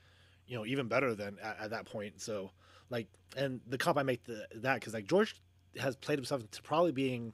you 0.47 0.57
know 0.57 0.65
even 0.65 0.87
better 0.87 1.13
than 1.13 1.37
at, 1.41 1.57
at 1.59 1.69
that 1.71 1.85
point. 1.85 2.21
So 2.21 2.51
like 2.89 3.07
and 3.37 3.61
the 3.67 3.77
comp 3.77 3.97
I 3.97 4.03
make 4.03 4.23
the, 4.25 4.47
that 4.55 4.75
because 4.75 4.93
like 4.93 5.07
George 5.07 5.35
has 5.79 5.95
played 5.95 6.17
himself 6.17 6.49
to 6.49 6.61
probably 6.61 6.91
being 6.91 7.33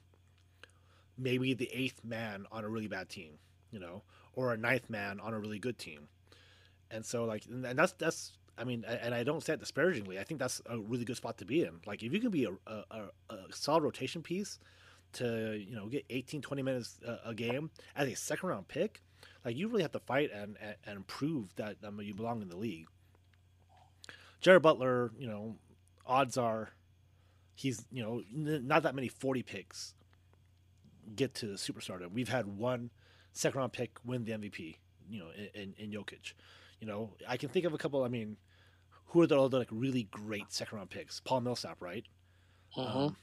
maybe 1.18 1.54
the 1.54 1.70
eighth 1.74 2.04
man 2.04 2.46
on 2.52 2.64
a 2.64 2.70
really 2.70 2.88
bad 2.88 3.10
team, 3.10 3.34
you 3.72 3.80
know, 3.80 4.04
or 4.34 4.54
a 4.54 4.58
ninth 4.58 4.90
man 4.90 5.20
on 5.20 5.34
a 5.34 5.40
really 5.40 5.60
good 5.60 5.78
team, 5.78 6.08
and 6.90 7.06
so 7.06 7.26
like 7.26 7.46
and 7.46 7.78
that's 7.78 7.94
that's 7.94 8.34
I 8.62 8.64
mean 8.64 8.86
and 8.86 9.14
I 9.14 9.24
don't 9.24 9.44
say 9.44 9.54
it 9.54 9.60
disparagingly. 9.60 10.20
I 10.20 10.24
think 10.24 10.40
that's 10.40 10.62
a 10.68 10.80
really 10.80 11.04
good 11.04 11.18
spot 11.18 11.38
to 11.40 11.46
be 11.46 11.64
in. 11.64 11.82
Like 11.86 12.04
if 12.04 12.14
you 12.14 12.20
can 12.20 12.32
be 12.32 12.46
a 12.46 12.52
a, 12.70 12.84
a, 13.30 13.36
solid 13.52 13.84
rotation 13.84 14.22
piece 14.22 14.60
to 15.14 15.58
you 15.58 15.76
know 15.76 15.88
get 15.88 16.06
18 16.10 16.42
20 16.42 16.62
minutes 16.62 17.00
a, 17.26 17.34
game 17.34 17.70
as 17.96 18.08
a 18.08 18.16
second 18.16 18.48
round 18.48 18.68
pick 18.70 19.02
like 19.44 19.58
you 19.58 19.68
really 19.68 19.82
have 19.82 19.92
to 19.92 20.00
fight 20.00 20.32
and 20.32 20.56
and, 20.62 20.76
and 20.86 21.08
prove 21.08 21.54
that 21.58 21.76
um, 21.84 22.00
you 22.02 22.14
belong 22.14 22.42
in 22.42 22.48
the 22.48 22.56
league 22.56 22.88
Jared 24.42 24.64
Butler, 24.64 25.12
you 25.18 25.28
know, 25.28 25.56
odds 26.06 26.36
are 26.36 26.72
he's, 27.54 27.86
you 27.92 28.04
know, 28.04 28.24
not 28.34 28.84
that 28.84 28.96
many 28.96 29.08
40 29.08 29.44
picks 29.44 29.94
get 31.16 31.36
to 31.36 31.48
superstardom. 31.54 32.12
We've 32.12 32.30
had 32.30 32.48
one 32.48 32.90
second 33.34 33.60
round 33.60 33.72
pick 33.72 34.00
win 34.04 34.26
the 34.26 34.34
MVP, 34.34 34.78
you 35.10 35.20
know, 35.20 35.28
in, 35.54 35.62
in, 35.62 35.74
in 35.78 35.92
Jokic. 35.92 36.34
You 36.80 36.88
know, 36.88 37.12
I 37.28 37.38
can 37.38 37.50
think 37.50 37.66
of 37.66 37.74
a 37.74 37.78
couple, 37.78 38.04
I 38.04 38.08
mean, 38.08 38.38
who 39.12 39.22
are 39.22 39.28
the 39.28 39.40
other 39.40 39.60
like 39.60 39.68
really 39.72 40.04
great 40.04 40.52
second 40.52 40.78
round 40.78 40.90
picks? 40.90 41.20
Paul 41.20 41.42
Millsap, 41.42 41.82
right? 41.82 42.06
Um, 42.78 43.16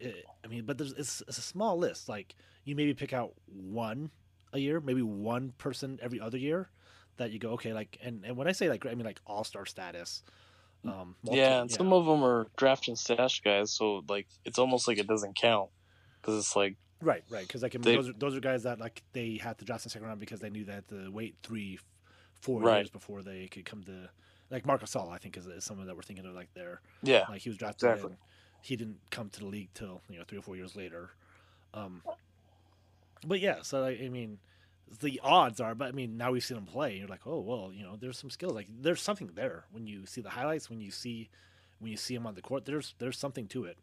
it- 0.00 0.24
I 0.44 0.48
mean, 0.48 0.64
but 0.64 0.78
there's 0.78 0.92
it's, 0.92 1.22
it's 1.28 1.38
a 1.38 1.42
small 1.42 1.76
list. 1.78 2.08
Like 2.08 2.34
you 2.64 2.74
maybe 2.76 2.94
pick 2.94 3.12
out 3.12 3.32
one 3.46 4.10
a 4.52 4.58
year, 4.58 4.80
maybe 4.80 5.02
one 5.02 5.52
person 5.58 5.98
every 6.02 6.20
other 6.20 6.38
year 6.38 6.70
that 7.16 7.30
you 7.30 7.38
go 7.38 7.50
okay. 7.50 7.72
Like 7.72 7.98
and, 8.02 8.24
and 8.24 8.36
when 8.36 8.48
I 8.48 8.52
say 8.52 8.68
like 8.68 8.84
I 8.86 8.94
mean 8.94 9.06
like 9.06 9.20
all 9.26 9.44
star 9.44 9.66
status. 9.66 10.22
Um, 10.84 11.14
multi- 11.22 11.38
yeah, 11.38 11.60
and 11.62 11.70
some 11.70 11.92
of 11.92 12.06
them 12.06 12.24
are 12.24 12.48
draft 12.56 12.88
and 12.88 12.98
stash 12.98 13.40
guys, 13.40 13.70
so 13.72 14.02
like 14.08 14.26
it's 14.44 14.58
almost 14.58 14.88
like 14.88 14.98
it 14.98 15.06
doesn't 15.06 15.36
count 15.36 15.70
because 16.20 16.36
it's 16.38 16.56
like 16.56 16.74
right, 17.00 17.22
right, 17.30 17.46
because 17.46 17.62
like 17.62 17.76
I 17.76 17.78
mean, 17.78 17.82
They- 17.84 17.94
those 17.96 18.08
are 18.08 18.12
those 18.14 18.36
are 18.36 18.40
guys 18.40 18.64
that 18.64 18.80
like 18.80 19.00
they 19.12 19.36
had 19.40 19.58
to 19.58 19.64
draft 19.64 19.84
in 19.84 19.88
the 19.88 19.90
second 19.90 20.08
round 20.08 20.18
because 20.18 20.40
they 20.40 20.50
knew 20.50 20.64
they 20.64 20.72
had 20.72 20.88
to 20.88 21.08
wait 21.12 21.36
three, 21.44 21.78
four 22.40 22.60
Right. 22.60 22.78
years 22.78 22.90
before 22.90 23.22
they 23.22 23.46
could 23.46 23.64
come 23.64 23.84
to 23.84 24.10
like 24.52 24.64
Marcus 24.66 24.94
Gasol. 24.94 25.10
I 25.10 25.18
think 25.18 25.36
is, 25.36 25.46
is 25.48 25.64
someone 25.64 25.88
that 25.88 25.96
we're 25.96 26.02
thinking 26.02 26.26
of 26.26 26.34
like 26.34 26.52
there. 26.54 26.80
yeah, 27.02 27.24
Like 27.28 27.40
he 27.42 27.48
was 27.48 27.58
drafted, 27.58 27.88
Exactly. 27.90 28.10
and 28.10 28.18
he 28.60 28.76
didn't 28.76 28.98
come 29.10 29.28
to 29.30 29.40
the 29.40 29.46
league 29.46 29.70
till 29.74 30.00
you 30.08 30.18
know 30.18 30.24
three 30.28 30.38
or 30.38 30.42
four 30.42 30.54
years 30.56 30.76
later. 30.76 31.10
Um, 31.74 32.02
but 33.26 33.40
yeah, 33.40 33.62
so 33.62 33.80
like, 33.80 34.00
I 34.00 34.08
mean, 34.08 34.38
the 35.00 35.20
odds 35.24 35.60
are, 35.60 35.74
but 35.74 35.88
I 35.88 35.92
mean, 35.92 36.16
now 36.16 36.32
we've 36.32 36.44
seen 36.44 36.58
him 36.58 36.66
play, 36.66 36.90
and 36.90 36.98
you're 37.00 37.08
like, 37.08 37.26
oh 37.26 37.40
well, 37.40 37.72
you 37.74 37.82
know, 37.82 37.96
there's 37.98 38.18
some 38.18 38.30
skills. 38.30 38.52
Like 38.52 38.68
there's 38.80 39.00
something 39.02 39.30
there 39.34 39.64
when 39.72 39.86
you 39.86 40.06
see 40.06 40.20
the 40.20 40.30
highlights, 40.30 40.68
when 40.70 40.80
you 40.80 40.90
see 40.90 41.30
when 41.78 41.90
you 41.90 41.96
see 41.96 42.14
him 42.14 42.26
on 42.26 42.34
the 42.34 42.42
court. 42.42 42.64
There's 42.64 42.94
there's 42.98 43.18
something 43.18 43.46
to 43.48 43.64
it. 43.64 43.78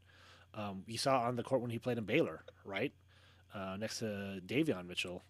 Um, 0.54 0.84
you 0.88 0.98
saw 0.98 1.22
on 1.22 1.36
the 1.36 1.44
court 1.44 1.62
when 1.62 1.70
he 1.72 1.78
played 1.80 1.98
in 1.98 2.06
Baylor, 2.06 2.44
right, 2.66 2.92
uh, 3.54 3.76
next 3.80 4.00
to 4.00 4.42
Davion 4.46 4.88
Mitchell. 4.88 5.24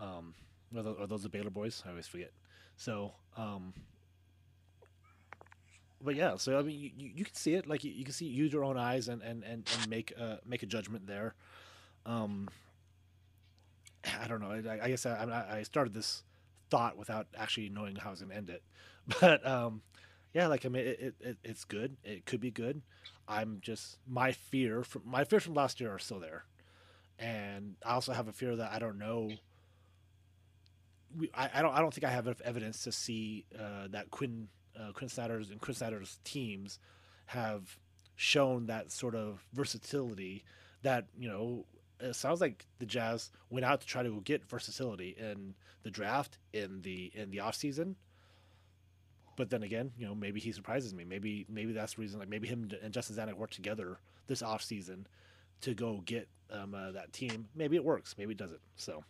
Um, 0.00 0.34
are 0.76 0.82
those, 0.82 0.96
are 1.00 1.06
those 1.06 1.22
the 1.22 1.28
Baylor 1.28 1.50
boys? 1.50 1.82
I 1.86 1.90
always 1.90 2.08
forget. 2.08 2.32
So, 2.76 3.12
um, 3.36 3.72
but 6.04 6.14
yeah, 6.14 6.36
so 6.36 6.58
I 6.58 6.62
mean, 6.62 6.92
you, 6.96 7.10
you, 7.14 7.24
can 7.24 7.34
see 7.34 7.54
it, 7.54 7.66
like 7.66 7.82
you, 7.82 7.90
you 7.90 8.04
can 8.04 8.12
see, 8.12 8.26
use 8.26 8.52
your 8.52 8.64
own 8.64 8.76
eyes 8.76 9.08
and 9.08 9.22
and 9.22 9.42
and, 9.42 9.68
and 9.78 9.88
make 9.88 10.12
uh, 10.20 10.36
make 10.46 10.62
a 10.62 10.66
judgment 10.66 11.06
there. 11.06 11.34
Um, 12.04 12.48
I 14.20 14.28
don't 14.28 14.40
know. 14.40 14.50
I, 14.50 14.84
I 14.84 14.88
guess 14.88 15.06
I, 15.06 15.46
I 15.50 15.62
started 15.62 15.94
this 15.94 16.22
thought 16.70 16.98
without 16.98 17.26
actually 17.36 17.70
knowing 17.70 17.96
how 17.96 18.08
I 18.08 18.10
was 18.10 18.20
going 18.20 18.30
to 18.30 18.36
end 18.36 18.50
it, 18.50 18.62
but 19.20 19.46
um, 19.46 19.82
yeah, 20.34 20.46
like 20.46 20.66
I 20.66 20.68
mean, 20.68 20.86
it, 20.86 21.00
it, 21.00 21.14
it 21.20 21.36
it's 21.42 21.64
good. 21.64 21.96
It 22.04 22.26
could 22.26 22.40
be 22.40 22.50
good. 22.50 22.82
I'm 23.26 23.58
just 23.62 23.98
my 24.06 24.32
fear 24.32 24.84
from 24.84 25.02
my 25.06 25.24
fears 25.24 25.44
from 25.44 25.54
last 25.54 25.80
year 25.80 25.94
are 25.94 25.98
still 25.98 26.20
there, 26.20 26.44
and 27.18 27.76
I 27.84 27.94
also 27.94 28.12
have 28.12 28.28
a 28.28 28.32
fear 28.32 28.54
that 28.56 28.72
I 28.72 28.78
don't 28.78 28.98
know 28.98 29.30
I, 31.34 31.50
I 31.54 31.62
don't 31.62 31.72
I 31.72 31.80
don't 31.80 31.92
think 31.94 32.04
I 32.04 32.10
have 32.10 32.26
enough 32.26 32.40
evidence 32.42 32.82
to 32.84 32.92
see 32.92 33.46
uh, 33.58 33.88
that 33.90 34.10
Quinn 34.10 34.48
uh, 34.78 34.92
Quinn 34.92 35.08
Snyder's 35.08 35.50
and 35.50 35.60
Chris 35.60 35.78
Snyder's 35.78 36.18
teams 36.24 36.78
have 37.26 37.78
shown 38.16 38.66
that 38.66 38.92
sort 38.92 39.14
of 39.14 39.44
versatility 39.52 40.44
that 40.82 41.06
you 41.18 41.28
know 41.28 41.64
it 42.00 42.14
sounds 42.14 42.40
like 42.40 42.66
the 42.78 42.86
Jazz 42.86 43.30
went 43.50 43.64
out 43.64 43.80
to 43.80 43.86
try 43.86 44.02
to 44.02 44.20
get 44.22 44.48
versatility 44.48 45.16
in 45.18 45.54
the 45.82 45.90
draft 45.90 46.38
in 46.52 46.82
the 46.82 47.10
in 47.14 47.30
the 47.30 47.40
off 47.40 47.54
season. 47.54 47.96
But 49.36 49.50
then 49.50 49.62
again, 49.64 49.92
you 49.98 50.06
know, 50.06 50.14
maybe 50.14 50.38
he 50.38 50.52
surprises 50.52 50.94
me. 50.94 51.04
Maybe 51.04 51.46
maybe 51.48 51.72
that's 51.72 51.94
the 51.94 52.02
reason. 52.02 52.20
Like 52.20 52.28
maybe 52.28 52.46
him 52.46 52.70
and 52.82 52.92
Justin 52.92 53.16
Zanik 53.16 53.34
work 53.34 53.50
together 53.50 53.98
this 54.26 54.42
off 54.42 54.62
season 54.62 55.06
to 55.62 55.74
go 55.74 56.02
get 56.04 56.28
um, 56.50 56.74
uh, 56.74 56.92
that 56.92 57.12
team. 57.12 57.48
Maybe 57.54 57.76
it 57.76 57.84
works. 57.84 58.14
Maybe 58.18 58.32
it 58.32 58.38
doesn't. 58.38 58.60
So. 58.76 59.02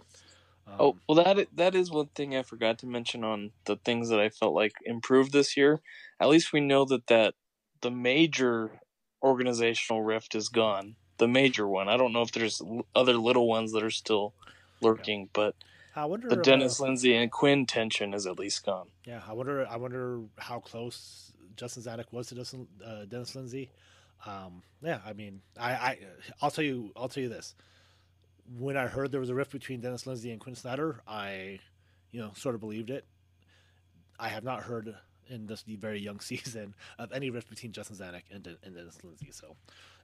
Um, 0.66 0.74
oh 0.78 0.96
well, 1.08 1.22
that 1.22 1.48
that 1.54 1.74
is 1.74 1.90
one 1.90 2.08
thing 2.14 2.36
I 2.36 2.42
forgot 2.42 2.78
to 2.78 2.86
mention 2.86 3.24
on 3.24 3.52
the 3.64 3.76
things 3.76 4.08
that 4.08 4.20
I 4.20 4.28
felt 4.28 4.54
like 4.54 4.72
improved 4.84 5.32
this 5.32 5.56
year. 5.56 5.80
At 6.20 6.28
least 6.28 6.52
we 6.52 6.60
know 6.60 6.84
that 6.86 7.06
that 7.08 7.34
the 7.80 7.90
major 7.90 8.70
organizational 9.22 10.02
rift 10.02 10.34
is 10.34 10.48
gone. 10.48 10.96
The 11.18 11.28
major 11.28 11.68
one. 11.68 11.88
I 11.88 11.96
don't 11.96 12.12
know 12.12 12.22
if 12.22 12.32
there's 12.32 12.60
other 12.94 13.14
little 13.14 13.46
ones 13.46 13.72
that 13.72 13.82
are 13.82 13.90
still 13.90 14.34
lurking, 14.80 15.20
yeah. 15.20 15.28
but 15.32 15.54
I 15.94 16.04
wonder 16.06 16.28
the 16.28 16.36
Dennis 16.36 16.80
Lindsey 16.80 17.14
and 17.14 17.30
Quinn 17.30 17.66
tension 17.66 18.14
is 18.14 18.26
at 18.26 18.38
least 18.38 18.64
gone. 18.64 18.88
Yeah, 19.04 19.20
I 19.26 19.32
wonder. 19.32 19.66
I 19.66 19.76
wonder 19.76 20.20
how 20.38 20.60
close 20.60 21.32
Justin 21.56 21.82
Zanik 21.82 22.12
was 22.12 22.28
to 22.28 22.34
Justin, 22.34 22.66
uh, 22.84 23.04
Dennis 23.04 23.34
Lindsey. 23.34 23.70
Um, 24.26 24.62
yeah, 24.82 25.00
I 25.04 25.12
mean, 25.12 25.42
I, 25.58 25.72
I, 25.72 25.98
I'll 26.40 26.50
tell 26.50 26.64
you, 26.64 26.92
I'll 26.96 27.08
tell 27.08 27.22
you 27.22 27.28
this. 27.28 27.54
When 28.58 28.76
I 28.76 28.86
heard 28.86 29.10
there 29.10 29.20
was 29.20 29.30
a 29.30 29.34
rift 29.34 29.52
between 29.52 29.80
Dennis 29.80 30.06
Lindsey 30.06 30.30
and 30.30 30.40
Quinn 30.40 30.54
Snyder, 30.54 31.00
I, 31.06 31.60
you 32.10 32.20
know, 32.20 32.32
sort 32.34 32.54
of 32.54 32.60
believed 32.60 32.90
it. 32.90 33.04
I 34.18 34.28
have 34.28 34.44
not 34.44 34.62
heard 34.62 34.94
in 35.28 35.46
this 35.46 35.62
very 35.62 36.00
young 36.00 36.20
season 36.20 36.74
of 36.98 37.12
any 37.12 37.30
rift 37.30 37.48
between 37.48 37.72
Justin 37.72 37.96
Zanik 37.96 38.22
and, 38.30 38.46
and 38.62 38.74
Dennis 38.74 38.98
Lindsey. 39.02 39.30
So, 39.30 39.56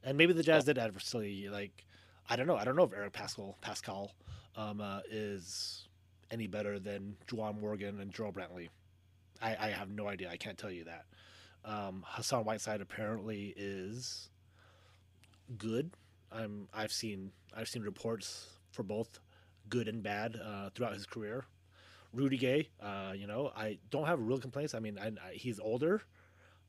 and 0.02 0.16
maybe 0.16 0.32
the 0.32 0.42
Jazz 0.42 0.64
did 0.64 0.78
adversely. 0.78 1.48
Like, 1.48 1.84
I 2.28 2.36
don't 2.36 2.46
know. 2.46 2.56
I 2.56 2.64
don't 2.64 2.76
know 2.76 2.84
if 2.84 2.92
Eric 2.92 3.12
Paschall 3.12 3.54
Paschall 3.62 4.10
um, 4.56 4.80
uh, 4.80 5.00
is 5.10 5.88
any 6.30 6.46
better 6.46 6.78
than 6.78 7.16
Juwan 7.26 7.60
Morgan 7.60 8.00
and 8.00 8.12
Joel 8.12 8.32
Brantley. 8.32 8.68
I, 9.42 9.56
I, 9.58 9.68
have 9.70 9.90
no 9.90 10.06
idea. 10.06 10.30
I 10.30 10.36
can't 10.36 10.56
tell 10.56 10.70
you 10.70 10.84
that. 10.84 11.06
Um, 11.64 12.04
Hassan 12.06 12.44
Whiteside 12.44 12.80
apparently 12.80 13.54
is 13.56 14.28
good. 15.58 15.90
I'm 16.32 16.68
I've 16.72 16.92
seen 16.92 17.32
I've 17.56 17.68
seen 17.68 17.82
reports 17.82 18.46
for 18.70 18.82
both 18.82 19.20
good 19.68 19.88
and 19.88 20.02
bad 20.02 20.38
uh, 20.42 20.70
throughout 20.70 20.94
his 20.94 21.06
career. 21.06 21.44
Rudy 22.12 22.38
Gay, 22.38 22.68
uh, 22.82 23.12
you 23.14 23.26
know, 23.26 23.52
I 23.56 23.78
don't 23.90 24.06
have 24.06 24.20
real 24.20 24.38
complaints. 24.38 24.74
I 24.74 24.80
mean, 24.80 24.98
I, 24.98 25.08
I, 25.08 25.32
he's 25.32 25.60
older, 25.60 26.02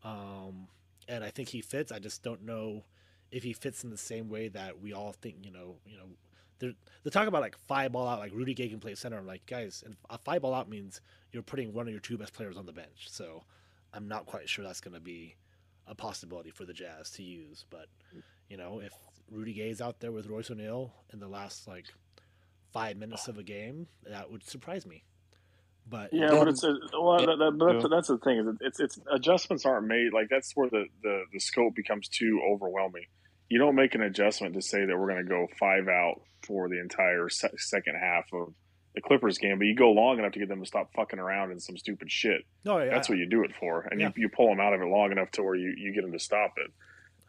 um, 0.03 0.67
and 1.07 1.23
I 1.23 1.31
think 1.31 1.49
he 1.49 1.61
fits. 1.61 1.91
I 1.91 1.97
just 1.97 2.21
don't 2.21 2.43
know 2.43 2.83
if 3.31 3.41
he 3.41 3.53
fits 3.53 3.83
in 3.83 3.89
the 3.89 3.97
same 3.97 4.29
way 4.29 4.49
that 4.49 4.79
we 4.79 4.93
all 4.93 5.13
think. 5.13 5.37
You 5.43 5.51
know, 5.51 5.75
you 5.85 5.97
know, 5.97 6.73
they 7.03 7.09
talk 7.09 7.27
about 7.27 7.41
like 7.41 7.57
five 7.57 7.91
ball 7.91 8.07
out, 8.07 8.19
like 8.19 8.33
Rudy 8.33 8.53
Gay 8.53 8.69
can 8.69 8.79
play 8.79 8.93
center. 8.93 9.17
I'm 9.17 9.25
like, 9.25 9.45
guys, 9.47 9.83
a 10.09 10.17
five 10.19 10.43
ball 10.43 10.53
out 10.53 10.69
means 10.69 11.01
you're 11.31 11.43
putting 11.43 11.73
one 11.73 11.87
of 11.87 11.91
your 11.91 12.01
two 12.01 12.17
best 12.17 12.33
players 12.33 12.57
on 12.57 12.65
the 12.67 12.73
bench. 12.73 13.07
So 13.09 13.43
I'm 13.93 14.07
not 14.07 14.27
quite 14.27 14.47
sure 14.47 14.63
that's 14.63 14.81
going 14.81 14.93
to 14.93 14.99
be 14.99 15.35
a 15.87 15.95
possibility 15.95 16.51
for 16.51 16.65
the 16.65 16.73
Jazz 16.73 17.09
to 17.11 17.23
use. 17.23 17.65
But 17.69 17.87
you 18.47 18.57
know, 18.57 18.79
if 18.79 18.93
Rudy 19.31 19.53
Gay's 19.53 19.81
out 19.81 19.99
there 19.99 20.11
with 20.11 20.27
Royce 20.27 20.51
O'Neale 20.51 20.93
in 21.13 21.19
the 21.19 21.27
last 21.27 21.67
like 21.67 21.85
five 22.73 22.97
minutes 22.97 23.27
of 23.27 23.37
a 23.37 23.43
game, 23.43 23.87
that 24.09 24.29
would 24.31 24.43
surprise 24.43 24.85
me. 24.85 25.03
But 25.87 26.13
yeah, 26.13 26.29
but 26.29 26.47
it's 26.47 26.63
a, 26.63 26.75
well, 26.93 27.17
that, 27.17 27.37
that, 27.39 27.55
but 27.57 27.73
that's, 27.73 27.89
that's 27.89 28.07
the 28.09 28.17
thing 28.19 28.37
is 28.37 28.55
it's 28.61 28.79
it's 28.79 28.99
adjustments 29.11 29.65
aren't 29.65 29.87
made 29.87 30.13
like 30.13 30.27
that's 30.29 30.55
where 30.55 30.69
the, 30.69 30.85
the 31.01 31.23
the 31.33 31.39
scope 31.39 31.75
becomes 31.75 32.07
too 32.07 32.39
overwhelming. 32.47 33.05
You 33.49 33.57
don't 33.57 33.75
make 33.75 33.95
an 33.95 34.01
adjustment 34.01 34.53
to 34.53 34.61
say 34.61 34.85
that 34.85 34.97
we're 34.97 35.11
going 35.11 35.25
to 35.25 35.29
go 35.29 35.47
five 35.59 35.87
out 35.87 36.21
for 36.43 36.69
the 36.69 36.79
entire 36.79 37.27
se- 37.27 37.57
second 37.57 37.95
half 37.99 38.25
of 38.31 38.53
the 38.95 39.01
Clippers 39.01 39.37
game, 39.37 39.57
but 39.57 39.65
you 39.65 39.75
go 39.75 39.91
long 39.91 40.19
enough 40.19 40.33
to 40.33 40.39
get 40.39 40.47
them 40.47 40.61
to 40.61 40.65
stop 40.65 40.91
fucking 40.95 41.19
around 41.19 41.51
in 41.51 41.59
some 41.59 41.77
stupid 41.77 42.11
shit. 42.11 42.43
No, 42.63 42.77
yeah, 42.77 42.91
that's 42.91 43.09
what 43.09 43.17
you 43.17 43.27
do 43.27 43.43
it 43.43 43.53
for, 43.55 43.81
and 43.81 43.99
yeah. 43.99 44.11
you, 44.15 44.23
you 44.23 44.29
pull 44.29 44.47
them 44.47 44.59
out 44.59 44.73
of 44.73 44.81
it 44.81 44.85
long 44.85 45.11
enough 45.11 45.31
to 45.31 45.43
where 45.43 45.55
you, 45.55 45.73
you 45.77 45.93
get 45.93 46.01
them 46.01 46.11
to 46.13 46.19
stop 46.19 46.53
it. 46.57 46.71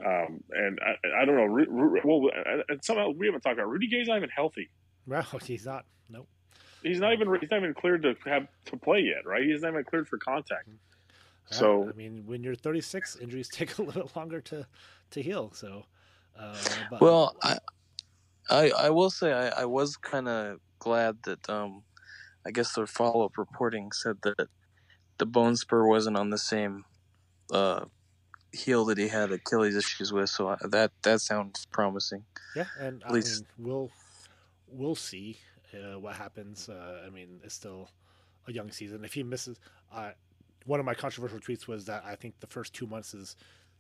Um, 0.05 0.43
and 0.51 0.79
I, 0.81 1.23
I 1.23 1.25
don't 1.25 1.37
know. 1.37 2.01
Well, 2.05 2.31
and 2.69 2.85
somehow 2.85 3.11
we 3.11 3.27
haven't 3.27 3.43
talked 3.43 3.55
about 3.59 3.69
Rudy 3.69 3.89
Gay's 3.89 4.09
not 4.09 4.17
even 4.17 4.31
healthy. 4.31 4.69
Well, 5.07 5.27
he's 5.45 5.67
not. 5.67 5.85
Nope. 6.09 6.29
He's 6.83 6.99
not 6.99 7.13
even 7.13 7.29
he's 7.41 7.51
not 7.51 7.59
even 7.59 7.75
cleared 7.75 8.03
to 8.03 8.17
have 8.25 8.49
to 8.67 8.77
play 8.77 9.01
yet, 9.01 9.25
right? 9.25 9.45
He's 9.45 9.63
not 9.63 9.73
even 9.73 9.85
cleared 9.85 10.09
for 10.09 10.19
contact. 10.19 10.69
Yeah, 10.69 11.57
so 11.57 11.89
I 11.89 11.93
mean, 11.93 12.25
when 12.27 12.43
you're 12.43 12.57
36, 12.57 13.19
injuries 13.21 13.49
take 13.53 13.79
a 13.79 13.83
little 13.83 14.11
longer 14.17 14.41
to 14.41 14.67
to 15.11 15.23
heal. 15.23 15.53
So, 15.55 15.85
uh, 16.39 16.57
but, 16.91 17.01
well, 17.01 17.37
I, 17.43 17.59
I 18.51 18.71
I 18.71 18.91
will 18.91 19.11
say 19.11 19.33
I, 19.33 19.63
I 19.63 19.65
was 19.67 19.97
kind 19.97 20.29
of 20.29 20.59
glad 20.81 21.19
that 21.25 21.49
um, 21.49 21.85
I 22.45 22.51
guess 22.51 22.73
the 22.73 22.87
follow 22.87 23.25
up 23.25 23.39
reporting 23.39 23.93
said 23.93 24.17
that 24.23 24.49
the 25.19 25.27
bone 25.27 25.55
spur 25.55 25.87
wasn't 25.87 26.17
on 26.17 26.31
the 26.31 26.39
same 26.39 26.85
uh, 27.53 27.85
heel 28.53 28.85
that 28.87 28.99
he 28.99 29.09
had 29.09 29.33
Achilles 29.33 29.77
issues 29.77 30.13
with. 30.13 30.31
So 30.31 30.49
I, 30.49 30.57
that 30.69 30.93
that 31.03 31.21
sounds 31.21 31.67
promising. 31.67 32.25
Yeah, 32.55 32.67
and 32.79 33.03
At 33.03 33.11
I 33.11 33.15
least 33.15 33.45
mean, 33.59 33.67
we'll 33.67 33.91
we'll 34.69 34.95
see 34.95 35.39
uh, 35.75 35.99
what 35.99 36.15
happens. 36.15 36.69
Uh, 36.69 37.03
I 37.07 37.11
mean, 37.11 37.41
it's 37.43 37.55
still 37.55 37.91
a 38.47 38.53
young 38.53 38.71
season. 38.71 39.05
If 39.05 39.15
he 39.15 39.23
misses, 39.23 39.59
uh, 39.93 40.11
one 40.67 40.81
of 40.81 40.87
my 40.87 40.95
controversial 40.95 41.39
tweets 41.39 41.67
was 41.67 41.85
that 41.87 42.05
I 42.05 42.15
think 42.15 42.39
the 42.41 42.47
first 42.47 42.75
two 42.75 42.87
months 42.87 43.15
is 43.15 43.37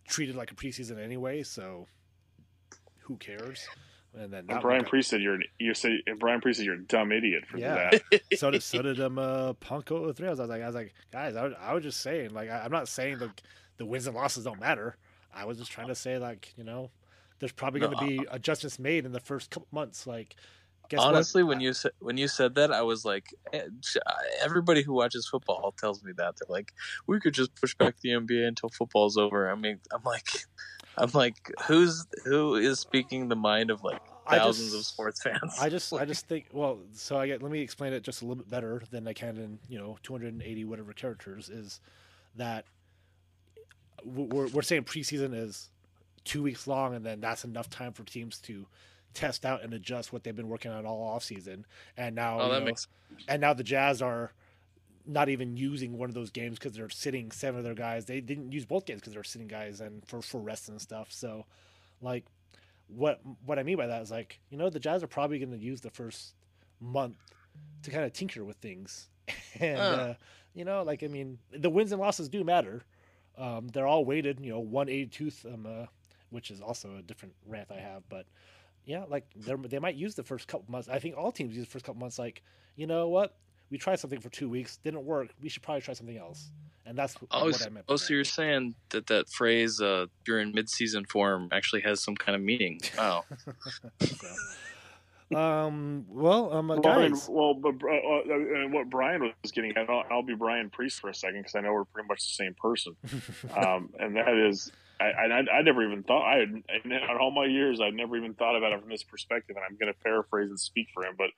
treated 0.09 0.35
like 0.35 0.51
a 0.51 0.55
preseason 0.55 1.03
anyway. 1.03 1.43
So 1.43 1.87
who 3.01 3.17
cares? 3.17 3.67
And 4.15 4.31
then 4.31 4.45
and 4.49 4.61
Brian 4.61 4.85
Priest 4.85 5.09
said 5.09 5.23
you're 5.23 5.39
you 5.59 5.73
say 5.73 6.03
Brian 6.19 6.41
Priest 6.41 6.59
said 6.59 6.67
you're 6.67 6.75
a 6.75 6.83
dumb 6.83 7.13
idiot 7.13 7.45
for 7.47 7.57
yeah. 7.57 7.91
that. 8.11 8.21
so 8.37 8.51
did 8.51 8.63
so 8.63 8.83
did 8.83 9.01
um 9.01 9.19
uh, 9.19 9.55
Punk 9.55 9.89
three. 9.89 10.27
I 10.27 10.31
was 10.31 10.39
like 10.39 10.63
I 10.63 10.67
was 10.67 10.75
like 10.75 10.95
guys 11.11 11.35
I 11.35 11.45
was, 11.45 11.55
I 11.59 11.73
was 11.73 11.83
just 11.83 12.01
saying 12.03 12.35
like 12.35 12.51
I, 12.51 12.65
am 12.65 12.73
not 12.73 12.89
saying 12.89 13.19
the 13.19 13.31
the 13.77 13.87
wins 13.87 14.07
and 14.07 14.17
losses 14.17 14.45
don't 14.45 14.61
matter. 14.61 14.97
I 15.35 15.45
was 15.45 15.59
just 15.59 15.71
trying 15.71 15.89
to 15.89 15.95
say 15.95 16.19
like 16.19 16.53
you 16.57 16.65
know 16.65 16.91
there's 17.39 17.53
probably 17.53 17.81
going 17.81 17.97
to 17.97 18.01
no, 18.01 18.07
be 18.07 18.27
adjustments 18.31 18.79
made 18.79 19.05
in 19.05 19.13
the 19.13 19.21
first 19.21 19.51
couple 19.51 19.67
months 19.73 20.07
like 20.07 20.37
Honestly, 20.99 21.43
what? 21.43 21.51
when 21.51 21.61
you 21.61 21.73
said 21.73 21.93
when 22.01 22.17
you 22.17 22.29
said 22.29 22.55
that, 22.57 22.73
I 22.73 22.83
was 22.83 23.05
like, 23.05 23.35
eh, 23.53 23.63
everybody 24.43 24.83
who 24.83 24.93
watches 24.93 25.27
football 25.27 25.75
tells 25.79 26.03
me 26.05 26.13
that 26.17 26.35
they're 26.37 26.55
like, 26.55 26.73
we 27.07 27.21
could 27.21 27.35
just 27.35 27.55
push 27.55 27.75
back 27.75 27.97
the 28.01 28.11
NBA 28.11 28.47
until 28.47 28.69
football's 28.69 29.17
over. 29.17 29.51
I 29.51 29.55
mean, 29.55 29.79
I'm 29.93 30.03
like, 30.05 30.29
I'm 30.99 31.11
like, 31.15 31.53
who's 31.67 32.07
who 32.25 32.57
is 32.57 32.81
speaking 32.81 33.29
the 33.29 33.37
mind 33.37 33.71
of 33.71 33.83
like 33.83 34.03
thousands 34.29 34.73
just, 34.73 34.81
of 34.81 34.87
sports 34.87 35.23
fans? 35.23 35.57
I 35.61 35.69
just, 35.69 35.93
I 35.93 36.05
just 36.05 36.27
think, 36.27 36.47
well, 36.53 36.79
so 36.93 37.17
I 37.17 37.27
get. 37.27 37.43
Let 37.43 37.53
me 37.53 37.61
explain 37.61 37.93
it 37.93 38.03
just 38.03 38.23
a 38.23 38.25
little 38.25 38.37
bit 38.37 38.51
better 38.51 38.83
than 38.91 39.07
I 39.09 39.13
can 39.13 39.37
in 39.37 39.59
you 39.69 39.79
know 39.79 39.97
280 40.03 40.65
whatever 40.65 40.93
characters. 40.93 41.49
Is 41.49 41.81
that 42.37 42.67
we're 44.05 44.49
we're 44.49 44.63
saying 44.63 44.85
preseason 44.85 45.35
is 45.35 45.71
two 46.25 46.43
weeks 46.43 46.67
long, 46.67 46.95
and 46.95 47.05
then 47.05 47.21
that's 47.21 47.45
enough 47.45 47.71
time 47.71 47.93
for 47.93 48.05
teams 48.05 48.39
to 48.41 48.67
test 49.15 49.45
out 49.45 49.63
and 49.63 49.75
adjust 49.75 50.13
what 50.13 50.25
they've 50.25 50.37
been 50.37 50.49
working 50.49 50.71
on 50.71 50.87
all 50.87 51.19
offseason. 51.19 51.65
And 51.97 52.15
now, 52.15 52.41
oh, 52.41 52.51
that 52.51 52.61
know, 52.61 52.65
makes... 52.67 52.89
and 53.29 53.41
now 53.41 53.53
the 53.53 53.65
Jazz 53.65 54.01
are 54.01 54.33
not 55.07 55.29
even 55.29 55.57
using 55.57 55.99
one 55.99 56.09
of 56.09 56.15
those 56.15 56.31
games 56.31 56.59
because 56.59 56.73
they're 56.75 56.89
sitting 56.89 57.31
seven 57.31 57.59
of 57.59 57.65
their 57.65 57.75
guys. 57.75 58.05
They 58.05 58.21
didn't 58.21 58.53
use 58.53 58.65
both 58.65 58.87
games 58.87 59.01
because 59.01 59.15
they're 59.15 59.25
sitting 59.25 59.49
guys 59.49 59.81
and 59.81 60.07
for 60.07 60.23
for 60.23 60.41
rest 60.41 60.69
and 60.69 60.81
stuff. 60.81 61.09
So, 61.11 61.45
like, 62.01 62.25
what 62.89 63.21
what 63.45 63.59
I 63.59 63.63
mean 63.63 63.77
by 63.77 63.87
that 63.87 64.03
is 64.03 64.11
like 64.11 64.41
you 64.51 64.59
know 64.59 64.71
the 64.71 64.81
Jazz 64.81 65.03
are 65.03 65.09
probably 65.09 65.39
going 65.39 65.53
to 65.53 65.59
use 65.59 65.81
the 65.81 65.91
first 65.91 66.35
month 66.81 67.17
to 67.83 67.91
kind 67.91 68.05
of 68.05 68.13
tinker 68.13 68.45
with 68.45 68.57
things, 68.57 69.09
and 69.61 69.79
uh. 69.79 69.83
Uh, 69.83 70.15
you 70.55 70.65
know, 70.65 70.83
like 70.83 71.03
I 71.03 71.09
mean, 71.09 71.39
the 71.51 71.71
wins 71.71 71.93
and 71.93 72.01
losses 72.01 72.29
do 72.29 72.45
matter. 72.45 72.83
Um, 73.39 73.69
they're 73.69 73.87
all 73.87 74.05
weighted, 74.05 74.41
you 74.41 74.53
know, 74.53 74.61
one 74.61 74.89
eighty 74.89 75.07
tooth, 75.07 75.45
um, 75.47 75.67
uh, 75.67 75.87
which 76.31 76.51
is 76.51 76.61
also 76.61 76.97
a 76.99 77.03
different 77.03 77.35
rant 77.47 77.69
I 77.71 77.81
have, 77.81 78.03
but 78.09 78.27
yeah, 78.85 79.05
like 79.09 79.25
they 79.37 79.55
they 79.55 79.79
might 79.79 79.95
use 79.95 80.15
the 80.15 80.23
first 80.23 80.49
couple 80.49 80.71
months. 80.71 80.89
I 80.89 80.99
think 80.99 81.17
all 81.17 81.33
teams 81.33 81.55
use 81.55 81.65
the 81.65 81.71
first 81.71 81.85
couple 81.85 82.01
months. 82.01 82.19
Like, 82.19 82.43
you 82.77 82.87
know 82.87 83.09
what? 83.09 83.37
We 83.71 83.79
tried 83.79 84.01
something 84.01 84.21
for 84.21 84.29
two 84.29 84.49
weeks, 84.49 84.77
didn't 84.79 85.05
work. 85.05 85.31
We 85.41 85.49
should 85.49 85.63
probably 85.63 85.81
try 85.81 85.95
something 85.95 86.19
else. 86.19 86.51
And 86.85 86.99
that's 86.99 87.17
oh, 87.31 87.47
what 87.47 87.67
I 87.67 87.71
meant. 87.71 87.87
Oh, 87.89 87.97
so 87.97 88.13
you're 88.13 88.25
saying 88.25 88.75
that 88.91 89.07
that 89.07 89.29
phrase 89.29 89.81
uh, 89.81 90.07
"you're 90.27 90.41
in 90.41 90.53
mid-season 90.53 91.05
form" 91.05 91.49
actually 91.53 91.83
has 91.83 92.03
some 92.03 92.17
kind 92.17 92.35
of 92.35 92.43
meaning? 92.43 92.81
Wow. 92.99 93.25
so, 94.01 94.29
um. 95.35 96.05
Well, 96.09 96.53
um, 96.53 96.71
uh, 96.71 96.77
guys. 96.77 97.29
Well, 97.29 97.55
but 97.55 97.75
uh, 97.83 97.89
uh, 97.89 98.69
what 98.69 98.91
Brian 98.91 99.23
was 99.23 99.53
getting 99.53 99.77
at, 99.77 99.89
I'll, 99.89 100.05
I'll 100.11 100.23
be 100.23 100.35
Brian 100.35 100.71
Priest 100.71 101.01
for 101.01 101.11
a 101.11 101.15
second 101.15 101.41
because 101.41 101.55
I 101.55 101.61
know 101.61 101.73
we're 101.73 101.85
pretty 101.85 102.09
much 102.09 102.25
the 102.25 102.45
same 102.45 102.55
person. 102.55 102.97
um, 103.57 103.91
and 103.99 104.17
that 104.17 104.35
is 104.35 104.71
I, 105.01 105.05
I, 105.05 105.59
I 105.59 105.63
never 105.63 105.85
even 105.85 106.03
thought 106.03 106.25
I 106.25 106.39
had 106.39 106.49
in 106.85 106.93
all 107.21 107.31
my 107.31 107.47
years 107.47 107.81
I've 107.81 107.95
never 107.95 108.17
even 108.17 108.35
thought 108.35 108.57
about 108.57 108.73
it 108.73 108.81
from 108.81 108.91
this 108.91 109.03
perspective, 109.03 109.57
and 109.57 109.65
I'm 109.65 109.77
going 109.77 109.93
to 109.93 109.99
paraphrase 110.01 110.51
and 110.51 110.61
speak 110.61 110.89
for 110.95 111.05
him. 111.05 111.15
But 111.17 111.31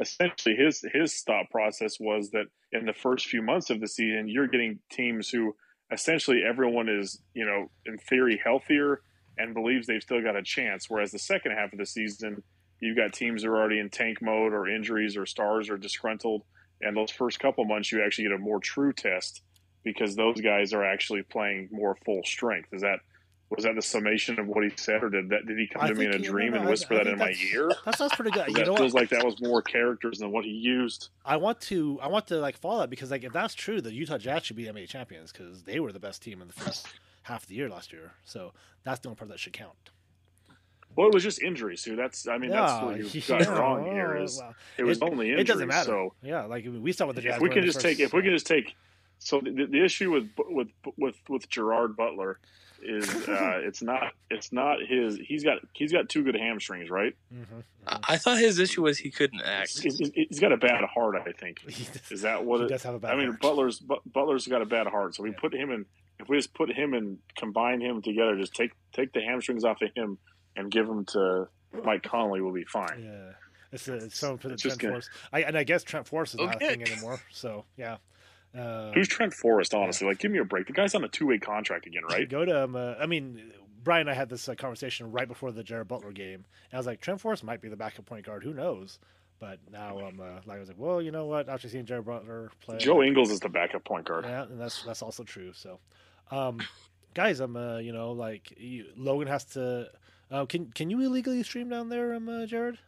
essentially 0.00 0.56
his 0.56 0.84
his 0.92 1.20
thought 1.22 1.50
process 1.50 1.98
was 2.00 2.30
that 2.30 2.46
in 2.72 2.86
the 2.86 2.92
first 2.92 3.26
few 3.26 3.42
months 3.42 3.70
of 3.70 3.80
the 3.80 3.88
season, 3.88 4.28
you're 4.28 4.48
getting 4.48 4.78
teams 4.90 5.28
who 5.28 5.54
essentially 5.92 6.42
everyone 6.48 6.88
is 6.88 7.20
you 7.34 7.44
know 7.44 7.70
in 7.86 7.98
theory 7.98 8.40
healthier 8.42 9.02
and 9.38 9.54
believes 9.54 9.86
they've 9.86 10.02
still 10.02 10.22
got 10.22 10.36
a 10.36 10.42
chance. 10.42 10.86
Whereas 10.88 11.12
the 11.12 11.18
second 11.18 11.52
half 11.52 11.72
of 11.72 11.78
the 11.78 11.86
season, 11.86 12.42
you've 12.80 12.96
got 12.96 13.12
teams 13.12 13.42
that 13.42 13.48
are 13.48 13.56
already 13.56 13.78
in 13.78 13.90
tank 13.90 14.20
mode 14.20 14.52
or 14.52 14.68
injuries 14.68 15.16
or 15.16 15.26
stars 15.26 15.70
are 15.70 15.78
disgruntled. 15.78 16.42
And 16.82 16.96
those 16.96 17.10
first 17.10 17.38
couple 17.38 17.64
months, 17.64 17.92
you 17.92 18.02
actually 18.02 18.24
get 18.24 18.32
a 18.32 18.38
more 18.38 18.58
true 18.58 18.92
test 18.92 19.42
because 19.84 20.16
those 20.16 20.40
guys 20.40 20.72
are 20.72 20.84
actually 20.84 21.22
playing 21.22 21.68
more 21.70 21.96
full 22.04 22.22
strength. 22.24 22.72
Is 22.72 22.82
that 22.82 23.00
was 23.50 23.64
that 23.64 23.74
the 23.74 23.82
summation 23.82 24.38
of 24.38 24.46
what 24.46 24.62
he 24.62 24.70
said, 24.76 25.02
or 25.02 25.10
did 25.10 25.28
that 25.30 25.46
did 25.46 25.58
he 25.58 25.66
come 25.66 25.82
I 25.82 25.88
to 25.88 25.94
me 25.94 26.04
in 26.04 26.10
a 26.10 26.12
think, 26.12 26.24
you 26.24 26.30
know, 26.30 26.38
dream 26.38 26.52
no, 26.52 26.60
and 26.60 26.68
whisper 26.70 26.94
I 26.94 26.98
that 26.98 27.06
in 27.08 27.18
my 27.18 27.34
ear? 27.52 27.70
That 27.84 27.98
sounds 27.98 28.14
pretty 28.14 28.30
good. 28.30 28.48
You 28.48 28.54
that 28.54 28.66
feels 28.66 28.94
like 28.94 29.10
that 29.10 29.24
was 29.24 29.40
more 29.40 29.60
characters 29.60 30.18
than 30.18 30.30
what 30.30 30.44
he 30.44 30.52
used. 30.52 31.08
I 31.24 31.36
want 31.36 31.60
to 31.62 31.98
I 32.00 32.06
want 32.06 32.28
to 32.28 32.36
like 32.36 32.56
follow 32.56 32.80
that 32.80 32.90
because 32.90 33.10
like 33.10 33.24
if 33.24 33.32
that's 33.32 33.54
true, 33.54 33.80
the 33.80 33.92
Utah 33.92 34.18
Jazz 34.18 34.44
should 34.44 34.56
be 34.56 34.64
NBA 34.64 34.88
champions 34.88 35.32
because 35.32 35.64
they 35.64 35.80
were 35.80 35.92
the 35.92 35.98
best 35.98 36.22
team 36.22 36.40
in 36.40 36.46
the 36.46 36.54
first 36.54 36.86
half 37.22 37.42
of 37.42 37.48
the 37.48 37.56
year 37.56 37.68
last 37.68 37.92
year. 37.92 38.12
So 38.24 38.52
that's 38.84 39.00
the 39.00 39.08
only 39.08 39.16
part 39.16 39.28
that 39.30 39.40
should 39.40 39.52
count. 39.52 39.90
Well, 41.00 41.08
it 41.08 41.14
was 41.14 41.22
just 41.24 41.40
injuries, 41.42 41.82
too. 41.82 41.96
That's 41.96 42.28
I 42.28 42.38
mean 42.38 42.50
that's 42.50 42.82
what 42.84 42.96
you 42.98 43.04
yeah, 43.12 43.38
got 43.44 43.58
wrong 43.58 43.84
here. 43.86 44.14
well, 44.14 44.22
Is 44.22 44.38
well, 44.38 44.54
it 44.78 44.84
was 44.84 44.98
it- 44.98 45.04
only 45.04 45.26
injuries. 45.28 45.40
It 45.40 45.46
doesn't 45.52 45.68
matter. 45.68 45.86
So 45.86 46.14
yeah, 46.22 46.44
like 46.44 46.66
we 46.68 46.92
saw 46.92 47.06
with 47.06 47.16
the 47.16 47.22
Jazz. 47.22 47.36
if 47.36 47.42
we 47.42 47.48
can 47.50 47.62
just 47.62 47.76
first- 47.76 47.86
take 47.86 48.00
if 48.00 48.12
we 48.12 48.22
can 48.22 48.32
just 48.32 48.46
take 48.46 48.76
so 49.18 49.40
the, 49.40 49.66
the 49.66 49.84
issue 49.84 50.10
with 50.10 50.28
with 50.48 50.68
with 50.96 51.16
with 51.28 51.48
Gerard 51.48 51.96
Butler 51.96 52.38
is 52.82 53.08
uh, 53.28 53.60
it's 53.62 53.82
not 53.82 54.12
it's 54.30 54.52
not 54.52 54.78
his 54.86 55.18
he's 55.18 55.44
got 55.44 55.58
he's 55.74 55.92
got 55.92 56.08
two 56.08 56.22
good 56.24 56.34
hamstrings 56.34 56.88
right 56.90 57.14
Mhm, 57.34 57.62
I. 57.86 57.98
I 58.14 58.16
thought 58.16 58.38
his 58.38 58.58
issue 58.58 58.82
was 58.82 58.96
he 58.98 59.10
couldn't 59.10 59.42
act. 59.42 59.78
he's, 59.82 59.98
he's- 59.98 60.10
he's 60.14 60.40
got 60.40 60.52
a 60.52 60.56
bad 60.56 60.84
heart 60.84 61.14
I 61.26 61.32
think 61.32 61.60
He 61.68 61.84
does- 61.84 62.10
is 62.12 62.22
that 62.22 62.44
what 62.44 62.60
he 62.60 62.66
it, 62.66 62.68
does 62.70 62.82
have 62.84 62.94
a 62.94 62.98
bad 62.98 63.12
I 63.12 63.16
mean 63.16 63.28
heart. 63.28 63.40
Butler's 63.42 63.78
Bu- 63.80 64.00
Butler's 64.10 64.46
got 64.46 64.62
a 64.62 64.66
bad 64.66 64.86
heart 64.86 65.14
so 65.14 65.22
we 65.22 65.30
Yeah. 65.30 65.36
put 65.38 65.54
him 65.54 65.70
in 65.70 65.84
if 66.18 66.28
we 66.28 66.36
just 66.38 66.54
put 66.54 66.70
him 66.72 66.94
and 66.94 67.18
combine 67.36 67.80
him 67.82 68.00
together 68.02 68.36
just 68.38 68.54
take 68.54 68.72
take 68.94 69.12
the 69.12 69.20
hamstrings 69.22 69.64
off 69.64 69.80
of 69.82 69.90
him 69.94 70.16
and 70.56 70.70
give 70.70 70.88
him 70.88 71.04
to 71.06 71.48
Mike 71.84 72.02
Conley 72.02 72.40
will 72.40 72.52
be 72.52 72.64
fine 72.64 73.02
Yeah, 73.04 73.32
it's, 73.72 73.88
a, 73.88 73.94
it's 73.94 74.18
someone 74.18 74.38
for 74.38 74.48
the 74.48 74.54
It's 74.54 74.62
Trent 74.62 74.78
gonna- 74.78 74.94
Force. 74.94 75.10
I 75.32 75.42
and 75.42 75.56
I 75.56 75.64
guess 75.64 75.82
Trent 75.84 76.06
Force 76.06 76.34
is 76.34 76.40
not 76.40 76.56
a 76.56 76.58
thing 76.58 76.82
anymore. 76.82 77.20
So 77.32 77.64
yeah. 77.76 77.98
Uh, 78.58 78.90
who's 78.92 79.06
Trent 79.06 79.32
Forrest 79.32 79.74
honestly 79.74 80.08
like 80.08 80.18
give 80.18 80.32
me 80.32 80.38
a 80.38 80.44
break 80.44 80.66
the 80.66 80.72
guy's 80.72 80.96
on 80.96 81.04
a 81.04 81.08
two 81.08 81.26
way 81.28 81.38
contract 81.38 81.86
again 81.86 82.02
right 82.10 82.28
Go 82.28 82.44
to 82.44 82.64
um, 82.64 82.74
uh, 82.74 82.94
I 82.98 83.06
mean, 83.06 83.52
Brian 83.84 84.02
and 84.02 84.10
I 84.10 84.14
had 84.14 84.28
this 84.28 84.48
uh, 84.48 84.54
conversation 84.56 85.12
right 85.12 85.28
before 85.28 85.52
the 85.52 85.62
Jared 85.62 85.88
Butler 85.88 86.12
game. 86.12 86.44
And 86.70 86.74
I 86.74 86.76
was 86.76 86.86
like, 86.86 87.00
Trent 87.00 87.20
Forrest 87.20 87.44
might 87.44 87.60
be 87.60 87.68
the 87.68 87.76
backup 87.76 88.06
point 88.06 88.26
guard. 88.26 88.42
Who 88.42 88.52
knows? 88.52 88.98
But 89.38 89.58
now 89.72 89.98
I'm 90.00 90.20
uh, 90.20 90.40
like, 90.44 90.56
I 90.56 90.60
was 90.60 90.68
like, 90.68 90.78
well, 90.78 91.00
you 91.00 91.12
know 91.12 91.24
what? 91.26 91.48
After 91.48 91.68
seeing 91.68 91.86
Jared 91.86 92.04
Butler 92.04 92.50
play, 92.60 92.76
Joe 92.76 93.02
Ingles 93.02 93.30
is 93.30 93.40
the 93.40 93.48
backup 93.48 93.84
point 93.84 94.06
guard 94.06 94.26
yeah, 94.26 94.42
and 94.42 94.60
that's 94.60 94.82
that's 94.82 95.00
also 95.00 95.22
true. 95.22 95.52
So, 95.54 95.78
um, 96.30 96.60
guys, 97.14 97.40
I'm 97.40 97.56
uh, 97.56 97.78
you 97.78 97.92
know, 97.92 98.12
like 98.12 98.52
you, 98.58 98.86
Logan 98.96 99.28
has 99.28 99.44
to. 99.54 99.88
Uh, 100.30 100.46
can 100.46 100.70
can 100.72 100.90
you 100.90 101.00
illegally 101.00 101.42
stream 101.42 101.68
down 101.68 101.88
there, 101.88 102.14
um, 102.14 102.28
uh, 102.28 102.46
Jared? 102.46 102.78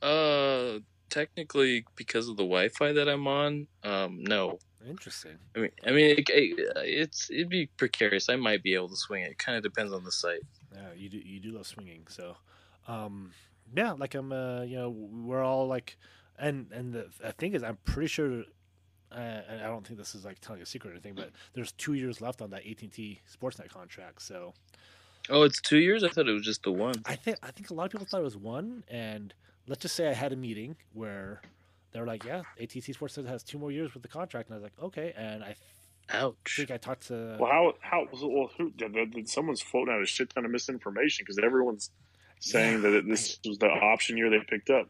Uh, 0.00 0.78
technically, 1.10 1.84
because 1.96 2.28
of 2.28 2.36
the 2.36 2.42
Wi-Fi 2.44 2.92
that 2.92 3.08
I'm 3.08 3.26
on, 3.26 3.66
um, 3.84 4.22
no. 4.22 4.58
Interesting. 4.88 5.38
I 5.56 5.58
mean, 5.60 5.70
I 5.86 5.90
mean, 5.90 6.16
it, 6.18 6.28
it- 6.30 6.76
it's 6.76 7.30
it'd 7.30 7.48
be 7.48 7.66
precarious. 7.76 8.28
I 8.28 8.36
might 8.36 8.62
be 8.62 8.74
able 8.74 8.88
to 8.90 8.96
swing 8.96 9.22
it. 9.24 9.32
It 9.32 9.38
Kind 9.38 9.56
of 9.56 9.62
depends 9.64 9.92
on 9.92 10.04
the 10.04 10.12
site. 10.12 10.42
Yeah, 10.74 10.92
you 10.96 11.08
do 11.08 11.18
you 11.18 11.40
do 11.40 11.50
love 11.52 11.66
swinging. 11.66 12.06
So, 12.08 12.36
um, 12.86 13.32
yeah, 13.76 13.92
like 13.92 14.14
I'm, 14.14 14.32
uh, 14.32 14.62
you 14.62 14.76
know, 14.76 14.90
we're 14.90 15.42
all 15.42 15.66
like, 15.66 15.98
and 16.38 16.70
and 16.72 16.92
the, 16.94 17.08
the 17.20 17.32
thing 17.32 17.54
is, 17.54 17.62
I'm 17.64 17.78
pretty 17.84 18.06
sure, 18.06 18.44
uh, 19.10 19.14
and 19.48 19.60
I 19.60 19.66
don't 19.66 19.84
think 19.86 19.98
this 19.98 20.14
is 20.14 20.24
like 20.24 20.38
telling 20.40 20.62
a 20.62 20.66
secret 20.66 20.90
or 20.90 20.92
anything, 20.92 21.14
but 21.14 21.32
there's 21.54 21.72
two 21.72 21.94
years 21.94 22.20
left 22.20 22.40
on 22.40 22.50
that 22.50 22.64
AT&T 22.64 23.20
Sportsnet 23.28 23.68
contract. 23.68 24.22
So 24.22 24.54
Oh, 25.30 25.42
it's 25.42 25.60
two 25.60 25.78
years. 25.78 26.04
I 26.04 26.08
thought 26.08 26.28
it 26.28 26.32
was 26.32 26.42
just 26.44 26.62
the 26.62 26.72
one. 26.72 26.94
I 27.04 27.16
think 27.16 27.38
I 27.42 27.50
think 27.50 27.70
a 27.70 27.74
lot 27.74 27.86
of 27.86 27.92
people 27.92 28.06
thought 28.06 28.20
it 28.20 28.24
was 28.24 28.36
one, 28.36 28.84
and 28.88 29.32
let's 29.66 29.82
just 29.82 29.94
say 29.94 30.08
I 30.08 30.12
had 30.14 30.32
a 30.32 30.36
meeting 30.36 30.76
where 30.94 31.40
they 31.92 32.00
were 32.00 32.06
like, 32.06 32.24
yeah, 32.24 32.42
AT&T 32.60 32.80
Sportsnet 32.80 33.26
has 33.26 33.42
two 33.42 33.58
more 33.58 33.70
years 33.70 33.94
with 33.94 34.02
the 34.02 34.08
contract, 34.08 34.48
and 34.48 34.54
I 34.54 34.58
was 34.58 34.62
like, 34.64 34.72
okay, 34.82 35.12
and 35.16 35.42
I 35.42 35.54
Ouch. 36.10 36.56
think 36.56 36.70
I 36.70 36.76
talked 36.78 37.08
to. 37.08 37.36
Well, 37.38 37.50
how 37.50 37.74
how 37.80 38.06
was 38.10 38.22
it? 38.22 38.30
well 38.30 38.50
who 38.56 38.70
did, 38.70 38.92
did, 38.94 39.10
did 39.12 39.28
someone's 39.28 39.60
floating 39.60 39.92
out 39.94 40.02
a 40.02 40.06
shit 40.06 40.30
ton 40.30 40.44
of 40.44 40.50
misinformation 40.50 41.24
because 41.24 41.38
everyone's 41.42 41.90
saying 42.40 42.74
Yeah, 42.76 42.90
that 42.90 42.94
it, 42.94 43.08
this 43.08 43.38
was 43.46 43.58
the 43.58 43.66
option 43.66 44.16
year 44.16 44.30
they 44.30 44.40
picked 44.48 44.70
up. 44.70 44.88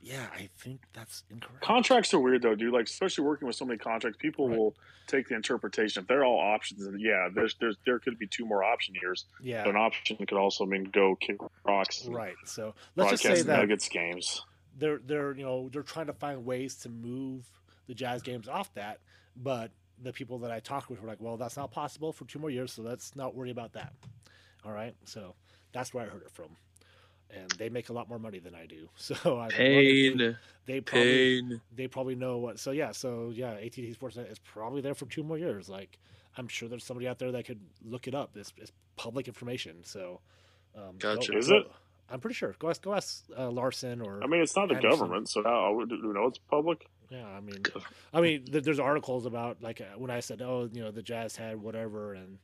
Yeah, 0.00 0.26
I 0.34 0.48
think 0.58 0.80
that's 0.92 1.24
incorrect. 1.30 1.62
Contracts 1.62 2.12
are 2.14 2.20
weird 2.20 2.42
though, 2.42 2.54
dude. 2.54 2.72
Like 2.72 2.86
especially 2.86 3.24
working 3.24 3.46
with 3.46 3.56
so 3.56 3.64
many 3.64 3.78
contracts, 3.78 4.18
people 4.20 4.48
Right. 4.48 4.58
will 4.58 4.76
take 5.06 5.28
the 5.28 5.34
interpretation 5.34 6.02
if 6.02 6.06
they're 6.08 6.24
all 6.24 6.38
options. 6.38 6.84
And 6.86 7.00
yeah, 7.00 7.28
there's 7.34 7.56
there's 7.60 7.76
there 7.86 7.98
could 7.98 8.18
be 8.18 8.26
two 8.26 8.44
more 8.46 8.62
option 8.64 8.94
years. 9.00 9.24
yeah, 9.42 9.64
But 9.64 9.70
an 9.70 9.76
option 9.76 10.16
could 10.18 10.32
also 10.38 10.64
mean 10.66 10.84
go 10.84 11.16
kick 11.16 11.36
rocks. 11.64 12.06
right. 12.06 12.34
So 12.44 12.74
let's 12.96 13.10
just 13.10 13.22
say 13.22 13.42
that 13.42 13.58
Nuggets 13.60 13.88
games. 13.88 14.42
they're 14.78 14.98
they're 14.98 15.32
you 15.36 15.44
know 15.44 15.68
they're 15.70 15.82
trying 15.82 16.06
to 16.06 16.12
find 16.12 16.44
ways 16.44 16.76
to 16.76 16.88
move 16.88 17.44
the 17.86 17.94
Jazz 17.94 18.22
games 18.22 18.48
off 18.48 18.72
that, 18.74 19.00
but 19.36 19.70
the 20.00 20.12
people 20.12 20.38
that 20.40 20.50
I 20.52 20.60
talked 20.60 20.88
with 20.90 21.00
were 21.02 21.08
like, 21.08 21.20
well, 21.20 21.36
that's 21.36 21.56
not 21.56 21.72
possible 21.72 22.12
for 22.12 22.24
two 22.26 22.38
more 22.38 22.50
years, 22.50 22.72
so 22.72 22.82
let's 22.82 23.16
not 23.16 23.34
worry 23.34 23.50
about 23.50 23.72
that. 23.72 23.92
All 24.64 24.70
right, 24.72 24.94
so 25.06 25.34
that's 25.72 25.92
where 25.92 26.04
I 26.04 26.08
heard 26.08 26.22
it 26.22 26.30
from, 26.30 26.50
and 27.30 27.50
they 27.52 27.68
make 27.68 27.88
a 27.88 27.92
lot 27.92 28.08
more 28.08 28.18
money 28.18 28.38
than 28.38 28.54
I 28.54 28.66
do, 28.66 28.88
so 28.96 29.14
I 29.24 29.44
was 29.46 29.52
Pain. 29.52 30.18
they, 30.18 30.36
they 30.66 30.80
probably 30.80 31.42
Pain. 31.42 31.60
they 31.74 31.86
probably 31.86 32.14
know 32.14 32.38
what. 32.38 32.58
So 32.58 32.70
yeah, 32.70 32.92
so 32.92 33.30
yeah, 33.34 33.52
ATT 33.52 33.76
Sportsnet 33.98 34.30
is 34.30 34.38
probably 34.38 34.80
there 34.80 34.94
for 34.94 35.06
two 35.06 35.22
more 35.22 35.38
years. 35.38 35.68
Like 35.68 35.98
I'm 36.36 36.48
sure 36.48 36.68
there's 36.68 36.84
somebody 36.84 37.08
out 37.08 37.18
there 37.18 37.32
that 37.32 37.44
could 37.46 37.60
look 37.84 38.06
it 38.08 38.14
up. 38.14 38.36
It's, 38.36 38.52
it's 38.56 38.72
public 38.96 39.28
information, 39.28 39.76
so 39.84 40.20
um, 40.76 40.96
go- 40.98 41.16
Gotcha. 41.16 41.36
Is 41.36 41.48
go- 41.48 41.56
it? 41.58 41.70
I'm 42.10 42.20
pretty 42.20 42.34
sure. 42.36 42.54
Go 42.58 42.70
ask, 42.70 42.80
go 42.80 42.94
ask 42.94 43.24
uh, 43.36 43.50
Larson 43.50 44.00
or 44.00 44.22
I 44.24 44.26
mean, 44.26 44.40
it's 44.40 44.56
not 44.56 44.68
the 44.70 44.76
Anderson. 44.76 44.98
government, 44.98 45.28
so 45.28 45.42
how 45.42 45.78
do 45.86 45.94
you 45.94 46.12
know 46.14 46.26
it's 46.28 46.38
public? 46.38 46.88
Yeah, 47.10 47.26
I 47.26 47.40
mean, 47.40 47.62
I 48.14 48.20
mean, 48.22 48.44
there's 48.50 48.78
articles 48.80 49.26
about 49.26 49.62
like 49.62 49.80
uh, 49.82 49.98
when 49.98 50.10
I 50.10 50.20
said, 50.20 50.40
oh, 50.40 50.70
you 50.72 50.82
know, 50.82 50.90
the 50.90 51.02
Jazz 51.02 51.36
had 51.36 51.60
whatever, 51.60 52.14
and 52.14 52.38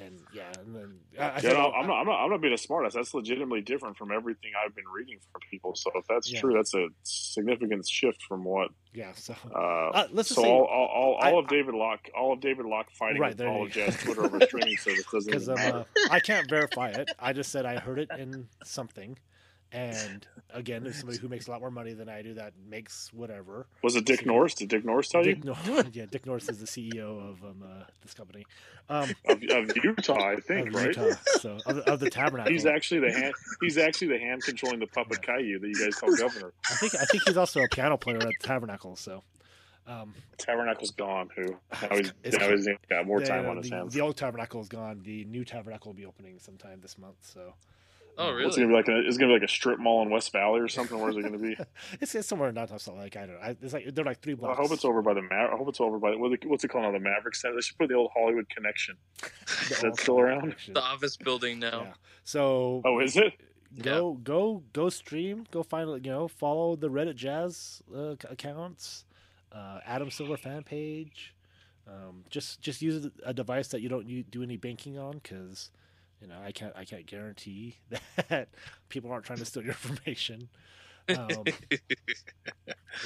and 0.00 0.20
yeah, 0.34 0.50
and 0.60 0.74
then 0.74 0.98
I, 1.18 1.22
I 1.22 1.34
Yeah, 1.36 1.40
said, 1.40 1.52
no, 1.54 1.72
I'm 1.72 1.86
not. 1.86 2.00
I'm 2.00 2.06
not. 2.06 2.24
I'm 2.24 2.30
not 2.30 2.40
being 2.40 2.52
a 2.54 2.56
smartass. 2.56 2.92
That's 2.92 3.14
legitimately 3.14 3.62
different 3.62 3.96
from 3.96 4.12
everything 4.12 4.50
I've 4.64 4.74
been 4.74 4.84
reading 4.94 5.18
from 5.32 5.40
people. 5.50 5.74
So 5.74 5.90
if 5.94 6.04
that's 6.08 6.30
Yeah. 6.30 6.40
true, 6.40 6.54
that's 6.54 6.74
a 6.74 6.86
significant 7.02 7.86
shift 7.88 8.18
from 8.28 8.44
what. 8.44 8.68
yeah. 8.92 9.12
So 9.14 9.34
Uh, 9.54 9.58
uh, 9.94 10.08
let's 10.12 10.28
just 10.28 10.36
so 10.36 10.42
say 10.42 10.48
all, 10.50 10.64
all, 10.64 10.86
all, 10.86 11.14
all 11.22 11.36
I- 11.36 11.40
of 11.40 11.48
David 11.48 11.74
Locke, 11.74 12.08
all 12.16 12.32
of 12.32 12.40
David 12.40 12.66
Locke 12.66 12.90
fighting 12.98 13.20
Right, 13.20 13.40
all 13.40 13.64
of. 13.64 13.70
Jazz 13.72 13.96
Twitter 13.96 14.24
over 14.26 14.40
streaming 14.40 14.76
service 14.76 15.04
doesn't 15.12 15.32
because 15.32 15.48
uh, 15.48 15.84
I 16.10 16.20
can't 16.20 16.48
verify 16.48 16.90
it. 16.90 17.08
I 17.18 17.32
just 17.32 17.50
said 17.50 17.64
I 17.66 17.78
heard 17.78 17.98
it 17.98 18.10
in 18.16 18.48
something, 18.64 19.18
and 19.72 20.26
again, 20.54 20.82
there's 20.82 20.96
somebody 20.96 21.18
who 21.18 21.28
makes 21.28 21.46
a 21.46 21.50
lot 21.50 21.60
more 21.60 21.70
money 21.70 21.92
than 21.92 22.08
I 22.08 22.22
do 22.22 22.34
that 22.34 22.54
makes 22.68 23.12
whatever. 23.12 23.66
Was 23.82 23.96
it 23.96 24.06
Dick 24.06 24.24
Norris? 24.24 24.54
Did 24.54 24.68
Dick 24.68 24.84
Norris 24.84 25.08
tell 25.08 25.24
you 25.24 25.34
Dick 25.34 25.44
Norris, 25.44 25.86
yeah, 25.92 26.06
Dick 26.10 26.26
Norris 26.26 26.48
is 26.48 26.58
the 26.58 26.66
CEO 26.66 27.30
of 27.30 27.44
um, 27.44 27.62
uh, 27.62 27.84
this 28.02 28.14
company, 28.14 28.46
um, 28.88 29.10
of, 29.26 29.42
of 29.50 29.76
Utah? 29.76 30.30
I 30.30 30.36
think 30.36 30.68
of 30.68 30.74
right. 30.74 30.86
Utah, 30.88 31.14
so 31.40 31.58
of, 31.66 31.76
the- 31.76 31.92
of 31.92 32.00
the 32.00 32.08
Tabernacle. 32.08 32.50
He's 32.52 32.66
actually 32.66 33.00
the 33.00 33.12
hand. 33.12 33.34
He's 33.60 33.76
actually 33.76 34.08
the 34.08 34.18
hand 34.18 34.42
controlling 34.42 34.80
the 34.80 34.86
puppet 34.86 35.20
Caillou 35.22 35.58
that 35.58 35.68
you 35.68 35.84
guys 35.84 35.94
call 35.96 36.16
governor. 36.16 36.52
I 36.70 36.74
think 36.76 36.94
I 36.94 37.04
think 37.04 37.24
he's 37.24 37.36
also 37.36 37.60
a 37.60 37.68
piano 37.68 37.96
player 37.96 38.16
at 38.16 38.22
the 38.22 38.34
Tabernacle. 38.42 38.96
So. 38.96 39.22
Um, 39.86 40.12
Tabernacle's 40.36 40.90
gone. 40.90 41.30
Who 41.34 41.44
now 41.82 41.96
he's 41.96 42.12
now 42.38 42.50
he's 42.50 42.68
got 42.90 43.06
more 43.06 43.20
the, 43.20 43.26
time 43.26 43.48
on 43.48 43.56
his 43.56 43.70
the, 43.70 43.76
hands. 43.76 43.94
The 43.94 44.02
old 44.02 44.18
tabernacle 44.18 44.60
is 44.60 44.68
gone. 44.68 45.00
The 45.02 45.24
new 45.24 45.46
tabernacle 45.46 45.92
will 45.92 45.96
be 45.96 46.04
opening 46.04 46.38
sometime 46.38 46.80
this 46.82 46.98
month. 46.98 47.16
So 47.22 47.54
Oh, 48.20 48.26
What's 48.32 48.36
really? 48.36 48.48
it 48.48 48.56
gonna 48.56 48.68
be 48.68 48.74
like? 48.74 48.88
A, 48.88 49.06
it's 49.06 49.16
gonna 49.16 49.28
be 49.30 49.34
like 49.40 49.48
a 49.48 49.52
strip 49.52 49.78
mall 49.78 50.02
in 50.02 50.10
West 50.10 50.32
Valley 50.32 50.60
or 50.60 50.66
something. 50.68 50.98
Where's 50.98 51.16
it 51.16 51.22
gonna 51.22 51.38
be? 51.38 51.56
it's, 52.00 52.14
it's 52.14 52.26
somewhere 52.26 52.48
in 52.48 52.54
downtown 52.56 52.78
Salt 52.80 52.98
Lake. 52.98 53.16
I 53.16 53.20
don't 53.26 53.34
know. 53.36 53.40
I, 53.40 53.56
it's 53.62 53.72
like 53.72 53.94
they're 53.94 54.04
like 54.04 54.20
three 54.20 54.34
Well, 54.34 54.50
I 54.50 54.54
hope 54.54 54.72
it's 54.72 54.84
over 54.84 55.02
by 55.02 55.14
the 55.14 55.22
Ma- 55.22 55.52
I 55.52 55.56
hope 55.56 55.68
it's 55.68 55.80
over 55.80 55.98
by 55.98 56.10
the- 56.10 56.16
what's 56.18 56.64
it 56.64 56.68
called 56.68 56.84
now? 56.84 56.90
The 56.92 56.98
Maverik 56.98 57.34
Center. 57.36 57.54
They 57.54 57.60
should 57.60 57.78
put 57.78 57.88
the 57.88 57.94
old 57.94 58.10
Hollywood 58.14 58.48
Connection. 58.48 58.96
The 59.68 59.74
Is 59.74 59.80
that 59.82 60.00
still 60.00 60.18
around? 60.18 60.40
connection. 60.40 60.74
The 60.74 60.82
office 60.82 61.16
building 61.16 61.58
now. 61.60 61.82
Yeah. 61.82 61.92
So 62.24 62.82
Oh, 62.84 62.98
is 63.00 63.16
it? 63.16 63.34
go 63.82 64.14
go 64.24 64.62
go 64.72 64.88
stream. 64.88 65.46
Go 65.50 65.62
find 65.62 65.88
you 66.04 66.10
know 66.10 66.26
follow 66.28 66.74
the 66.74 66.88
Reddit 66.90 67.16
Jazz 67.16 67.82
uh, 67.94 68.14
accounts, 68.28 69.04
uh, 69.52 69.78
Adam 69.86 70.10
Silver 70.10 70.36
fan 70.36 70.62
page. 70.64 71.34
Um, 71.86 72.24
just 72.30 72.60
just 72.60 72.82
use 72.82 73.08
a 73.24 73.32
device 73.32 73.68
that 73.68 73.80
you 73.80 73.88
don't 73.88 74.30
do 74.30 74.42
any 74.42 74.56
banking 74.56 74.98
on 74.98 75.20
because 75.22 75.70
you 76.20 76.28
know 76.28 76.38
I 76.44 76.52
can't 76.52 76.72
I 76.76 76.84
can't 76.84 77.06
guarantee 77.06 77.76
that 78.28 78.48
people 78.88 79.10
aren't 79.10 79.24
trying 79.24 79.38
to 79.38 79.44
steal 79.44 79.62
your 79.62 79.72
information. 79.72 80.48
Um, 81.08 81.30
you 81.70 81.78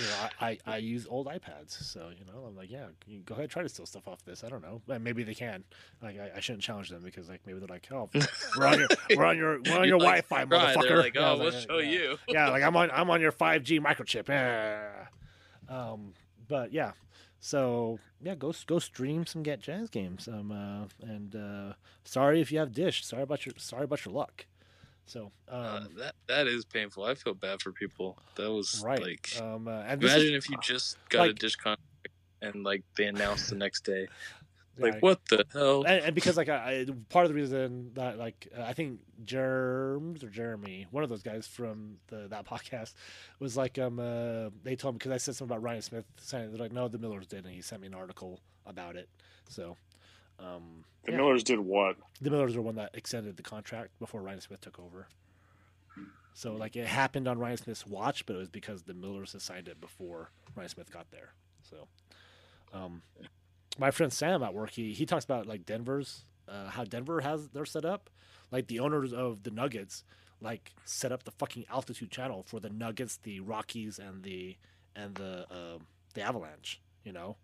know, 0.09 0.29
I, 0.41 0.49
I, 0.49 0.59
I 0.67 0.77
use 0.79 1.07
old 1.09 1.29
iPads, 1.29 1.71
so 1.85 2.11
you 2.11 2.25
know, 2.25 2.47
I'm 2.49 2.57
like, 2.57 2.69
yeah, 2.69 2.87
go 3.25 3.35
ahead, 3.37 3.49
try 3.51 3.63
to 3.63 3.69
steal 3.69 3.87
stuff 3.87 4.09
off 4.09 4.25
this. 4.25 4.43
I 4.43 4.49
don't 4.49 4.61
know, 4.61 4.83
and 4.89 5.05
maybe 5.05 5.23
they 5.23 5.35
can. 5.35 5.63
Like, 6.03 6.19
I, 6.19 6.33
I 6.37 6.41
shouldn't 6.41 6.65
challenge 6.65 6.89
them 6.89 7.03
because 7.05 7.29
like 7.29 7.43
maybe 7.47 7.61
they're 7.61 7.69
like, 7.69 7.87
oh, 7.93 8.11
we're 8.59 8.67
on 8.67 8.79
your 8.81 8.89
we're 9.17 9.25
on 9.25 9.37
your 9.37 9.61
we're 9.65 9.79
on 9.79 9.87
your 9.89 9.99
Like, 10.01 10.29
Wi-Fi, 10.29 10.45
right, 10.45 10.77
motherfucker. 10.77 10.89
They're 10.89 10.97
like, 10.99 11.15
Yeah, 11.15 11.31
oh, 11.31 11.39
was 11.39 11.39
we'll 11.39 11.53
like, 11.53 11.71
show 11.71 11.79
yeah. 11.79 11.91
you. 11.91 12.19
yeah, 12.29 12.49
like 12.51 12.65
I'm 12.65 12.75
on 12.77 12.91
I'm 12.93 13.09
on 13.09 13.21
your 13.21 13.31
5G 13.33 13.81
microchip. 13.81 14.29
Yeah. 14.29 14.89
Um, 15.69 16.15
but 16.49 16.73
yeah, 16.73 16.93
so 17.45 17.99
yeah, 18.23 18.37
go 18.37 18.55
go 18.67 18.79
stream 18.79 19.27
some 19.27 19.43
Get 19.43 19.61
Jazz 19.61 19.91
games. 19.91 20.29
Um, 20.29 20.53
uh, 20.53 20.87
and 21.07 21.35
uh, 21.35 21.73
sorry 22.05 22.41
if 22.41 22.53
you 22.53 22.61
have 22.61 22.73
Dish. 22.73 23.05
Sorry 23.05 23.25
about 23.25 23.45
your 23.45 23.55
sorry 23.59 23.83
about 23.85 24.05
your 24.07 24.15
luck. 24.15 24.47
So 25.07 25.33
um, 25.49 25.61
Uh, 25.65 25.85
that 25.99 26.15
that 26.29 26.47
is 26.47 26.65
painful. 26.65 27.03
I 27.05 27.15
feel 27.15 27.35
bad 27.35 27.61
for 27.61 27.73
people. 27.73 28.17
That 28.37 28.51
was 28.53 28.81
right. 28.85 29.03
like 29.03 29.37
um, 29.41 29.67
uh, 29.67 29.83
and 29.89 30.01
this 30.01 30.11
is- 30.13 30.17
imagine 30.17 30.35
if 30.37 30.49
you 30.49 30.57
just 30.63 30.97
got 31.09 31.29
a 31.29 31.35
dish 31.35 31.57
contract 31.57 31.83
and 32.43 32.63
like 32.63 32.85
they 32.97 33.07
announced 33.07 33.51
the 33.51 33.57
next 33.57 33.85
day. 33.85 34.07
yeah, 34.79 34.85
Like 34.85 35.03
what 35.03 35.21
the 35.29 35.45
hell? 35.53 35.83
and, 35.85 36.05
and 36.07 36.15
because 36.15 36.37
like 36.37 36.49
I, 36.49 36.81
I 36.81 36.87
part 37.09 37.25
of 37.27 37.31
the 37.31 37.35
reason 37.35 37.91
that 37.95 38.19
like 38.19 38.49
uh, 38.57 38.63
I 38.63 38.73
think 38.73 39.01
Germs 39.25 40.23
or 40.25 40.29
Jeremy, 40.31 40.87
one 40.91 41.03
of 41.05 41.11
those 41.11 41.23
guys 41.23 41.47
from 41.47 41.99
the 42.09 42.29
that 42.29 42.47
podcast, 42.53 42.95
was 43.39 43.57
like 43.57 43.79
um 43.79 43.99
uh, 43.99 44.51
they 44.65 44.77
told 44.77 44.95
me 44.95 44.99
because 44.99 45.13
I 45.13 45.19
said 45.19 45.37
something 45.37 45.55
about 45.55 45.63
Ryan 45.63 45.83
Smith 45.83 46.05
saying 46.19 46.51
they're 46.51 46.61
like 46.61 46.73
no 46.73 46.89
the 46.89 46.99
Millers 46.99 47.27
did 47.27 47.45
and 47.45 47.55
he 47.55 47.63
sent 47.63 47.83
me 47.83 47.89
an 47.89 47.95
article 47.95 48.41
about 48.67 48.97
it. 48.97 49.09
So 49.49 49.77
um 50.39 50.85
The 51.05 51.13
yeah. 51.13 51.19
Millers 51.19 51.45
did 51.45 51.61
what? 51.61 51.97
the 52.21 52.31
Millers 52.31 52.57
are 52.57 52.63
one 52.63 52.77
that 52.77 52.91
extended 52.95 53.37
the 53.37 53.43
contract 53.43 53.99
before 53.99 54.23
Ryan 54.23 54.41
Smith 54.41 54.61
took 54.61 54.79
over. 54.79 55.09
So 56.35 56.55
like 56.55 56.77
it 56.77 56.87
happened 56.87 57.29
on 57.29 57.39
Ryan 57.39 57.59
Smith's 57.59 57.87
watch, 57.87 58.25
but 58.25 58.37
it 58.37 58.39
was 58.39 58.49
because 58.49 58.85
the 58.85 58.95
Millers 58.95 59.33
had 59.33 59.43
signed 59.43 59.69
it 59.69 59.81
before 59.81 60.31
Ryan 60.57 60.69
Smith 60.71 60.91
got 60.91 61.11
there. 61.11 61.35
So, 61.63 61.89
um, 62.73 63.03
my 63.79 63.91
friend 63.91 64.13
Sam 64.13 64.43
at 64.43 64.55
work, 64.55 64.71
he 64.71 64.93
he 64.93 65.07
talks 65.07 65.25
about 65.25 65.47
like 65.47 65.65
Denver's 65.67 66.25
uh, 66.49 66.69
how 66.71 66.85
Denver 66.85 67.21
has 67.21 67.49
their 67.49 67.65
set 67.65 67.85
up. 67.85 68.11
Like 68.51 68.67
the 68.67 68.81
owners 68.81 69.13
of 69.15 69.45
the 69.45 69.51
Nuggets, 69.51 70.05
like 70.41 70.73
set 70.85 71.11
up 71.11 71.25
the 71.25 71.31
fucking 71.31 71.65
altitude 71.71 72.11
channel 72.11 72.43
for 72.47 72.61
the 72.61 72.69
Nuggets, 72.69 73.19
the 73.23 73.41
Rockies, 73.41 73.99
and 73.99 74.23
the 74.23 74.57
and 74.95 75.15
the 75.15 75.47
uh, 75.51 75.79
the 76.15 76.23
Avalanche. 76.23 76.81
You 77.05 77.13
know, 77.13 77.37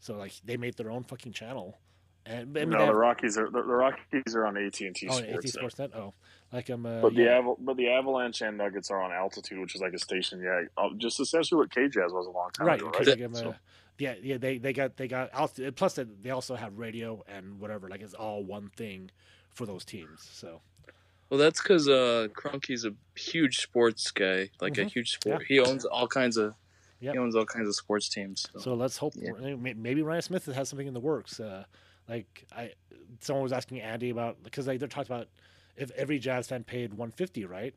so 0.00 0.14
like 0.14 0.32
they 0.44 0.56
made 0.56 0.76
their 0.76 0.90
own 0.90 1.02
fucking 1.04 1.32
channel. 1.32 1.78
And 2.26 2.54
no, 2.54 2.60
they 2.60 2.86
the 2.86 2.94
Rockies 2.94 3.36
are 3.36 3.50
the, 3.50 3.62
the 3.62 3.74
Rockies 3.74 4.34
are 4.34 4.46
on 4.46 4.56
AT 4.56 4.80
and 4.80 4.94
T 4.96 5.08
Oh, 5.10 5.12
Sports. 5.18 5.56
Sportsnet. 5.56 5.94
Oh, 5.94 6.14
like 6.52 6.70
I'm. 6.70 6.86
Uh, 6.86 7.02
But 7.02 7.14
the 7.14 7.24
yeah. 7.24 7.40
Aval- 7.42 7.58
but 7.60 7.76
the 7.76 7.90
Avalanche 7.90 8.40
and 8.40 8.56
Nuggets 8.56 8.90
are 8.90 9.02
on 9.02 9.12
altitude, 9.12 9.58
which 9.58 9.74
is 9.74 9.82
like 9.82 9.92
a 9.92 9.98
station. 9.98 10.40
Yeah, 10.40 10.62
uh, 10.78 10.88
just 10.96 11.20
essentially 11.20 11.58
what 11.58 11.70
K 11.70 11.88
Jazz 11.88 12.12
was 12.12 12.26
a 12.26 12.30
long 12.30 12.50
time 12.50 12.66
right. 12.66 12.80
ago, 12.80 12.90
right? 12.90 13.36
So- 13.36 13.54
yeah, 13.98 14.14
yeah. 14.22 14.38
They 14.38 14.58
they 14.58 14.72
got 14.72 14.96
they 14.96 15.08
got. 15.08 15.30
Plus, 15.76 15.94
they, 15.94 16.04
they 16.04 16.30
also 16.30 16.54
have 16.54 16.78
radio 16.78 17.22
and 17.28 17.58
whatever. 17.60 17.88
Like 17.88 18.00
it's 18.02 18.14
all 18.14 18.42
one 18.44 18.70
thing 18.76 19.10
for 19.50 19.66
those 19.66 19.84
teams. 19.84 20.28
So 20.32 20.60
Well, 21.30 21.38
that's 21.38 21.60
because 21.62 21.88
uh, 21.88 22.28
Kroenke's 22.34 22.84
a 22.84 22.92
huge 23.18 23.58
sports 23.60 24.10
guy, 24.10 24.50
like 24.60 24.76
a 24.78 24.82
Mhm. 24.84 24.90
huge 24.92 25.12
sport. 25.12 25.44
He 25.46 25.60
owns 25.60 25.84
all 25.84 26.08
kinds 26.08 26.36
of. 26.36 26.54
Yep. 27.00 27.12
He 27.14 27.18
owns 27.18 27.36
all 27.36 27.44
kinds 27.44 27.68
of 27.68 27.74
sports 27.74 28.08
teams. 28.08 28.46
So. 28.54 28.58
so 28.60 28.74
let's 28.74 28.96
hope 28.96 29.14
Yeah. 29.16 29.32
maybe 29.56 30.00
Ryan 30.02 30.22
Smith 30.22 30.46
has 30.46 30.68
something 30.68 30.86
in 30.86 30.94
the 30.94 31.00
works. 31.00 31.38
Uh, 31.38 31.64
like 32.08 32.46
I, 32.56 32.72
someone 33.20 33.42
was 33.42 33.52
asking 33.52 33.80
Andy 33.80 34.10
about 34.10 34.42
because 34.42 34.66
like 34.66 34.80
they 34.80 34.86
talked 34.86 35.08
about 35.08 35.28
if 35.76 35.90
every 35.92 36.18
Jazz 36.18 36.48
fan 36.48 36.64
paid 36.64 36.94
150, 36.94 37.44
right? 37.44 37.74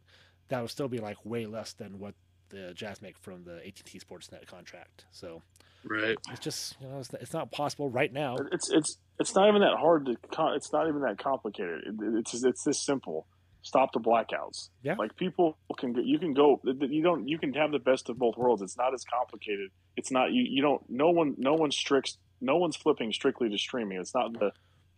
That 0.50 0.62
would 0.62 0.70
still 0.70 0.88
be 0.88 1.00
like 1.00 1.18
way 1.26 1.46
less 1.46 1.74
than 1.74 2.00
what 2.00 2.16
the 2.50 2.74
Jazz 2.74 3.02
make 3.02 3.18
from 3.18 3.44
the 3.44 3.58
AT&T 3.68 4.00
Sportsnet 4.00 4.46
contract. 4.48 5.06
So 5.12 5.42
Right. 5.90 6.18
it's 6.32 6.40
just 6.42 6.76
you 6.82 6.88
know 6.88 7.00
it's, 7.00 7.14
it's 7.16 7.34
not 7.34 7.52
possible 7.52 7.90
right 7.90 8.12
now. 8.12 8.36
It's 8.52 8.70
it's 8.72 8.98
it's 9.20 9.34
not 9.36 9.48
even 9.50 9.62
that 9.62 9.78
hard 9.78 10.06
to. 10.08 10.16
co- 10.32 10.54
It's 10.54 10.72
not 10.72 10.88
even 10.88 11.02
that 11.02 11.18
complicated. 11.18 11.82
It, 11.86 11.96
it's 12.20 12.44
it's 12.44 12.64
this 12.64 12.84
simple. 12.86 13.28
Stop 13.64 13.92
the 13.92 14.00
blackouts. 14.00 14.70
Yeah. 14.84 14.96
Like 14.98 15.16
people 15.18 15.58
can 15.78 15.92
go, 15.94 16.02
you 16.02 16.20
can 16.20 16.34
go. 16.34 16.62
You 16.64 17.04
don't. 17.04 17.28
You 17.28 17.38
can 17.38 17.54
have 17.56 17.72
the 17.72 17.80
best 17.80 18.10
of 18.10 18.18
both 18.18 18.38
worlds. 18.38 18.62
It's 18.62 18.78
not 18.78 18.94
as 18.94 19.04
complicated. 19.04 19.72
It's 19.98 20.12
not 20.12 20.32
you. 20.32 20.46
You 20.48 20.62
don't. 20.62 20.82
No 20.90 21.10
one. 21.10 21.36
No 21.38 21.54
one 21.54 21.72
strict. 21.72 22.18
No 22.40 22.58
one's 22.58 22.76
flipping 22.78 23.12
strictly 23.12 23.50
to 23.50 23.58
streaming. 23.58 24.00
It's 24.00 24.14
not 24.16 24.32
the 24.34 24.52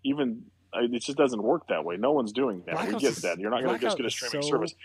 even. 0.03 0.43
I- 0.74 0.84
It 0.84 1.01
just 1.01 1.17
doesn't 1.17 1.41
work 1.41 1.67
that 1.70 1.84
way. 1.84 1.97
No 1.97 2.11
one's 2.11 2.32
doing 2.32 2.61
that. 2.65 2.76
Blackouts 2.76 2.93
we 2.93 2.99
get 2.99 3.15
that. 3.24 3.39
You're 3.39 3.49
not 3.51 3.63
going 3.63 3.80
to 3.80 3.86
just 3.86 3.97
get 3.97 4.05
a 4.05 4.09
streaming 4.09 4.43
so 4.43 4.49
service. 4.49 4.76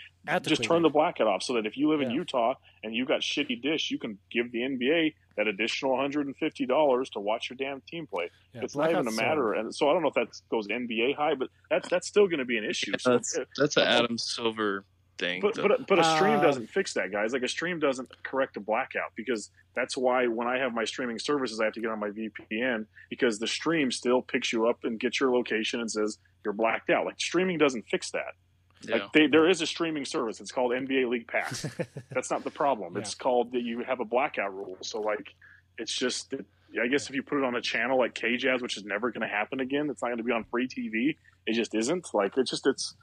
Just 0.49 0.63
turn 0.63 0.81
the 0.81 0.89
blackout 0.89 1.27
off 1.27 1.43
so 1.43 1.53
that 1.53 1.65
if 1.65 1.77
you 1.77 1.89
live 1.89 2.01
in 2.01 2.09
Utah 2.15 2.55
and 2.83 2.95
you 2.95 3.05
got 3.05 3.21
shitty 3.21 3.61
dish, 3.61 3.91
you 3.91 3.99
can 3.99 4.17
give 4.31 4.51
the 4.51 4.59
NBA 4.61 5.13
that 5.37 5.47
additional 5.47 5.95
$150 5.97 7.11
to 7.11 7.19
watch 7.19 7.49
your 7.49 7.57
damn 7.57 7.81
team 7.81 8.07
play. 8.07 8.29
Yeah, 8.53 8.61
it's 8.63 8.75
not 8.75 8.89
even 8.91 9.07
a 9.07 9.11
blackouts, 9.11 9.19
uh, 9.19 9.21
matter. 9.21 9.53
And 9.53 9.75
so 9.75 9.89
I 9.89 9.93
don't 9.93 10.01
know 10.01 10.07
if 10.09 10.13
that 10.15 10.27
goes 10.49 10.67
NBA 10.67 11.15
high, 11.15 11.35
but 11.35 11.49
that's 11.69 11.89
that's 11.89 12.07
still 12.07 12.27
going 12.27 12.39
to 12.39 12.45
be 12.45 12.57
an 12.57 12.63
issue. 12.63 12.91
So, 12.99 13.11
That's 13.13 13.37
that's 13.57 13.77
an 13.77 13.83
Adam 13.83 14.17
Silver 14.17 14.85
thing. 15.17 15.41
but, 15.41 15.55
though. 15.55 15.67
but 15.67 15.87
but 15.87 15.99
a 15.99 16.03
stream 16.15 16.39
Uh, 16.39 16.41
doesn't 16.41 16.67
fix 16.69 16.93
that, 16.93 17.11
guys. 17.11 17.33
Like 17.33 17.43
a 17.43 17.47
stream 17.47 17.79
doesn't 17.79 18.09
correct 18.23 18.57
a 18.57 18.59
blackout 18.59 19.11
because 19.15 19.49
that's 19.75 19.95
why 19.97 20.27
when 20.27 20.47
I 20.47 20.57
have 20.59 20.73
my 20.73 20.85
streaming 20.85 21.19
services, 21.19 21.59
I 21.59 21.65
have 21.65 21.73
to 21.73 21.81
get 21.81 21.89
on 21.89 21.99
my 21.99 22.09
VPN 22.09 22.85
because 23.09 23.39
the 23.39 23.47
stream 23.47 23.91
still 23.91 24.21
picks 24.21 24.51
you 24.53 24.67
up 24.67 24.83
and 24.83 24.99
gets 24.99 25.19
your 25.19 25.31
location 25.31 25.79
and 25.79 25.91
says 25.91 26.17
you're 26.43 26.53
blacked 26.53 26.89
out. 26.89 27.05
Like 27.05 27.19
streaming 27.19 27.57
doesn't 27.57 27.85
fix 27.89 28.11
that. 28.11 28.33
yeah. 28.81 28.95
Like 28.95 29.13
they, 29.13 29.27
there 29.27 29.49
is 29.49 29.61
a 29.61 29.65
streaming 29.67 30.05
service. 30.05 30.39
It's 30.39 30.51
called 30.51 30.71
NBA 30.71 31.09
League 31.09 31.27
Pass. 31.27 31.65
That's 32.11 32.29
not 32.31 32.43
the 32.43 32.51
problem. 32.51 32.93
Yeah. 32.93 33.01
It's 33.01 33.15
called 33.15 33.51
that 33.53 33.61
you 33.63 33.83
have 33.83 33.99
a 33.99 34.05
blackout 34.05 34.53
rule. 34.53 34.77
So 34.81 35.01
like, 35.01 35.33
it's 35.77 35.93
just. 35.93 36.33
I 36.81 36.87
guess 36.87 37.07
if 37.09 37.15
you 37.15 37.23
put 37.23 37.37
it 37.37 37.45
on 37.45 37.55
a 37.55 37.61
channel 37.61 37.97
like 37.97 38.13
KJazz, 38.15 38.61
which 38.61 38.75
is 38.75 38.83
never 38.83 39.09
going 39.09 39.21
to 39.21 39.33
happen 39.33 39.61
again, 39.61 39.89
it's 39.89 40.01
not 40.01 40.09
going 40.09 40.17
to 40.17 40.23
be 40.25 40.33
on 40.33 40.43
free 40.51 40.67
TV. 40.67 41.15
It 41.47 41.53
just 41.53 41.73
isn't. 41.73 42.13
Like 42.13 42.37
it's 42.37 42.49
just 42.51 42.67
it's. 42.67 42.95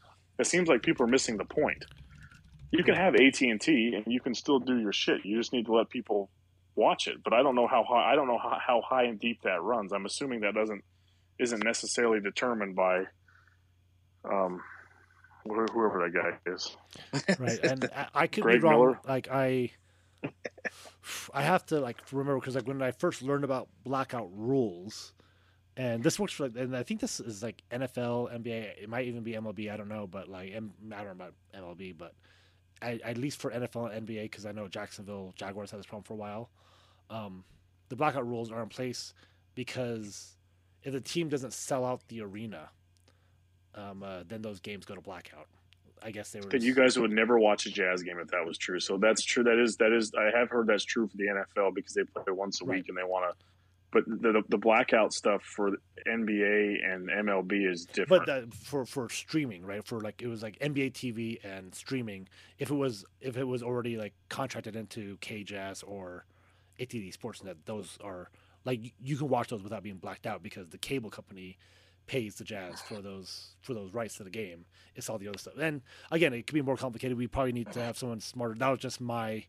It 0.43 0.47
seems 0.47 0.69
like 0.69 0.83
people 0.83 1.07
are 1.07 1.09
missing 1.09 1.37
the 1.39 1.45
point. 1.45 1.85
You 2.71 2.85
can 2.85 2.95
have 2.95 3.15
AT 3.15 3.41
and 3.41 3.61
T, 3.61 3.95
and 3.95 4.13
you 4.13 4.21
can 4.21 4.35
still 4.35 4.59
do 4.59 4.79
your 4.79 4.93
shit. 4.93 5.25
You 5.25 5.37
just 5.39 5.53
need 5.53 5.67
to 5.67 5.73
let 5.73 5.89
people 5.89 6.31
watch 6.75 7.07
it. 7.07 7.23
But 7.23 7.33
I 7.33 7.43
don't 7.43 7.55
know 7.55 7.67
how 7.67 7.85
high. 7.85 8.13
I 8.13 8.17
don't 8.17 8.27
know 8.27 8.39
how, 8.39 8.59
how 8.67 8.81
high 8.81 9.05
and 9.05 9.19
deep 9.21 9.43
that 9.43 9.63
runs. 9.63 9.93
I'm 9.93 10.05
assuming 10.07 10.41
that 10.41 10.55
doesn't 10.55 10.83
isn't 11.39 11.65
necessarily 11.65 12.21
determined 12.21 12.77
by 12.77 13.05
um 14.25 14.61
wh- 15.47 15.73
whoever 15.73 16.09
that 16.09 16.13
guy 16.15 16.53
is. 16.53 16.77
right 17.39 17.59
and 17.65 17.89
I, 17.97 18.07
I 18.15 18.27
could 18.27 18.43
Greg 18.45 18.61
be 18.61 18.67
wrong 18.67 18.79
Miller. 18.81 19.01
like 19.09 19.29
i 19.31 19.71
i 21.35 21.43
have 21.43 21.67
to 21.67 21.81
like 21.81 21.99
remember 22.13 22.39
because 22.39 22.55
like 22.55 22.69
when 22.69 22.81
i 22.83 22.93
first 22.93 23.23
learned 23.23 23.43
about 23.45 23.69
blackout 23.83 24.29
rules 24.33 25.13
and 25.77 26.03
this 26.03 26.19
works 26.19 26.33
for 26.35 26.45
and 26.47 26.77
i 26.77 26.83
think 26.83 27.01
this 27.01 27.19
is 27.21 27.43
like 27.43 27.63
nfl 27.71 28.31
nba 28.43 28.83
it 28.83 28.89
might 28.89 29.07
even 29.07 29.23
be 29.23 29.33
mlb 29.33 29.73
i 29.73 29.77
don't 29.77 29.89
know 29.89 30.07
but 30.07 30.29
like 30.29 30.53
M- 30.55 30.73
i 30.93 30.97
don't 30.99 31.07
know 31.19 31.25
about 31.27 31.35
mlb 31.57 31.97
but 31.97 32.15
I, 32.83 33.01
at 33.05 33.17
least 33.17 33.41
for 33.41 33.51
nfl 33.51 33.95
and 33.95 34.07
nba 34.07 34.23
because 34.25 34.45
i 34.45 34.53
know 34.53 34.69
jacksonville 34.69 35.33
jaguars 35.37 35.71
had 35.71 35.79
this 35.81 35.87
problem 35.87 36.05
for 36.05 36.15
a 36.15 36.17
while 36.17 36.51
um, 37.11 37.45
the 37.89 37.97
blackout 37.97 38.27
rules 38.27 38.51
are 38.51 38.63
in 38.63 38.69
place 38.69 39.13
because 39.55 40.37
if 40.83 40.93
the 40.93 41.01
team 41.01 41.29
doesn't 41.29 41.53
sell 41.53 41.85
out 41.85 42.01
the 42.09 42.21
arena 42.23 42.69
um, 43.75 44.03
uh, 44.03 44.23
then 44.29 44.43
those 44.43 44.61
games 44.61 44.85
go 44.85 44.95
to 44.95 45.01
blackout 45.01 45.47
i 46.03 46.11
guess 46.11 46.31
they 46.33 46.41
were 46.41 46.49
That 46.51 46.63
you 46.63 46.75
guys 46.75 46.99
would 46.99 47.13
never 47.13 47.39
watch 47.39 47.65
a 47.67 47.71
Jazz 47.71 48.03
game 48.03 48.19
if 48.19 48.29
that 48.29 48.45
was 48.45 48.59
true. 48.59 48.81
So 48.81 48.97
that's 48.99 49.23
true. 49.23 49.45
That 49.45 49.57
is 49.59 49.77
that 49.77 49.93
is. 49.93 50.11
I 50.19 50.37
have 50.37 50.51
heard 50.51 50.67
that's 50.67 50.85
true 50.85 51.07
for 51.07 51.17
the 51.17 51.27
NFL 51.27 51.75
because 51.77 51.95
they 51.95 52.03
play 52.03 52.25
once 52.29 52.61
a 52.61 52.65
Right. 52.65 52.79
week 52.79 52.89
and 52.89 52.99
they 52.99 53.05
want 53.05 53.25
to. 53.31 53.45
But 53.93 54.05
the, 54.07 54.43
the 54.49 54.57
blackout 54.57 55.13
stuff 55.13 55.43
for 55.43 55.73
NBA 56.07 56.79
and 56.85 57.11
MLB 57.11 57.71
is 57.71 57.85
different. 57.85 58.25
but 58.25 58.27
that, 58.27 58.55
for 58.55 58.87
for 58.87 59.09
streaming 59.11 59.65
right? 59.65 59.87
For 59.87 60.01
like 60.01 60.23
it 60.23 60.29
was 60.29 60.43
like 60.43 60.59
nba 60.61 60.93
tv 60.93 61.45
and 61.45 61.75
streaming. 61.75 62.29
If 62.59 62.71
it 62.71 62.75
was 62.75 63.05
if 63.21 63.37
it 63.37 63.45
was 63.45 63.63
already 63.63 63.99
like 63.99 64.15
contracted 64.31 64.77
into 64.77 65.19
kjazz 65.19 65.85
or 65.87 66.25
AT&T 66.81 67.13
sportsnet 67.17 67.57
those 67.67 67.99
are 68.03 68.31
like 68.65 68.95
you 68.99 69.17
can 69.17 69.29
watch 69.29 69.49
those 69.49 69.63
without 69.63 69.83
being 69.83 69.99
blacked 69.99 70.27
out 70.27 70.43
because 70.43 70.69
the 70.71 70.79
cable 70.79 71.11
company 71.11 71.59
pays 72.07 72.37
the 72.37 72.45
jazz 72.45 72.81
for 72.81 73.03
those 73.03 73.55
for 73.61 73.75
those 73.75 73.93
rights 73.93 74.17
to 74.17 74.25
the 74.25 74.31
game. 74.31 74.65
It's 74.97 75.11
all 75.11 75.19
the 75.19 75.29
other 75.29 75.39
stuff. 75.39 75.55
And 75.61 75.83
again 76.11 76.33
it 76.33 76.47
could 76.47 76.55
be 76.55 76.63
more 76.63 76.79
complicated. 76.79 77.19
We 77.19 77.27
probably 77.27 77.53
need 77.53 77.71
to 77.73 77.83
have 77.83 77.99
someone 77.99 78.21
smarter. 78.21 78.55
That 78.55 78.71
was 78.71 78.81
just 78.81 79.03
my 79.03 79.45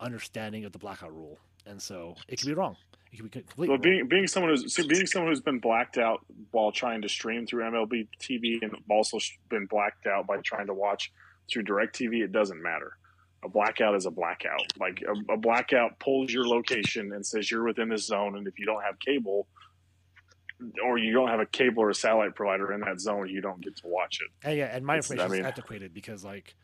understanding 0.00 0.64
of 0.64 0.72
the 0.72 0.78
blackout 0.78 1.14
rule. 1.14 1.38
And 1.64 1.80
so 1.80 2.16
it 2.28 2.38
could 2.38 2.46
be 2.46 2.54
wrong 2.54 2.76
it 3.18 3.32
could 3.32 3.46
be 3.56 3.68
Well, 3.68 3.78
being 3.78 4.08
being 4.08 4.26
someone 4.26 4.50
who's 4.50 4.74
so 4.74 4.86
being 4.86 5.06
someone 5.06 5.30
who's 5.30 5.40
been 5.40 5.58
blacked 5.58 5.98
out 5.98 6.24
while 6.50 6.72
trying 6.72 7.02
to 7.02 7.08
stream 7.08 7.46
through 7.46 7.64
MLB 7.64 8.08
TV 8.20 8.62
and 8.62 8.76
also 8.90 9.18
been 9.48 9.66
blacked 9.66 10.06
out 10.06 10.26
by 10.26 10.38
trying 10.38 10.66
to 10.66 10.74
watch 10.74 11.12
through 11.50 11.64
DirecTV, 11.64 12.22
it 12.22 12.32
doesn't 12.32 12.62
matter. 12.62 12.96
A 13.44 13.48
blackout 13.48 13.94
is 13.94 14.06
a 14.06 14.10
blackout. 14.10 14.72
Like 14.78 15.02
a, 15.02 15.32
a 15.32 15.36
blackout 15.36 15.98
pulls 16.00 16.32
your 16.32 16.46
location 16.46 17.12
and 17.12 17.24
says 17.24 17.50
you're 17.50 17.64
within 17.64 17.88
this 17.88 18.06
zone, 18.06 18.36
and 18.36 18.46
if 18.48 18.58
you 18.58 18.66
don't 18.66 18.82
have 18.82 18.98
cable, 18.98 19.46
or 20.82 20.98
you 20.98 21.12
don't 21.12 21.28
have 21.28 21.40
a 21.40 21.46
cable 21.46 21.82
or 21.82 21.90
a 21.90 21.94
satellite 21.94 22.34
provider 22.34 22.72
in 22.72 22.80
that 22.80 23.00
zone, 23.00 23.28
you 23.28 23.40
don't 23.40 23.60
get 23.60 23.76
to 23.76 23.86
watch 23.86 24.20
it. 24.20 24.46
And 24.46 24.58
yeah, 24.58 24.74
and 24.74 24.84
my 24.84 24.96
information 24.96 25.26
is 25.26 25.32
mean- 25.32 25.44
antiquated 25.44 25.94
because 25.94 26.24
like 26.24 26.56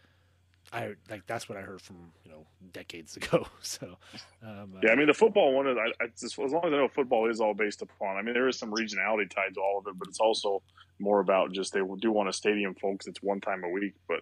I 0.72 0.94
like 1.10 1.26
that's 1.26 1.48
what 1.48 1.58
I 1.58 1.60
heard 1.60 1.82
from 1.82 1.96
you 2.24 2.30
know 2.30 2.46
decades 2.72 3.16
ago. 3.18 3.46
So 3.60 3.98
um, 4.42 4.74
Yeah, 4.82 4.90
I 4.90 4.92
uh, 4.94 4.96
mean 4.96 5.06
the 5.06 5.14
football 5.14 5.54
one 5.54 5.68
is 5.68 5.76
I, 5.76 6.04
I 6.04 6.08
just, 6.18 6.38
as 6.38 6.52
long 6.52 6.64
as 6.64 6.72
I 6.72 6.76
know 6.76 6.88
football 6.88 7.30
is 7.30 7.40
all 7.40 7.54
based 7.54 7.82
upon. 7.82 8.16
I 8.16 8.22
mean 8.22 8.34
there 8.34 8.48
is 8.48 8.58
some 8.58 8.72
regionality 8.72 9.30
tied 9.30 9.54
to 9.54 9.60
all 9.60 9.78
of 9.78 9.86
it, 9.86 9.98
but 9.98 10.08
it's 10.08 10.20
also 10.20 10.62
more 10.98 11.20
about 11.20 11.52
just 11.52 11.72
they 11.72 11.80
do 12.00 12.12
want 12.12 12.28
a 12.28 12.32
stadium, 12.32 12.74
folks. 12.74 13.06
It's 13.06 13.22
one 13.22 13.40
time 13.40 13.64
a 13.64 13.68
week, 13.68 13.94
but 14.08 14.20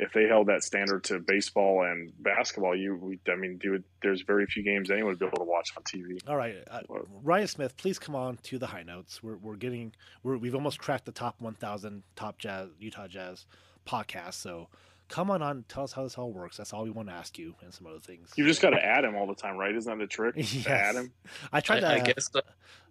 if 0.00 0.14
they 0.14 0.26
held 0.26 0.46
that 0.46 0.64
standard 0.64 1.04
to 1.04 1.18
baseball 1.18 1.82
and 1.82 2.10
basketball, 2.20 2.74
you, 2.74 2.94
we, 2.96 3.20
I 3.30 3.36
mean, 3.36 3.58
dude, 3.58 3.84
there's 4.02 4.22
very 4.22 4.46
few 4.46 4.62
games 4.62 4.90
anyone 4.90 5.10
would 5.10 5.18
be 5.18 5.26
able 5.26 5.36
to 5.36 5.44
watch 5.44 5.68
on 5.76 5.82
TV. 5.82 6.18
all 6.26 6.36
right, 6.36 6.56
uh, 6.70 6.80
Ryan 7.22 7.46
Smith, 7.46 7.76
please 7.76 7.98
come 7.98 8.14
on 8.14 8.38
to 8.44 8.58
the 8.58 8.66
high 8.66 8.82
notes. 8.82 9.22
We're 9.22 9.36
we're 9.36 9.56
getting 9.56 9.92
we're, 10.22 10.38
we've 10.38 10.54
almost 10.54 10.78
cracked 10.78 11.04
the 11.04 11.12
top 11.12 11.40
1,000 11.40 12.02
top 12.16 12.38
jazz 12.38 12.70
Utah 12.78 13.08
Jazz 13.08 13.44
podcast. 13.86 14.34
So 14.34 14.68
come 15.10 15.30
on 15.30 15.42
on, 15.42 15.64
tell 15.68 15.82
us 15.84 15.92
how 15.92 16.04
this 16.04 16.16
all 16.16 16.32
works. 16.32 16.56
That's 16.56 16.72
all 16.72 16.84
we 16.84 16.90
want 16.90 17.08
to 17.08 17.14
ask 17.14 17.36
you 17.36 17.54
and 17.62 17.74
some 17.74 17.86
other 17.86 17.98
things. 17.98 18.32
You 18.36 18.46
just 18.46 18.62
got 18.62 18.70
to 18.70 18.82
add 18.82 19.04
him 19.04 19.16
all 19.16 19.26
the 19.26 19.34
time, 19.34 19.56
right? 19.56 19.74
Isn't 19.74 19.98
that 19.98 20.02
the 20.02 20.08
trick? 20.08 20.34
Yes. 20.38 20.64
To 20.64 20.70
add 20.70 20.94
him. 20.94 21.12
I 21.52 21.60
tried 21.60 21.80
to. 21.80 21.88
I, 21.88 21.94
I 21.94 22.00
guess 22.00 22.30
so. 22.32 22.40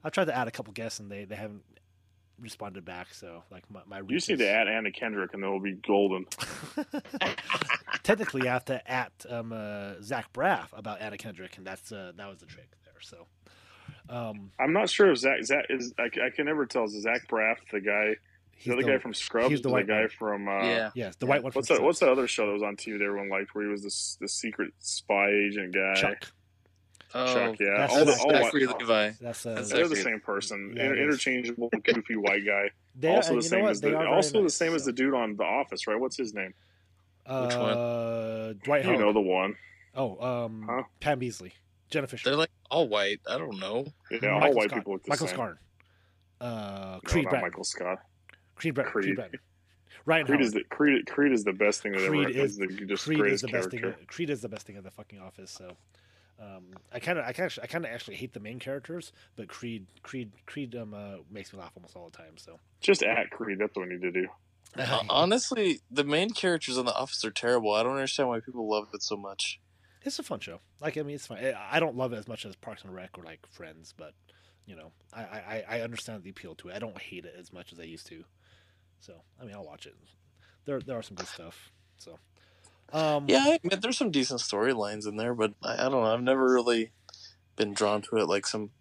I 0.04 0.10
tried 0.10 0.26
to 0.26 0.38
add 0.38 0.48
a 0.48 0.52
couple 0.52 0.74
guests 0.74 1.00
and 1.00 1.10
they 1.12 1.26
they 1.26 1.36
haven't 1.36 1.64
responded 2.40 2.86
back. 2.86 3.14
So 3.14 3.44
like 3.52 3.64
my 3.72 3.82
my 3.86 4.00
You 4.00 4.18
just 4.18 4.30
need 4.30 4.40
to 4.40 4.50
add 4.50 4.68
Anna 4.68 4.92
Kendrick, 4.92 5.34
and 5.34 5.42
then 5.42 5.50
we'll 5.50 5.60
be 5.60 5.74
golden. 5.74 6.26
Technically, 8.04 8.48
I 8.48 8.54
have 8.54 8.66
to 8.66 8.92
at 8.92 9.12
um, 9.30 9.52
uh, 9.54 9.94
Zach 10.02 10.32
Braff 10.34 10.68
about 10.74 11.02
Anna 11.02 11.18
Kendrick, 11.18 11.58
and 11.58 11.66
that's 11.66 11.92
uh, 11.92 12.12
that 12.18 12.28
was 12.30 12.40
the 12.40 12.46
trick 12.46 12.70
there. 12.86 12.94
So, 13.02 13.28
um, 14.10 14.52
I'm 14.60 14.74
not 14.74 14.90
sure 14.90 15.12
if 15.12 15.20
Zach 15.20 15.44
Zach 15.44 15.66
is. 15.70 15.94
I, 15.98 16.06
I 16.26 16.30
can 16.30 16.46
never 16.46 16.66
tell. 16.66 16.86
Is 16.86 17.02
Zach 17.02 17.28
Braff 17.28 17.58
the 17.72 17.82
guy? 17.82 18.16
He's 18.60 18.66
The 18.66 18.74
other 18.80 18.84
guy 18.84 18.98
from 19.00 19.14
Scrubs. 19.14 19.50
he's 19.52 19.62
the 19.62 19.70
or 19.70 19.74
white 19.74 19.88
guy 19.88 20.02
one. 20.02 20.10
from. 20.10 20.48
Uh, 20.50 20.62
yeah. 20.64 20.90
yes, 20.94 21.16
the 21.16 21.26
Yeah. 21.26 21.30
white 21.30 21.44
one. 21.44 21.52
What's 21.54 21.68
from 21.70 21.78
that? 21.78 21.84
What's 21.84 22.00
Scrubs. 22.00 22.00
that 22.18 22.20
other 22.20 22.28
show 22.28 22.46
that 22.48 22.54
was 22.54 22.64
on 22.64 22.76
TV 22.76 22.98
that 23.00 23.06
everyone 23.06 23.30
liked, 23.30 23.56
where 23.56 23.64
he 23.64 23.70
was 23.72 23.84
this 23.84 24.18
the 24.20 24.28
secret 24.28 24.74
spy 24.80 25.30
agent 25.30 25.74
guy? 25.74 25.94
Chuck. 25.96 26.28
Oh, 27.16 27.34
Chuck, 27.34 27.56
yeah. 27.60 27.68
That's- 27.88 27.92
all 27.98 28.06
the, 28.06 28.12
all 28.12 28.44
Zachary 28.44 28.66
the, 28.68 28.76
Levi. 28.78 29.12
That's 29.22 29.46
uh, 29.46 29.56
That's 29.56 29.72
they're 29.72 29.88
the 29.88 29.96
same 29.96 30.20
person. 30.20 30.74
Yeah, 30.76 30.84
it 30.84 30.86
Inter- 30.92 30.96
is. 30.96 31.00
interchangeable, 31.06 31.70
goofy 31.84 32.16
white 32.18 32.46
guy. 32.46 32.70
they 32.96 33.08
also 33.16 33.34
are, 33.34 33.38
the 33.38 33.42
same 33.42 33.66
as 33.66 33.82
the 33.82 33.88
are 33.96 34.04
very 34.04 34.08
also 34.08 34.34
the 34.38 34.42
nice, 34.44 34.54
same 34.54 34.76
as 34.76 34.86
the 34.86 34.92
dude 34.94 35.14
on 35.16 35.36
The 35.36 35.44
Office, 35.44 35.88
right? 35.88 36.00
What's 36.00 36.18
his 36.18 36.34
name? 36.36 36.54
Which 37.26 37.56
one? 37.56 37.78
Uh, 37.78 38.54
Dwight 38.64 38.84
You 38.84 38.90
Howard. 38.92 39.00
know 39.00 39.14
the 39.14 39.22
one. 39.22 39.56
oh, 39.96 40.20
um, 40.46 40.66
Huh? 40.70 40.84
Pam 41.00 41.20
Beesly, 41.20 41.52
Jenna 41.90 42.08
Fischer, 42.08 42.30
They're 42.30 42.38
like 42.38 42.52
all 42.70 42.88
white. 42.88 43.20
I 43.28 43.38
don't 43.40 43.58
know. 43.60 43.86
Yeah, 44.12 44.30
all 44.34 44.40
Michael 44.42 44.56
white 44.56 44.70
Scott. 44.70 44.80
people 44.80 44.94
look 44.94 45.04
the 45.04 45.10
Michael 45.10 45.28
same. 45.28 45.36
Scarn, 45.36 45.58
uh, 46.42 47.00
Creed 47.06 47.26
not 47.32 47.42
Michael 47.42 47.64
Scott. 47.64 48.00
Creed 48.60 48.76
Bratton, 48.76 48.92
Creed 48.94 49.04
Creed. 49.06 49.16
Bratton, 49.16 49.40
Ryan 50.06 50.26
Creed 50.26 50.36
Howard. 50.40 50.46
is 50.46 50.54
the 50.54 50.64
Creed. 50.66 51.08
Creed 51.08 51.32
is 51.32 51.44
the 51.44 51.54
best 51.54 51.82
thing 51.82 51.92
that 51.94 52.08
Creed 52.08 52.30
ever. 52.30 52.38
is- 52.46 52.52
Is 52.52 52.58
the 52.58 52.68
just 52.86 53.06
Creed 53.06 53.26
is 53.26 53.42
the 53.42 53.48
best 53.48 53.72
character. 53.72 53.94
thing. 53.94 54.06
Creed 54.08 54.30
is 54.30 54.42
the 54.42 54.50
best 54.50 54.68
thing 54.68 54.78
of 54.78 54.84
the 54.84 54.92
fucking 54.92 55.20
Office. 55.20 55.52
So, 55.52 55.78
um, 56.40 56.66
I 56.94 57.00
kind 57.00 57.20
of, 57.20 57.26
I 57.26 57.34
kind 57.34 57.52
of, 57.52 57.60
I 57.64 57.68
kind 57.68 57.86
of 57.86 57.92
actually 57.92 58.16
hate 58.18 58.34
the 58.34 58.40
main 58.40 58.60
characters, 58.60 59.12
but 59.36 59.48
Creed, 59.50 59.88
Creed, 60.04 60.32
Creed, 60.46 60.76
um, 60.76 60.94
uh, 60.94 61.18
makes 61.30 61.52
me 61.54 61.60
laugh 61.60 61.74
almost 61.76 61.96
all 61.96 62.10
the 62.10 62.18
time. 62.18 62.38
So, 62.38 62.60
Just 62.82 63.04
at 63.04 63.30
Creed. 63.32 63.60
That's 63.60 63.76
what 63.76 63.88
we 63.88 63.96
need 63.96 64.02
to 64.04 64.12
do. 64.12 64.28
Uh, 64.78 65.04
honestly, 65.10 65.80
the 65.90 66.04
main 66.04 66.30
characters 66.30 66.78
in 66.78 66.86
The 66.86 66.94
Office 66.94 67.26
are 67.26 67.32
terrible. 67.32 67.74
I 67.74 67.82
don't 67.84 67.94
understand 67.96 68.30
why 68.30 68.40
people 68.40 68.70
love 68.70 68.88
it 68.94 69.02
so 69.02 69.18
much. 69.18 69.60
it's 70.06 70.18
a 70.20 70.24
fun 70.24 70.40
show. 70.40 70.60
Like, 70.80 70.98
I 70.98 71.02
mean, 71.02 71.16
it's 71.16 71.28
fine. 71.28 71.44
I- 71.44 71.76
I 71.76 71.80
don't 71.80 71.98
love 71.98 72.14
it 72.14 72.18
as 72.18 72.28
much 72.28 72.46
as 72.46 72.56
Parks 72.56 72.84
and 72.84 72.94
Rec 72.96 73.18
or 73.18 73.24
like 73.24 73.46
Friends, 73.48 73.94
but 73.98 74.14
you 74.66 74.76
know, 74.76 74.92
I, 75.12 75.22
I, 75.22 75.64
I 75.68 75.82
understand 75.82 76.22
the 76.24 76.30
appeal 76.30 76.54
to 76.56 76.70
it. 76.70 76.76
I 76.76 76.80
don't 76.80 76.98
hate 77.02 77.26
it 77.26 77.36
as 77.38 77.52
much 77.52 77.74
as 77.74 77.80
I 77.80 77.84
used 77.84 78.06
to. 78.08 78.24
So, 79.00 79.14
I 79.42 79.46
mean, 79.46 79.56
I'll 79.56 79.66
watch 79.66 79.86
it. 79.86 79.96
There, 80.66 80.80
there 80.82 80.98
are 80.98 81.04
some 81.04 81.16
good 81.16 81.28
stuff. 81.28 81.72
So, 81.98 82.20
um, 82.94 83.26
Yeah, 83.28 83.44
I 83.46 83.60
mean, 83.64 83.80
there's 83.82 83.98
some 83.98 84.12
decent 84.12 84.42
storylines 84.42 85.08
in 85.08 85.18
there, 85.18 85.34
but 85.34 85.54
I, 85.64 85.74
I 85.74 85.90
don't 85.90 86.04
know. 86.04 86.14
I've 86.14 86.22
never 86.22 86.52
really 86.52 86.92
been 87.56 87.74
drawn 87.74 88.02
to 88.04 88.18
it. 88.18 88.28
Like 88.28 88.46
some, 88.46 88.72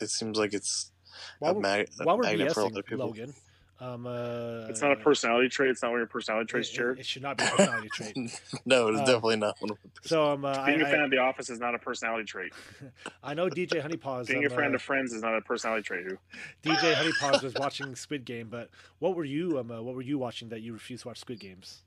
it 0.00 0.10
seems 0.10 0.38
like 0.38 0.52
it's 0.54 0.92
while 1.38 1.52
a, 1.52 1.54
we're, 1.54 1.60
mag- 1.60 1.88
while 2.02 2.16
we're 2.16 2.24
magnet 2.24 2.52
for 2.52 2.62
BSing, 2.62 2.72
other 2.72 2.82
people. 2.82 3.06
Logan, 3.06 3.34
um, 3.80 4.06
uh, 4.06 4.66
It's 4.68 4.80
not 4.80 4.92
a 4.92 4.96
personality 4.96 5.48
trait. 5.48 5.70
It's 5.70 5.82
not 5.82 5.90
one 5.90 5.98
of 5.98 6.00
your 6.00 6.06
personality 6.08 6.46
traits, 6.46 6.68
It, 6.70 6.72
it, 6.72 6.76
Jared. 6.76 6.98
it 7.00 7.06
should 7.06 7.22
not 7.22 7.36
be 7.36 7.44
a 7.44 7.48
personality 7.48 7.88
trait. 7.92 8.16
no, 8.66 8.88
it's 8.88 9.00
Uh, 9.00 9.04
definitely 9.04 9.36
not 9.36 9.56
one 9.60 9.70
of 9.70 9.82
them. 9.82 9.90
So 10.04 10.32
um, 10.32 10.44
uh, 10.44 10.64
Being 10.64 10.82
a 10.82 10.86
fan 10.86 11.00
I, 11.00 11.04
of 11.04 11.10
The 11.10 11.18
Office 11.18 11.50
is 11.50 11.60
not 11.60 11.74
a 11.74 11.78
personality 11.78 12.24
trait. 12.24 12.52
I 13.22 13.34
know 13.34 13.48
DJ 13.48 13.82
Honeypaws. 13.86 14.28
Being 14.28 14.44
a 14.44 14.48
um, 14.48 14.54
friend 14.54 14.72
uh, 14.74 14.76
of 14.76 14.82
Friends 14.82 15.12
is 15.12 15.22
not 15.22 15.36
a 15.36 15.40
personality 15.40 15.82
trait. 15.82 16.04
Who? 16.06 16.18
DJ 16.62 16.94
Honeypaws 16.94 17.42
was 17.42 17.54
watching 17.54 17.94
Squid 17.94 18.24
Game, 18.24 18.48
but 18.48 18.70
what 18.98 19.14
were 19.14 19.24
you 19.24 19.58
um, 19.58 19.70
uh, 19.70 19.82
what 19.82 19.94
were 19.94 20.02
you 20.02 20.18
watching 20.18 20.48
that 20.50 20.60
you 20.62 20.72
refused 20.72 21.02
to 21.02 21.08
watch 21.08 21.18
Squid 21.18 21.40
Games? 21.40 21.82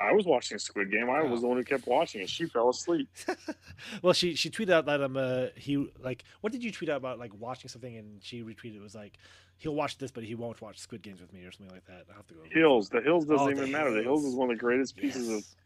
I 0.00 0.12
was 0.12 0.24
watching 0.24 0.58
Squid 0.58 0.90
Game. 0.90 1.10
I 1.10 1.22
was 1.22 1.38
Oh. 1.38 1.42
the 1.42 1.48
one 1.48 1.56
who 1.58 1.64
kept 1.64 1.86
watching 1.86 2.22
it. 2.22 2.30
She 2.30 2.46
fell 2.46 2.70
asleep. 2.70 3.08
well, 4.02 4.12
she 4.12 4.34
she 4.34 4.48
tweeted 4.50 4.70
out 4.70 4.86
that 4.86 5.02
um 5.02 5.16
uh, 5.16 5.46
he 5.56 5.76
like 6.02 6.24
what 6.40 6.52
did 6.52 6.64
you 6.64 6.72
tweet 6.72 6.88
out 6.90 6.96
about 6.96 7.18
like 7.18 7.32
watching 7.38 7.68
something 7.68 7.96
and 7.96 8.22
she 8.22 8.42
retweeted 8.42 8.76
it 8.76 8.80
was 8.82 8.94
like 8.94 9.18
he'll 9.58 9.74
watch 9.74 9.98
this 9.98 10.10
but 10.10 10.24
he 10.24 10.34
won't 10.34 10.60
watch 10.62 10.78
Squid 10.78 11.02
Games 11.02 11.20
with 11.20 11.32
me 11.32 11.44
or 11.44 11.52
something 11.52 11.74
like 11.74 11.84
that. 11.86 12.06
I 12.10 12.16
have 12.16 12.26
to 12.28 12.34
go. 12.34 12.40
Hills. 12.50 12.88
The 12.88 13.00
Hills 13.02 13.26
doesn't 13.26 13.40
Oh, 13.46 13.50
The 13.50 13.56
even 13.60 13.70
matter. 13.72 13.90
The 13.90 14.02
Hills 14.02 14.22
Hills. 14.22 14.32
is 14.32 14.34
one 14.34 14.50
of 14.50 14.56
the 14.56 14.60
greatest 14.60 14.96
pieces 14.96 15.28
Yes. 15.28 15.38
of. 15.38 15.56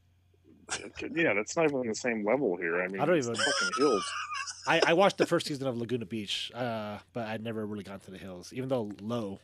Yeah, 1.14 1.34
that's 1.34 1.56
not 1.56 1.66
even 1.66 1.76
on 1.80 1.86
the 1.86 1.94
same 1.94 2.24
level 2.24 2.56
here. 2.56 2.80
I 2.82 2.88
mean, 2.88 3.00
I 3.00 3.04
don't 3.04 3.18
even- 3.18 3.34
fucking 3.34 3.70
Hills. 3.78 4.04
I, 4.66 4.80
I 4.86 4.92
watched 4.94 5.18
the 5.18 5.26
first 5.26 5.46
season 5.46 5.66
of 5.66 5.76
Laguna 5.76 6.06
Beach, 6.06 6.50
uh, 6.54 6.96
but 7.12 7.26
I'd 7.26 7.44
never 7.44 7.66
really 7.66 7.84
gone 7.84 8.00
to 8.00 8.10
the 8.10 8.16
hills. 8.16 8.50
Even 8.54 8.70
though 8.70 8.90
Low, 9.02 9.38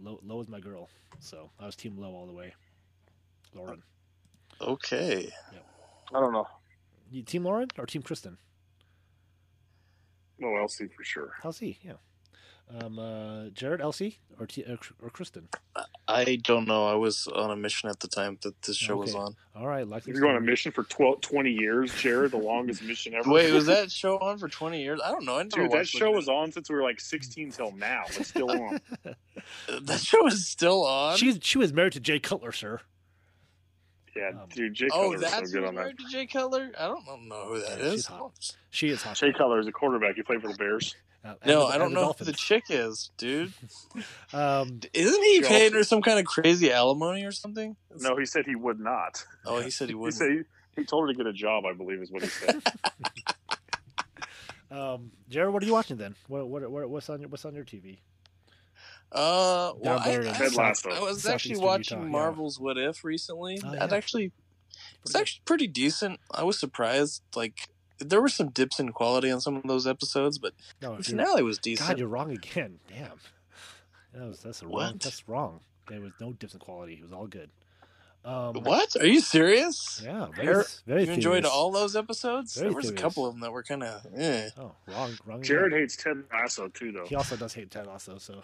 Low, 0.00 0.18
Low 0.24 0.40
is 0.40 0.48
my 0.48 0.58
girl, 0.58 0.88
so 1.20 1.50
I 1.60 1.66
was 1.66 1.76
Team 1.76 1.96
Low 1.96 2.12
all 2.12 2.26
the 2.26 2.32
way. 2.32 2.52
Lauren, 3.54 3.80
Okay. 4.60 5.30
I 6.14 6.20
don't 6.20 6.32
know. 6.32 6.46
you 7.10 7.22
Team 7.22 7.44
Lauren 7.44 7.68
or 7.78 7.86
Team 7.86 8.02
Kristin? 8.02 8.36
No, 10.38 10.56
Elsie 10.56 10.88
for 10.88 11.04
sure. 11.04 11.32
Elsie, 11.44 11.78
yeah. 11.82 11.92
Um, 12.80 12.98
uh, 12.98 13.50
Jared, 13.50 13.80
Elsie, 13.82 14.18
or 14.40 14.46
T- 14.46 14.64
or, 14.64 14.78
or 15.02 15.10
Kristin? 15.10 15.44
I 16.08 16.36
don't 16.36 16.66
know. 16.66 16.86
I 16.86 16.94
was 16.94 17.26
on 17.28 17.50
a 17.50 17.56
mission 17.56 17.90
at 17.90 18.00
the 18.00 18.08
time 18.08 18.38
that 18.42 18.60
this 18.62 18.76
show 18.76 18.96
was 18.96 19.14
on. 19.14 19.36
All 19.54 19.66
right, 19.66 19.86
likely. 19.86 20.12
You're 20.12 20.22
going 20.22 20.36
on 20.36 20.42
a 20.42 20.46
mission 20.46 20.72
for 20.72 20.84
12, 20.84 21.20
20 21.20 21.50
years, 21.50 21.94
Jared, 21.94 22.30
the 22.32 22.38
longest 22.38 22.82
mission 22.82 23.14
ever. 23.14 23.30
Wait, 23.30 23.52
was 23.52 23.66
that 23.74 23.92
show 23.92 24.18
on 24.18 24.38
for 24.38 24.48
20 24.48 24.82
years? 24.82 24.98
I 25.04 25.10
don't 25.10 25.24
know. 25.26 25.36
I 25.36 25.42
Dude, 25.42 25.70
that 25.70 25.70
watched 25.70 25.90
show 25.90 26.12
it. 26.12 26.16
was 26.16 26.28
on 26.28 26.52
since 26.52 26.70
we 26.70 26.76
were 26.76 26.82
like 26.82 27.00
16 27.00 27.50
till 27.50 27.72
now. 27.72 28.04
It's 28.08 28.28
still 28.28 28.50
on. 28.50 28.80
That 29.82 30.00
show 30.00 30.26
is 30.26 30.46
still 30.48 30.86
on. 30.86 31.18
She's 31.18 31.38
she 31.42 31.58
was 31.58 31.70
married 31.70 31.92
to 31.92 32.00
Jay 32.00 32.18
Cutler, 32.18 32.50
sir. 32.50 32.80
Yeah, 34.16 34.28
Um, 34.28 34.48
dude, 34.50 34.74
Jay 34.74 34.86
oh, 34.92 35.10
Cutler 35.10 35.14
is 35.16 35.20
that's 35.22 35.50
so 35.50 35.58
good 35.60 35.68
on 35.68 35.74
that. 35.74 35.80
married 35.80 35.98
to 35.98 36.04
Jay 36.10 36.26
Cutler. 36.26 36.70
I 36.78 36.86
don't 36.86 37.28
know 37.28 37.46
who 37.48 37.60
that 37.60 37.78
Yeah, 37.78 37.84
is. 37.86 37.92
she's 37.94 38.06
hot. 38.06 38.32
She 38.70 38.88
is 38.90 39.02
hot. 39.02 39.16
Jay 39.16 39.32
Cutler 39.32 39.58
is 39.58 39.66
a 39.66 39.72
quarterback. 39.72 40.14
He 40.16 40.22
played 40.22 40.40
for 40.40 40.48
the 40.48 40.54
Bears. 40.54 40.94
Uh, 41.24 41.34
No, 41.46 41.60
the- 41.60 41.74
I 41.74 41.78
don't 41.78 41.88
the 41.88 41.94
know 42.00 42.06
who 42.12 42.24
the 42.24 42.32
Dolphins. 42.32 42.38
chick 42.40 42.64
is, 42.68 43.10
dude. 43.16 43.52
Um, 44.32 44.80
Isn't 44.92 45.22
he 45.22 45.36
She 45.36 45.42
paying 45.42 45.72
her 45.74 45.84
some 45.84 46.02
kind 46.02 46.18
of 46.18 46.24
crazy 46.26 46.72
alimony 46.72 47.24
or 47.24 47.30
something? 47.32 47.76
No, 48.00 48.16
he 48.16 48.24
said 48.26 48.44
he 48.46 48.56
would 48.56 48.80
not. 48.80 49.24
Oh, 49.46 49.60
he 49.60 49.70
said 49.70 49.88
he 49.88 49.92
He 49.92 49.94
wouldn't. 49.94 50.16
said 50.16 50.30
he, 50.30 50.40
he 50.80 50.84
told 50.84 51.02
her 51.06 51.12
to 51.12 51.16
get 51.16 51.26
a 51.26 51.32
job. 51.32 51.64
I 51.64 51.72
believe 51.72 52.00
is 52.02 52.10
what 52.10 52.22
he 52.22 52.28
said. 52.28 52.60
um, 54.70 55.12
Jared, 55.28 55.52
what 55.52 55.62
are 55.62 55.66
you 55.66 55.72
watching 55.72 55.96
then? 55.96 56.14
What, 56.26 56.48
what, 56.48 56.68
what 56.70 56.88
what's 56.90 57.08
on 57.10 57.20
your 57.20 57.28
what's 57.28 57.44
on 57.44 57.54
your 57.54 57.64
TV? 57.64 57.98
Uh, 59.14 59.72
well, 59.78 59.98
Down 59.98 60.26
I, 60.26 60.30
I, 60.30 60.32
Ted 60.32 60.54
Lasso. 60.56 60.90
I 60.90 61.00
was 61.00 61.22
Southeastern 61.22 61.32
actually 61.32 61.58
watching 61.58 61.98
Utah, 61.98 62.06
yeah. 62.06 62.12
Marvel's 62.12 62.58
What 62.60 62.76
If 62.76 63.04
recently. 63.04 63.60
Oh, 63.64 63.70
That 63.72 63.90
yeah. 63.90 63.96
actually, 63.96 64.32
it's 65.02 65.12
Pretty 65.12 65.20
actually 65.22 65.42
pretty 65.44 65.66
decent. 65.68 66.20
I 66.32 66.42
was 66.44 66.58
surprised. 66.58 67.22
Like 67.36 67.68
there 67.98 68.20
were 68.20 68.28
some 68.28 68.48
dips 68.50 68.80
in 68.80 68.90
quality 68.92 69.30
on 69.30 69.40
some 69.40 69.56
of 69.56 69.62
those 69.64 69.86
episodes, 69.86 70.38
but 70.38 70.52
No, 70.82 70.94
the 70.94 71.00
if 71.00 71.08
you're- 71.08 71.22
finale 71.24 71.42
was 71.44 71.58
decent. 71.58 71.88
God, 71.90 71.98
you're 71.98 72.08
wrong 72.08 72.32
again. 72.32 72.80
Damn. 72.88 73.12
That 74.14 74.28
was, 74.28 74.40
that's 74.40 74.62
a 74.62 74.66
wrong. 74.66 74.98
That's 75.02 75.28
wrong. 75.28 75.60
There 75.88 76.00
was 76.00 76.12
no 76.20 76.32
dips 76.32 76.54
in 76.54 76.60
quality. 76.60 76.94
It 76.94 77.02
was 77.02 77.12
all 77.12 77.26
good. 77.26 77.50
Um, 78.24 78.54
what? 78.62 78.96
Are 79.00 79.06
you 79.06 79.20
serious? 79.20 80.00
Yeah, 80.02 80.28
very, 80.34 80.46
You're- 80.48 80.64
very 80.86 81.04
You 81.04 81.12
enjoyed 81.12 81.32
serious. 81.44 81.50
all 81.50 81.70
those 81.70 81.94
episodes? 81.94 82.54
Very 82.56 82.70
there 82.70 82.76
was 82.76 82.88
a 82.88 82.94
couple 82.94 83.26
of 83.26 83.34
them 83.34 83.42
that 83.42 83.52
were 83.52 83.62
kind 83.62 83.82
of. 83.82 84.06
Eh. 84.16 84.48
Oh, 84.56 84.72
wrong, 84.88 85.12
wrong. 85.26 85.38
again. 85.38 85.42
Jared 85.42 85.72
hates 85.74 85.94
Ted 85.96 86.24
Lasso 86.32 86.68
too, 86.68 86.90
though. 86.90 87.04
He 87.06 87.14
also 87.16 87.36
does 87.36 87.52
hate 87.52 87.70
Ted 87.70 87.86
Lasso. 87.86 88.16
So 88.18 88.42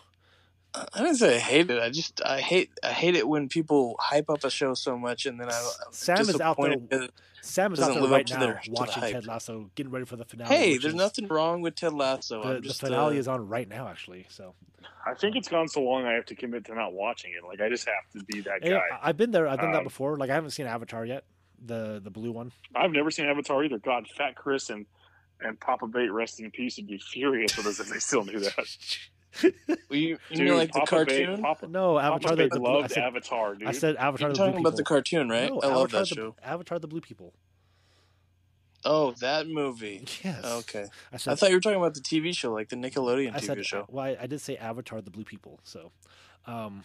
I 0.75 0.87
didn't 0.99 1.17
say 1.17 1.37
I 1.37 1.39
hate 1.41 1.71
it. 1.71 1.83
I 1.83 1.91
just 1.91 2.21
I 2.25 2.41
hate 2.41 2.71
I 2.83 2.93
hate 2.93 3.17
it 3.17 3.27
when 3.27 3.49
people 3.49 3.97
hype 3.99 4.31
up 4.31 4.45
a 4.45 4.51
show 4.51 4.75
so 4.75 4.97
much 4.97 5.27
and 5.27 5.41
then 5.41 5.51
I, 5.51 5.55
I'm 5.87 5.93
Sam 5.93 6.21
is 6.21 6.41
out 6.41 6.59
there. 6.61 7.09
Sam 7.43 7.73
is 7.73 7.81
out 7.81 7.87
Doesn't 7.89 7.95
there 7.95 8.03
live 8.03 8.11
right 8.13 8.21
up 8.21 8.27
to 8.27 8.35
now 8.35 8.41
their- 8.41 8.61
watching 8.69 9.03
hype. 9.03 9.13
Ted 9.15 9.27
Lasso, 9.27 9.71
getting 9.75 9.91
ready 9.91 10.05
for 10.05 10.17
the 10.17 10.25
finale. 10.25 10.55
Hey, 10.55 10.71
there's 10.73 10.93
is- 10.93 10.95
nothing 10.95 11.27
wrong 11.27 11.63
with 11.63 11.75
Ted 11.75 11.93
Lasso. 11.95 12.43
The, 12.43 12.49
I'm 12.57 12.63
the 12.63 12.75
finale 12.75 13.17
uh, 13.17 13.21
is 13.21 13.27
on 13.29 13.49
right 13.49 13.69
now, 13.69 13.89
actually. 13.89 14.27
So 14.29 14.55
I 15.07 15.15
think 15.15 15.35
it's 15.37 15.49
gone 15.49 15.67
so 15.67 15.81
long 15.81 16.05
I 16.05 16.13
have 16.13 16.27
to 16.27 16.35
commit 16.37 16.67
to 16.67 16.75
not 16.75 16.93
watching 16.93 17.33
it. 17.33 17.45
Like 17.45 17.61
I 17.61 17.69
just 17.69 17.87
have 17.89 18.09
to 18.19 18.25
be 18.27 18.41
that 18.43 18.63
Yeah, 18.65 18.73
guy. 18.73 18.81
I- 19.03 19.09
I've 19.09 19.17
been 19.17 19.31
there. 19.33 19.49
I've 19.49 19.59
done 19.59 19.73
that 19.73 19.79
Um, 19.79 19.85
before. 19.85 20.17
Like 20.19 20.31
I 20.31 20.35
haven't 20.35 20.51
seen 20.51 20.67
Avatar 20.67 21.05
yet, 21.05 21.25
the 21.65 22.01
the 22.05 22.11
blue 22.11 22.31
one. 22.31 22.53
I've 22.77 22.93
never 22.93 23.11
seen 23.11 23.27
Avatar 23.27 23.65
either. 23.65 23.79
God, 23.79 24.07
Fat 24.17 24.37
Chris 24.37 24.71
and 24.71 24.87
and 25.41 25.59
Papa 25.59 25.87
Bate, 25.87 26.13
rest 26.13 26.39
in 26.39 26.51
peace, 26.51 26.77
would 26.77 26.87
be 26.87 26.99
furious 26.99 27.57
with 27.57 27.67
us 27.67 27.81
if 27.81 27.89
they 27.89 27.99
still 27.99 28.25
knew 28.25 28.39
that. 28.41 28.55
Well, 29.43 29.53
you, 29.91 30.19
you 30.31 30.37
Dude, 30.37 30.39
mean 30.41 30.57
like 30.57 30.73
the 30.73 30.81
Papa 30.81 30.85
Ba- 30.85 31.07
cartoon? 31.07 31.43
Papa, 31.43 31.67
No, 31.69 31.99
Avatar 31.99 32.21
Papa 32.21 32.37
the, 32.37 32.43
Big 32.45 32.53
the 32.53 32.61
blue, 32.61 32.69
I 32.69 32.73
loved 32.81 32.91
said, 32.93 33.03
Avatar, 33.05 33.55
dude. 33.55 33.69
I 33.69 33.73
said 33.73 33.97
Avatar 33.97 34.29
You're 34.29 34.33
the 34.35 34.39
blue 34.39 34.47
talking 34.47 34.61
about 34.61 34.77
the 34.77 34.85
cartoon, 34.85 35.29
right? 35.29 35.51
No, 35.51 35.61
I 35.61 35.67
love 35.69 35.77
Avatar 35.95 36.01
that 36.01 36.09
the, 36.09 36.15
show. 36.15 36.37
Avatar 36.43 36.79
the 36.79 36.89
blue 36.89 37.01
people. 37.01 37.33
Oh, 38.85 39.13
that 39.21 39.47
movie. 39.47 40.07
Yes. 40.25 40.45
Okay. 40.45 40.87
I 41.13 41.17
said 41.19 41.33
I 41.33 41.35
thought 41.35 41.51
you 41.51 41.57
were 41.57 41.61
talking 41.61 41.79
about 41.79 41.95
the 41.95 42.01
TV 42.01 42.35
show, 42.35 42.53
like 42.53 42.71
the 42.71 42.77
Nickelodeon 42.77 43.35
I 43.35 43.39
TV 43.39 43.45
said 43.45 43.67
show. 43.67 43.87
well, 43.89 44.05
I, 44.07 44.17
I 44.23 44.27
did 44.27 44.41
say 44.41 44.57
Avatar 44.57 45.01
the 45.03 45.11
blue 45.11 45.25
people. 45.25 45.61
So, 45.65 45.93
um, 46.47 46.85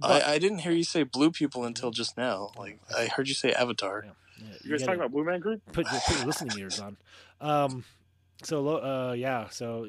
I, 0.00 0.08
but- 0.08 0.24
I 0.24 0.38
didn't 0.38 0.58
hear 0.58 0.72
you 0.72 0.84
say 0.84 1.02
blue 1.02 1.30
people 1.32 1.64
until 1.64 1.90
just 1.90 2.16
now. 2.16 2.52
Like 2.56 2.78
I 2.96 3.06
heard 3.06 3.28
you 3.28 3.34
say 3.34 3.52
Avatar. 3.52 4.04
yeah, 4.06 4.12
yeah, 4.38 4.54
you 4.64 4.70
guys 4.70 4.82
talking 4.82 5.00
about 5.00 5.10
Blue 5.12 5.24
Man 5.24 5.40
Group? 5.40 5.60
put 5.72 5.90
your, 5.90 6.00
put 6.06 6.16
your 6.18 6.26
listening 6.26 6.56
ears 6.58 6.78
on. 6.80 6.96
Um, 7.40 7.84
so 8.44 8.68
uh, 8.78 9.12
yeah, 9.12 9.48
so 9.50 9.86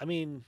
I 0.00 0.04
mean, 0.04 0.44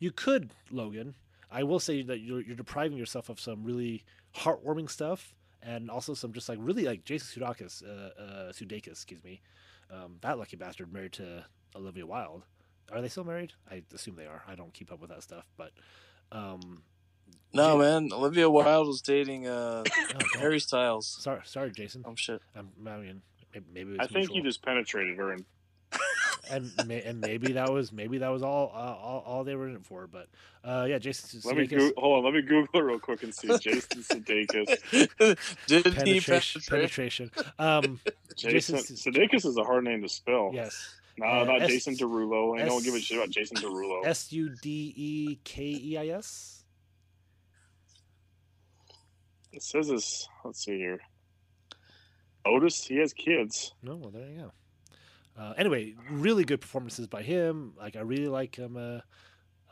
you 0.00 0.10
could 0.10 0.50
Logan. 0.72 1.14
I 1.52 1.62
will 1.62 1.78
say 1.80 2.02
that 2.02 2.20
you're 2.20 2.40
you're 2.40 2.56
depriving 2.56 2.98
yourself 2.98 3.28
of 3.28 3.38
some 3.38 3.62
really 3.62 4.02
heartwarming 4.36 4.90
stuff, 4.90 5.34
and 5.62 5.88
also 5.90 6.14
some 6.14 6.32
just 6.32 6.48
like 6.48 6.58
really 6.60 6.84
like 6.84 7.04
Jason 7.04 7.42
Sudeikis, 7.42 7.84
uh, 7.84 8.20
uh, 8.20 8.52
Sudeikis, 8.52 8.88
excuse 8.88 9.22
me, 9.22 9.40
um, 9.92 10.16
that 10.22 10.38
lucky 10.38 10.56
bastard 10.56 10.92
married 10.92 11.12
to 11.12 11.44
Olivia 11.76 12.06
Wilde. 12.06 12.42
Are 12.92 13.00
they 13.00 13.08
still 13.08 13.24
married? 13.24 13.52
I 13.70 13.82
assume 13.94 14.16
they 14.16 14.26
are. 14.26 14.42
I 14.48 14.56
don't 14.56 14.72
keep 14.74 14.90
up 14.92 15.00
with 15.00 15.10
that 15.10 15.22
stuff, 15.22 15.44
but 15.56 15.70
um, 16.32 16.82
No, 17.52 17.72
Ja- 17.72 17.78
man. 17.78 18.10
Olivia 18.12 18.48
Wilde 18.50 18.86
was 18.88 19.00
dating 19.02 19.46
uh, 19.46 19.84
oh. 20.14 20.38
Harry 20.38 20.58
Styles. 20.60 21.06
Sorry, 21.06 21.40
sorry, 21.44 21.70
Jason. 21.72 22.04
Oh 22.06 22.14
shit. 22.16 22.40
I'm, 22.56 22.70
I 22.86 22.96
mean, 22.98 23.22
maybe, 23.52 23.66
maybe 23.72 23.90
it 23.94 24.00
I 24.00 24.04
was 24.04 24.12
think 24.12 24.28
you 24.28 24.34
mutual. 24.34 24.50
just 24.50 24.62
penetrated 24.64 25.16
her, 25.18 25.32
and 25.32 25.44
and 26.50 26.70
may, 26.88 27.02
and 27.02 27.20
maybe 27.20 27.52
that 27.52 27.70
was 27.72 27.92
maybe 27.92 28.18
that 28.18 28.28
was 28.28 28.42
all 28.42 28.70
uh, 28.74 28.78
all, 28.78 29.22
all 29.26 29.44
they 29.44 29.54
were 29.54 29.68
in 29.68 29.76
it 29.76 29.84
for. 29.86 30.06
But 30.06 30.28
uh, 30.64 30.86
yeah, 30.88 30.98
Jason 30.98 31.40
let 31.44 31.56
me 31.56 31.66
go- 31.66 31.92
hold 31.96 32.18
on. 32.18 32.24
Let 32.24 32.34
me 32.34 32.42
Google 32.42 32.68
it 32.80 32.82
real 32.82 32.98
quick 32.98 33.22
and 33.22 33.34
see. 33.34 33.48
Jason 33.60 34.02
Sudeikis. 34.02 35.36
Did 35.66 35.84
penetration, 35.84 36.62
penetrate? 36.62 36.68
penetration. 36.68 37.30
Um, 37.58 38.00
Jason 38.36 38.76
Jason- 38.76 38.96
Sudeikis 39.12 39.46
is 39.46 39.56
a 39.56 39.64
hard 39.64 39.84
name 39.84 40.02
to 40.02 40.08
spell. 40.08 40.50
yes, 40.52 40.94
No, 41.18 41.26
Uh, 41.26 41.44
not 41.44 41.62
S- 41.62 41.68
Jason 41.70 41.96
Derulo. 41.96 42.58
I 42.58 42.62
S- 42.62 42.68
don't 42.68 42.82
give 42.84 42.94
a 42.94 43.00
shit 43.00 43.16
about 43.18 43.30
Jason 43.30 43.56
Derulo. 43.58 44.04
S 44.04 44.32
U 44.32 44.50
D 44.62 44.92
E 44.96 45.38
K 45.44 45.62
E 45.64 45.96
I 45.98 46.06
S. 46.08 46.64
It 49.52 49.62
says 49.62 49.88
this. 49.88 50.28
Let's 50.44 50.64
see 50.64 50.76
here. 50.76 51.00
Otis, 52.46 52.84
he 52.84 52.96
has 52.98 53.12
kids. 53.12 53.74
No, 53.82 53.96
well 53.96 54.10
there 54.10 54.28
you 54.28 54.36
go. 54.38 54.52
Uh, 55.38 55.54
anyway, 55.56 55.94
really 56.10 56.44
good 56.44 56.60
performances 56.60 57.06
by 57.06 57.22
him. 57.22 57.72
Like 57.78 57.96
I 57.96 58.00
really 58.00 58.28
like 58.28 58.56
him. 58.56 58.76
Uh, 58.76 59.00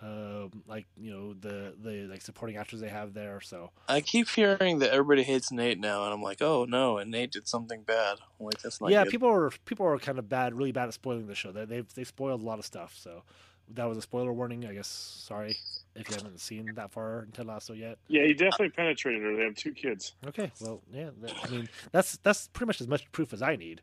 um 0.00 0.62
like 0.68 0.86
you 0.96 1.10
know 1.10 1.34
the 1.34 1.74
the 1.82 2.06
like 2.08 2.22
supporting 2.22 2.56
actors 2.56 2.80
they 2.80 2.88
have 2.88 3.14
there. 3.14 3.40
So 3.40 3.70
I 3.88 4.00
keep 4.00 4.28
hearing 4.28 4.78
that 4.78 4.90
everybody 4.90 5.24
hates 5.24 5.50
Nate 5.50 5.80
now, 5.80 6.04
and 6.04 6.12
I'm 6.12 6.22
like, 6.22 6.40
oh 6.40 6.64
no, 6.64 6.98
and 6.98 7.10
Nate 7.10 7.32
did 7.32 7.48
something 7.48 7.82
bad. 7.82 8.18
I'm 8.38 8.46
like, 8.46 8.60
that's 8.62 8.80
not 8.80 8.90
yeah, 8.90 9.04
good. 9.04 9.10
people 9.10 9.28
are 9.28 9.50
people 9.64 9.86
are 9.86 9.98
kind 9.98 10.18
of 10.18 10.28
bad, 10.28 10.54
really 10.54 10.72
bad 10.72 10.88
at 10.88 10.94
spoiling 10.94 11.26
the 11.26 11.34
show. 11.34 11.50
They 11.50 11.64
they've 11.64 11.94
they 11.94 12.04
spoiled 12.04 12.42
a 12.42 12.44
lot 12.44 12.60
of 12.60 12.64
stuff. 12.64 12.94
So 12.96 13.24
that 13.70 13.88
was 13.88 13.98
a 13.98 14.02
spoiler 14.02 14.32
warning. 14.32 14.64
I 14.66 14.74
guess. 14.74 14.86
Sorry 14.86 15.56
if 15.96 16.08
you 16.08 16.14
haven't 16.14 16.40
seen 16.40 16.70
that 16.76 16.92
far 16.92 17.24
into 17.24 17.42
Lasso 17.42 17.72
yet. 17.72 17.98
Yeah, 18.06 18.22
he 18.22 18.34
definitely 18.34 18.70
penetrated 18.70 19.22
her. 19.22 19.36
They 19.36 19.42
have 19.42 19.56
two 19.56 19.72
kids. 19.72 20.14
Okay, 20.28 20.52
well, 20.60 20.80
yeah. 20.92 21.10
That, 21.22 21.34
I 21.42 21.48
mean, 21.48 21.68
that's 21.90 22.18
that's 22.18 22.46
pretty 22.48 22.68
much 22.68 22.80
as 22.80 22.86
much 22.86 23.10
proof 23.10 23.32
as 23.32 23.42
I 23.42 23.56
need 23.56 23.82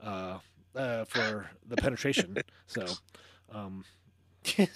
uh, 0.00 0.38
uh, 0.76 1.04
for 1.06 1.50
the 1.66 1.76
penetration. 1.76 2.36
So, 2.66 2.86
um, 3.52 3.84
Uh, 4.58 4.66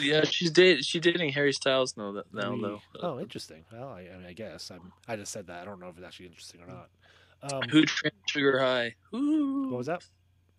yeah, 0.00 0.24
she's 0.24 0.50
dating 0.50 0.82
she's 0.82 1.02
dating 1.02 1.30
Harry 1.32 1.52
Styles 1.52 1.94
now. 1.96 2.12
That 2.12 2.32
now 2.32 2.56
though. 2.56 2.80
Oh, 3.00 3.20
interesting. 3.20 3.64
Well, 3.70 3.88
I, 3.90 4.08
I 4.12 4.16
mean, 4.16 4.26
I 4.26 4.32
guess 4.32 4.70
I'm. 4.70 4.92
I 5.06 5.16
just 5.16 5.30
said 5.30 5.46
that. 5.48 5.60
I 5.60 5.64
don't 5.66 5.78
know 5.78 5.88
if 5.88 5.98
it's 5.98 6.06
actually 6.06 6.26
interesting 6.26 6.60
or 6.62 6.66
not. 6.66 6.88
Um, 7.42 7.68
Who 7.68 7.84
trans 7.84 8.14
sugar 8.26 8.58
high? 8.58 8.94
Ooh. 9.14 9.68
what 9.70 9.76
was 9.78 9.86
that? 9.88 10.06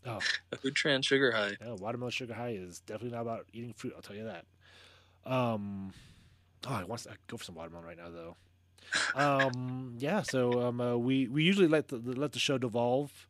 Oh, 0.05 0.19
Who 0.61 0.69
trans 0.69 1.07
sugar 1.07 1.31
high? 1.31 1.57
yeah, 1.59 1.73
watermelon 1.73 2.11
sugar 2.11 2.35
high 2.35 2.51
is 2.51 2.79
definitely 2.81 3.15
not 3.17 3.23
about 3.23 3.47
eating 3.53 3.73
fruit. 3.73 3.93
I'll 3.95 4.03
tell 4.03 4.15
you 4.15 4.25
that. 4.25 4.45
Um, 5.25 5.91
oh, 6.67 6.73
I 6.73 6.83
want 6.83 7.01
to 7.01 7.09
I'd 7.11 7.17
go 7.25 7.37
for 7.37 7.43
some 7.43 7.55
watermelon 7.55 7.85
right 7.87 7.97
now 7.97 8.09
though. 8.11 8.35
Um, 9.15 9.95
yeah. 9.97 10.21
So 10.21 10.61
um, 10.67 10.79
uh, 10.79 10.95
we 10.95 11.27
we 11.27 11.43
usually 11.43 11.67
let 11.67 11.87
the 11.87 11.97
let 11.97 12.33
the 12.33 12.39
show 12.39 12.59
devolve 12.59 13.27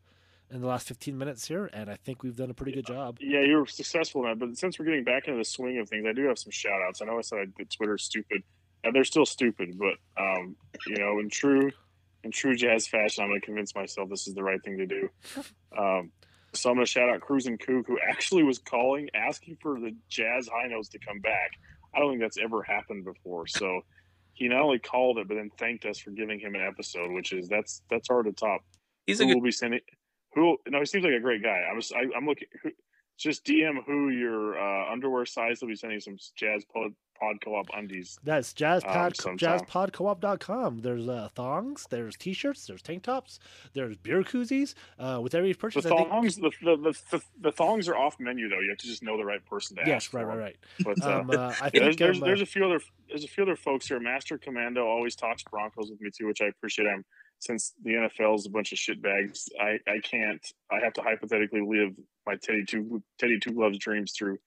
in 0.51 0.61
the 0.61 0.67
last 0.67 0.87
15 0.87 1.17
minutes 1.17 1.47
here, 1.47 1.69
and 1.73 1.89
I 1.89 1.95
think 1.95 2.23
we've 2.23 2.35
done 2.35 2.49
a 2.49 2.53
pretty 2.53 2.71
good 2.71 2.85
job. 2.85 3.17
Yeah, 3.19 3.41
you 3.41 3.57
were 3.57 3.65
successful 3.65 4.23
in 4.23 4.29
that. 4.29 4.39
But 4.39 4.57
since 4.57 4.77
we're 4.77 4.85
getting 4.85 5.03
back 5.03 5.27
into 5.27 5.37
the 5.37 5.45
swing 5.45 5.79
of 5.79 5.89
things, 5.89 6.05
I 6.07 6.13
do 6.13 6.25
have 6.27 6.37
some 6.37 6.51
shout 6.51 6.81
outs. 6.87 7.01
I 7.01 7.05
know 7.05 7.17
I 7.17 7.21
said 7.21 7.39
I 7.39 7.45
did 7.57 7.69
Twitter 7.71 7.97
stupid. 7.97 8.43
And 8.83 8.93
they're 8.95 9.03
still 9.03 9.25
stupid, 9.25 9.79
but 9.79 9.95
um, 10.21 10.55
you 10.85 10.97
know, 10.97 11.17
in 11.19 11.27
true 11.31 11.71
in 12.23 12.29
true 12.29 12.55
jazz 12.55 12.85
fashion, 12.85 13.23
I'm 13.23 13.31
gonna 13.31 13.41
convince 13.41 13.73
myself 13.73 14.09
this 14.11 14.27
is 14.27 14.35
the 14.35 14.43
right 14.43 14.61
thing 14.63 14.77
to 14.77 14.85
do. 14.85 15.09
Um, 15.77 16.11
so 16.53 16.69
I'm 16.69 16.75
gonna 16.77 16.85
shout 16.85 17.09
out 17.09 17.19
Cruising 17.19 17.57
Kook, 17.57 17.87
who 17.87 17.97
actually 18.07 18.43
was 18.43 18.59
calling, 18.59 19.09
asking 19.13 19.57
for 19.61 19.79
the 19.79 19.93
jazz 20.07 20.47
high 20.47 20.67
notes 20.67 20.87
to 20.89 20.99
come 20.99 21.19
back. 21.19 21.49
I 21.93 21.99
don't 21.99 22.11
think 22.11 22.21
that's 22.21 22.37
ever 22.37 22.61
happened 22.63 23.03
before. 23.03 23.47
So 23.47 23.81
he 24.33 24.47
not 24.47 24.61
only 24.61 24.79
called 24.79 25.17
it, 25.17 25.27
but 25.27 25.33
then 25.35 25.49
thanked 25.57 25.85
us 25.85 25.97
for 25.97 26.11
giving 26.11 26.39
him 26.39 26.55
an 26.55 26.61
episode, 26.61 27.11
which 27.11 27.33
is 27.33 27.49
that's 27.49 27.81
that's 27.89 28.07
hard 28.07 28.27
to 28.27 28.31
top 28.33 28.61
He's 29.07 29.19
a 29.19 29.23
who 29.23 29.29
good. 29.29 29.35
will 29.35 29.43
be 29.43 29.51
sending 29.51 29.81
who 30.35 30.57
no 30.67 30.79
he 30.79 30.85
seems 30.85 31.03
like 31.03 31.13
a 31.13 31.19
great 31.19 31.41
guy 31.41 31.63
i 31.69 31.73
was 31.73 31.91
I, 31.91 32.05
i'm 32.15 32.25
looking 32.27 32.47
who, 32.61 32.71
just 33.17 33.45
dm 33.45 33.83
who 33.85 34.09
your 34.09 34.59
uh, 34.59 34.91
underwear 34.91 35.25
size 35.25 35.61
will 35.61 35.69
be 35.69 35.75
sending 35.75 35.99
some 36.01 36.17
jazz 36.35 36.65
pod, 36.65 36.91
pod 37.17 37.37
co-op 37.41 37.67
undies 37.73 38.19
That's 38.23 38.53
jazzpod, 38.53 39.05
Um, 39.07 39.13
sometime. 39.13 39.59
jazzpodcoop.com. 39.61 40.79
There's 40.79 41.07
uh, 41.07 41.29
thongs, 41.33 41.87
there's 41.89 42.17
t-shirts, 42.17 42.67
there's 42.67 42.81
tank 42.81 43.03
tops, 43.03 43.39
there's 43.73 43.95
beer 43.95 44.21
koozies. 44.23 44.73
Uh, 44.99 45.19
with 45.23 45.33
every 45.33 45.53
the 45.53 45.57
purchase, 45.57 45.85
think- 45.85 46.09
thongs 46.09 46.35
the, 46.35 46.51
the, 46.61 46.75
the, 46.75 46.93
the, 47.11 47.21
the 47.39 47.51
thongs 47.53 47.87
are 47.87 47.95
off 47.95 48.17
menu 48.19 48.49
though 48.49 48.59
you 48.59 48.67
have 48.69 48.77
to 48.79 48.87
just 48.87 49.01
know 49.01 49.15
the 49.17 49.23
right 49.23 49.45
person 49.45 49.77
to 49.77 49.83
ask. 49.83 49.87
Yes, 49.87 49.95
ask 50.07 50.13
right, 50.13 50.25
right, 50.25 50.37
right. 50.37 50.57
but 50.83 51.01
uh, 51.05 51.19
Um, 51.19 51.29
uh, 51.29 51.33
I 51.61 51.69
yeah, 51.73 51.79
there's, 51.79 51.95
think 51.95 51.99
there's, 51.99 52.17
um, 52.17 52.23
uh, 52.23 52.25
there's 52.25 52.41
a 52.41 52.45
few 52.45 52.65
other 52.65 52.81
there's 53.07 53.23
a 53.23 53.27
few 53.29 53.43
other 53.43 53.55
folks 53.55 53.87
here 53.87 53.99
master 54.01 54.37
commando 54.37 54.85
always 54.85 55.15
talks 55.15 55.41
broncos 55.43 55.89
with 55.89 56.01
me 56.01 56.09
too 56.15 56.27
which 56.27 56.41
i 56.41 56.47
appreciate 56.47 56.85
him 56.87 57.05
since 57.39 57.73
the 57.83 57.91
NFL 57.91 58.35
is 58.35 58.45
a 58.45 58.49
bunch 58.49 58.71
of 58.71 58.77
shitbags, 58.77 59.47
I, 59.59 59.79
I 59.87 59.99
can't. 60.03 60.45
I 60.71 60.79
have 60.83 60.93
to 60.93 61.01
hypothetically 61.01 61.61
live 61.61 61.91
my 62.25 62.35
Teddy 62.35 62.65
two 62.65 63.03
Teddy 63.19 63.39
two 63.39 63.51
gloves 63.51 63.77
dreams 63.77 64.13
through 64.17 64.37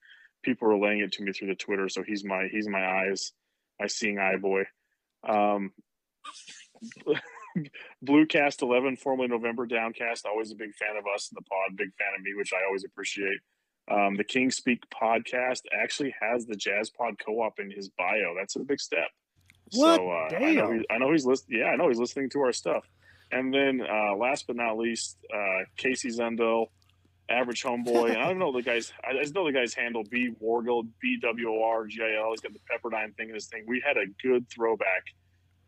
people 0.43 0.67
relaying 0.67 0.99
it 0.99 1.11
to 1.13 1.23
me 1.23 1.31
through 1.31 1.49
the 1.49 1.55
Twitter. 1.55 1.89
So 1.89 2.03
he's 2.03 2.23
my 2.23 2.47
he's 2.51 2.67
my 2.67 2.85
eyes, 2.85 3.33
my 3.79 3.87
seeing 3.87 4.19
eye 4.19 4.37
boy. 4.37 4.63
Um, 5.27 5.71
Bluecast 8.05 8.61
eleven, 8.61 8.95
formerly 8.95 9.27
November 9.27 9.65
Downcast, 9.65 10.25
always 10.25 10.51
a 10.51 10.55
big 10.55 10.73
fan 10.75 10.97
of 10.97 11.05
us 11.13 11.29
in 11.31 11.35
the 11.35 11.41
pod, 11.43 11.77
big 11.77 11.89
fan 11.97 12.13
of 12.17 12.21
me, 12.21 12.31
which 12.35 12.53
I 12.53 12.65
always 12.65 12.83
appreciate. 12.83 13.39
Um, 13.91 14.15
the 14.15 14.23
King 14.23 14.51
Speak 14.51 14.83
podcast 14.89 15.61
actually 15.73 16.13
has 16.21 16.45
the 16.45 16.55
Jazz 16.55 16.91
Pod 16.91 17.15
Co-op 17.25 17.59
in 17.59 17.71
his 17.71 17.89
bio. 17.89 18.35
That's 18.37 18.55
a 18.55 18.59
big 18.59 18.79
step. 18.79 19.09
What? 19.73 19.97
So 19.97 20.09
uh, 20.09 20.29
I 20.35 20.53
know 20.53 20.67
Damn. 20.67 20.79
he, 20.79 20.85
I 20.89 20.97
know 20.97 21.11
he's 21.11 21.25
listening. 21.25 21.59
Yeah, 21.59 21.67
I 21.67 21.75
know 21.75 21.87
he's 21.89 21.99
listening 21.99 22.29
to 22.31 22.41
our 22.41 22.51
stuff. 22.53 22.85
And 23.31 23.53
then 23.53 23.81
uh, 23.81 24.15
last 24.15 24.47
but 24.47 24.55
not 24.55 24.77
least, 24.77 25.17
uh, 25.33 25.59
Casey 25.77 26.09
Zundel, 26.09 26.67
average 27.29 27.63
homeboy. 27.63 28.09
And 28.09 28.17
I 28.17 28.27
don't 28.27 28.39
know 28.39 28.51
the 28.51 28.63
guy's. 28.63 28.91
I 29.07 29.13
just 29.21 29.35
know 29.35 29.45
the 29.45 29.51
guy's 29.53 29.73
handle 29.73 30.03
B 30.09 30.31
Worgil 30.43 30.87
B 31.01 31.17
W 31.21 31.49
O 31.49 31.63
R 31.63 31.85
G 31.85 32.01
I 32.01 32.19
L. 32.19 32.31
He's 32.31 32.41
got 32.41 32.53
the 32.53 32.59
Pepperdine 32.59 33.15
thing 33.15 33.29
in 33.29 33.35
his 33.35 33.45
thing. 33.45 33.65
We 33.67 33.83
had 33.85 33.97
a 33.97 34.05
good 34.23 34.49
throwback 34.49 35.03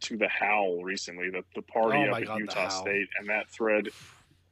to 0.01 0.17
the 0.17 0.27
Howl 0.27 0.81
recently, 0.83 1.29
the 1.29 1.43
the 1.55 1.61
party 1.61 1.99
Oh 1.99 2.05
up 2.05 2.11
my 2.11 2.21
at 2.21 2.39
Utah 2.39 2.69
State, 2.69 3.07
and 3.19 3.29
that 3.29 3.49
thread. 3.49 3.89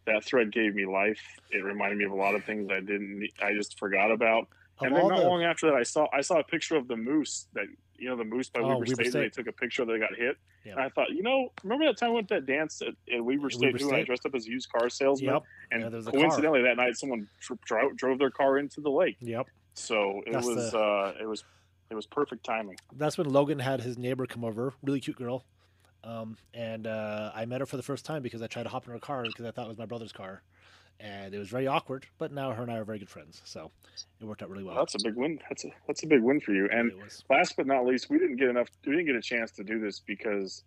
That 0.06 0.24
thread 0.24 0.52
gave 0.52 0.74
me 0.74 0.86
life. 0.88 1.22
It 1.52 1.64
reminded 1.64 1.98
me 2.00 2.06
of 2.06 2.12
a 2.12 2.16
lot 2.16 2.34
of 2.34 2.44
things 2.44 2.70
I 2.72 2.80
didn't. 2.80 3.28
I 3.44 3.54
just 3.54 3.78
forgot 3.78 4.12
about. 4.12 4.48
of 4.80 4.88
And 4.88 4.96
then 4.96 5.08
not 5.08 5.18
the- 5.20 5.24
long 5.28 5.44
after 5.44 5.68
that, 5.68 5.76
I 5.76 5.84
saw 5.84 6.08
I 6.14 6.22
saw 6.22 6.40
a 6.40 6.44
picture 6.44 6.76
of 6.76 6.88
the 6.88 6.96
moose 6.96 7.48
that 7.54 7.66
you 8.00 8.10
know 8.10 8.16
the 8.16 8.24
moose 8.24 8.50
by 8.50 8.62
Oh, 8.62 8.68
Weber, 8.68 8.80
Weber 8.80 8.96
State. 8.96 9.08
State. 9.12 9.20
They 9.22 9.30
took 9.30 9.48
a 9.48 9.52
picture 9.52 9.86
that 9.86 10.00
got 10.00 10.16
hit. 10.18 10.38
Yeah. 10.66 10.74
And 10.74 10.82
I 10.82 10.90
thought, 10.90 11.10
you 11.12 11.24
know, 11.24 11.52
remember 11.64 11.86
that 11.86 11.98
time 11.98 12.10
I 12.12 12.14
went 12.14 12.28
to 12.30 12.36
that 12.36 12.46
dance 12.46 12.82
at, 12.82 12.94
at 13.14 13.24
Weber 13.24 13.48
At 13.48 13.54
State 13.54 13.74
Weber 13.74 13.78
and 13.86 13.94
I 13.94 13.98
State? 14.00 14.06
dressed 14.08 14.26
up 14.26 14.36
as 14.36 14.46
a 14.46 14.50
used 14.50 14.70
car 14.72 14.90
salesman. 14.90 15.34
Yep. 15.34 15.44
And 15.72 15.82
Yeah, 15.82 15.88
a 16.00 16.04
car. 16.04 16.12
coincidentally, 16.12 16.62
that 16.64 16.78
night, 16.78 16.96
someone 16.98 17.28
dr- 17.42 17.60
drove, 17.66 17.96
drove 17.98 18.20
their 18.20 18.30
car 18.32 18.58
into 18.58 18.82
the 18.82 18.90
lake. 18.92 19.18
Yep. 19.22 19.48
So 19.74 20.22
it 20.26 20.34
That's 20.34 20.46
was 20.48 20.72
the- 20.72 20.78
uh, 20.80 21.14
it 21.22 21.26
was 21.26 21.44
it 21.92 21.96
was 21.96 22.06
perfect 22.06 22.44
timing. 22.46 22.78
That's 22.94 23.18
when 23.18 23.28
Logan 23.30 23.58
had 23.60 23.82
his 23.82 23.98
neighbor 23.98 24.28
come 24.28 24.44
over, 24.46 24.74
really 24.84 25.00
cute 25.00 25.16
girl. 25.18 25.46
Um, 26.04 26.38
and 26.54 26.86
uh, 26.88 27.32
I 27.36 27.46
met 27.46 27.60
her 27.62 27.66
for 27.66 27.78
the 27.78 27.84
first 27.84 28.06
time 28.06 28.22
because 28.22 28.42
I 28.42 28.48
tried 28.48 28.64
to 28.64 28.70
hop 28.70 28.86
in 28.86 28.94
her 28.94 29.00
car 29.00 29.24
because 29.24 29.46
I 29.46 29.52
thought 29.52 29.66
it 29.66 29.70
was 29.70 29.78
my 29.78 29.86
brother's 29.88 30.12
car. 30.14 30.44
And 31.02 31.34
it 31.34 31.38
was 31.40 31.48
very 31.48 31.66
awkward, 31.66 32.06
but 32.18 32.32
now 32.34 32.52
her 32.52 32.62
and 32.64 32.72
I 32.72 32.78
are 32.78 32.84
very 32.84 33.00
good 33.00 33.10
friends. 33.10 33.42
So 33.46 33.72
it 34.20 34.26
worked 34.26 34.42
out 34.44 34.50
really 34.50 34.64
well. 34.64 34.76
Well, 34.76 34.84
that's 34.86 34.96
a 35.02 35.08
big 35.08 35.16
win. 35.16 35.40
That's 35.48 35.64
a 35.64 35.70
that's 35.88 36.04
a 36.04 36.08
big 36.08 36.22
win 36.22 36.42
for 36.42 36.52
you. 36.52 36.68
And 36.72 36.92
last 37.30 37.56
but 37.56 37.66
not 37.68 37.86
least, 37.86 38.10
we 38.10 38.18
didn't 38.20 38.36
get 38.36 38.50
enough. 38.50 38.68
We 38.86 38.92
didn't 38.94 39.06
get 39.08 39.16
a 39.16 39.22
chance 39.22 39.52
to 39.54 39.64
do 39.64 39.80
this 39.80 40.02
because 40.02 40.64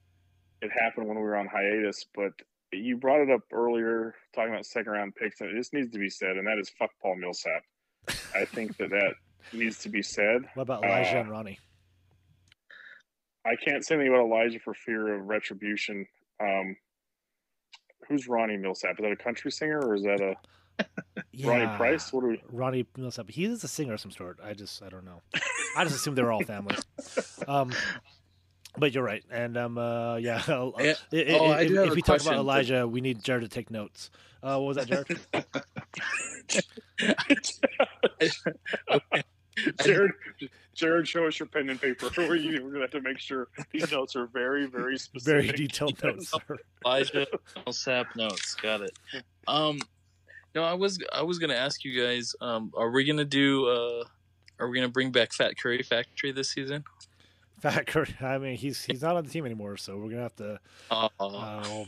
it 0.63 0.71
happened 0.73 1.07
when 1.09 1.17
we 1.17 1.23
were 1.23 1.37
on 1.37 1.47
hiatus. 1.49 2.07
But 2.15 2.33
you 2.73 2.97
brought 2.97 3.21
it 3.21 3.31
up 3.31 3.43
earlier, 3.53 4.15
talking 4.35 4.53
about 4.55 4.65
second 4.65 4.93
round 4.93 5.15
picks, 5.17 5.41
and 5.43 5.51
it 5.51 5.57
just 5.57 5.75
needs 5.75 5.91
to 5.93 5.99
be 5.99 6.09
said, 6.09 6.39
and 6.39 6.47
that 6.47 6.59
is 6.59 6.71
fuck 6.79 6.91
Paul 7.03 7.17
Millsap. 7.17 7.63
I 8.35 8.47
think 8.47 8.79
that 8.79 8.89
that 8.89 9.13
needs 9.53 9.81
to 9.81 9.91
be 9.91 10.01
said. 10.01 10.43
What 10.55 10.63
about 10.63 10.83
Elijah 10.83 11.19
Uh, 11.19 11.21
and 11.21 11.31
Ronnie? 11.31 11.59
I 13.45 13.57
can't 13.57 13.85
say 13.85 13.97
anything 13.97 14.15
about 14.15 14.25
Elijah 14.25 14.61
for 14.61 14.73
fear 14.73 15.15
of 15.15 15.27
retribution. 15.27 16.07
Um, 16.41 16.77
who's 18.09 18.29
Ronnie 18.29 18.57
Millsap? 18.57 18.93
Is 18.99 19.03
that 19.03 19.13
a 19.13 19.17
country 19.17 19.51
singer 19.51 19.81
or 19.81 19.95
is 19.95 20.03
that 20.03 20.21
a 20.21 20.37
Ronnie 21.47 21.77
Price? 21.77 22.13
What 22.13 22.23
do 22.23 22.29
we? 22.29 22.43
Ronnie 22.51 22.87
Millsap. 22.97 23.31
He 23.31 23.45
is 23.45 23.63
a 23.65 23.69
singer 23.69 23.95
of 23.95 24.01
some 24.01 24.11
sort. 24.11 24.39
I 24.43 24.55
just 24.55 24.83
I 24.83 24.89
don't 24.89 25.05
know. 25.05 25.21
I 25.77 25.85
just 25.85 25.97
assume 25.97 26.15
they 26.15 26.23
were 26.23 26.33
all 26.33 26.43
family. 26.43 26.77
Um, 27.49 27.73
but 28.79 28.95
you're 28.95 29.05
right, 29.05 29.23
and 29.31 29.57
um, 29.59 29.77
uh, 29.79 30.17
yeah. 30.17 30.43
I'll- 30.49 30.75
Yeah. 30.79 30.95
i- 31.13 31.17
i- 31.17 31.39
Oh, 31.39 31.47
I 31.51 31.61
if, 31.63 31.69
do 31.69 31.83
if 31.85 31.91
a 31.91 31.95
we 31.95 32.03
talk 32.03 32.21
about 32.23 32.35
Elijah, 32.35 32.87
we 32.89 33.01
need 33.03 33.23
Jared 33.23 33.43
to 33.43 33.49
take 33.49 33.71
notes. 33.71 34.11
Uh, 34.43 34.59
what 34.59 34.75
was 34.75 34.77
that, 34.77 34.89
Jared? 34.89 35.21
Jared, 39.85 40.13
Jared, 40.75 41.07
show 41.07 41.27
us 41.27 41.39
your 41.39 41.47
pen 41.47 41.69
and 41.69 41.81
paper. 41.81 42.09
We're, 42.17 42.39
gonna 42.39 42.81
have 42.81 42.91
to 42.93 43.01
make 43.01 43.19
sure 43.19 43.49
these 43.71 43.91
notes 43.93 44.17
are 44.17 44.27
very, 44.27 44.67
very 44.67 44.99
specific. 44.99 45.45
Very 45.47 45.57
detailed 45.57 46.03
notes. 46.05 46.31
sir. 46.31 46.59
Elijah 46.85 47.27
Millsap 47.65 48.17
notes. 48.17 48.55
Got 48.55 48.83
it. 48.83 48.99
Um, 49.47 49.81
no, 50.55 50.65
I 50.65 50.75
was 50.75 50.99
I 51.13 51.23
was 51.23 51.39
gonna 51.39 51.55
ask 51.55 51.85
you 51.85 52.01
guys. 52.03 52.35
Um, 52.41 52.73
are 52.77 52.91
we 52.91 53.05
gonna 53.05 53.25
do? 53.25 53.67
Uh, 53.69 54.05
are 54.59 54.69
we 54.69 54.77
gonna 54.77 54.89
bring 54.89 55.11
back 55.11 55.33
Fat 55.33 55.57
Curry 55.59 55.83
Factory 55.83 56.33
this 56.33 56.51
season? 56.51 56.85
Fat 57.61 57.87
Kurt. 57.87 58.21
I 58.23 58.39
mean, 58.39 58.57
he's 58.57 58.83
he's 58.85 59.03
not 59.03 59.17
on 59.17 59.25
the 59.25 59.31
team 59.31 59.47
anymore, 59.47 59.77
so 59.77 59.97
we're 59.97 60.11
gonna 60.11 60.23
have 60.23 60.37
to. 60.37 60.59
Uh, 60.91 61.09
Uh, 61.21 61.85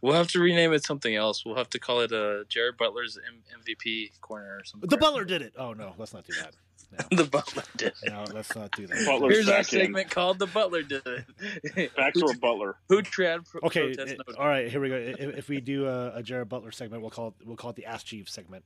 we'll 0.00 0.14
have 0.14 0.28
to 0.28 0.40
rename 0.40 0.72
it 0.72 0.84
something 0.84 1.14
else. 1.14 1.44
We'll 1.44 1.56
have 1.56 1.70
to 1.70 1.78
call 1.78 2.00
it 2.00 2.12
uh, 2.12 2.44
Jared 2.48 2.76
Butler's 2.76 3.18
M- 3.18 3.42
MVP 3.64 4.20
corner 4.20 4.58
or 4.60 4.64
something. 4.64 4.88
the 4.88 4.96
Butler 4.96 5.24
did 5.24 5.42
it. 5.42 5.54
Oh 5.58 5.72
no, 5.72 5.94
let's 5.98 6.12
not 6.14 6.24
do 6.26 6.32
that. 6.40 6.54
the 7.10 7.24
Butler 7.24 7.64
did. 7.76 7.88
it. 8.02 8.10
No, 8.10 8.24
let's 8.32 8.54
not 8.56 8.70
do 8.70 8.86
that. 8.86 9.04
Butler's 9.06 9.34
Here's 9.34 9.48
our 9.48 9.58
back 9.58 9.72
in. 9.74 9.80
segment 9.80 10.10
called 10.10 10.38
"The 10.38 10.46
Butler 10.46 10.82
Did 10.82 11.02
It." 11.76 11.94
Backdoor 11.94 12.34
Butler. 12.40 12.76
Who 12.88 13.02
trad 13.02 13.46
pro- 13.46 13.60
Okay, 13.64 13.94
protest 13.94 14.14
it- 14.26 14.36
all 14.38 14.48
right. 14.48 14.70
Here 14.70 14.80
we 14.80 14.88
go. 14.88 14.94
If, 14.96 15.20
if 15.36 15.48
we 15.50 15.60
do 15.60 15.86
a, 15.86 16.14
a 16.16 16.22
Jared 16.22 16.48
Butler 16.48 16.70
segment, 16.72 17.02
we'll 17.02 17.10
call 17.10 17.28
it 17.28 17.46
we'll 17.46 17.56
call 17.56 17.70
it 17.70 17.76
the 17.76 17.84
Ask 17.84 18.06
Chief 18.06 18.28
segment. 18.30 18.64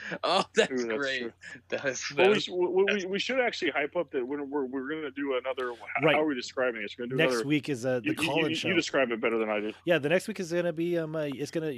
Oh, 0.24 0.44
that's, 0.54 0.70
Ooh, 0.72 0.86
that's 0.86 0.98
great. 0.98 1.20
true. 1.20 1.32
That 1.70 1.84
is, 1.86 2.04
Well, 2.16 2.26
that 2.26 2.30
we, 2.32 2.36
is 2.38 2.48
we, 2.48 2.84
we, 2.84 3.06
we 3.06 3.18
should 3.18 3.40
actually 3.40 3.70
hype 3.70 3.96
up 3.96 4.10
that 4.12 4.26
we're, 4.26 4.42
we're, 4.44 4.64
we're 4.64 4.88
going 4.88 5.02
to 5.02 5.10
do 5.10 5.36
another. 5.42 5.72
How, 5.94 6.06
Right. 6.06 6.14
how 6.16 6.22
are 6.22 6.26
we 6.26 6.34
describing 6.34 6.82
this? 6.82 6.96
We're 6.98 7.06
going 7.06 7.10
to 7.10 7.16
do 7.16 7.22
Next 7.22 7.34
another. 7.34 7.48
week 7.48 7.68
is 7.68 7.84
uh, 7.86 8.00
the 8.00 8.06
you, 8.06 8.10
you- 8.18 8.28
call-in 8.28 8.50
you, 8.50 8.54
show. 8.56 8.68
you 8.68 8.74
describe 8.74 9.10
it 9.10 9.20
better 9.20 9.38
than 9.38 9.48
I 9.50 9.60
do. 9.60 9.72
Yeah, 9.84 9.98
the 9.98 10.08
next 10.08 10.28
week 10.28 10.40
is 10.40 10.52
gonna 10.52 10.72
be 10.72 10.98
um, 10.98 11.16
uh, 11.16 11.20
it's 11.34 11.50
gonna 11.50 11.72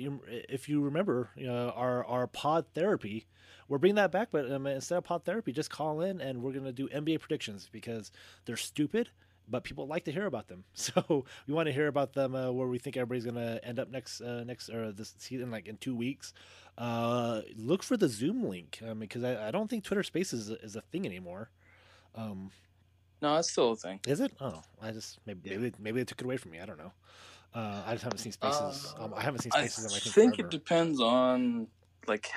if 0.48 0.68
you 0.68 0.80
remember, 0.82 1.30
you 1.36 1.46
know, 1.46 1.70
our 1.76 2.04
our 2.04 2.26
pod 2.26 2.66
therapy. 2.74 3.26
We're 3.68 3.78
bringing 3.78 3.96
that 3.96 4.12
back, 4.12 4.28
but 4.30 4.50
um, 4.52 4.66
instead 4.66 4.98
of 4.98 5.04
pod 5.04 5.24
therapy, 5.24 5.50
just 5.52 5.70
call 5.70 6.02
in 6.02 6.20
and 6.20 6.42
we're 6.42 6.52
gonna 6.52 6.72
do 6.72 6.88
NBA 6.88 7.20
predictions 7.20 7.68
because 7.72 8.10
they're 8.44 8.56
stupid, 8.58 9.08
but 9.48 9.64
people 9.64 9.86
like 9.86 10.04
to 10.04 10.12
hear 10.12 10.26
about 10.26 10.48
them. 10.48 10.64
So 10.74 11.24
we 11.46 11.54
want 11.54 11.66
to 11.66 11.72
hear 11.72 11.86
about 11.88 12.12
them 12.12 12.34
uh, 12.34 12.50
where 12.52 12.68
we 12.68 12.78
think 12.78 12.96
everybody's 12.98 13.24
gonna 13.24 13.58
end 13.62 13.78
up 13.78 13.90
next 13.90 14.20
uh, 14.20 14.44
next 14.44 14.68
or 14.68 14.92
this 14.92 15.14
season, 15.18 15.50
like 15.50 15.66
in 15.66 15.76
two 15.78 15.96
weeks. 15.96 16.34
Uh, 16.76 17.42
look 17.56 17.82
for 17.82 17.96
the 17.96 18.08
Zoom 18.08 18.48
link 18.48 18.80
um, 18.88 18.98
because 18.98 19.22
I, 19.22 19.48
I 19.48 19.50
don't 19.50 19.68
think 19.68 19.84
Twitter 19.84 20.02
Spaces 20.02 20.48
is, 20.48 20.58
is 20.62 20.76
a 20.76 20.80
thing 20.80 21.06
anymore. 21.06 21.50
Um, 22.16 22.50
no, 23.22 23.36
it's 23.36 23.50
still 23.50 23.72
a 23.72 23.76
thing. 23.76 24.00
is 24.06 24.20
it? 24.20 24.32
Oh, 24.40 24.62
I 24.82 24.90
just 24.90 25.18
maybe 25.26 25.50
maybe, 25.50 25.72
maybe 25.78 26.00
they 26.00 26.04
took 26.04 26.20
it 26.20 26.24
away 26.24 26.36
from 26.36 26.50
me. 26.50 26.60
I 26.60 26.66
don't 26.66 26.78
know. 26.78 26.92
Uh, 27.54 27.82
I 27.86 27.92
just 27.92 28.02
haven't 28.02 28.18
seen 28.18 28.32
spaces. 28.32 28.94
Uh, 28.98 29.04
um, 29.04 29.14
I 29.14 29.22
haven't 29.22 29.40
seen 29.42 29.52
I 29.54 29.66
spaces. 29.66 29.84
in 29.84 29.92
my 29.92 29.98
think 29.98 30.38
it 30.40 30.50
depends 30.50 31.00
on 31.00 31.68
like 32.08 32.30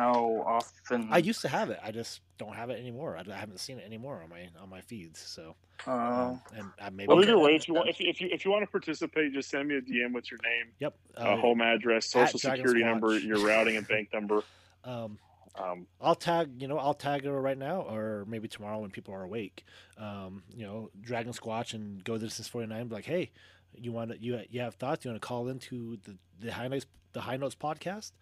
how 0.00 0.44
often. 0.46 1.08
I 1.10 1.18
used 1.18 1.40
to 1.42 1.48
have 1.48 1.70
it. 1.70 1.78
I 1.82 1.90
just 1.90 2.20
don't 2.38 2.54
have 2.54 2.70
it 2.70 2.78
anymore. 2.78 3.16
I, 3.16 3.24
I 3.30 3.36
haven't 3.36 3.58
seen 3.60 3.78
it 3.78 3.84
anymore 3.86 4.20
on 4.22 4.28
my 4.30 4.48
on 4.62 4.68
my 4.68 4.80
feeds. 4.80 5.20
So, 5.20 5.54
Uh, 5.86 5.90
um, 5.92 6.40
and 6.56 6.68
I 6.80 6.90
maybe. 6.90 7.08
Well, 7.08 7.22
either 7.22 7.38
way, 7.38 7.54
if 7.54 7.66
you 7.68 7.74
want, 7.74 7.88
if, 7.88 7.98
you- 8.00 8.08
if 8.10 8.20
you 8.20 8.28
if 8.30 8.44
you 8.44 8.50
want 8.50 8.62
to 8.64 8.70
participate, 8.70 9.32
just 9.32 9.48
send 9.50 9.68
me 9.68 9.76
a 9.76 9.80
DM 9.80 10.12
with 10.12 10.30
your 10.30 10.40
name, 10.44 10.72
Yep. 10.80 10.94
uh, 11.16 11.36
home 11.36 11.60
address, 11.60 12.06
social 12.10 12.38
security 12.38 12.82
number, 12.84 13.18
your 13.18 13.38
routing 13.38 13.76
and 13.76 13.86
bank 13.88 14.08
number. 14.12 14.42
Um, 14.84 15.18
Um, 15.58 15.86
I'll 16.00 16.14
tag. 16.14 16.60
You 16.62 16.68
know, 16.68 16.78
I'll 16.78 16.94
tag 17.08 17.24
her 17.24 17.40
right 17.40 17.56
now, 17.58 17.80
or 17.80 18.24
maybe 18.28 18.46
tomorrow 18.46 18.78
when 18.78 18.90
people 18.90 19.14
are 19.14 19.22
awake. 19.24 19.64
Um, 19.98 20.42
you 20.54 20.64
know, 20.66 20.90
Dragon 21.00 21.32
Squatch 21.32 21.72
and 21.74 22.04
go 22.04 22.18
the 22.18 22.26
distance 22.26 22.46
forty 22.46 22.66
nine. 22.68 22.86
Be 22.88 22.94
like, 22.94 23.04
hey, 23.06 23.30
you 23.74 23.90
want 23.90 24.10
to 24.12 24.18
you 24.18 24.38
you 24.50 24.60
have 24.60 24.74
thoughts? 24.76 25.04
You 25.04 25.10
want 25.10 25.20
to 25.22 25.26
call 25.26 25.48
into 25.48 25.96
the 26.04 26.14
the 26.40 26.52
high 26.52 26.68
notes 26.68 26.86
the 27.14 27.22
high 27.22 27.38
notes 27.38 27.54
podcast? 27.56 28.12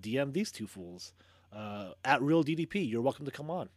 DM 0.00 0.32
these 0.32 0.50
two 0.52 0.66
fools 0.66 1.12
uh, 1.52 1.90
at 2.04 2.22
real 2.22 2.42
DDP. 2.44 2.88
You're 2.88 3.02
welcome 3.02 3.24
to 3.24 3.30
come 3.30 3.50
on. 3.50 3.68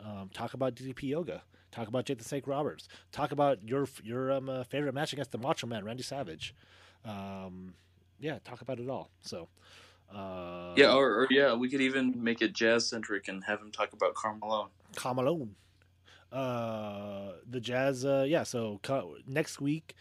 Um, 0.00 0.30
talk 0.32 0.54
about 0.54 0.74
DDP 0.74 1.04
yoga. 1.04 1.42
Talk 1.70 1.88
about 1.88 2.04
Jake 2.04 2.18
the 2.18 2.24
Snake 2.24 2.46
Roberts. 2.46 2.88
Talk 3.12 3.32
about 3.32 3.66
your 3.66 3.88
your 4.04 4.32
um, 4.32 4.48
uh, 4.48 4.64
favorite 4.64 4.94
match 4.94 5.12
against 5.12 5.32
the 5.32 5.38
Macho 5.38 5.66
Man, 5.66 5.84
Randy 5.84 6.02
Savage. 6.02 6.54
Um, 7.04 7.74
yeah, 8.20 8.38
talk 8.44 8.60
about 8.60 8.78
it 8.78 8.88
all. 8.88 9.10
So, 9.22 9.48
uh, 10.14 10.74
yeah, 10.76 10.92
or, 10.92 11.22
or 11.22 11.28
yeah, 11.30 11.54
we 11.54 11.70
could 11.70 11.80
even 11.80 12.22
make 12.22 12.42
it 12.42 12.52
jazz 12.52 12.86
centric 12.86 13.28
and 13.28 13.42
have 13.44 13.60
him 13.60 13.70
talk 13.70 13.92
about 13.92 14.14
Carmelo. 14.14 14.70
Carmelo. 14.96 15.48
Uh, 16.30 17.32
the 17.48 17.60
Jazz. 17.60 18.04
Uh, 18.04 18.24
yeah. 18.26 18.42
So 18.42 18.80
next 19.26 19.60
week 19.60 19.94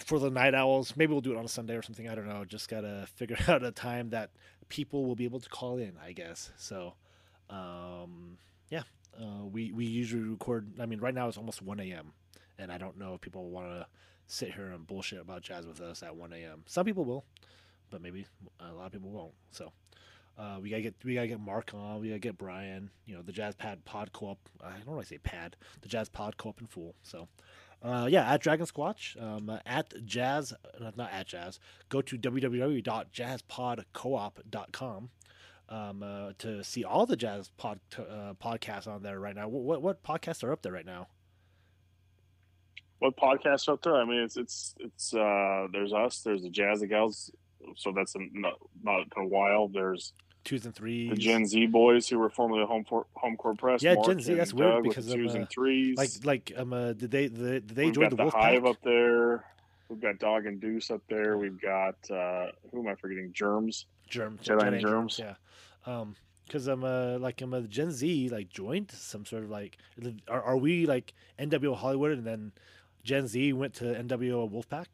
for 0.00 0.18
the 0.18 0.30
Night 0.30 0.54
Owls, 0.54 0.94
maybe 0.96 1.12
we'll 1.12 1.20
do 1.20 1.32
it 1.32 1.36
on 1.36 1.44
a 1.44 1.48
Sunday 1.48 1.74
or 1.74 1.82
something. 1.82 2.08
I 2.08 2.14
don't 2.14 2.28
know. 2.28 2.44
Just 2.44 2.68
gotta 2.68 3.06
figure 3.14 3.36
out 3.48 3.62
a 3.62 3.70
time 3.70 4.10
that 4.10 4.30
people 4.68 5.04
will 5.04 5.14
be 5.14 5.24
able 5.24 5.40
to 5.40 5.48
call 5.48 5.78
in. 5.78 5.92
I 6.02 6.12
guess. 6.12 6.50
So, 6.56 6.94
um, 7.50 8.38
yeah. 8.70 8.82
Uh, 9.20 9.44
we 9.44 9.72
we 9.72 9.84
usually 9.86 10.22
record. 10.22 10.72
I 10.80 10.86
mean, 10.86 11.00
right 11.00 11.14
now 11.14 11.28
it's 11.28 11.38
almost 11.38 11.62
one 11.62 11.80
a.m. 11.80 12.12
and 12.58 12.72
I 12.72 12.78
don't 12.78 12.98
know 12.98 13.14
if 13.14 13.20
people 13.20 13.48
want 13.50 13.68
to 13.68 13.86
sit 14.26 14.52
here 14.54 14.72
and 14.72 14.86
bullshit 14.86 15.20
about 15.20 15.42
jazz 15.42 15.66
with 15.66 15.80
us 15.80 16.02
at 16.02 16.16
one 16.16 16.32
a.m. 16.32 16.64
Some 16.66 16.84
people 16.84 17.04
will, 17.04 17.24
but 17.90 18.02
maybe 18.02 18.26
a 18.58 18.72
lot 18.72 18.86
of 18.86 18.92
people 18.92 19.10
won't. 19.10 19.34
So. 19.50 19.72
Uh, 20.36 20.58
we 20.60 20.68
gotta 20.68 20.82
get 20.82 20.94
we 21.04 21.14
gotta 21.14 21.28
get 21.28 21.38
Mark 21.38 21.72
on. 21.74 22.00
We 22.00 22.08
gotta 22.08 22.18
get 22.18 22.36
Brian. 22.36 22.90
You 23.06 23.14
know 23.14 23.22
the 23.22 23.30
Jazz 23.30 23.54
Pad 23.54 23.84
Pod 23.84 24.12
Co-op. 24.12 24.38
I 24.60 24.70
don't 24.78 24.96
want 24.96 25.02
to 25.02 25.06
say 25.06 25.18
Pad. 25.18 25.54
The 25.82 25.88
Jazz 25.88 26.08
Pod 26.08 26.36
Co-op 26.36 26.60
in 26.60 26.66
full. 26.66 26.96
So, 27.02 27.28
uh, 27.84 28.06
yeah, 28.10 28.32
at 28.32 28.40
Dragon 28.40 28.66
Squatch, 28.66 29.22
um, 29.22 29.60
at 29.66 29.92
Jazz, 30.06 30.52
uh, 30.52 30.90
not 30.96 31.12
at 31.12 31.26
Jazz. 31.26 31.60
Go 31.88 32.00
to 32.02 32.16
www.jazzpodcoop.com 32.16 35.10
um, 35.68 36.02
uh, 36.02 36.32
to 36.38 36.64
see 36.64 36.84
all 36.84 37.06
the 37.06 37.16
Jazz 37.16 37.50
pod 37.56 37.80
uh, 37.98 38.34
podcasts 38.42 38.86
on 38.86 39.02
there 39.02 39.20
right 39.20 39.36
now. 39.36 39.48
What, 39.48 39.82
what 39.82 40.02
podcasts 40.02 40.42
are 40.42 40.52
up 40.52 40.62
there 40.62 40.72
right 40.72 40.86
now? 40.86 41.08
what 43.04 43.16
podcasts 43.16 43.68
up 43.68 43.82
there? 43.82 43.96
I 43.96 44.04
mean, 44.04 44.20
it's 44.20 44.36
it's 44.36 44.74
it's 44.78 45.14
uh, 45.14 45.66
there's 45.72 45.92
us, 45.92 46.20
there's 46.20 46.42
the 46.42 46.50
Jazzy 46.50 46.88
Gals, 46.88 47.30
so 47.76 47.92
that's 47.94 48.14
a, 48.14 48.18
not 48.32 48.54
not 48.82 49.06
a 49.16 49.26
while. 49.26 49.68
There's 49.68 50.12
Twos 50.44 50.64
and 50.66 50.74
threes. 50.74 51.10
the 51.10 51.16
Gen 51.16 51.46
Z 51.46 51.66
boys 51.66 52.08
who 52.08 52.18
were 52.18 52.30
formerly 52.30 52.64
home 52.66 52.84
for, 52.84 53.06
home 53.14 53.36
court 53.36 53.58
press. 53.58 53.82
Yeah, 53.82 53.94
Mark 53.94 54.08
Gen 54.08 54.20
Z, 54.20 54.34
that's 54.34 54.52
weird 54.52 54.74
Doug 54.74 54.82
because 54.84 55.08
of, 55.08 55.14
twos 55.14 55.34
uh, 55.34 55.38
and 55.38 55.50
threes. 55.50 55.96
like 55.96 56.10
like 56.24 56.52
um 56.56 56.72
uh, 56.72 56.92
did 56.92 57.10
they 57.10 57.28
the, 57.28 57.60
did 57.60 57.68
they 57.68 57.86
We've 57.86 57.94
join 57.94 58.10
the 58.10 58.16
the 58.16 58.22
Wolf 58.22 58.34
Hive 58.34 58.64
up 58.66 58.76
there. 58.82 59.44
We've 59.88 60.00
got 60.00 60.18
Dog 60.18 60.46
and 60.46 60.60
Deuce 60.60 60.90
up 60.90 61.02
there. 61.08 61.36
We've 61.38 61.60
got 61.60 61.96
uh, 62.10 62.46
who 62.70 62.80
am 62.80 62.88
I 62.88 62.94
forgetting? 62.94 63.32
Germs. 63.32 63.86
Germ, 64.08 64.38
Jedi 64.42 64.58
Jedi 64.58 64.66
and 64.66 64.74
and 64.76 64.82
Germs. 64.82 65.18
Yeah, 65.18 65.34
um, 65.86 66.14
because 66.46 66.66
I'm 66.66 66.84
a 66.84 67.16
like 67.18 67.40
I'm 67.40 67.54
a 67.54 67.62
Gen 67.62 67.90
Z 67.90 68.28
like 68.28 68.48
joined 68.48 68.90
some 68.90 69.24
sort 69.24 69.44
of 69.44 69.50
like 69.50 69.78
are, 70.28 70.42
are 70.42 70.56
we 70.56 70.86
like 70.86 71.14
NWO 71.38 71.76
Hollywood 71.76 72.12
and 72.12 72.26
then 72.26 72.52
Gen 73.02 73.26
Z 73.26 73.52
went 73.54 73.74
to 73.74 73.84
NWO 73.84 74.50
Wolfpack? 74.50 74.86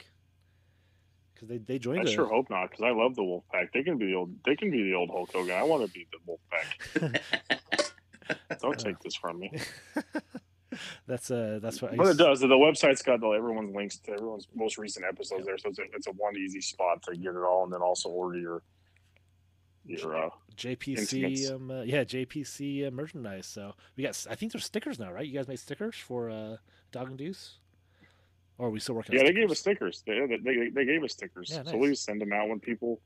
Because 1.41 1.49
they 1.49 1.59
they 1.59 1.79
joined. 1.79 2.01
I 2.01 2.05
the- 2.05 2.11
sure 2.11 2.27
hope 2.27 2.51
not, 2.51 2.71
because 2.71 2.85
I 2.85 2.91
love 2.91 3.15
the 3.15 3.23
Wolfpack. 3.23 3.73
They 3.73 3.83
can 3.83 3.97
be 3.97 4.07
the 4.07 4.15
old. 4.15 4.35
They 4.45 4.57
can 4.57 4.71
be 4.71 4.83
the 4.83 4.95
old 4.95 5.09
Hulk 5.11 5.33
Hogan. 5.33 5.57
I 5.57 5.63
want 5.63 5.87
to 5.87 5.93
be 5.93 6.07
the 6.13 6.19
Wolfpack. 7.01 7.91
Don't 8.61 8.79
take 8.79 8.99
this 9.01 9.17
from 9.17 9.39
me. 9.39 9.51
that's 11.07 11.31
uh 11.31 11.59
that's 11.63 11.81
what. 11.81 11.93
I 11.93 11.97
But 11.97 12.09
it 12.09 12.17
does. 12.19 12.41
The 12.41 12.49
website's 12.49 13.03
got 13.03 13.21
the, 13.21 13.29
everyone's 13.29 13.75
links 13.75 13.97
to 14.01 14.13
everyone's 14.13 14.49
most 14.55 14.77
recent 14.77 15.07
episodes 15.07 15.47
there, 15.47 15.57
so 15.57 15.71
it's 15.71 15.79
a, 15.79 15.83
it's 15.95 16.07
a 16.07 16.13
one 16.13 16.37
easy 16.37 16.61
spot 16.61 17.03
to 17.05 17.17
get 17.17 17.35
it 17.35 17.43
all, 17.43 17.65
and 17.65 17.73
then 17.73 17.81
also 17.81 18.11
order 18.11 18.39
your 18.39 18.63
your. 19.87 20.17
Uh, 20.17 20.31
JPC, 20.57 21.51
um, 21.51 21.71
uh, 21.71 21.83
yeah, 21.83 22.05
JPC 22.05 22.87
uh, 22.87 22.91
merchandise. 22.91 23.47
So 23.47 23.73
we 23.97 24.05
got, 24.05 24.27
I 24.29 24.35
think 24.35 24.53
there's 24.53 24.67
stickers 24.67 24.99
now, 24.99 25.11
right? 25.11 25.27
You 25.27 25.33
guys 25.33 25.49
made 25.49 25.59
stickers 25.59 25.95
for 25.95 26.29
uh, 26.29 26.57
Dog 26.93 27.09
and 27.09 27.17
Deuce, 27.17 27.60
or 28.61 28.67
are 28.69 28.71
we 28.71 28.81
still 28.81 28.95
working? 28.95 29.17
yeah, 29.17 29.23
they 29.25 29.33
gave 29.33 29.51
us 29.51 29.59
stickers? 29.59 30.03
They, 30.07 30.21
they, 30.45 30.69
they 30.69 30.85
gave 30.85 31.03
us 31.03 31.13
stickers. 31.13 31.51
Yeah, 31.51 31.63
So 31.65 31.73
nice. 31.73 31.81
we 31.81 31.95
send 31.95 32.21
them 32.21 32.33
out 32.33 32.49
when 32.49 32.61
people 32.61 33.01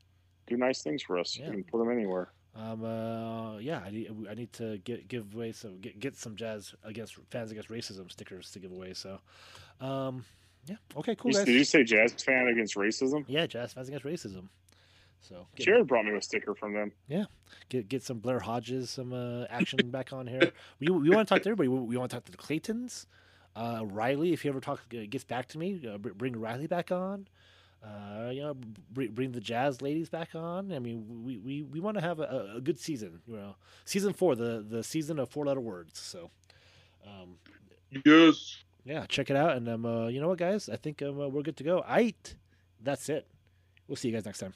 do 0.47 0.57
nice 0.57 0.81
things 0.83 1.01
for 1.01 1.17
us. 1.17 1.37
Yeah. 1.37 1.49
We 1.49 1.55
can 1.55 1.63
put 1.63 1.77
them 1.79 1.89
anywhere. 1.91 2.29
Um, 2.55 2.83
uh, 2.85 3.57
yeah, 3.57 3.79
I 3.85 3.89
need, 3.89 4.09
I 4.29 4.33
need 4.33 4.53
to 4.53 4.77
get 4.79 5.07
give 5.07 5.33
away 5.35 5.51
some 5.51 5.79
get, 5.81 5.99
get 5.99 6.15
some 6.15 6.35
jazz 6.37 6.73
against 6.83 7.15
fans 7.29 7.51
against 7.51 7.69
racism 7.69 8.09
stickers 8.11 8.51
to 8.51 8.59
give 8.59 8.71
away. 8.71 8.93
So, 8.93 9.19
um, 9.81 10.23
yeah, 10.65 10.77
okay, 10.97 11.15
cool 11.15 11.31
You- 11.31 11.37
guys. 11.37 11.45
did 11.45 11.55
you 11.55 11.65
say 11.65 11.83
jazz 11.83 12.13
fan 12.13 12.47
against 12.47 12.75
racism? 12.75 13.25
Yeah, 13.27 13.45
jazz 13.45 13.73
fans 13.73 13.87
against 13.89 14.05
racism. 14.05 14.47
So 15.19 15.47
get, 15.55 15.65
Jared 15.65 15.87
brought 15.87 16.05
me 16.05 16.15
a 16.15 16.21
sticker 16.21 16.53
from 16.55 16.73
them. 16.73 16.91
Yeah, 17.09 17.25
get 17.69 17.89
get 17.89 18.03
some 18.03 18.19
Blair 18.19 18.39
Hodges 18.39 18.89
some 18.89 19.11
uh, 19.11 19.45
action 19.49 19.89
back 19.97 20.13
on 20.13 20.25
here. 20.27 20.51
We 20.79 20.87
we 20.87 21.09
want 21.09 21.27
to 21.27 21.33
talk 21.33 21.41
to 21.43 21.49
everybody. 21.49 21.67
We, 21.67 21.79
we 21.79 21.97
want 21.97 22.11
to 22.11 22.15
talk 22.15 22.25
to 22.25 22.31
the 22.31 22.37
Claytons, 22.37 23.05
uh, 23.55 23.81
Riley. 23.85 24.33
If 24.33 24.41
he 24.43 24.49
ever 24.49 24.59
talks 24.59 24.81
gets 24.85 25.23
back 25.23 25.47
to 25.49 25.57
me, 25.57 25.81
uh, 25.87 25.97
bring 25.97 26.39
Riley 26.39 26.67
back 26.67 26.91
on. 26.91 27.27
Uh, 27.83 28.29
you 28.31 28.41
know, 28.41 28.55
bring, 28.91 29.11
bring 29.11 29.31
the 29.31 29.39
Jazz 29.39 29.81
ladies 29.81 30.09
back 30.09 30.33
on. 30.33 30.71
I 30.71 30.79
mean, 30.79 31.23
we, 31.23 31.37
we, 31.37 31.61
we 31.61 31.79
want 31.79 31.95
to 31.97 32.01
have 32.01 32.19
a, 32.19 32.53
a 32.55 32.61
good 32.61 32.79
season. 32.79 33.21
You 33.27 33.35
know, 33.35 33.55
season 33.85 34.13
four, 34.13 34.35
the 34.35 34.65
the 34.67 34.83
season 34.83 35.19
of 35.19 35.29
four 35.29 35.45
letter 35.45 35.59
words. 35.61 35.99
So, 35.99 36.31
um, 37.05 37.37
Yes. 38.03 38.63
yeah, 38.83 39.05
check 39.07 39.29
it 39.29 39.35
out. 39.35 39.55
And 39.55 39.69
um, 39.69 39.85
uh, 39.85 40.07
you 40.07 40.19
know 40.19 40.29
what, 40.29 40.39
guys? 40.39 40.67
I 40.67 40.77
think 40.77 41.01
um, 41.03 41.19
uh, 41.21 41.27
we're 41.27 41.43
good 41.43 41.57
to 41.57 41.63
go. 41.63 41.83
I. 41.87 42.13
That's 42.81 43.07
it. 43.09 43.27
We'll 43.87 43.95
see 43.95 44.09
you 44.09 44.13
guys 44.13 44.25
next 44.25 44.39
time. 44.39 44.53